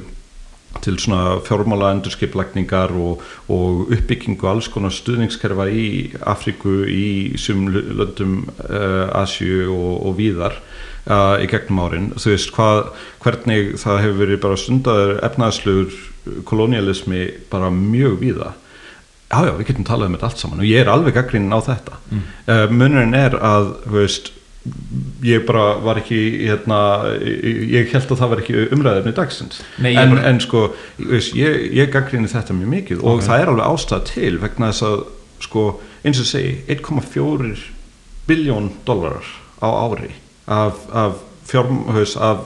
til 0.84 0.98
svona 1.00 1.38
fjármála 1.44 1.92
endurskiplækningar 1.96 2.92
og, 2.96 3.22
og 3.50 3.88
uppbyggingu 3.94 4.48
alls 4.48 4.68
konar 4.72 4.92
stuðningskerfa 4.94 5.68
í 5.72 5.88
Afríku, 6.28 6.82
í 6.84 7.38
sum 7.40 7.66
löndum 7.72 8.44
uh, 8.68 9.08
Asju 9.22 9.66
og, 9.72 10.06
og 10.06 10.16
víðar 10.20 10.60
uh, 11.08 11.36
í 11.40 11.48
gegnum 11.50 11.82
árin. 11.86 12.12
Þú 12.16 12.34
veist 12.34 12.54
hvað, 12.54 12.92
hvernig 13.24 13.74
það 13.80 14.00
hefur 14.04 14.22
verið 14.22 14.42
bara 14.44 14.60
stundaður 14.60 15.20
efnaðslugur 15.28 16.00
kolonialismi 16.48 17.26
bara 17.50 17.72
mjög 17.74 18.18
víða. 18.22 18.54
Já 19.28 19.44
já, 19.44 19.52
við 19.58 19.66
getum 19.68 19.84
talað 19.84 20.08
um 20.08 20.16
þetta 20.16 20.28
allt 20.30 20.40
saman 20.40 20.60
og 20.62 20.68
ég 20.68 20.80
er 20.80 20.88
alveg 20.88 21.16
gaggrinn 21.18 21.52
á 21.52 21.60
þetta. 21.60 22.00
Mm. 22.08 22.26
uh, 22.48 22.66
munurinn 22.72 23.16
er 23.16 23.36
að, 23.44 23.74
veist 23.92 24.32
ég 25.24 25.44
bara 25.48 25.78
var 25.82 26.00
ekki 26.02 26.18
hérna, 26.48 26.78
ég 27.22 27.90
held 27.92 28.10
að 28.12 28.20
það 28.20 28.32
var 28.32 28.42
ekki 28.42 28.56
umræðinni 28.74 29.14
dagsins. 29.16 29.60
Nei, 29.80 29.94
en, 29.96 30.12
bara- 30.14 30.26
en 30.28 30.40
sko, 30.44 30.64
ég, 31.38 31.60
ég 31.78 31.92
gaggrinni 31.94 32.28
þetta 32.30 32.56
mjög 32.58 32.72
mikið 32.74 33.04
og 33.06 33.22
það 33.24 33.42
er 33.44 33.52
alveg 33.52 33.70
ástæða 33.70 34.00
til 34.12 34.32
vegna 34.42 34.70
þess 34.72 34.86
að 34.88 34.98
sko, 35.46 35.64
eins 36.04 36.20
og 36.22 36.28
segi 36.28 36.52
1,4 36.74 37.52
biljón 38.28 38.70
dólarar 38.86 39.24
á 39.62 39.68
ári 39.88 40.10
af, 40.46 40.82
af 40.92 41.22
fjármhaus 41.48 42.16
af 42.20 42.42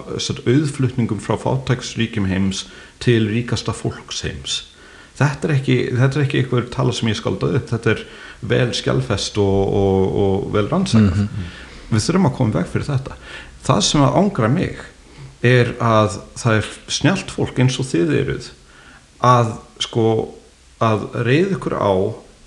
auðflutningum 0.47 1.19
frá 1.23 1.35
fátæksríkjum 1.43 2.29
heims 2.31 2.67
til 3.03 3.27
ríkasta 3.33 3.75
fólks 3.75 4.23
heims. 4.23 4.61
Þetta 5.19 5.49
er 5.49 5.55
ekki, 5.57 5.77
þetta 5.99 6.19
er 6.21 6.25
ekki 6.29 6.39
eitthvað 6.41 6.71
tala 6.73 6.95
sem 6.95 7.11
ég 7.11 7.19
skaldað 7.19 7.59
upp, 7.59 7.67
þetta 7.73 7.91
er 7.97 8.05
vel 8.53 8.71
skjálfest 8.79 9.37
og, 9.43 9.75
og, 9.83 10.15
og 10.23 10.47
vel 10.55 10.69
rannsakað 10.71 11.27
við 11.93 12.07
þurfum 12.07 12.29
að 12.29 12.37
koma 12.39 12.57
veg 12.59 12.73
fyrir 12.73 12.89
þetta. 12.89 13.21
Það 13.63 13.85
sem 13.89 14.05
að 14.05 14.19
ángra 14.21 14.51
mig 14.53 14.83
er 15.43 15.73
að 15.83 16.19
það 16.39 16.59
er 16.59 16.69
snjált 16.99 17.33
fólk 17.35 17.63
eins 17.63 17.79
og 17.83 17.89
þið 17.91 18.15
eruð 18.21 18.51
að 19.23 19.55
sko 19.83 20.07
að 20.83 21.09
reyða 21.27 21.57
ykkur 21.57 21.79
á 21.79 21.95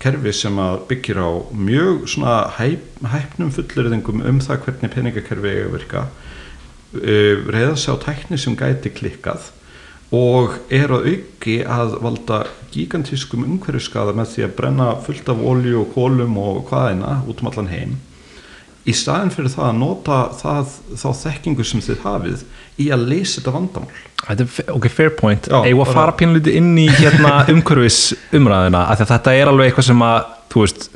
kerfi 0.00 0.32
sem 0.36 0.58
að 0.60 0.78
byggir 0.90 1.20
á 1.20 1.30
mjög 1.56 2.06
svona 2.12 2.36
hæp, 2.56 2.84
hæpnum 3.00 3.52
fullurðingum 3.52 4.24
um 4.28 4.40
það 4.44 4.62
hvernig 4.66 4.92
peningakerfi 4.92 5.52
eiga 5.52 5.70
virka 5.72 6.02
uh, 6.06 7.34
reyða 7.48 7.76
sig 7.80 7.96
á 7.96 8.04
tækni 8.04 8.40
sem 8.40 8.56
gæti 8.56 8.92
klikkað 8.92 9.52
og 10.16 10.58
er 10.70 10.92
að 10.94 11.08
auki 11.12 11.56
að 11.64 11.96
valda 12.04 12.42
gigantískum 12.74 13.44
umhverfiskada 13.46 14.14
með 14.16 14.34
því 14.34 14.44
að 14.46 14.56
brenna 14.60 14.90
fullt 15.02 15.32
af 15.32 15.40
olju 15.52 15.80
og 15.80 15.96
kólum 15.96 16.36
og 16.38 16.60
hvaðina 16.68 17.22
út 17.26 17.42
um 17.42 17.50
allan 17.50 17.72
heim 17.72 17.96
í 18.86 18.94
staðin 18.94 19.32
fyrir 19.34 19.50
það 19.50 19.66
að 19.68 19.78
nota 19.80 20.18
það, 20.38 20.74
þá 21.00 21.08
þekkingu 21.22 21.66
sem 21.66 21.82
þið 21.82 22.04
hafið 22.04 22.44
í 22.82 22.88
að 22.94 23.06
leysa 23.10 23.40
þetta 23.40 23.54
vandamál. 23.56 24.00
Þetta 24.22 24.46
er, 24.46 24.70
ok, 24.76 24.88
fair 24.92 25.12
point. 25.18 25.48
Eigum 25.62 25.82
að 25.84 25.92
fara 25.96 26.14
pínlítið 26.20 26.58
inn 26.60 26.72
í 26.78 26.86
hérna 26.92 27.34
umhverfis 27.52 28.00
umræðina 28.36 28.86
af 28.86 29.00
því 29.00 29.06
að 29.06 29.12
þetta 29.14 29.36
er 29.40 29.50
alveg 29.52 29.70
eitthvað 29.70 29.88
sem 29.90 30.06
að 30.06 30.18
þú 30.52 30.64
veist, 30.64 30.88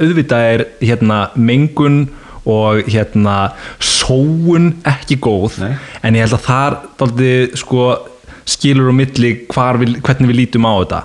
auðvitað 0.00 0.48
er 0.54 0.66
hérna 0.82 1.20
mengun 1.36 2.00
og 2.44 2.88
hérna 2.92 3.36
sóun 3.80 4.74
ekki 4.84 5.16
góð 5.22 5.60
Nei. 5.62 5.76
en 6.04 6.16
ég 6.18 6.26
held 6.26 6.36
að 6.36 6.44
þar 6.44 6.76
dálítið 7.00 7.54
sko 7.62 7.86
skilur 8.44 8.90
á 8.92 8.94
milli 8.96 9.30
við, 9.48 9.94
hvernig 10.04 10.28
við 10.28 10.36
lítum 10.42 10.66
á 10.68 10.72
þetta. 10.76 10.98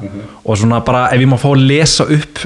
Og 0.43 0.59
svona 0.59 0.81
bara 0.83 1.07
ef 1.13 1.21
ég 1.23 1.29
má 1.31 1.37
fá 1.39 1.47
að 1.53 1.63
lesa 1.69 2.07
upp 2.07 2.43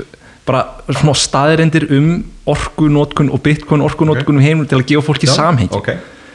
bara 0.47 0.63
smá 0.99 1.13
staðirindir 1.15 1.87
um 1.95 2.09
orkunótkun 2.49 3.31
og 3.31 3.41
bitcoin 3.43 3.83
orkunótkun 3.85 4.39
um 4.39 4.43
heimum 4.43 4.67
til 4.67 4.81
að 4.81 4.87
gefa 4.91 5.05
fólki 5.07 5.29
samhengi. 5.31 5.71
ok. 5.71 5.93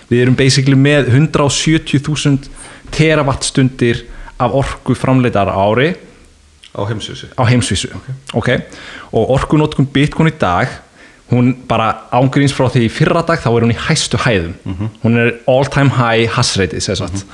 við 0.09 0.23
erum 0.25 0.37
basically 0.37 0.77
með 0.77 1.11
170.000 1.13 2.49
teravatstundir 2.95 4.07
af 4.41 4.55
orku 4.55 4.95
framleitar 4.97 5.51
ári. 5.53 5.93
Á 6.73 6.81
heimsvísi 6.89 7.29
á 7.37 7.43
heimsvísu. 7.45 7.93
Okay. 8.33 8.65
og 9.13 9.31
orkunótkun 9.37 9.89
bitcoin 9.93 10.33
í 10.33 10.37
dag 10.41 10.69
hún 11.29 11.53
bara 11.69 12.09
ángríns 12.15 12.55
frá 12.57 12.71
því 12.73 12.87
í 12.87 12.93
fyrra 12.93 13.23
dag 13.27 13.41
þá 13.43 13.51
er 13.51 13.67
hún 13.67 13.75
í 13.75 13.81
hæstu 13.89 14.17
hæðum. 14.17 14.55
Hún 15.03 15.21
er 15.21 15.35
all 15.47 15.69
time 15.69 15.93
high 15.93 16.29
hash 16.33 16.57
rate 16.57 16.77
mm 16.77 16.81
-hmm. 16.81 17.25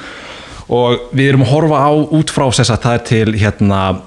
og 0.68 0.98
við 1.14 1.28
erum 1.28 1.42
að 1.42 1.52
horfa 1.54 1.78
á 1.78 1.92
út 1.94 2.30
frá 2.30 2.50
þess 2.50 2.70
að 2.70 2.82
það 2.82 2.94
er 2.94 3.04
til 3.06 3.34
hérna 3.38 4.00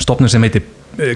stofnum 0.00 0.28
sem 0.28 0.42
heitir 0.42 0.62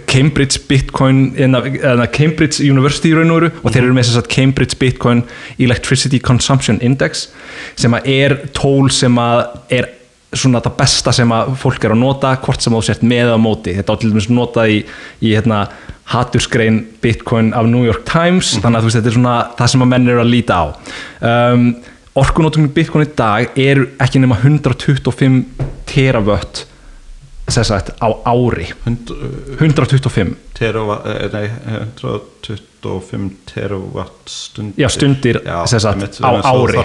Cambridge 0.09 0.63
Bitcoin 0.69 1.35
eða, 1.37 2.07
Cambridge 2.13 2.65
University 2.65 3.13
í 3.13 3.17
raun 3.17 3.33
og 3.35 3.43
veru 3.43 3.51
og 3.61 3.75
þeir 3.75 3.83
eru 3.83 3.97
með 3.97 4.09
þess 4.09 4.21
að 4.23 4.31
Cambridge 4.33 4.79
Bitcoin 4.81 5.23
Electricity 5.59 6.21
Consumption 6.25 6.81
Index 6.85 7.29
sem 7.77 7.97
að 7.97 8.09
er 8.15 8.37
tól 8.57 8.89
sem 8.95 9.21
að 9.21 9.43
er 9.77 9.91
svona 10.37 10.61
það 10.65 10.79
besta 10.81 11.13
sem 11.15 11.33
að 11.33 11.53
fólk 11.61 11.85
er 11.87 11.95
að 11.95 12.01
nota 12.03 12.33
hvort 12.45 12.65
sem 12.65 12.75
sért 12.85 13.05
með 13.07 13.33
á 13.33 13.39
móti. 13.41 13.75
Þetta 13.77 13.95
á 13.95 14.01
til 14.01 14.11
dæmis 14.13 14.29
notað 14.33 14.73
í, 14.75 14.79
í 15.23 15.33
hérna, 15.33 15.67
hatursgrein 16.13 16.81
Bitcoin 17.03 17.53
af 17.57 17.67
New 17.71 17.85
York 17.87 18.05
Times 18.09 18.55
þannig 18.61 18.79
að 18.79 18.89
veist 18.89 18.99
þetta 19.01 19.11
er 19.11 19.17
svona 19.17 19.37
það 19.59 19.73
sem 19.73 19.85
að 19.85 19.93
menn 19.93 20.09
eru 20.13 20.23
að 20.23 20.33
líta 20.33 20.61
á. 20.61 20.65
Um, 21.31 21.67
orkunótum 22.17 22.69
í 22.69 22.73
Bitcoin 22.77 23.07
í 23.07 23.13
dag 23.19 23.59
er 23.59 23.83
ekki 24.03 24.23
nema 24.23 24.39
125 24.39 25.43
teravött 25.91 26.65
sagt 27.65 27.91
á 28.03 28.09
ári. 28.27 28.67
Hund, 28.85 29.11
125 29.61 30.35
terava, 30.57 30.97
eh, 31.07 31.29
nei, 31.33 31.51
125 31.97 33.31
terawatt 33.55 34.29
stundir 34.31 34.81
Já, 34.83 34.89
stundir, 34.91 35.41
sem 35.67 35.81
sagt, 35.81 35.97
einmitt, 35.97 36.19
á 36.21 36.31
ári. 36.43 36.79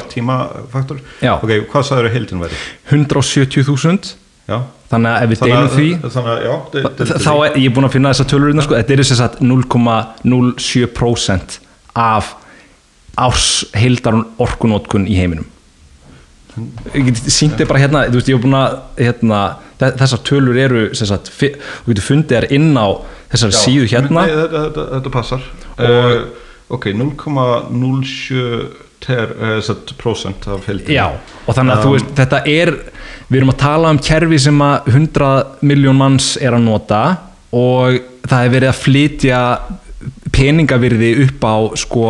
Já. 1.21 1.33
ok, 1.41 1.49
hvað 1.71 1.83
sagður 1.87 2.09
heildin 2.13 2.39
væri? 2.43 2.55
170.000 2.91 4.15
já. 4.47 4.61
Þannig 4.91 5.11
að 5.15 5.23
ef 5.23 5.29
við 5.31 5.39
deilum 5.47 5.69
því 5.71 5.89
þannig 6.11 6.41
já, 6.45 6.55
de- 6.73 6.83
de- 7.05 7.19
þá 7.23 7.31
er 7.45 7.51
ég 7.57 7.65
er 7.69 7.73
búin 7.77 7.87
að 7.87 7.91
finna 7.95 8.09
þessa 8.11 8.25
tölurinn 8.27 8.61
sko, 8.65 8.73
þetta 8.75 8.93
eru 8.97 9.03
sem 9.07 9.17
sagt 9.17 9.35
0,07% 9.41 11.59
af 11.95 12.35
árs 13.17 13.47
heildar 13.75 14.13
orkunótkun 14.39 15.07
í 15.07 15.15
heiminum 15.19 15.45
ég 16.93 17.05
get 17.09 17.21
sínt 17.31 17.57
þið 17.59 17.67
bara 17.71 17.79
hérna 17.83 18.03
þú 18.09 18.19
veist 18.19 18.29
er 18.31 18.37
að 18.61 18.77
hérna, 19.05 19.41
þe- 19.81 19.95
þessar 20.01 20.21
tölur 20.29 20.57
eru 20.65 20.83
sagt, 20.95 21.31
þú 21.41 21.51
getur 21.93 22.07
fundið 22.09 22.37
þær 22.37 22.47
inn 22.57 22.71
á 22.77 22.87
þessar 23.31 23.55
síðu 23.57 23.89
hérna. 23.91 24.21
nei, 24.25 24.35
þetta, 24.35 24.61
þetta, 24.67 24.85
þetta 24.95 25.13
passar. 25.17 25.41
Og- 25.77 25.89
uh, 25.89 26.21
ok, 26.77 26.85
0,07 26.93 28.71
ter, 29.01 29.31
uh, 29.41 29.57
satt, 29.65 29.93
prósent 29.97 30.45
af 30.47 30.65
heildin 30.69 30.93
Já, 30.93 31.07
og 31.47 31.55
þannig 31.57 31.73
að 31.77 31.85
þú 31.85 31.93
veist, 31.95 32.11
þetta 32.19 32.41
er 32.51 32.71
við 33.31 33.39
erum 33.39 33.53
að 33.53 33.57
tala 33.63 33.89
um 33.95 33.99
kerfi 33.99 34.39
sem 34.43 34.59
að 34.61 34.91
100 34.93 35.31
miljón 35.65 35.97
manns 35.97 36.35
er 36.37 36.53
að 36.53 36.65
nota 36.67 37.01
og 37.51 37.97
það 38.27 38.45
er 38.45 38.53
verið 38.53 38.69
að 38.69 38.81
flytja 38.83 39.39
peningavirði 40.31 41.11
upp 41.25 41.43
á 41.49 41.55
sko 41.81 42.05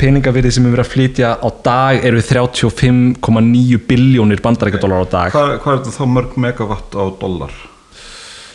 peningavirði 0.00 0.52
sem 0.56 0.66
er 0.66 0.72
verið 0.74 0.86
að 0.86 0.92
flytja 0.94 1.32
á 1.38 1.48
dag 1.64 2.04
eru 2.08 2.22
35,9 2.24 3.80
biljónir 3.90 4.40
bandarækjadólar 4.44 5.04
á 5.04 5.06
dag. 5.12 5.34
Hvað, 5.34 5.52
hvað 5.64 5.74
er 5.74 5.82
þetta 5.82 5.96
þá 5.98 6.06
mörg 6.14 6.38
megavatt 6.40 6.96
á 6.96 7.04
dollar? 7.20 7.52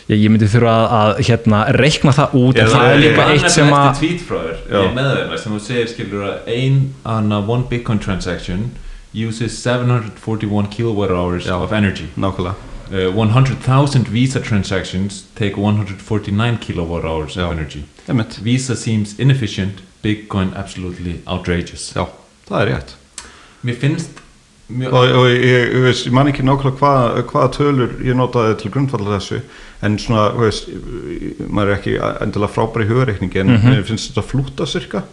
Ég, 0.06 0.20
ég 0.22 0.30
myndi 0.30 0.46
þurfa 0.46 0.72
að, 0.72 0.92
að 0.96 1.20
hérna, 1.26 1.60
reikna 1.74 2.12
það 2.14 2.34
út 2.38 2.58
en 2.60 2.66
Eða- 2.66 2.76
það 2.76 2.90
er 2.92 3.00
líka 3.02 3.24
Ég 3.26 3.32
eitt 3.32 3.50
sem 3.50 3.72
að 3.74 4.02
ég 4.06 4.92
með 4.94 5.08
þeim 5.16 5.38
sem 5.42 5.56
þú 5.56 5.60
segir 5.64 5.88
skilur 5.90 6.26
að 6.28 6.50
ein 6.58 6.76
anna 7.04 7.40
one 7.42 7.66
bitcoin 7.70 7.98
transaction 7.98 8.68
uses 9.16 9.56
741 9.58 10.70
kilowatt 10.70 11.10
hours 11.10 11.46
Já. 11.46 11.56
of 11.62 11.72
energy. 11.72 12.06
Nákvæmlega. 12.16 12.54
Uh, 12.92 13.10
100,000 13.10 14.06
visa 14.08 14.38
transactions 14.40 15.24
take 15.34 15.56
149 15.56 16.58
kilowatt 16.60 17.04
hours 17.04 17.34
Já. 17.34 17.46
of 17.46 17.52
energy 17.58 17.82
visa 18.42 18.76
seems 18.76 19.18
inefficient 19.18 19.80
bitcoin 20.02 20.52
absolutely 20.56 21.16
outrageous. 21.26 21.92
Já, 21.96 22.06
það 22.48 22.60
er 22.62 22.70
rétt. 22.74 22.94
Mér 23.66 23.78
finnst 23.80 24.22
mjög 24.70 24.92
og, 24.98 25.10
og 25.20 25.26
ég, 25.30 25.44
ég, 25.46 25.74
veist, 25.86 26.06
ég 26.08 26.12
man 26.14 26.26
ekki 26.30 26.42
nákvæmlega 26.46 26.78
hvað, 26.80 27.20
hvaða 27.30 27.50
tölur 27.56 27.92
ég 28.06 28.16
notaði 28.18 28.56
til 28.62 28.70
grundfalla 28.74 29.16
þessu 29.18 29.40
en 29.86 29.98
svona, 30.02 30.28
þú 30.34 30.42
veist, 30.46 30.72
maður 31.48 31.70
er 31.70 31.76
ekki 31.78 31.94
endilega 32.24 32.52
frábæri 32.56 32.86
í 32.86 32.90
hugreikningi 32.90 33.42
en 33.44 33.52
mér 33.62 33.84
finnst 33.86 34.10
þetta 34.10 34.24
flúta 34.26 34.66
cirka 34.70 35.04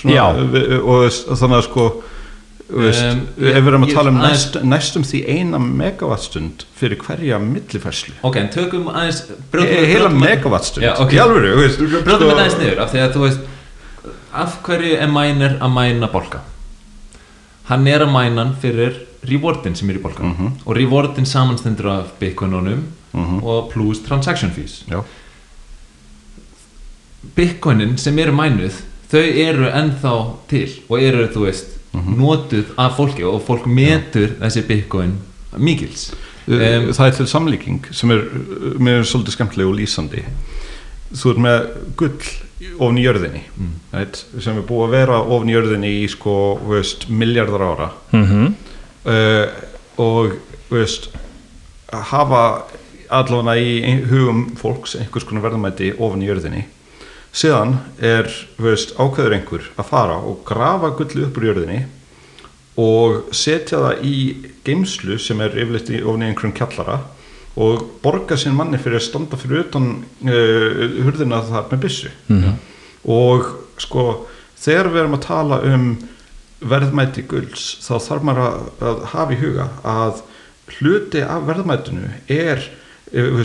við, 0.00 0.78
og, 0.80 1.02
veist, 1.04 1.28
þannig 1.28 1.58
að 1.60 1.66
sko 1.68 1.86
þú 2.70 2.84
veist, 2.84 3.02
Um, 3.02 3.22
ef 3.50 3.56
við 3.58 3.66
erum 3.72 3.82
að 3.82 3.88
ég- 3.90 3.96
tala 3.98 4.10
um 4.12 4.18
aðeins- 4.20 4.44
næst, 4.54 4.56
næstum 4.62 5.02
því 5.02 5.20
eina 5.26 5.58
megawattstund 5.58 6.62
fyrir 6.78 7.00
hverja 7.02 7.38
millifærslu. 7.42 8.12
Ok, 8.22 8.36
en 8.38 8.48
tökum 8.54 8.84
aðeins 8.92 9.24
He- 9.58 9.86
heila 9.90 10.08
megawattstund. 10.14 10.84
Já, 10.86 10.92
ok. 11.02 11.10
í 11.10 11.18
alvöru, 11.18 11.50
þú 11.56 11.64
veist, 11.64 11.82
Bróðum 12.06 12.30
við 12.30 12.36
aðeins 12.36 12.58
niður 12.60 12.78
af 12.84 12.92
því 12.94 13.00
að 13.02 13.16
þú 13.16 13.24
veist 13.26 13.40
af 14.32 14.58
hverju 14.62 14.96
er 14.96 15.06
mænir 15.08 15.58
að 15.60 15.72
mæna 15.74 16.08
bólka 16.12 16.38
hann 17.64 17.86
er 17.86 18.00
að 18.04 18.12
mæna 18.12 18.44
hann 18.44 18.56
fyrir 18.62 18.94
rewardin 19.28 19.74
sem 19.76 19.90
er 19.90 19.94
í 19.98 20.02
bolkan 20.02 20.26
Mhm. 20.36 20.52
og 20.66 20.76
rewardin 20.76 21.26
samanstendur 21.26 21.90
af 21.90 22.04
bitcoinunum 22.20 22.84
Mhm. 23.12 23.42
og 23.44 23.70
plus 23.72 23.98
transaction 23.98 24.50
fees. 24.50 24.84
Já, 24.88 25.02
bitcoinin 27.36 27.96
sem 27.98 28.18
eru 28.18 28.32
mænuð 28.32 28.76
þau 29.10 29.22
eru 29.44 29.66
ennþá 29.70 30.12
til 30.48 30.68
og 30.88 31.02
eru 31.02 31.26
þú 31.28 31.44
veist 31.46 31.76
Mhm. 31.92 32.16
notuð 32.20 32.64
af 32.78 32.92
fólki 32.96 33.24
og 33.24 33.42
fólk 33.46 33.66
metur 33.66 34.28
þessi 34.40 34.62
bitcoin 34.66 35.12
mikils. 35.58 36.12
Um, 36.48 36.56
það 36.92 37.06
er 37.06 37.10
til 37.10 37.26
samlíking 37.26 37.80
sem 37.94 38.10
er, 38.10 38.18
er 38.18 39.02
svolítið 39.02 39.30
skemmtileg 39.34 39.66
og 39.66 39.74
lýsandi. 39.74 40.22
Þú 41.12 41.30
ert 41.30 41.38
með 41.38 41.66
gull 41.96 42.20
ofn 42.78 42.98
í 43.00 43.04
jörðinni. 43.04 43.42
Mm. 43.56 43.72
right, 43.94 44.20
sem 44.38 44.58
er 44.58 44.66
búið 44.68 44.86
að 44.86 44.96
vera 44.98 45.20
ofn 45.36 45.48
í 45.48 45.54
jörðinni 45.54 45.92
í 46.02 46.08
sko, 46.12 46.34
veist, 46.68 47.08
miljardar 47.08 47.66
ára. 47.66 47.90
Mm 48.12 48.54
uh, 49.04 49.46
og 50.00 50.36
veist, 50.70 51.10
hafa 51.92 52.42
allavega 53.10 53.56
í 53.60 53.94
hugum 54.08 54.44
fólks 54.56 54.94
einhvers 54.96 55.26
konar 55.28 55.44
verðmæti 55.48 55.90
ofan 55.98 56.22
í 56.22 56.28
jörðinni. 56.28 56.66
Síðan 57.32 57.76
er 57.98 58.30
veist, 58.58 58.94
ákveður 58.98 59.36
einhver 59.36 59.66
að 59.76 59.88
fara 59.90 60.18
og 60.18 60.44
grafa 60.46 60.92
gulli 60.98 61.26
upp 61.26 61.38
úr 61.38 61.50
jörðinni 61.50 61.80
og 62.80 63.34
setja 63.34 63.82
það 63.82 64.04
í 64.06 64.16
geimslu 64.66 65.18
sem 65.18 65.40
er 65.42 65.56
yfirleitt 65.58 65.90
í 65.92 66.02
ofan 66.02 66.24
í 66.24 66.30
einhverjum 66.30 66.56
kjallara 66.56 67.00
og 67.58 67.86
borga 68.02 68.38
sín 68.38 68.54
manni 68.54 68.78
fyrir 68.78 69.00
að 69.00 69.06
standa 69.08 69.38
fyrir 69.40 69.64
utan 69.64 69.88
uh, 70.22 71.02
hurðina 71.02 71.42
þar 71.48 71.70
með 71.72 71.82
byssu. 71.86 72.12
Mhm. 72.30 72.58
og 73.10 73.46
sko 73.80 74.04
þegar 74.60 74.90
við 74.92 75.00
erum 75.02 75.16
að 75.16 75.24
tala 75.24 75.60
um 75.64 75.86
verðmæti 76.60 77.24
gulls 77.28 77.78
þá 77.80 77.94
þarf 78.04 78.26
maður 78.28 78.42
að, 78.44 78.66
að 78.90 79.00
hafa 79.14 79.32
í 79.32 79.38
huga 79.40 79.68
að 79.88 80.20
hluti 80.76 81.22
af 81.24 81.46
verðmætinu 81.48 82.10
er 82.30 82.60
eh, 83.12 83.40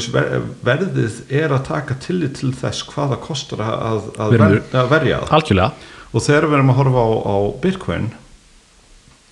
verðið 0.65 1.22
er 1.32 1.56
að 1.56 1.64
taka 1.69 1.98
tillit 2.03 2.36
til 2.41 2.52
þess 2.56 2.84
hvað 2.90 3.15
það 3.15 3.23
kostar 3.30 3.64
að, 3.65 4.11
að, 4.19 4.36
ver, 4.36 4.57
að 4.76 4.91
verja 4.91 5.22
það. 5.23 5.34
Algjörlega. 5.40 5.94
Og 6.15 6.23
þegar 6.23 6.49
við 6.49 6.57
erum 6.60 6.73
að 6.73 6.80
horfa 6.82 7.06
á, 7.07 7.11
á 7.15 7.38
Bitcoin 7.64 8.11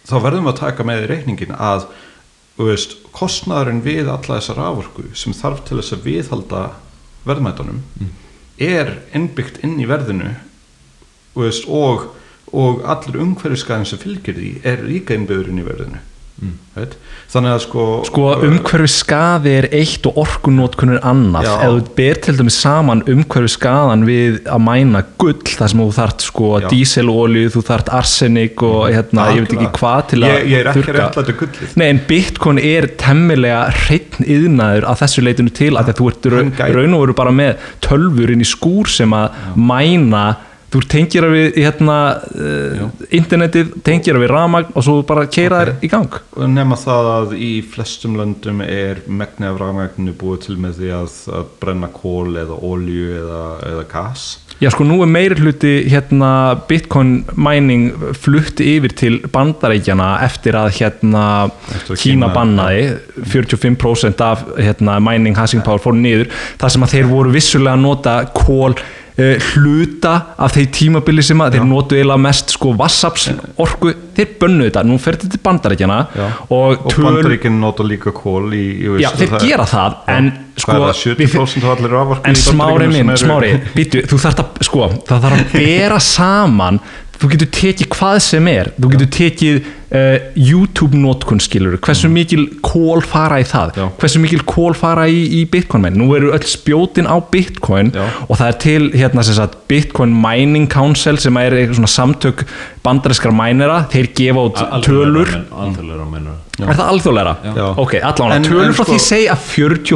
þá 0.07 0.15
verðum 0.23 0.47
við 0.47 0.53
að 0.53 0.61
taka 0.63 0.87
með 0.87 1.03
í 1.03 1.11
reikningin 1.11 1.53
að 1.55 1.85
þú 2.57 2.69
veist, 2.69 2.97
kostnaðurinn 3.15 3.83
við 3.85 4.09
alla 4.09 4.37
þessa 4.39 4.57
raforku 4.57 5.07
sem 5.17 5.33
þarf 5.33 5.63
til 5.67 5.79
þess 5.79 5.95
að 5.95 6.07
viðhalda 6.07 6.63
verðmætunum 7.25 7.81
er 8.61 8.99
innbyggt 9.15 9.61
inn 9.65 9.79
í 9.81 9.87
verðinu 9.89 10.35
þú 11.33 11.45
veist, 11.45 11.67
og, 11.67 12.09
og 12.53 12.83
allur 12.85 13.21
umhverfiskaðin 13.25 13.89
sem 13.89 14.01
fylgir 14.01 14.37
því 14.37 14.51
er 14.63 14.83
líka 14.85 15.17
innbyggður 15.17 15.49
inn 15.49 15.63
í 15.63 15.67
verðinu 15.67 16.01
Mm. 16.41 16.53
Þannig 17.29 17.51
að 17.53 17.59
sko 17.61 17.83
Sko 18.07 18.23
umhverfi 18.47 18.89
skaði 18.89 19.51
er 19.59 19.67
eitt 19.77 20.07
og 20.09 20.15
orkunótkun 20.23 20.95
er 20.95 21.03
annað 21.05 21.45
Já. 21.45 21.51
ef 21.67 21.73
þú 21.75 21.91
ber 21.99 22.19
til 22.25 22.33
dæmis 22.39 22.55
saman 22.63 23.03
umhverfi 23.13 23.51
skaðan 23.53 24.05
við 24.07 24.39
að 24.49 24.63
mæna 24.65 25.03
gull 25.21 25.37
þar 25.45 25.71
sem 25.71 25.83
þú 25.83 25.87
þart 25.93 26.25
sko 26.25 26.49
Já. 26.63 26.67
díselolju, 26.73 27.51
þú 27.53 27.63
þart 27.69 27.91
arsenik 27.99 28.63
og 28.65 28.79
hérna, 28.89 29.27
ég 29.37 29.45
veit 29.45 29.53
ekki 29.59 29.69
hvað 29.77 29.99
til 30.09 30.19
að 30.23 30.33
ég, 30.33 30.47
ég 30.49 30.63
er 30.63 30.71
ekki 30.73 30.95
að 30.95 31.19
þetta 31.19 31.35
gullið 31.43 31.75
Nei, 31.79 31.85
en 31.91 32.01
Bitcoin 32.09 32.61
er 32.63 32.89
temmilega 33.03 33.61
hreitn 33.83 34.25
yðnaður 34.37 34.89
að 34.89 35.03
þessu 35.03 35.25
leitinu 35.27 35.53
til 35.61 35.75
að 35.77 35.93
þú 35.99 36.09
ert 36.09 36.31
raun 36.33 36.97
og 36.97 37.05
veru 37.05 37.17
bara 37.21 37.35
með 37.43 37.69
tölfur 37.85 38.33
inn 38.33 38.41
í 38.41 38.49
skúr 38.49 38.89
sem 38.89 39.13
að 39.13 39.37
mæna 39.53 40.25
þú 40.73 40.81
tengir 40.89 41.27
að 41.27 41.35
við 41.37 41.59
hérna, 41.61 41.97
uh, 42.33 42.85
internetið, 43.13 43.73
tengir 43.85 44.17
að 44.17 44.25
við 44.25 44.33
ramagn 44.33 44.71
og 44.73 44.85
svo 44.87 44.99
bara 45.07 45.27
keira 45.29 45.61
Ok. 45.61 45.73
þær 45.73 45.85
í 45.85 45.91
gang. 45.93 46.19
Nema 46.53 46.77
það 46.81 47.09
að 47.13 47.35
í 47.37 47.51
flestum 47.73 48.17
löndum 48.19 48.63
er 48.65 49.03
megni 49.07 49.49
af 49.49 49.59
rafmagninu 49.61 50.15
búið 50.17 50.47
til 50.47 50.57
með 50.63 50.79
því 50.81 50.93
að, 50.99 51.19
að 51.39 51.51
brenna 51.61 51.91
kól 51.93 52.33
eða 52.41 52.57
olju 52.57 53.11
eða, 53.21 53.43
eða 53.69 53.85
gas? 53.91 54.25
Já 54.61 54.69
sko 54.71 54.85
nú 54.85 54.99
er 55.03 55.09
meiri 55.09 55.35
hluti 55.41 55.71
hérna 55.91 56.29
Bitcoin 56.69 57.23
mining 57.35 57.89
flutti 58.15 58.67
yfir 58.77 58.93
til 58.95 59.17
bandarækjana 59.33 60.21
eftir 60.23 60.55
að 60.55 60.69
hérna 60.77 61.23
Eftir 61.73 61.99
Kína 61.99 62.29
bannaði. 62.31 62.93
45% 63.33 64.21
af 64.23 64.45
hérna 64.55 64.99
mining 65.03 65.35
hashing 65.35 65.65
power 65.65 65.81
fór 65.83 65.97
niður 65.97 66.29
þar 66.61 66.75
sem 66.75 66.85
að 66.85 66.95
þeir 66.95 67.09
voru 67.11 67.33
vissulega 67.33 67.75
að 67.75 67.83
nota 67.83 68.15
kól 68.37 68.77
hluta 69.17 70.13
af 70.41 70.55
þeir 70.55 70.69
tímabili 70.73 71.23
sem 71.25 71.41
að 71.45 71.57
þeir 71.57 71.67
notu 71.69 71.97
eiginlega 71.97 72.21
mest 72.23 72.53
sko 72.55 72.71
vassaps 72.79 73.27
orku, 73.61 73.91
þeir 74.17 74.31
bönnuðu 74.41 74.69
þetta. 74.71 74.83
Nú 74.89 74.97
fer 75.01 75.17
þetta 75.19 75.35
til 75.35 75.41
bandarækjana 75.45 75.99
Já. 76.17 76.25
og, 76.47 76.71
og 76.79 76.87
töl 76.95 77.05
bandaríkinn 77.09 77.59
nota 77.61 77.85
líka 77.85 78.13
kól 78.15 78.49
í, 78.57 78.63
Já, 79.03 79.11
þeir 79.19 79.35
gera 79.43 79.67
það 79.69 79.99
en 80.15 80.31
sko 80.57 80.79
það, 80.79 80.87
við- 81.21 81.37
70% 81.37 81.67
af 81.69 81.75
allir 81.77 81.95
raforku 81.97 82.29
En 82.33 82.41
smári 82.41 82.89
minn, 82.89 83.13
smári, 83.21 83.53
býtu, 83.77 84.03
þú 84.09 84.21
þarf 84.25 84.43
að, 84.43 84.59
sko, 84.69 84.89
það 85.09 85.25
þarf 85.27 85.39
að 85.39 85.55
bera 85.59 85.99
saman, 86.03 86.81
þú 87.21 87.29
getur 87.35 87.53
tekið 87.59 87.91
hvað 87.93 88.19
sem 88.25 88.47
er, 88.51 88.73
þú 88.81 88.93
getur 88.95 89.11
tekið 89.19 89.61
uh, 89.93 90.17
YouTube 90.35 90.97
notkun 90.97 91.39
skilur, 91.43 91.77
hversu 91.85 92.09
mikil 92.09 92.47
kól 92.65 93.01
fara 93.05 93.39
í 93.41 93.45
það, 93.47 93.75
Já. 93.77 93.87
hversu 94.01 94.19
mikil 94.23 94.43
kól 94.49 94.73
fara 94.77 95.05
í, 95.07 95.23
í 95.39 95.43
Bitcoin 95.49 95.83
menn, 95.85 95.97
nú 96.01 96.09
eru 96.17 96.31
öll 96.33 96.47
spjótin 96.49 97.05
á 97.09 97.15
Bitcoin 97.31 97.91
Já. 97.93 98.05
og 98.27 98.37
það 98.39 98.47
er 98.47 98.59
til 98.65 98.91
hérna 98.97 99.23
sem 99.23 99.37
sagt 99.37 99.57
Bitcoin 99.69 100.13
Mining 100.13 100.67
Council 100.71 101.17
sem 101.21 101.37
er 101.37 101.51
eitthvað 101.53 101.79
svona 101.81 101.93
samtök 101.93 102.45
bandarískar 102.83 103.31
mænera, 103.31 103.83
þeir 103.93 104.09
gefa 104.17 104.47
út 104.49 104.63
tölur. 104.83 105.29
alþjóðlega 105.51 106.09
mennur 106.11 106.39
Er 106.63 106.75
það 106.77 106.89
alþjóðleira? 106.93 107.31
Ok, 107.81 107.95
allavega, 107.97 108.35
En- 108.35 108.43
tölur 108.45 108.73
frá 108.77 108.83
sko- 108.85 108.93
því 108.93 108.99
segja 109.01 109.33
að 109.33 109.45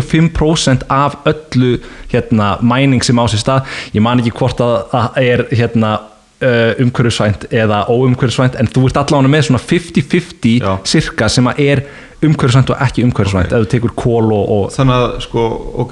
45% 0.02 0.86
af 0.90 1.16
öllu 1.30 1.78
hérna, 2.12 2.58
mæning 2.66 3.04
sem 3.06 3.16
á 3.20 3.26
sér 3.30 3.42
stað. 3.44 3.68
Ég 3.94 4.02
man 4.02 4.18
ekki 4.24 4.34
hvort 4.34 4.58
að 4.66 4.90
það 4.92 5.20
er 5.22 5.44
hérna, 5.54 5.92
umhverfisvænt 6.38 7.48
eða 7.50 7.86
óumhverfisvænt 7.90 8.58
en 8.62 8.70
þú 8.70 8.84
ert 8.90 9.00
allavega 9.02 9.32
með 9.34 9.48
svona 9.48 9.62
50-50 9.64 10.60
Já. 10.62 10.74
cirka 10.86 11.30
sem 11.34 11.50
að 11.50 11.64
er 11.66 11.82
umhverfisvænt 12.26 12.72
og 12.74 12.80
ekki 12.82 13.04
umhverfisvænt 13.06 13.52
ef 13.54 13.62
þú 13.62 13.68
tekur 13.70 13.92
kól 13.94 14.32
og, 14.34 14.48
og 14.56 14.64
þannig 14.74 14.96
að 14.98 15.12
sko, 15.22 15.42
ok 15.84 15.92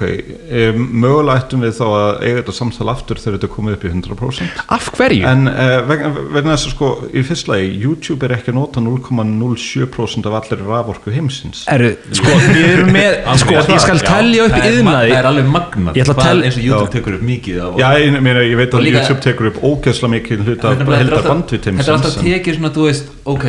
mögulega 0.74 1.36
ættum 1.38 1.62
við 1.62 1.76
þá 1.76 1.84
að 1.86 2.08
eiga 2.26 2.40
þetta 2.40 2.54
samtal 2.56 2.90
aftur 2.90 3.20
þegar 3.22 3.36
þetta 3.36 3.46
er 3.46 3.52
komið 3.54 3.76
upp 3.76 3.86
í 3.86 3.92
100% 3.92 4.64
af 4.76 4.88
hverju? 4.98 5.22
en 5.30 5.46
uh, 5.52 5.76
vegna, 5.86 6.10
vegna 6.34 6.56
þess 6.56 6.66
að 6.66 6.74
sko 6.74 6.90
í 7.06 7.22
fyrst 7.30 7.50
lagi, 7.52 7.70
YouTube 7.84 8.26
er 8.26 8.34
ekki 8.40 8.50
að 8.50 8.58
nota 8.58 8.82
0,07% 8.82 10.26
af 10.26 10.36
allir 10.40 10.66
raforku 10.66 11.14
heimsins. 11.14 11.62
Eru, 11.70 11.92
sko, 12.10 12.34
við 12.50 12.68
erum 12.72 12.92
með 12.96 13.18
sko, 13.44 13.56
ég 13.62 13.82
skal 13.86 14.02
telja 14.02 14.48
upp 14.48 14.56
það 14.58 14.66
er, 14.66 14.76
yðnaði 14.80 15.14
það 15.14 15.18
er 15.22 15.30
alveg 15.30 15.50
magnað 15.54 16.00
Ég 16.00 16.06
ætla 16.08 16.16
að 16.16 16.22
hvað 16.22 16.30
tel- 16.32 16.46
eins 16.50 16.58
og 16.58 16.66
YouTube 16.66 16.94
tekur 16.98 17.18
upp 17.20 17.26
mikið 17.30 17.62
af 17.68 17.80
Já, 17.84 17.88
ég, 18.02 18.18
meina, 18.18 18.42
ég 18.42 18.58
veit 18.58 18.74
að 18.74 18.86
líka- 18.88 19.04
YouTube 19.04 19.26
tekur 19.30 19.52
upp 19.52 19.62
ógeðslega 19.70 20.14
mikið 20.18 20.46
hluta 20.46 20.74
er 20.74 20.82
er 20.86 21.02
heldar 21.04 21.28
bandvit 21.30 21.68
þetta 21.70 21.86
er 21.86 21.98
alltaf 22.00 22.16
heimsins 22.16 22.32
tekið 22.34 22.58
svona, 22.58 22.72
þú 22.74 22.88
veist, 22.90 23.12
ok 23.36 23.46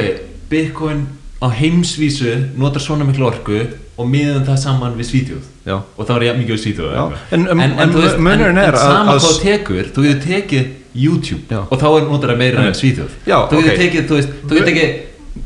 Bitcoin 0.48 1.08
á 1.42 1.48
heimsvísu 1.54 2.32
notar 2.58 2.82
svona 2.82 3.06
miklu 3.06 3.26
orku 3.30 3.60
og 3.98 4.08
miðum 4.10 4.44
það 4.46 4.58
saman 4.58 4.96
við 4.98 5.06
Svíþjóð. 5.12 5.46
Já. 5.68 5.76
og 5.98 6.08
þá 6.08 6.12
er 6.16 6.24
ég 6.28 6.38
mikið 6.40 6.54
við 6.56 6.62
Svíþjóð 6.64 6.92
eitthvað. 6.94 7.18
En- 7.32 7.48
en- 7.48 7.60
en 7.80 7.90
þú 7.94 8.02
en, 8.04 8.40
er 8.40 8.48
en 8.50 8.58
að- 8.58 8.78
sama 8.78 9.12
að- 9.12 9.20
hvað 9.20 9.28
þú 9.28 9.42
tekur 9.44 9.86
þú 9.94 10.02
getur 10.08 10.28
tekið 10.32 10.66
YouTube 10.96 11.44
Já. 11.50 11.60
og 11.70 11.78
þá 11.82 11.86
er 11.98 12.02
notar 12.10 12.30
það 12.30 12.38
meira 12.38 12.66
en 12.68 12.74
Svíþjóð. 12.74 13.12
Já, 13.28 13.38
þú 13.50 13.62
getur 13.62 13.74
ok. 13.74 13.80
tekið, 13.84 14.08
þú 14.08 14.16
veist, 14.18 14.30
þú 14.48 14.54
getur 14.58 14.72
tekið 14.72 14.90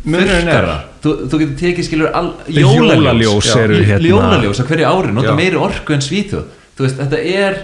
þurrkara. 0.06 0.78
Þú, 1.02 1.10
þú 1.30 1.40
getur 1.42 1.58
tekið 1.60 1.84
skilur 1.88 2.12
all, 2.14 2.34
Jólaljós. 2.48 3.48
hérna- 3.52 4.08
jólaljós 4.08 4.60
á 4.62 4.64
hverju 4.70 4.86
ári 4.86 5.12
nota 5.14 5.28
Já. 5.28 5.36
meiri 5.36 5.56
orku 5.58 5.94
en 5.94 6.00
Svíþjóð. 6.02 6.46
Þú 6.78 6.86
veist, 6.86 6.98
þetta 6.98 7.18
er 7.20 7.58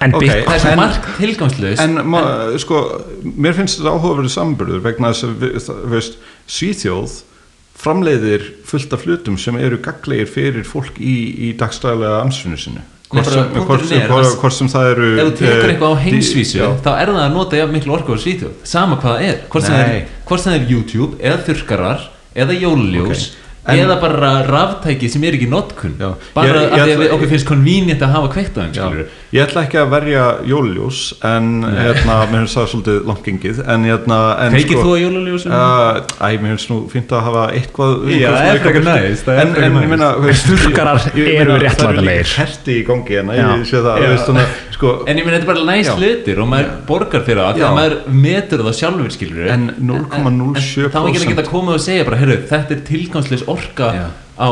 en 0.00 0.14
Ok, 0.14 0.20
Bitcoin. 0.22 0.44
Það 0.44 0.54
er 0.54 0.58
svo 0.60 0.70
En- 0.70 0.76
margt 0.78 1.04
tilgangslaust. 1.18 1.80
En 1.80 2.06
ma, 2.08 2.20
sko, 2.58 3.02
mér 3.24 3.52
finnst 3.54 3.78
þetta 3.80 3.92
áhugaverið 3.92 4.32
samburður 4.32 4.80
vegna 4.80 5.08
þess 5.12 5.24
að 5.24 5.34
það- 5.60 5.84
veist, 5.90 6.12
Svíþjóð 6.48 7.22
framleiðir 7.84 8.48
fullt 8.66 8.96
af 8.96 9.04
hlutum 9.06 9.38
sem 9.40 9.56
eru 9.60 9.78
gaglegir 9.84 10.30
fyrir 10.30 10.66
fólk 10.68 10.98
í, 10.98 11.16
í 11.48 11.52
dagstæðlega 11.60 12.22
ansvinu 12.24 12.58
sinu 12.60 12.82
hvort 13.14 13.30
sem, 13.30 13.50
hvort, 13.54 13.84
er 13.92 14.08
hvort, 14.10 14.36
hvort 14.40 14.56
sem 14.56 14.70
það 14.72 14.90
eru 14.94 15.08
ef 15.12 15.28
þú 15.28 15.34
tekur 15.38 15.54
eh, 15.54 15.70
eitthvað 15.74 15.92
á 15.92 15.94
dí- 15.94 16.02
heimsvísu 16.08 16.58
já. 16.58 16.66
þá 16.82 16.90
er 16.96 17.12
það 17.12 17.22
að 17.24 17.36
nota 17.36 17.60
jafn 17.60 17.76
miklu 17.76 17.94
orku 17.94 18.16
á 18.16 18.18
Svíþjóð 18.24 18.54
sama 18.66 18.98
hvað 19.02 19.16
það 19.16 19.28
er. 19.28 19.38
Hvort 19.52 19.64
sem 19.66 19.74
það 19.74 20.56
er, 20.56 20.64
er 20.64 20.74
YouTube 20.74 21.18
eða 21.20 21.40
þurrkarar 21.48 22.06
eða 22.34 22.58
jólaljós 22.58 23.26
En- 23.66 23.78
eða 23.80 23.96
bara 24.00 24.42
raftæki 24.44 25.08
sem 25.08 25.22
er 25.24 25.32
ekki 25.38 25.48
notkun. 25.48 25.94
Já. 25.98 26.14
bara 26.34 26.48
Ég- 26.48 26.54
ég 26.54 26.72
af 26.72 26.78
því 26.88 26.92
að 27.08 27.12
okkur 27.14 27.28
finnst 27.30 27.46
convenient 27.48 28.00
að 28.04 28.10
hafa 28.12 28.28
kveikt 28.34 28.56
á 28.56 28.58
þeim 28.60 28.72
ég 29.32 29.42
ætla 29.46 29.62
ekki 29.64 29.78
að 29.80 29.88
verja 29.90 30.24
jóluljós 30.46 31.12
en 31.24 31.62
hérna, 31.64 32.26
mér 32.30 32.38
finnst 32.44 32.56
það 32.58 32.68
svolítið 32.74 32.98
langt 33.08 33.24
gengið 33.24 33.58
en 33.68 33.84
hérna 33.88 34.18
en 34.44 34.52
Kveikir 34.52 34.76
þú 34.84 34.92
jólaljósum? 35.00 35.50
Uh, 35.50 35.56
æ, 36.20 36.22
mér 36.42 36.50
finnst 36.54 36.68
nú 36.70 36.76
fínt 36.92 37.08
að 37.16 37.22
hafa 37.24 37.44
eitthvað 37.56 37.92
Já, 38.20 38.28
það 38.28 38.44
er 38.44 38.48
eitthvað 38.58 38.84
næs, 38.84 39.18
það 39.24 39.34
er 39.34 39.38
en, 39.40 39.48
ég 39.54 39.58
ég- 41.14 41.24
ég 41.24 41.28
eru 41.40 41.52
líka 41.58 41.68
kerti 42.36 42.72
í 42.78 42.80
gangi 42.86 43.14
en 43.18 43.26
ég 43.32 43.64
sé 43.64 43.76
það 43.80 43.96
sko, 44.74 45.04
En 45.06 45.16
ég 45.16 45.24
meina 45.24 45.38
þetta 45.38 45.48
er 45.48 45.54
bara 45.54 45.64
næst 45.64 45.96
hlutir 45.98 46.38
og 46.42 46.48
maður 46.50 46.68
borgar 46.86 47.22
fyrir 47.24 47.38
það 47.40 47.54
þegar 47.54 47.74
maður 47.78 47.94
metur 48.12 48.58
það 48.58 48.74
sjálfur 48.80 49.10
En 49.54 49.62
0,07% 49.80 50.90
orka 53.54 53.90
Já. 53.96 54.06
á, 54.38 54.48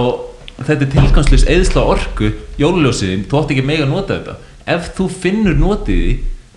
þetta 0.62 0.90
tilgangsleis 0.94 1.46
eðsla 1.50 1.84
orku, 1.94 2.32
jóluljósiðin 2.60 3.26
þú 3.30 3.40
átt 3.42 3.54
ekki 3.54 3.66
mega 3.66 3.86
að 3.86 3.94
nota 3.94 4.18
þetta 4.18 4.74
ef 4.76 4.92
þú 4.96 5.08
finnur 5.22 5.58
notið 5.58 6.02
því 6.02 6.12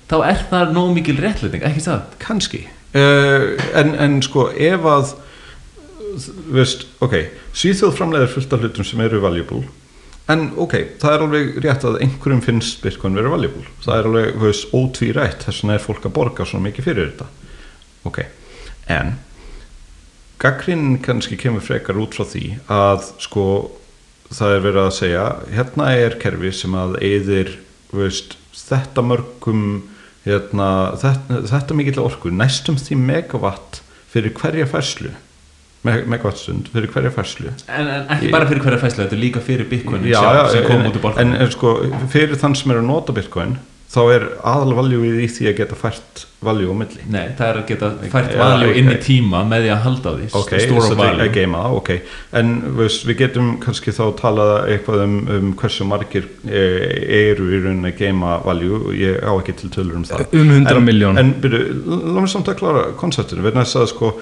þá 0.06 0.18
er 0.30 0.42
það 0.52 0.74
nóg 0.76 0.92
mikil 0.94 1.16
réttlæting, 1.20 1.64
ekki 1.66 1.86
það? 1.86 2.04
kannski 2.22 2.66
uh, 2.96 3.48
en, 3.78 3.96
en 4.02 4.20
sko 4.26 4.50
ef 4.54 4.86
að 4.90 5.16
veist, 6.54 6.86
ok 7.04 7.18
Svíþjóð 7.56 7.98
framleiðir 7.98 8.32
fullt 8.36 8.54
af 8.56 8.64
hlutum 8.64 8.88
sem 8.88 9.02
eru 9.06 9.22
valuable 9.24 9.64
en 10.32 10.48
ok, 10.58 10.74
það 11.02 11.16
er 11.16 11.24
alveg 11.26 11.58
rétt 11.62 11.84
að 11.86 12.00
einhverjum 12.02 12.42
finnst 12.46 12.82
Bitcoin 12.84 13.18
vera 13.18 13.34
valuable 13.34 13.66
það 13.84 13.98
er 13.98 14.10
alveg, 14.10 14.32
þú 14.34 14.48
veist, 14.48 14.72
ótvírætt 14.74 15.46
þess 15.46 15.64
vegna 15.64 15.78
er 15.78 15.86
fólk 15.86 16.08
að 16.08 16.16
borga 16.18 16.48
svo 16.50 16.62
mikið 16.64 16.90
fyrir 16.90 17.12
þetta 17.12 17.28
ok, 18.10 18.22
en 18.96 19.16
gaggrinn 20.42 20.98
kannski 21.06 21.38
kemur 21.40 21.64
frekar 21.64 21.98
út 22.02 22.16
frá 22.18 22.26
því 22.28 22.46
að 22.72 23.10
sko 23.24 23.46
það 24.36 24.56
er 24.56 24.64
verið 24.66 24.82
að 24.84 24.96
segja 24.98 25.26
hérna 25.54 25.92
er 25.96 26.18
kerfi 26.22 26.52
sem 26.56 26.74
að 26.78 26.98
eyðir 27.06 27.52
þú 27.92 28.02
veist, 28.02 28.38
þetta 28.56 29.04
mörgum 29.06 29.62
hérna, 30.26 30.70
þetta, 31.00 31.44
þetta 31.52 31.78
mikill 31.78 32.02
orku 32.04 32.32
næstum 32.34 32.80
því 32.82 32.98
megawatt 33.04 33.82
fyrir 34.12 34.34
hverja 34.36 34.66
færslu. 34.68 35.12
Me- 35.86 36.02
megawattstund 36.10 36.72
fyrir 36.74 36.90
hverja 36.90 37.12
færslu. 37.14 37.52
En, 37.70 37.86
en 37.88 38.08
ekki 38.16 38.32
bara 38.34 38.48
fyrir 38.50 38.64
hverja 38.66 38.80
fæslu, 38.82 39.04
þetta 39.04 39.16
er 39.16 39.22
líka 39.22 39.44
fyrir 39.46 39.68
Bitcoin 39.70 40.08
já, 40.10 40.18
sjálf 40.18 40.40
já, 40.40 40.54
sem 40.56 40.66
kom 40.66 40.82
en, 40.82 40.90
út 40.90 40.98
en, 40.98 41.04
borðinu 41.04 41.40
en 41.46 41.52
sko 41.54 41.74
fyrir 42.10 42.40
þann 42.42 42.58
sem 42.58 42.74
er 42.74 42.82
að 42.82 42.88
nota 42.90 43.14
bitcoin 43.16 43.58
þá 43.92 44.00
er 44.12 44.24
aðalvaljúið 44.44 45.20
í 45.24 45.28
því 45.32 45.46
að 45.52 45.60
geta 45.60 45.78
fært 45.80 46.24
valjú 46.46 46.74
á 46.74 46.76
milli. 46.78 47.04
Nei, 47.10 47.32
það 47.38 47.48
er 47.48 47.60
að 47.60 47.68
geta 47.70 47.90
fært 48.12 48.34
Já, 48.34 48.40
valjú 48.42 48.72
inn 48.80 48.92
í 48.92 48.96
tíma 49.02 49.42
með 49.48 49.66
því 49.66 49.72
að 49.74 49.82
halda 49.86 50.14
því 50.16 50.28
ok, 50.40 50.52
þetta 50.52 51.06
er 51.06 51.22
að 51.26 51.32
geima 51.36 51.62
það, 51.64 51.78
ok. 51.80 51.92
En 52.42 52.52
veist, 52.80 53.06
við 53.08 53.20
getum 53.22 53.52
kannski 53.64 53.94
þá 53.96 54.04
talað 54.20 54.54
eitthvað 54.74 55.04
um, 55.06 55.16
um 55.38 55.54
hversu 55.62 55.88
margir 55.90 56.28
e, 56.46 56.66
eru 57.22 57.48
í 57.50 57.62
rauninni 57.64 57.94
að 57.94 58.04
geima 58.04 58.36
valjú 58.46 58.82
ég 58.98 59.22
á 59.22 59.32
ekki 59.34 59.58
til 59.62 59.72
tölur 59.78 60.02
um 60.02 60.08
það. 60.08 60.26
Um 60.36 60.54
100 60.58 60.76
en, 60.76 60.86
milljón. 60.90 61.22
en 61.22 61.34
byrju, 61.46 61.64
látum 61.88 62.22
við 62.28 62.34
samt 62.36 62.52
að 62.52 62.60
klára 62.62 62.86
konceptinu, 63.00 63.46
verðin 63.46 63.64
þess 63.64 63.82
að 63.82 63.90
sko 63.94 64.14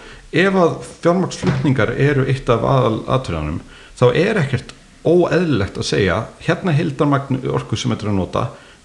ef 0.44 0.61
að 0.64 0.77
fjármaksflutningar 1.03 1.95
eru 1.98 2.27
eitt 2.30 2.52
af 2.52 2.64
aðal 2.68 3.02
aðtöðanum, 3.18 3.60
þá 3.99 4.06
er 4.11 4.44
ekkert 4.44 4.76
óeðlilegt 5.03 5.80
að 5.81 5.88
segja 5.88 6.19
hérna 6.45 6.73
hildarmagn 6.76 7.41
orku 7.52 7.76
sem 7.76 7.91
þetta 7.91 8.07
er 8.07 8.14
að 8.14 8.22
nota 8.22 8.44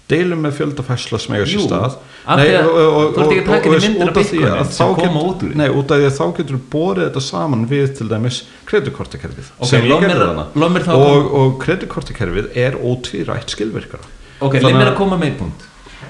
deilum 0.09 0.41
með 0.45 0.55
fjöldafæsla 0.57 1.19
sem 1.21 1.35
eiga 1.35 1.45
sér 1.45 1.65
stað. 1.67 1.83
af 1.85 1.97
að 2.29 2.39
ert 2.39 3.17
að 3.19 3.45
taka 3.49 3.69
inn 3.69 3.75
í 3.75 3.81
myndina 3.85 4.09
út 4.09 4.17
af 4.17 4.29
því 4.29 4.39
að 4.49 4.71
þá 4.73 4.85
koma 4.99 5.19
get- 5.19 5.27
út 5.29 5.43
úr 5.43 5.49
því. 5.49 5.55
Nei, 5.59 5.67
út 5.69 5.91
af 5.91 5.97
því 5.99 6.07
að 6.09 6.17
þá 6.19 6.25
getur 6.37 6.55
þú 6.55 6.61
borið 6.73 7.03
þetta 7.09 7.21
saman 7.25 7.65
við 7.69 7.87
til 7.97 8.07
dæmis 8.09 8.37
kreditkortakerfið 8.69 9.49
Ok, 9.59 9.67
sem 9.69 9.85
ég 9.89 10.03
gerði 10.05 10.27
að 10.29 10.93
og, 10.95 11.33
og 11.39 11.59
kreditkortakerfið 11.63 12.47
er 12.57 12.77
ótvírætt 12.81 13.53
skilvirkara. 13.55 14.03
Ok, 14.41 14.53
Þannig 14.55 14.65
leið 14.65 14.79
mér 14.79 14.87
að- 14.87 14.93
að 14.93 14.97
koma 14.97 15.17
með 15.17 15.37
punkt. 15.39 15.61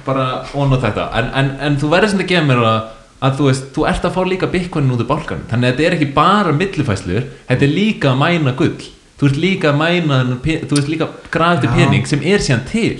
Bara 0.06 0.26
ón 0.54 0.72
á 0.74 0.78
þetta. 0.80 1.10
En, 1.20 1.30
en, 1.36 1.52
en 1.60 1.78
þú 1.78 1.90
verður 1.92 2.10
sem 2.10 2.20
það 2.20 2.28
gefa 2.32 2.46
mér 2.48 2.64
að, 2.64 2.82
að 3.22 3.38
þú 3.40 3.48
veist, 3.50 3.66
þú 3.76 3.88
ert 3.90 4.06
að 4.08 4.14
fá 4.16 4.22
líka 4.30 4.48
bitcoinin 4.54 4.94
út 4.96 5.02
úr 5.04 5.10
bálkan 5.10 5.42
þannig 5.50 5.68
að 5.68 5.76
þetta 5.76 5.88
er 5.90 5.98
ekki 5.98 6.14
bara 6.16 6.52
millifæslur 6.56 7.24
þetta 7.50 7.64
er 7.68 7.74
líka 7.76 8.14
að 8.14 8.20
mæna 8.24 8.56
gull. 8.56 8.80
Þú 9.20 9.28
ert 9.28 9.40
líka 9.44 9.74
að 9.74 9.80
mæna 9.82 10.20
þú 10.40 10.76
veist 10.78 10.88
líka 10.94 11.08
grafið 11.34 11.68
Já. 11.68 11.76
pening 11.76 12.06
sem 12.08 12.22
er 12.24 12.40
síðan 12.40 12.64
til 12.70 13.00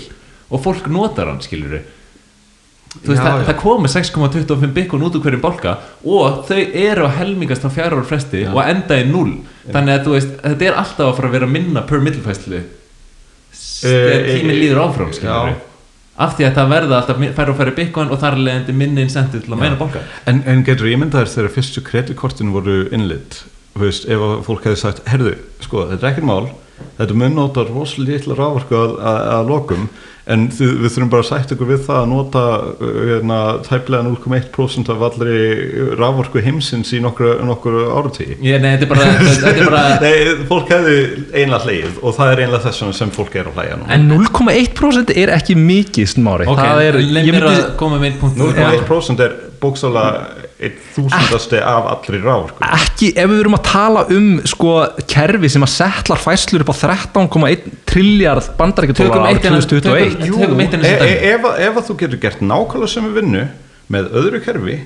og 0.50 0.62
fólk 0.64 0.90
notar 0.92 1.30
hann 1.30 1.40
skilur 1.44 1.78
þú 2.90 3.12
veist, 3.12 3.20
Já, 3.22 3.22
það, 3.22 3.38
já. 3.38 3.46
það 3.46 3.58
komi 3.62 3.88
6,25 3.92 4.72
bitcoin 4.74 5.04
út 5.06 5.14
úr 5.16 5.22
hverjum 5.22 5.42
bálka 5.44 5.76
og 6.02 6.40
þau 6.48 6.58
eru 6.58 7.06
að 7.06 7.16
helmingast 7.20 7.62
á 7.62 7.70
fjara 7.70 8.00
ára 8.00 8.08
fresti 8.08 8.42
og 8.50 8.60
enda 8.64 8.98
í 8.98 9.06
0 9.06 9.36
þannig 9.70 9.94
að 10.00 10.12
veist, 10.16 10.32
þetta 10.42 10.66
er 10.72 10.78
alltaf 10.82 11.06
að 11.06 11.16
fara 11.20 11.30
að 11.30 11.36
vera 11.38 11.50
minna 11.54 11.84
per 11.86 12.02
millifæslu 12.04 12.62
þegar 13.80 14.20
Eh, 14.26 14.40
tíminn 14.40 14.56
eh, 14.56 14.60
líður 14.60 14.80
áfram 14.84 15.12
skilur 15.16 15.52
já. 15.54 15.54
af 16.20 16.34
því 16.36 16.44
að 16.48 16.58
það 16.58 16.72
verða 16.74 16.98
alltaf 16.98 17.22
færri 17.38 17.52
og 17.54 17.56
færri 17.60 17.72
bitcoin 17.78 18.10
og 18.12 18.20
þar 18.20 18.36
leiðandi 18.36 18.74
minni 18.76 19.06
incentive 19.06 19.40
til 19.46 19.54
að 19.54 19.62
meina 19.62 19.78
bólka 19.80 20.02
En, 20.28 20.42
en 20.50 20.64
getur 20.66 20.90
ímyndaðir 20.90 21.30
þegar 21.32 21.54
fyrstu 21.54 21.84
kreditkortin 21.86 22.52
voru 22.52 22.82
innlitt 22.92 23.38
veist, 23.80 24.04
ef 24.10 24.20
fólk 24.44 24.66
hefði 24.68 24.80
sagt 24.82 25.06
herðu, 25.08 25.32
sko, 25.64 25.86
þetta 25.92 26.04
er 26.06 26.10
ekkert 26.10 26.26
mál. 26.28 26.50
Þetta 26.98 27.16
mun 27.22 27.36
nota 27.38 27.64
rosalega 27.68 28.18
litla 28.18 28.36
rávorku 28.36 28.76
að, 28.76 28.94
að, 28.98 29.20
að 29.36 29.50
lokum 29.54 29.88
en 30.30 30.46
þið, 30.54 30.72
við 30.84 30.94
þurfum 30.94 31.12
bara 31.12 31.24
að 31.24 31.28
sætt 31.30 31.54
ykkur 31.54 31.70
við 31.70 31.82
það 31.86 32.00
að 32.00 32.08
nota 32.12 32.44
uh, 32.70 33.00
hérna, 33.10 33.38
tæplega 33.66 34.06
0,1% 34.08 34.92
af 34.94 35.04
allri 35.10 35.38
rávorku 36.00 36.44
heimsins 36.44 36.92
í 36.96 37.02
nokkur, 37.04 37.42
nokkur 37.48 37.78
áratí 37.98 38.28
ég, 38.36 38.60
nei, 38.62 38.74
þetta 38.76 38.86
er 38.86 38.92
bara, 38.94 39.08
þetta 39.28 39.54
er 39.54 39.70
bara 39.70 39.84
Nei, 40.04 40.46
fólk 40.50 40.70
hefði 40.74 40.96
einlega 41.34 41.62
hleið 41.66 42.00
og 42.00 42.16
það 42.16 42.34
er 42.34 42.44
einlega 42.46 42.64
þess 42.66 42.84
vegna 42.84 42.98
sem 43.00 43.14
fólk 43.14 43.38
er 43.40 43.50
að 43.50 43.60
hlæja 43.60 43.78
nú 43.80 43.88
En 43.90 44.06
0,1% 44.10 45.14
er 45.18 45.32
ekki 45.34 45.56
mikið 45.58 46.12
smári. 46.14 46.46
Ok, 46.50 46.60
Það 46.60 46.82
er, 46.86 46.98
leið 47.00 47.28
ég 47.28 47.36
myndi, 47.36 47.54
að 47.56 47.72
koma 47.80 47.98
með 48.00 48.10
einn 48.10 48.20
punkt. 48.20 48.38
0,1% 48.40 49.24
er 49.24 49.36
bóksálega 49.60 50.39
einn 50.60 50.76
þúsundasti 50.94 51.60
af 51.64 51.86
allri 51.94 52.20
rávorku 52.22 52.64
ekki 52.66 53.10
ef 53.16 53.30
við 53.32 53.40
erum 53.44 53.56
að 53.58 53.62
tala 53.70 54.02
um 54.16 54.26
sko 54.52 54.74
kerfi 55.08 55.48
sem 55.54 55.64
að 55.66 55.72
settlar 55.74 56.20
fæslur 56.20 56.64
upp 56.66 56.72
á 56.74 56.76
13,1 56.82 57.70
trilljard 57.88 58.50
bandaríkjadólar 58.58 59.14
Tökum 59.14 59.26
árið 59.26 59.36
eitt 59.38 59.48
innan- 59.50 59.66
2021 59.70 60.18
tökum- 60.20 60.44
tökum 60.44 60.60
eitt 60.66 60.74
innan 60.78 60.90
e 60.90 61.08
e 61.08 61.32
ef, 61.34 61.46
að- 61.48 61.60
ef 61.68 61.80
að 61.80 61.88
þú 61.90 61.96
getur 62.04 62.22
gert 62.26 62.40
nákvæmlega 62.44 62.92
sem 62.94 63.08
við 63.08 63.18
vinnu 63.22 63.44
með 63.90 64.12
öðru 64.20 64.42
kerfi 64.44 64.76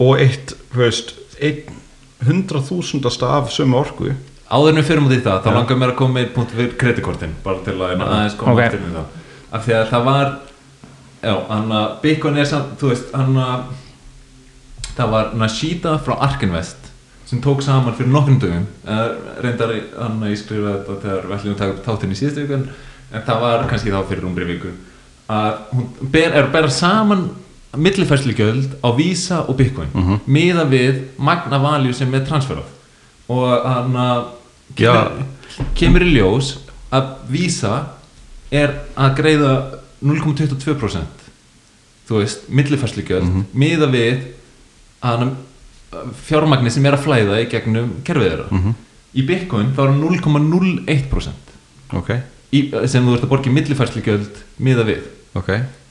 og 0.00 0.16
eitt, 0.24 0.54
veist, 0.74 1.14
einn 1.40 1.78
hundraþúsundasta 2.26 3.26
af 3.38 3.50
sömu 3.52 3.76
orku. 3.80 4.12
Áður 4.50 4.72
en 4.72 4.80
við 4.80 4.86
fyrir 4.88 5.04
út 5.06 5.12
í 5.14 5.20
það, 5.22 5.42
þá 5.44 5.50
langar 5.54 5.78
mér 5.78 5.92
að 5.92 5.98
koma 6.00 6.14
með 6.18 6.30
punkt 6.34 6.54
við 6.58 6.72
kreditkortin, 6.80 7.34
bara 7.44 7.60
til 7.64 7.76
að 7.78 8.00
aðeins 8.02 8.34
koma 8.40 8.52
Ok. 8.56 8.62
aftur 8.64 8.80
með 8.82 8.96
það. 8.98 9.04
Af 9.52 9.66
því 9.66 9.74
að 9.78 9.84
það 9.92 10.04
var 10.08 10.32
já, 11.22 11.34
hann 11.50 11.68
að 11.78 11.86
bitcoin 12.02 12.38
er 12.42 12.48
samt, 12.50 12.72
þú 12.80 12.88
veist, 12.90 13.12
hann 13.14 13.36
að 13.44 13.62
það 14.96 15.10
var 15.14 15.34
Nashida 15.34 15.98
frá 16.04 16.16
Arkinvest 16.26 16.76
sem 17.30 17.40
tók 17.40 17.62
saman 17.62 17.94
fyrir 17.94 18.10
nokkrum 18.10 18.38
dögum 18.42 18.66
reyndar 19.42 19.74
hann 19.98 20.22
að 20.24 20.32
ég 20.32 20.38
skrifa 20.40 20.72
þetta 20.78 20.96
þegar 21.04 21.26
við 21.30 21.36
ætlum 21.36 21.52
að 21.54 21.58
taka 21.60 21.74
upp 21.76 21.84
þáttinn 21.86 22.14
í 22.14 22.18
síðustu 22.18 22.46
vikun 22.46 22.64
en 23.12 23.22
það 23.26 23.40
var 23.44 23.66
kannski 23.70 23.92
þá 23.94 24.00
fyrir 24.08 24.24
rúmri 24.24 24.48
viku 24.48 24.72
að 25.30 25.60
hún 25.74 25.86
ber, 26.10 26.32
er 26.32 26.42
að 26.48 26.52
bera 26.52 26.70
saman 26.74 27.28
millifærslugjöld 27.76 28.72
á 28.82 28.88
Visa 28.98 29.44
og 29.46 29.56
Bitcoin 29.60 29.88
Mhm. 29.94 30.20
miða 30.26 30.64
við 30.66 31.02
magna 31.18 31.58
value 31.62 31.92
sem 31.94 32.14
er 32.14 32.24
transferað 32.26 32.66
og 33.28 33.64
hann 33.64 33.94
að 33.94 34.24
kemur, 34.74 35.22
kemur 35.74 36.02
í 36.02 36.10
ljós 36.16 36.56
að 36.92 37.12
Visa 37.28 37.84
er 38.50 38.74
að 38.96 39.14
greiða 39.16 39.52
0,22% 40.02 41.28
þú 42.08 42.18
veist, 42.18 42.48
millifærslugjöld 42.50 43.22
Mhm. 43.28 43.44
miða 43.54 43.86
við 43.86 44.18
hann 45.02 45.34
fjármagni 46.26 46.70
sem 46.70 46.86
er 46.86 46.96
að 46.96 47.04
flæða 47.06 47.40
í 47.42 47.48
gegnum 47.50 47.90
kerfið 48.06 48.30
þeirra. 48.30 48.46
Mhm. 48.50 48.74
í 49.10 49.22
Bitcoin 49.26 49.72
þá 49.74 49.80
er 49.82 49.88
hann 49.90 50.02
0,01% 50.04 51.54
ok, 51.98 52.10
í, 52.54 52.60
sem 52.86 53.06
þú 53.06 53.16
ert 53.16 53.24
að 53.26 53.32
borga 53.32 53.50
í 53.50 53.54
millifærslugjöld 53.56 54.42
miða 54.62 54.84
við. 54.86 55.08
Ok. 55.34 55.50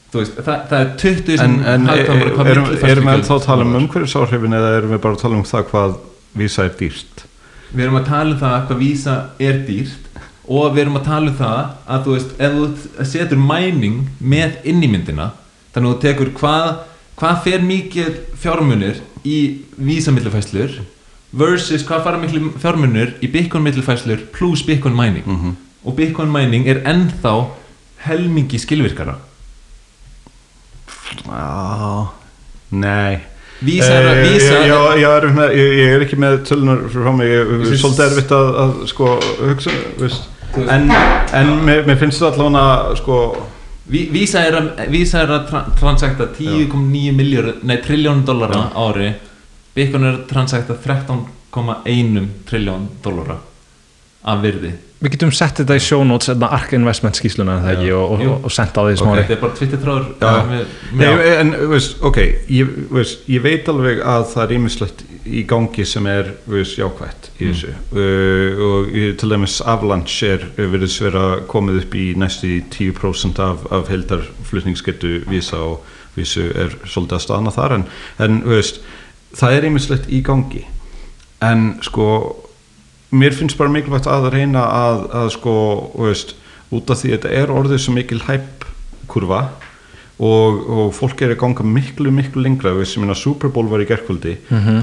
Þú 0.09 0.21
veist, 0.21 0.37
það, 0.41 0.61
það 0.69 0.79
er 0.79 0.93
20 1.03 1.41
en, 1.43 1.57
en 1.69 1.89
e- 1.89 1.97
hvað 2.07 2.47
erum, 2.53 2.69
erum 2.89 3.09
við 3.09 3.13
ennþá 3.19 3.35
að 3.35 3.43
tala 3.45 3.65
um 3.65 3.73
varðar. 3.73 3.83
umhverfisáhrifin 3.83 4.55
eða 4.57 4.69
erum 4.79 4.93
við 4.95 5.01
bara 5.03 5.17
að 5.17 5.21
tala 5.21 5.37
um 5.37 5.43
það 5.45 5.65
hvað 5.69 5.97
vísa 6.39 6.63
er 6.65 6.71
dýrt? 6.79 7.25
Við 7.69 7.83
erum 7.85 7.99
að 7.99 8.07
tala 8.07 8.33
um 8.33 8.39
það 8.39 8.55
hvað 8.69 8.79
vísa 8.79 9.15
er 9.39 9.59
dýrt 9.67 10.07
og 10.49 10.73
við 10.73 10.81
erum 10.85 10.97
að 10.97 11.05
tala 11.11 11.29
um 11.29 11.37
það 11.37 11.59
að 11.93 12.07
þú 12.07 12.15
veist, 12.15 12.31
ef 12.39 12.55
þú 12.57 13.05
setur 13.11 13.43
mæning 13.43 13.99
með 14.17 14.57
inn 14.71 14.81
í 14.81 14.89
myndina 14.89 15.27
þannig 15.75 15.91
að 15.91 15.93
þú 15.93 16.01
tekur 16.07 16.31
hvað 16.39 16.69
hvað 17.19 17.41
fer 17.43 17.59
mikið 17.67 18.19
fjármunir 18.39 19.01
í 19.27 19.37
vísa 19.77 20.11
millifæslur 20.15 20.77
versus 21.35 21.83
hvað 21.85 22.03
fara 22.05 22.17
miklu 22.21 22.51
fjármunir 22.61 23.15
í 23.21 23.27
Bitcoin 23.31 23.63
millifæslur 23.67 24.23
plus 24.33 24.63
Bitcoin 24.63 24.95
mining? 24.95 25.25
Mhm. 25.27 25.55
og 25.85 25.95
Bitcoin 25.95 26.31
mining 26.31 26.67
er 26.67 26.81
ennþá 26.87 27.33
helmingi 28.05 28.57
skilvirkara. 28.59 29.15
Já, 31.25 32.07
nei. 32.71 33.19
Vísa 33.61 33.91
er 33.91 34.05
að 34.07 34.17
Eh, 34.17 34.23
vísa 34.29 34.53
ég, 34.63 34.67
já, 34.69 34.79
ég, 34.95 35.05
er 35.17 35.25
með, 35.35 35.49
ég, 35.57 35.71
ég 35.79 35.93
er 35.95 36.03
ekki 36.05 36.15
með 36.19 36.35
tölunar 36.47 36.83
frá 36.93 37.11
mig, 37.15 37.27
ég, 37.27 37.49
ég, 37.49 37.65
finnst- 37.67 37.81
svolítið 37.83 38.05
erfitt 38.05 38.31
að, 38.31 38.51
að 38.63 38.75
sko, 38.87 39.07
hugsa, 39.41 39.71
en, 40.75 40.85
en 41.35 41.49
mér, 41.67 41.81
mér 41.89 41.97
finnst 41.99 42.21
það 42.23 42.39
allavega 42.39 42.95
sko, 43.01 43.17
Vísa 43.89 44.43
er 44.45 44.53
að, 44.53 44.67
vísa 44.93 45.23
er 45.23 45.31
að 45.33 45.47
tra 45.49 45.63
transakta 45.79 46.27
10,9 46.35 47.13
miljard, 47.17 47.63
nei, 47.65 47.79
triljónum 47.81 48.21
dollara 48.27 48.67
á 48.69 48.81
ári. 48.85 49.13
Bitcoin 49.73 50.05
er 50.05 50.19
að 50.19 50.27
transakta 50.29 50.75
13,1 50.83 52.27
triljón 52.49 52.85
dollara 53.01 53.39
af 54.29 54.43
virði 54.43 54.75
Við 54.99 55.13
getum 55.13 55.29
sett 55.31 55.61
þetta 55.61 55.75
í 55.79 55.81
show 55.83 56.01
notes 56.03 56.27
þetta 56.27 56.47
Ark 56.57 56.73
Investment 56.75 57.15
skýsluna 57.15 57.53
er 57.55 57.61
það 57.63 57.69
ekki 57.77 57.91
og, 57.95 58.23
Jú. 58.23 58.31
og, 58.33 58.47
og 58.49 58.51
senda 58.51 58.83
á 58.83 58.83
því 58.83 58.95
smári. 58.99 59.21
Þetta 59.21 59.35
er 59.35 59.41
bara 59.43 59.55
Twitter 59.55 59.79
þráður 59.83 60.07
Já. 60.19 60.31
með, 60.49 60.73
Nei, 60.89 61.03
með, 61.05 61.21
en, 61.35 61.53
veist, 61.71 61.93
ok, 62.09 62.19
ég, 62.51 62.73
veist, 62.91 63.21
ég 63.31 63.45
veit 63.45 63.71
alveg 63.71 64.01
að 64.03 64.25
það 64.33 64.43
er 64.43 64.55
ímislegt 64.57 65.03
í 65.23 65.43
gangi 65.47 65.85
sem 65.87 66.09
er, 66.11 66.33
veist, 66.51 66.75
jákvætt 66.81 67.29
í 67.37 67.47
þessu. 67.47 67.71
Uh, 67.95 68.59
og 68.65 68.91
til 69.21 69.31
dæmis 69.31 69.55
Avalanche 69.63 70.33
er, 70.35 70.43
verðist 70.59 71.05
vera 71.05 71.23
komið 71.47 71.79
upp 71.85 71.95
í 71.95 72.05
næstu 72.19 72.51
10% 72.75 73.39
af, 73.45 73.63
af 73.71 73.87
heldar 73.93 74.27
flutningsgetu 74.51 75.21
vísa 75.31 75.61
og 75.63 75.87
vísu 76.17 76.49
er 76.51 76.75
svolítið 76.83 77.21
að 77.21 77.23
staðna 77.29 77.55
þar 77.55 77.77
en, 77.77 77.87
en 78.19 78.43
veist, 78.51 78.83
það 79.37 79.55
er 79.61 79.71
ímislegt 79.71 80.11
í 80.11 80.19
gangi. 80.27 80.65
En 81.45 81.77
sko 81.87 82.09
mér 83.11 83.33
finnst 83.33 83.57
bara 83.57 83.71
mikilvægt 83.73 84.07
að 84.11 84.29
reyna 84.33 84.65
að, 84.69 85.07
að 85.23 85.31
sko, 85.37 85.53
veist, 85.97 86.35
út 86.71 86.91
af 86.93 86.99
því 87.01 87.09
að 87.13 87.17
þetta 87.17 87.33
er 87.41 87.51
orðið 87.55 87.81
svo 87.85 87.93
mikil 87.95 88.19
hæpp 88.27 88.67
kurva 89.09 89.39
og, 90.19 90.57
og 90.69 90.89
fólk 90.93 91.21
er 91.23 91.31
að 91.33 91.39
ganga 91.39 91.63
miklu, 91.63 92.11
miklu 92.11 92.41
lengra. 92.43 92.73
Veist, 92.75 92.91
sem 92.93 93.01
minna 93.01 93.15
Super 93.15 93.49
Bowl 93.55 93.69
var 93.71 93.79
í 93.81 93.87
gerkvöldi 93.89 94.33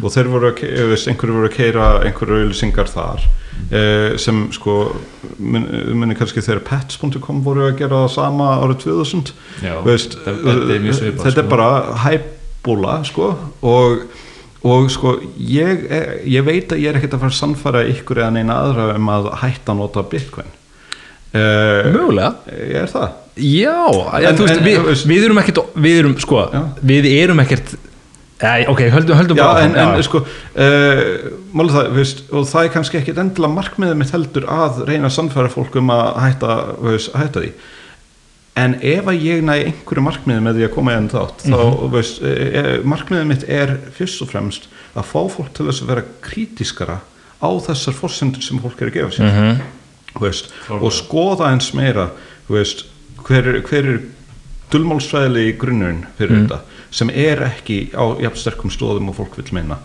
og 0.00 0.06
þeir 0.14 0.30
voru 0.32 0.48
að, 0.50 0.62
einhverju 1.12 1.36
voru 1.36 1.50
að 1.50 1.56
keira 1.58 1.88
einhverju 2.08 2.38
auðlýsingar 2.40 2.88
þar 2.90 3.26
eh, 3.70 4.16
sem 4.18 4.46
sko 4.56 4.78
minni 5.38 6.16
kannski 6.16 6.42
þegar 6.42 6.64
pets.com 6.70 7.42
voru 7.44 7.68
að 7.68 7.76
gera 7.82 8.02
það 8.06 8.14
sama 8.16 8.48
árið 8.64 8.80
2000 8.88 9.34
Já, 9.62 9.74
veist, 9.84 10.16
þetta- 10.24 10.40
þetta 10.48 10.74
er 10.78 10.84
mjög 10.88 10.98
svipað, 11.02 11.24
þetta 11.28 11.42
er 11.44 11.46
sko. 11.46 11.50
bara 11.52 11.70
hæpbúla 12.06 12.96
sko 13.12 13.28
og 13.62 14.06
og 14.66 14.90
sko 14.92 15.16
ég, 15.38 15.86
ég 16.26 16.46
veit 16.46 16.72
að 16.74 16.82
ég 16.82 16.90
er 16.90 16.98
ekkert 17.00 17.16
að 17.16 17.24
fara 17.24 17.34
að 17.34 17.38
sannfæra 17.40 17.82
ykkur 17.92 18.20
eða 18.22 18.32
neina 18.36 18.60
aðra 18.64 18.88
um 18.98 19.10
að 19.14 19.28
hætta 19.42 19.74
að 19.74 19.80
nota 19.82 20.04
bitcoin. 20.10 20.52
Uh, 21.36 21.90
Mögulega. 21.92 22.30
ég 22.56 22.78
er 22.84 22.92
það? 22.92 23.08
Já, 23.36 23.74
en, 24.16 24.24
En- 24.30 24.38
veist, 24.40 24.54
en- 24.56 24.64
við, 24.64 24.86
við 25.10 25.24
erum 25.26 25.40
ekkert 25.42 25.58
við 25.74 25.98
erum, 26.00 26.14
sko, 26.22 26.46
Já. 26.54 26.62
við 26.80 27.08
erum 27.18 27.42
ekkert 27.42 27.74
Æ, 28.36 28.66
ok, 28.68 28.80
höldum, 28.92 29.16
höldum 29.16 29.38
Já, 29.38 29.44
bara 29.44 29.64
en, 29.64 29.74
en 29.80 30.02
sko 30.04 30.20
uh, 30.22 31.02
það, 31.56 31.90
veist, 31.96 32.22
og 32.32 32.44
það 32.48 32.66
er 32.66 32.72
kannski 32.74 32.98
ekkit 33.00 33.20
endilega 33.20 33.52
markmiðið 33.56 33.98
mitt 34.00 34.12
heldur 34.12 34.44
að 34.52 34.82
reyna 34.88 35.08
að 35.08 35.14
sannfæra 35.16 35.52
fólk 35.52 35.76
um 35.80 35.92
að 35.92 36.10
hætta, 36.20 36.56
veist, 36.84 37.12
hætta 37.16 37.44
því 37.44 37.52
en 38.56 38.74
ef 38.80 39.04
að 39.12 39.20
ég 39.26 39.42
næ 39.44 39.52
einhverju 39.66 40.02
markmiði 40.06 40.42
með 40.46 40.56
því 40.60 40.64
að 40.68 40.74
koma 40.74 40.94
enn 40.96 41.08
þátt 41.12 41.44
þá, 41.44 41.60
veist, 41.92 42.22
e, 42.24 42.62
markmiðið 42.88 43.26
mitt 43.30 43.44
er 43.52 43.74
fyrst 43.96 44.22
og 44.24 44.30
fremst 44.32 44.68
að 44.96 45.08
fá 45.12 45.20
fólk 45.28 45.50
til 45.56 45.66
þess 45.68 45.82
að 45.84 45.90
vera 45.92 46.04
krítiskara 46.24 46.98
á 47.36 47.48
þessar 47.66 47.92
forsendur 47.98 48.42
sem 48.42 48.58
fólk 48.64 48.80
er 48.80 48.88
að 48.90 48.96
gefa 48.96 49.16
sér. 49.18 49.28
Mhm. 49.32 49.60
veist, 50.20 50.48
og 50.72 50.88
skoða 50.96 51.50
eins 51.52 51.74
meira 51.76 52.10
veist, 52.48 52.86
hver, 53.26 53.44
er- 53.52 53.60
hver 53.60 53.84
er 53.92 54.00
dulmálsfræðilegi 54.72 55.56
grunnurinn 55.60 56.06
fyrir 56.18 56.40
þetta 56.46 56.60
sem 56.90 57.10
er 57.12 57.42
ekki 57.50 57.90
á 57.92 58.04
jafn 58.24 58.40
sterkum 58.40 58.70
stóðum 58.72 59.10
og 59.12 59.16
fólk 59.18 59.36
vil 59.36 59.52
meina 59.52 59.76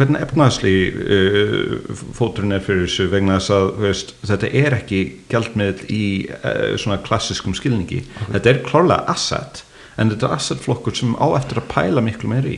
hvernig 0.00 0.22
efnaðsli 0.24 0.74
uh, 0.90 1.96
fóturinn 2.16 2.56
er 2.56 2.62
fyrir 2.64 2.86
þessu 2.86 3.08
vegna 3.12 3.38
þess 3.38 3.54
að 3.56 3.66
veist, 3.84 4.14
þetta 4.24 4.52
er 4.62 4.76
ekki 4.78 5.00
gjaldmiðl 5.30 5.82
í 5.92 6.04
uh, 6.38 6.76
svona 6.80 7.00
klassiskum 7.04 7.56
skilningi. 7.56 8.04
Þetta 8.30 8.54
er 8.54 8.62
klárlega 8.66 9.04
asset 9.12 9.64
en 10.00 10.12
þetta 10.12 10.30
er 10.30 10.38
assetflokkur 10.38 10.96
sem 10.96 11.12
á 11.20 11.26
eftir 11.36 11.60
að 11.60 11.68
pæla 11.74 12.04
miklu 12.04 12.30
meir 12.32 12.48
í. 12.48 12.56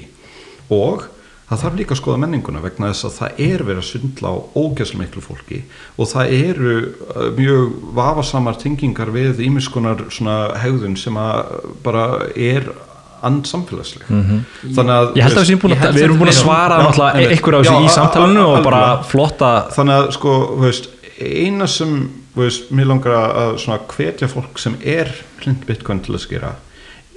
Og 0.72 1.08
það 1.48 1.64
þarf 1.64 1.78
líka 1.80 1.96
að 1.96 2.00
skoða 2.00 2.20
menninguna 2.22 2.62
vegna 2.62 2.92
þess 2.92 3.08
að 3.08 3.16
það 3.18 3.42
er 3.48 3.66
verið 3.66 3.82
að 3.82 3.88
svindla 3.88 4.30
á 4.32 4.36
ógæslega 4.54 5.02
miklu 5.02 5.24
fólki. 5.24 5.58
Og 5.98 6.08
það 6.12 6.36
eru 6.38 6.76
uh, 6.78 7.26
mjög 7.40 7.74
vafasamar 7.98 8.62
tengingar 8.62 9.12
við 9.14 9.42
ímiskunar 9.48 10.06
svona 10.14 10.38
hegðun 10.62 10.96
sem 11.00 11.18
að 11.18 11.58
bara 11.82 12.06
er 12.38 12.70
andsamfélagsleg. 13.28 14.08
Mm 14.08 14.22
-hmm. 14.22 14.72
þannig 14.76 14.94
að 14.96 15.16
Ég 15.16 15.22
held 15.22 15.38
að 15.38 15.50
Ég 15.50 15.64
að, 15.64 15.94
við 15.94 16.02
erum 16.02 16.18
búin 16.18 16.32
að 16.32 16.40
svara 16.40 16.80
einhver 17.14 17.54
á 17.54 17.60
þessu 17.62 17.84
í 17.84 17.94
samtalenu 17.94 18.42
og 18.46 18.64
bara 18.64 19.02
flotta 19.02 19.52
þannig 19.76 19.94
að 20.00 20.10
sko 20.18 20.34
veist, 20.60 20.88
eina 21.20 21.66
sem 21.66 22.10
veist, 22.36 22.70
mér 22.70 22.86
langar 22.86 23.12
að 23.12 23.56
hvetja 23.96 24.28
fólk 24.28 24.58
sem 24.58 24.76
er 24.84 25.08
hlind 25.42 25.66
bitcoin 25.66 26.00
til 26.00 26.14
að 26.14 26.20
skera 26.26 26.54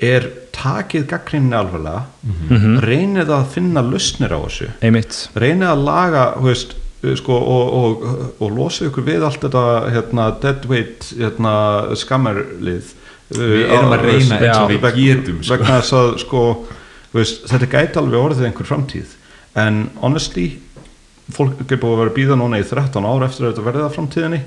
er 0.01 0.25
takið 0.55 1.05
gaggrinni 1.07 1.55
alvarlega 1.55 2.03
Mhm. 2.49 2.79
reynið 2.83 3.29
að 3.29 3.45
finna 3.53 3.81
lausnir 3.81 4.33
á 4.33 4.39
þessu. 4.43 4.67
Einmitt. 4.81 5.29
Reynið 5.35 5.69
að 5.69 5.83
laga 5.85 6.33
veist, 6.41 6.75
sko, 7.15 7.33
og, 7.33 7.73
og, 7.73 8.03
og 8.41 8.51
losa 8.51 8.85
ykkur 8.85 9.05
við 9.05 9.23
allt 9.23 9.41
þetta 9.41 9.91
hérna, 9.93 10.31
deadweight 10.41 11.13
hérna, 11.17 11.95
skammerlið 11.95 12.93
Við 13.33 13.63
erum 13.65 13.93
að 13.95 14.03
reyna 14.05 14.37
eins 14.37 14.59
og 14.59 14.69
við 14.69 14.83
getum, 14.99 15.39
sko. 15.41 15.55
vegna 15.55 15.79
þess 15.79 15.95
að 15.97 16.11
sko, 16.21 16.43
veist, 17.15 17.47
þetta 17.49 17.69
gæti 17.71 18.01
alveg 18.01 18.21
orðið 18.21 18.49
einhver 18.49 18.69
framtíð. 18.69 19.15
En 19.57 19.87
honestly 20.03 20.45
fólk 21.33 21.63
er 21.65 21.79
búið 21.81 21.95
að 21.95 22.01
vera 22.03 22.11
að 22.11 22.17
býða 22.19 22.37
núna 22.37 22.59
í 22.61 22.67
13 22.67 23.07
ár 23.07 23.25
eftir 23.25 23.47
að 23.47 23.53
þetta 23.53 23.65
verði 23.65 23.85
að 23.85 23.95
framtíðinni. 23.95 24.41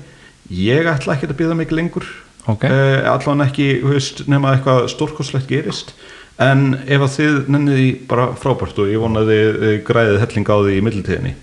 Ég 0.59 0.87
ætla 0.89 1.17
ekki 1.17 1.27
að 1.27 1.39
býða 1.41 1.57
mikið 1.59 1.79
lengur. 1.79 2.07
Ok. 2.49 2.63
eh, 2.63 3.03
allan 3.09 3.43
ekki 3.45 3.67
veist, 3.83 4.23
nema 4.31 4.55
eitthvað 4.55 4.87
stórkoslegt 4.93 5.49
gerist. 5.51 5.91
En 6.39 6.77
ef 6.87 7.03
að 7.03 7.15
þið 7.17 7.39
nennið 7.51 7.75
því 7.75 7.89
bara 8.07 8.29
frábært 8.39 8.79
og 8.79 8.87
ég 8.87 9.01
vona 9.03 9.25
að 9.25 9.33
þið 9.33 9.65
eh, 9.67 9.75
græðið 9.89 10.21
helling 10.23 10.47
á 10.47 10.55
því 10.55 10.77
í 10.77 10.83
middeltíðinni 10.87 11.33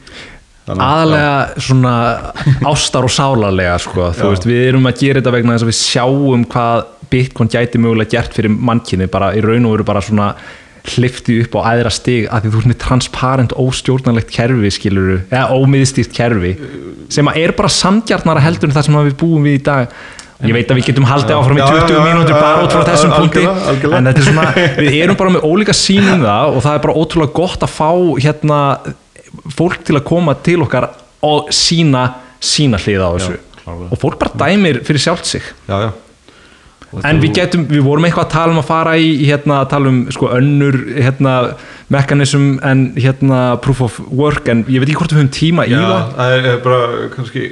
aðalega 0.66 1.62
svona 1.62 1.94
ástar 2.66 3.06
og 3.06 3.12
sálarlega 3.14 3.78
sko. 3.82 4.10
þú 4.16 4.30
veist, 4.32 4.46
við 4.48 4.62
erum 4.72 4.90
að 4.90 5.00
gera 5.04 5.20
þetta 5.20 5.34
vegna 5.36 5.56
þess 5.56 5.66
að 5.66 5.72
við 5.72 5.80
sjáum 5.80 6.46
hvað 6.52 6.86
Bitcoin 7.10 7.50
gæti 7.52 7.78
mögulega 7.78 8.16
gert 8.16 8.34
fyrir 8.34 8.50
mannkynni 8.50 9.06
bara 9.10 9.30
í 9.36 9.42
raun 9.44 9.68
og 9.68 9.76
veru 9.76 9.86
bara 9.86 10.02
svona 10.02 10.32
hlifti 10.86 11.40
upp 11.42 11.56
á 11.58 11.74
æðra 11.74 11.90
stig 11.94 12.28
að 12.30 12.44
því 12.44 12.52
þú 12.52 12.60
ert 12.60 12.70
með 12.70 12.78
transparent 12.82 13.54
óstjórnarlegt 13.58 14.30
kerfi 14.34 14.70
skiluru, 14.74 15.16
eða 15.30 15.56
ómiðstýrt 15.56 16.14
kerfi 16.14 16.52
sem 17.14 17.30
er 17.34 17.54
bara 17.58 17.70
samgjarnara 17.72 18.42
heldur 18.44 18.70
en 18.70 18.76
það 18.76 18.88
sem 18.88 19.00
við 19.06 19.18
búum 19.20 19.46
við 19.46 19.58
í 19.60 19.64
dag. 19.66 19.96
Ég 20.44 20.52
veit 20.52 20.68
að 20.68 20.76
við 20.76 20.88
getum 20.90 21.06
haldið 21.08 21.32
áfram 21.32 21.56
í 21.56 21.62
Já, 21.62 21.66
20 21.70 21.78
já, 21.80 21.96
já, 21.96 22.00
mínútur 22.04 22.36
bara 22.36 22.64
út 22.66 22.74
frá 22.74 22.82
þessum 22.90 23.14
punkti. 23.14 23.44
en 23.46 24.08
þetta 24.10 24.20
er 24.20 24.26
svona, 24.26 24.50
við 24.76 24.96
erum 24.98 25.16
bara 25.16 25.32
með 25.32 25.46
ólíka 25.48 25.74
sínum 25.76 26.26
það 26.26 26.56
og 26.58 26.64
það 26.66 26.76
er 26.76 26.82
bara 26.84 26.96
ótrúlega 27.00 27.36
gott 27.38 27.64
að 27.64 27.72
fá 27.72 27.88
hérna 28.20 28.58
fólk 29.54 29.84
til 29.86 29.98
að 29.98 30.06
koma 30.08 30.34
til 30.46 30.62
okkar 30.64 30.90
og 31.26 31.50
sína 31.54 32.06
sína 32.42 32.80
hliða 32.80 33.10
á 33.10 33.12
þessu 33.16 33.36
klárlega. 33.62 33.92
og 33.92 34.00
fólk 34.00 34.18
bara 34.18 34.46
dæmir 34.46 34.82
fyrir 34.84 35.02
sjálft 35.02 35.26
sig 35.26 35.42
já, 35.68 35.76
já. 35.86 35.90
en 37.04 37.20
við 37.20 37.34
getum, 37.34 37.66
við 37.68 37.82
vorum 37.84 38.04
eitthvað 38.06 38.26
að 38.26 38.34
tala 38.34 38.52
um 38.52 38.60
að 38.62 38.68
fara 38.68 38.96
í 38.96 39.08
hérna, 39.26 39.60
að 39.64 39.70
tala 39.74 39.92
um 39.92 40.02
sko 40.14 40.30
önnur 40.36 40.76
hérna, 40.94 41.34
mekanism 41.92 42.58
en 42.62 42.92
hérna 42.96 43.40
proof 43.62 43.82
of 43.82 44.00
work 44.10 44.48
en 44.48 44.64
ég 44.68 44.80
veit 44.80 44.90
ekki 44.90 45.00
hvort 45.02 45.14
við 45.14 45.22
höfum 45.22 45.32
tíma 45.34 45.66
í 45.66 45.74
Já, 45.74 45.82
það 45.82 46.14
það 46.20 46.36
er 46.52 46.60
bara 46.66 47.08
kannski 47.16 47.48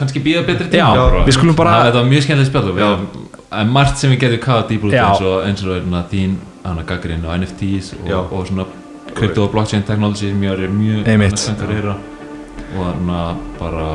kannski 0.00 0.22
býða 0.24 0.44
betri 0.46 0.70
Já, 0.70 0.86
tíma 0.92 1.24
við 1.26 1.36
skulum 1.38 1.58
bara- 1.58 1.80
það, 1.90 1.98
var 1.98 2.12
mjög 2.12 2.28
skemmtilegt 2.28 2.52
spjall 2.52 3.28
en 3.50 3.72
margt 3.74 3.98
sem 3.98 4.12
við 4.12 4.20
getum 4.20 4.86
út 4.86 4.94
Já. 4.94 5.08
eins 5.08 5.24
og, 5.26 5.42
eins 5.44 5.64
og 5.66 5.74
hérna, 5.74 6.04
þín 6.12 6.38
hana 6.62 6.84
gaggrinn 6.86 7.24
á 7.26 7.34
NFTs 7.34 7.94
Já. 8.06 8.20
og, 8.20 8.32
og 8.32 8.46
svona 8.46 8.66
crypto 9.16 9.44
og 9.46 9.52
blockchain 9.54 9.84
technology 9.86 10.30
sem 10.30 10.46
ég 10.46 10.64
er 10.64 10.72
mjög 10.72 11.10
Einmitt. 11.10 11.38
spenntur 11.38 11.68
að 11.68 11.76
heyra. 11.78 11.98
Og 12.70 12.80
þarna 12.86 13.20
bara 13.58 13.86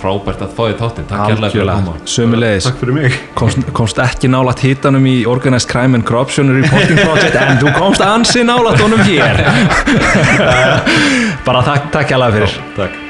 frábært 0.00 0.40
að 0.44 0.54
fá 0.56 0.62
því 0.62 0.78
þáttinn. 0.80 1.08
Takk 1.10 1.26
kærlega 1.28 1.52
fyrir 1.52 1.66
að 1.68 1.82
koma. 1.82 1.96
Sömulegis 2.14 2.68
takk 2.68 2.80
fyrir 2.80 2.96
mig. 2.96 3.18
Komst, 3.36 3.68
komst 3.76 4.00
ekki 4.04 4.30
nálat 4.32 4.62
hitanum 4.64 5.06
í 5.10 5.18
Organized 5.28 5.68
Crime 5.70 5.98
and 5.98 6.08
Corruption 6.08 6.54
Reporting 6.56 7.02
Project 7.02 7.36
en 7.42 7.60
þú 7.60 7.74
komst 7.76 8.04
ansi 8.04 8.46
nálat 8.48 8.80
honum 8.80 9.04
hér. 9.04 9.44
Bara 11.46 11.62
takk, 11.68 11.92
takk 11.92 12.16
alveg 12.16 12.40
fyrir. 12.40 12.58
Takk 12.80 13.06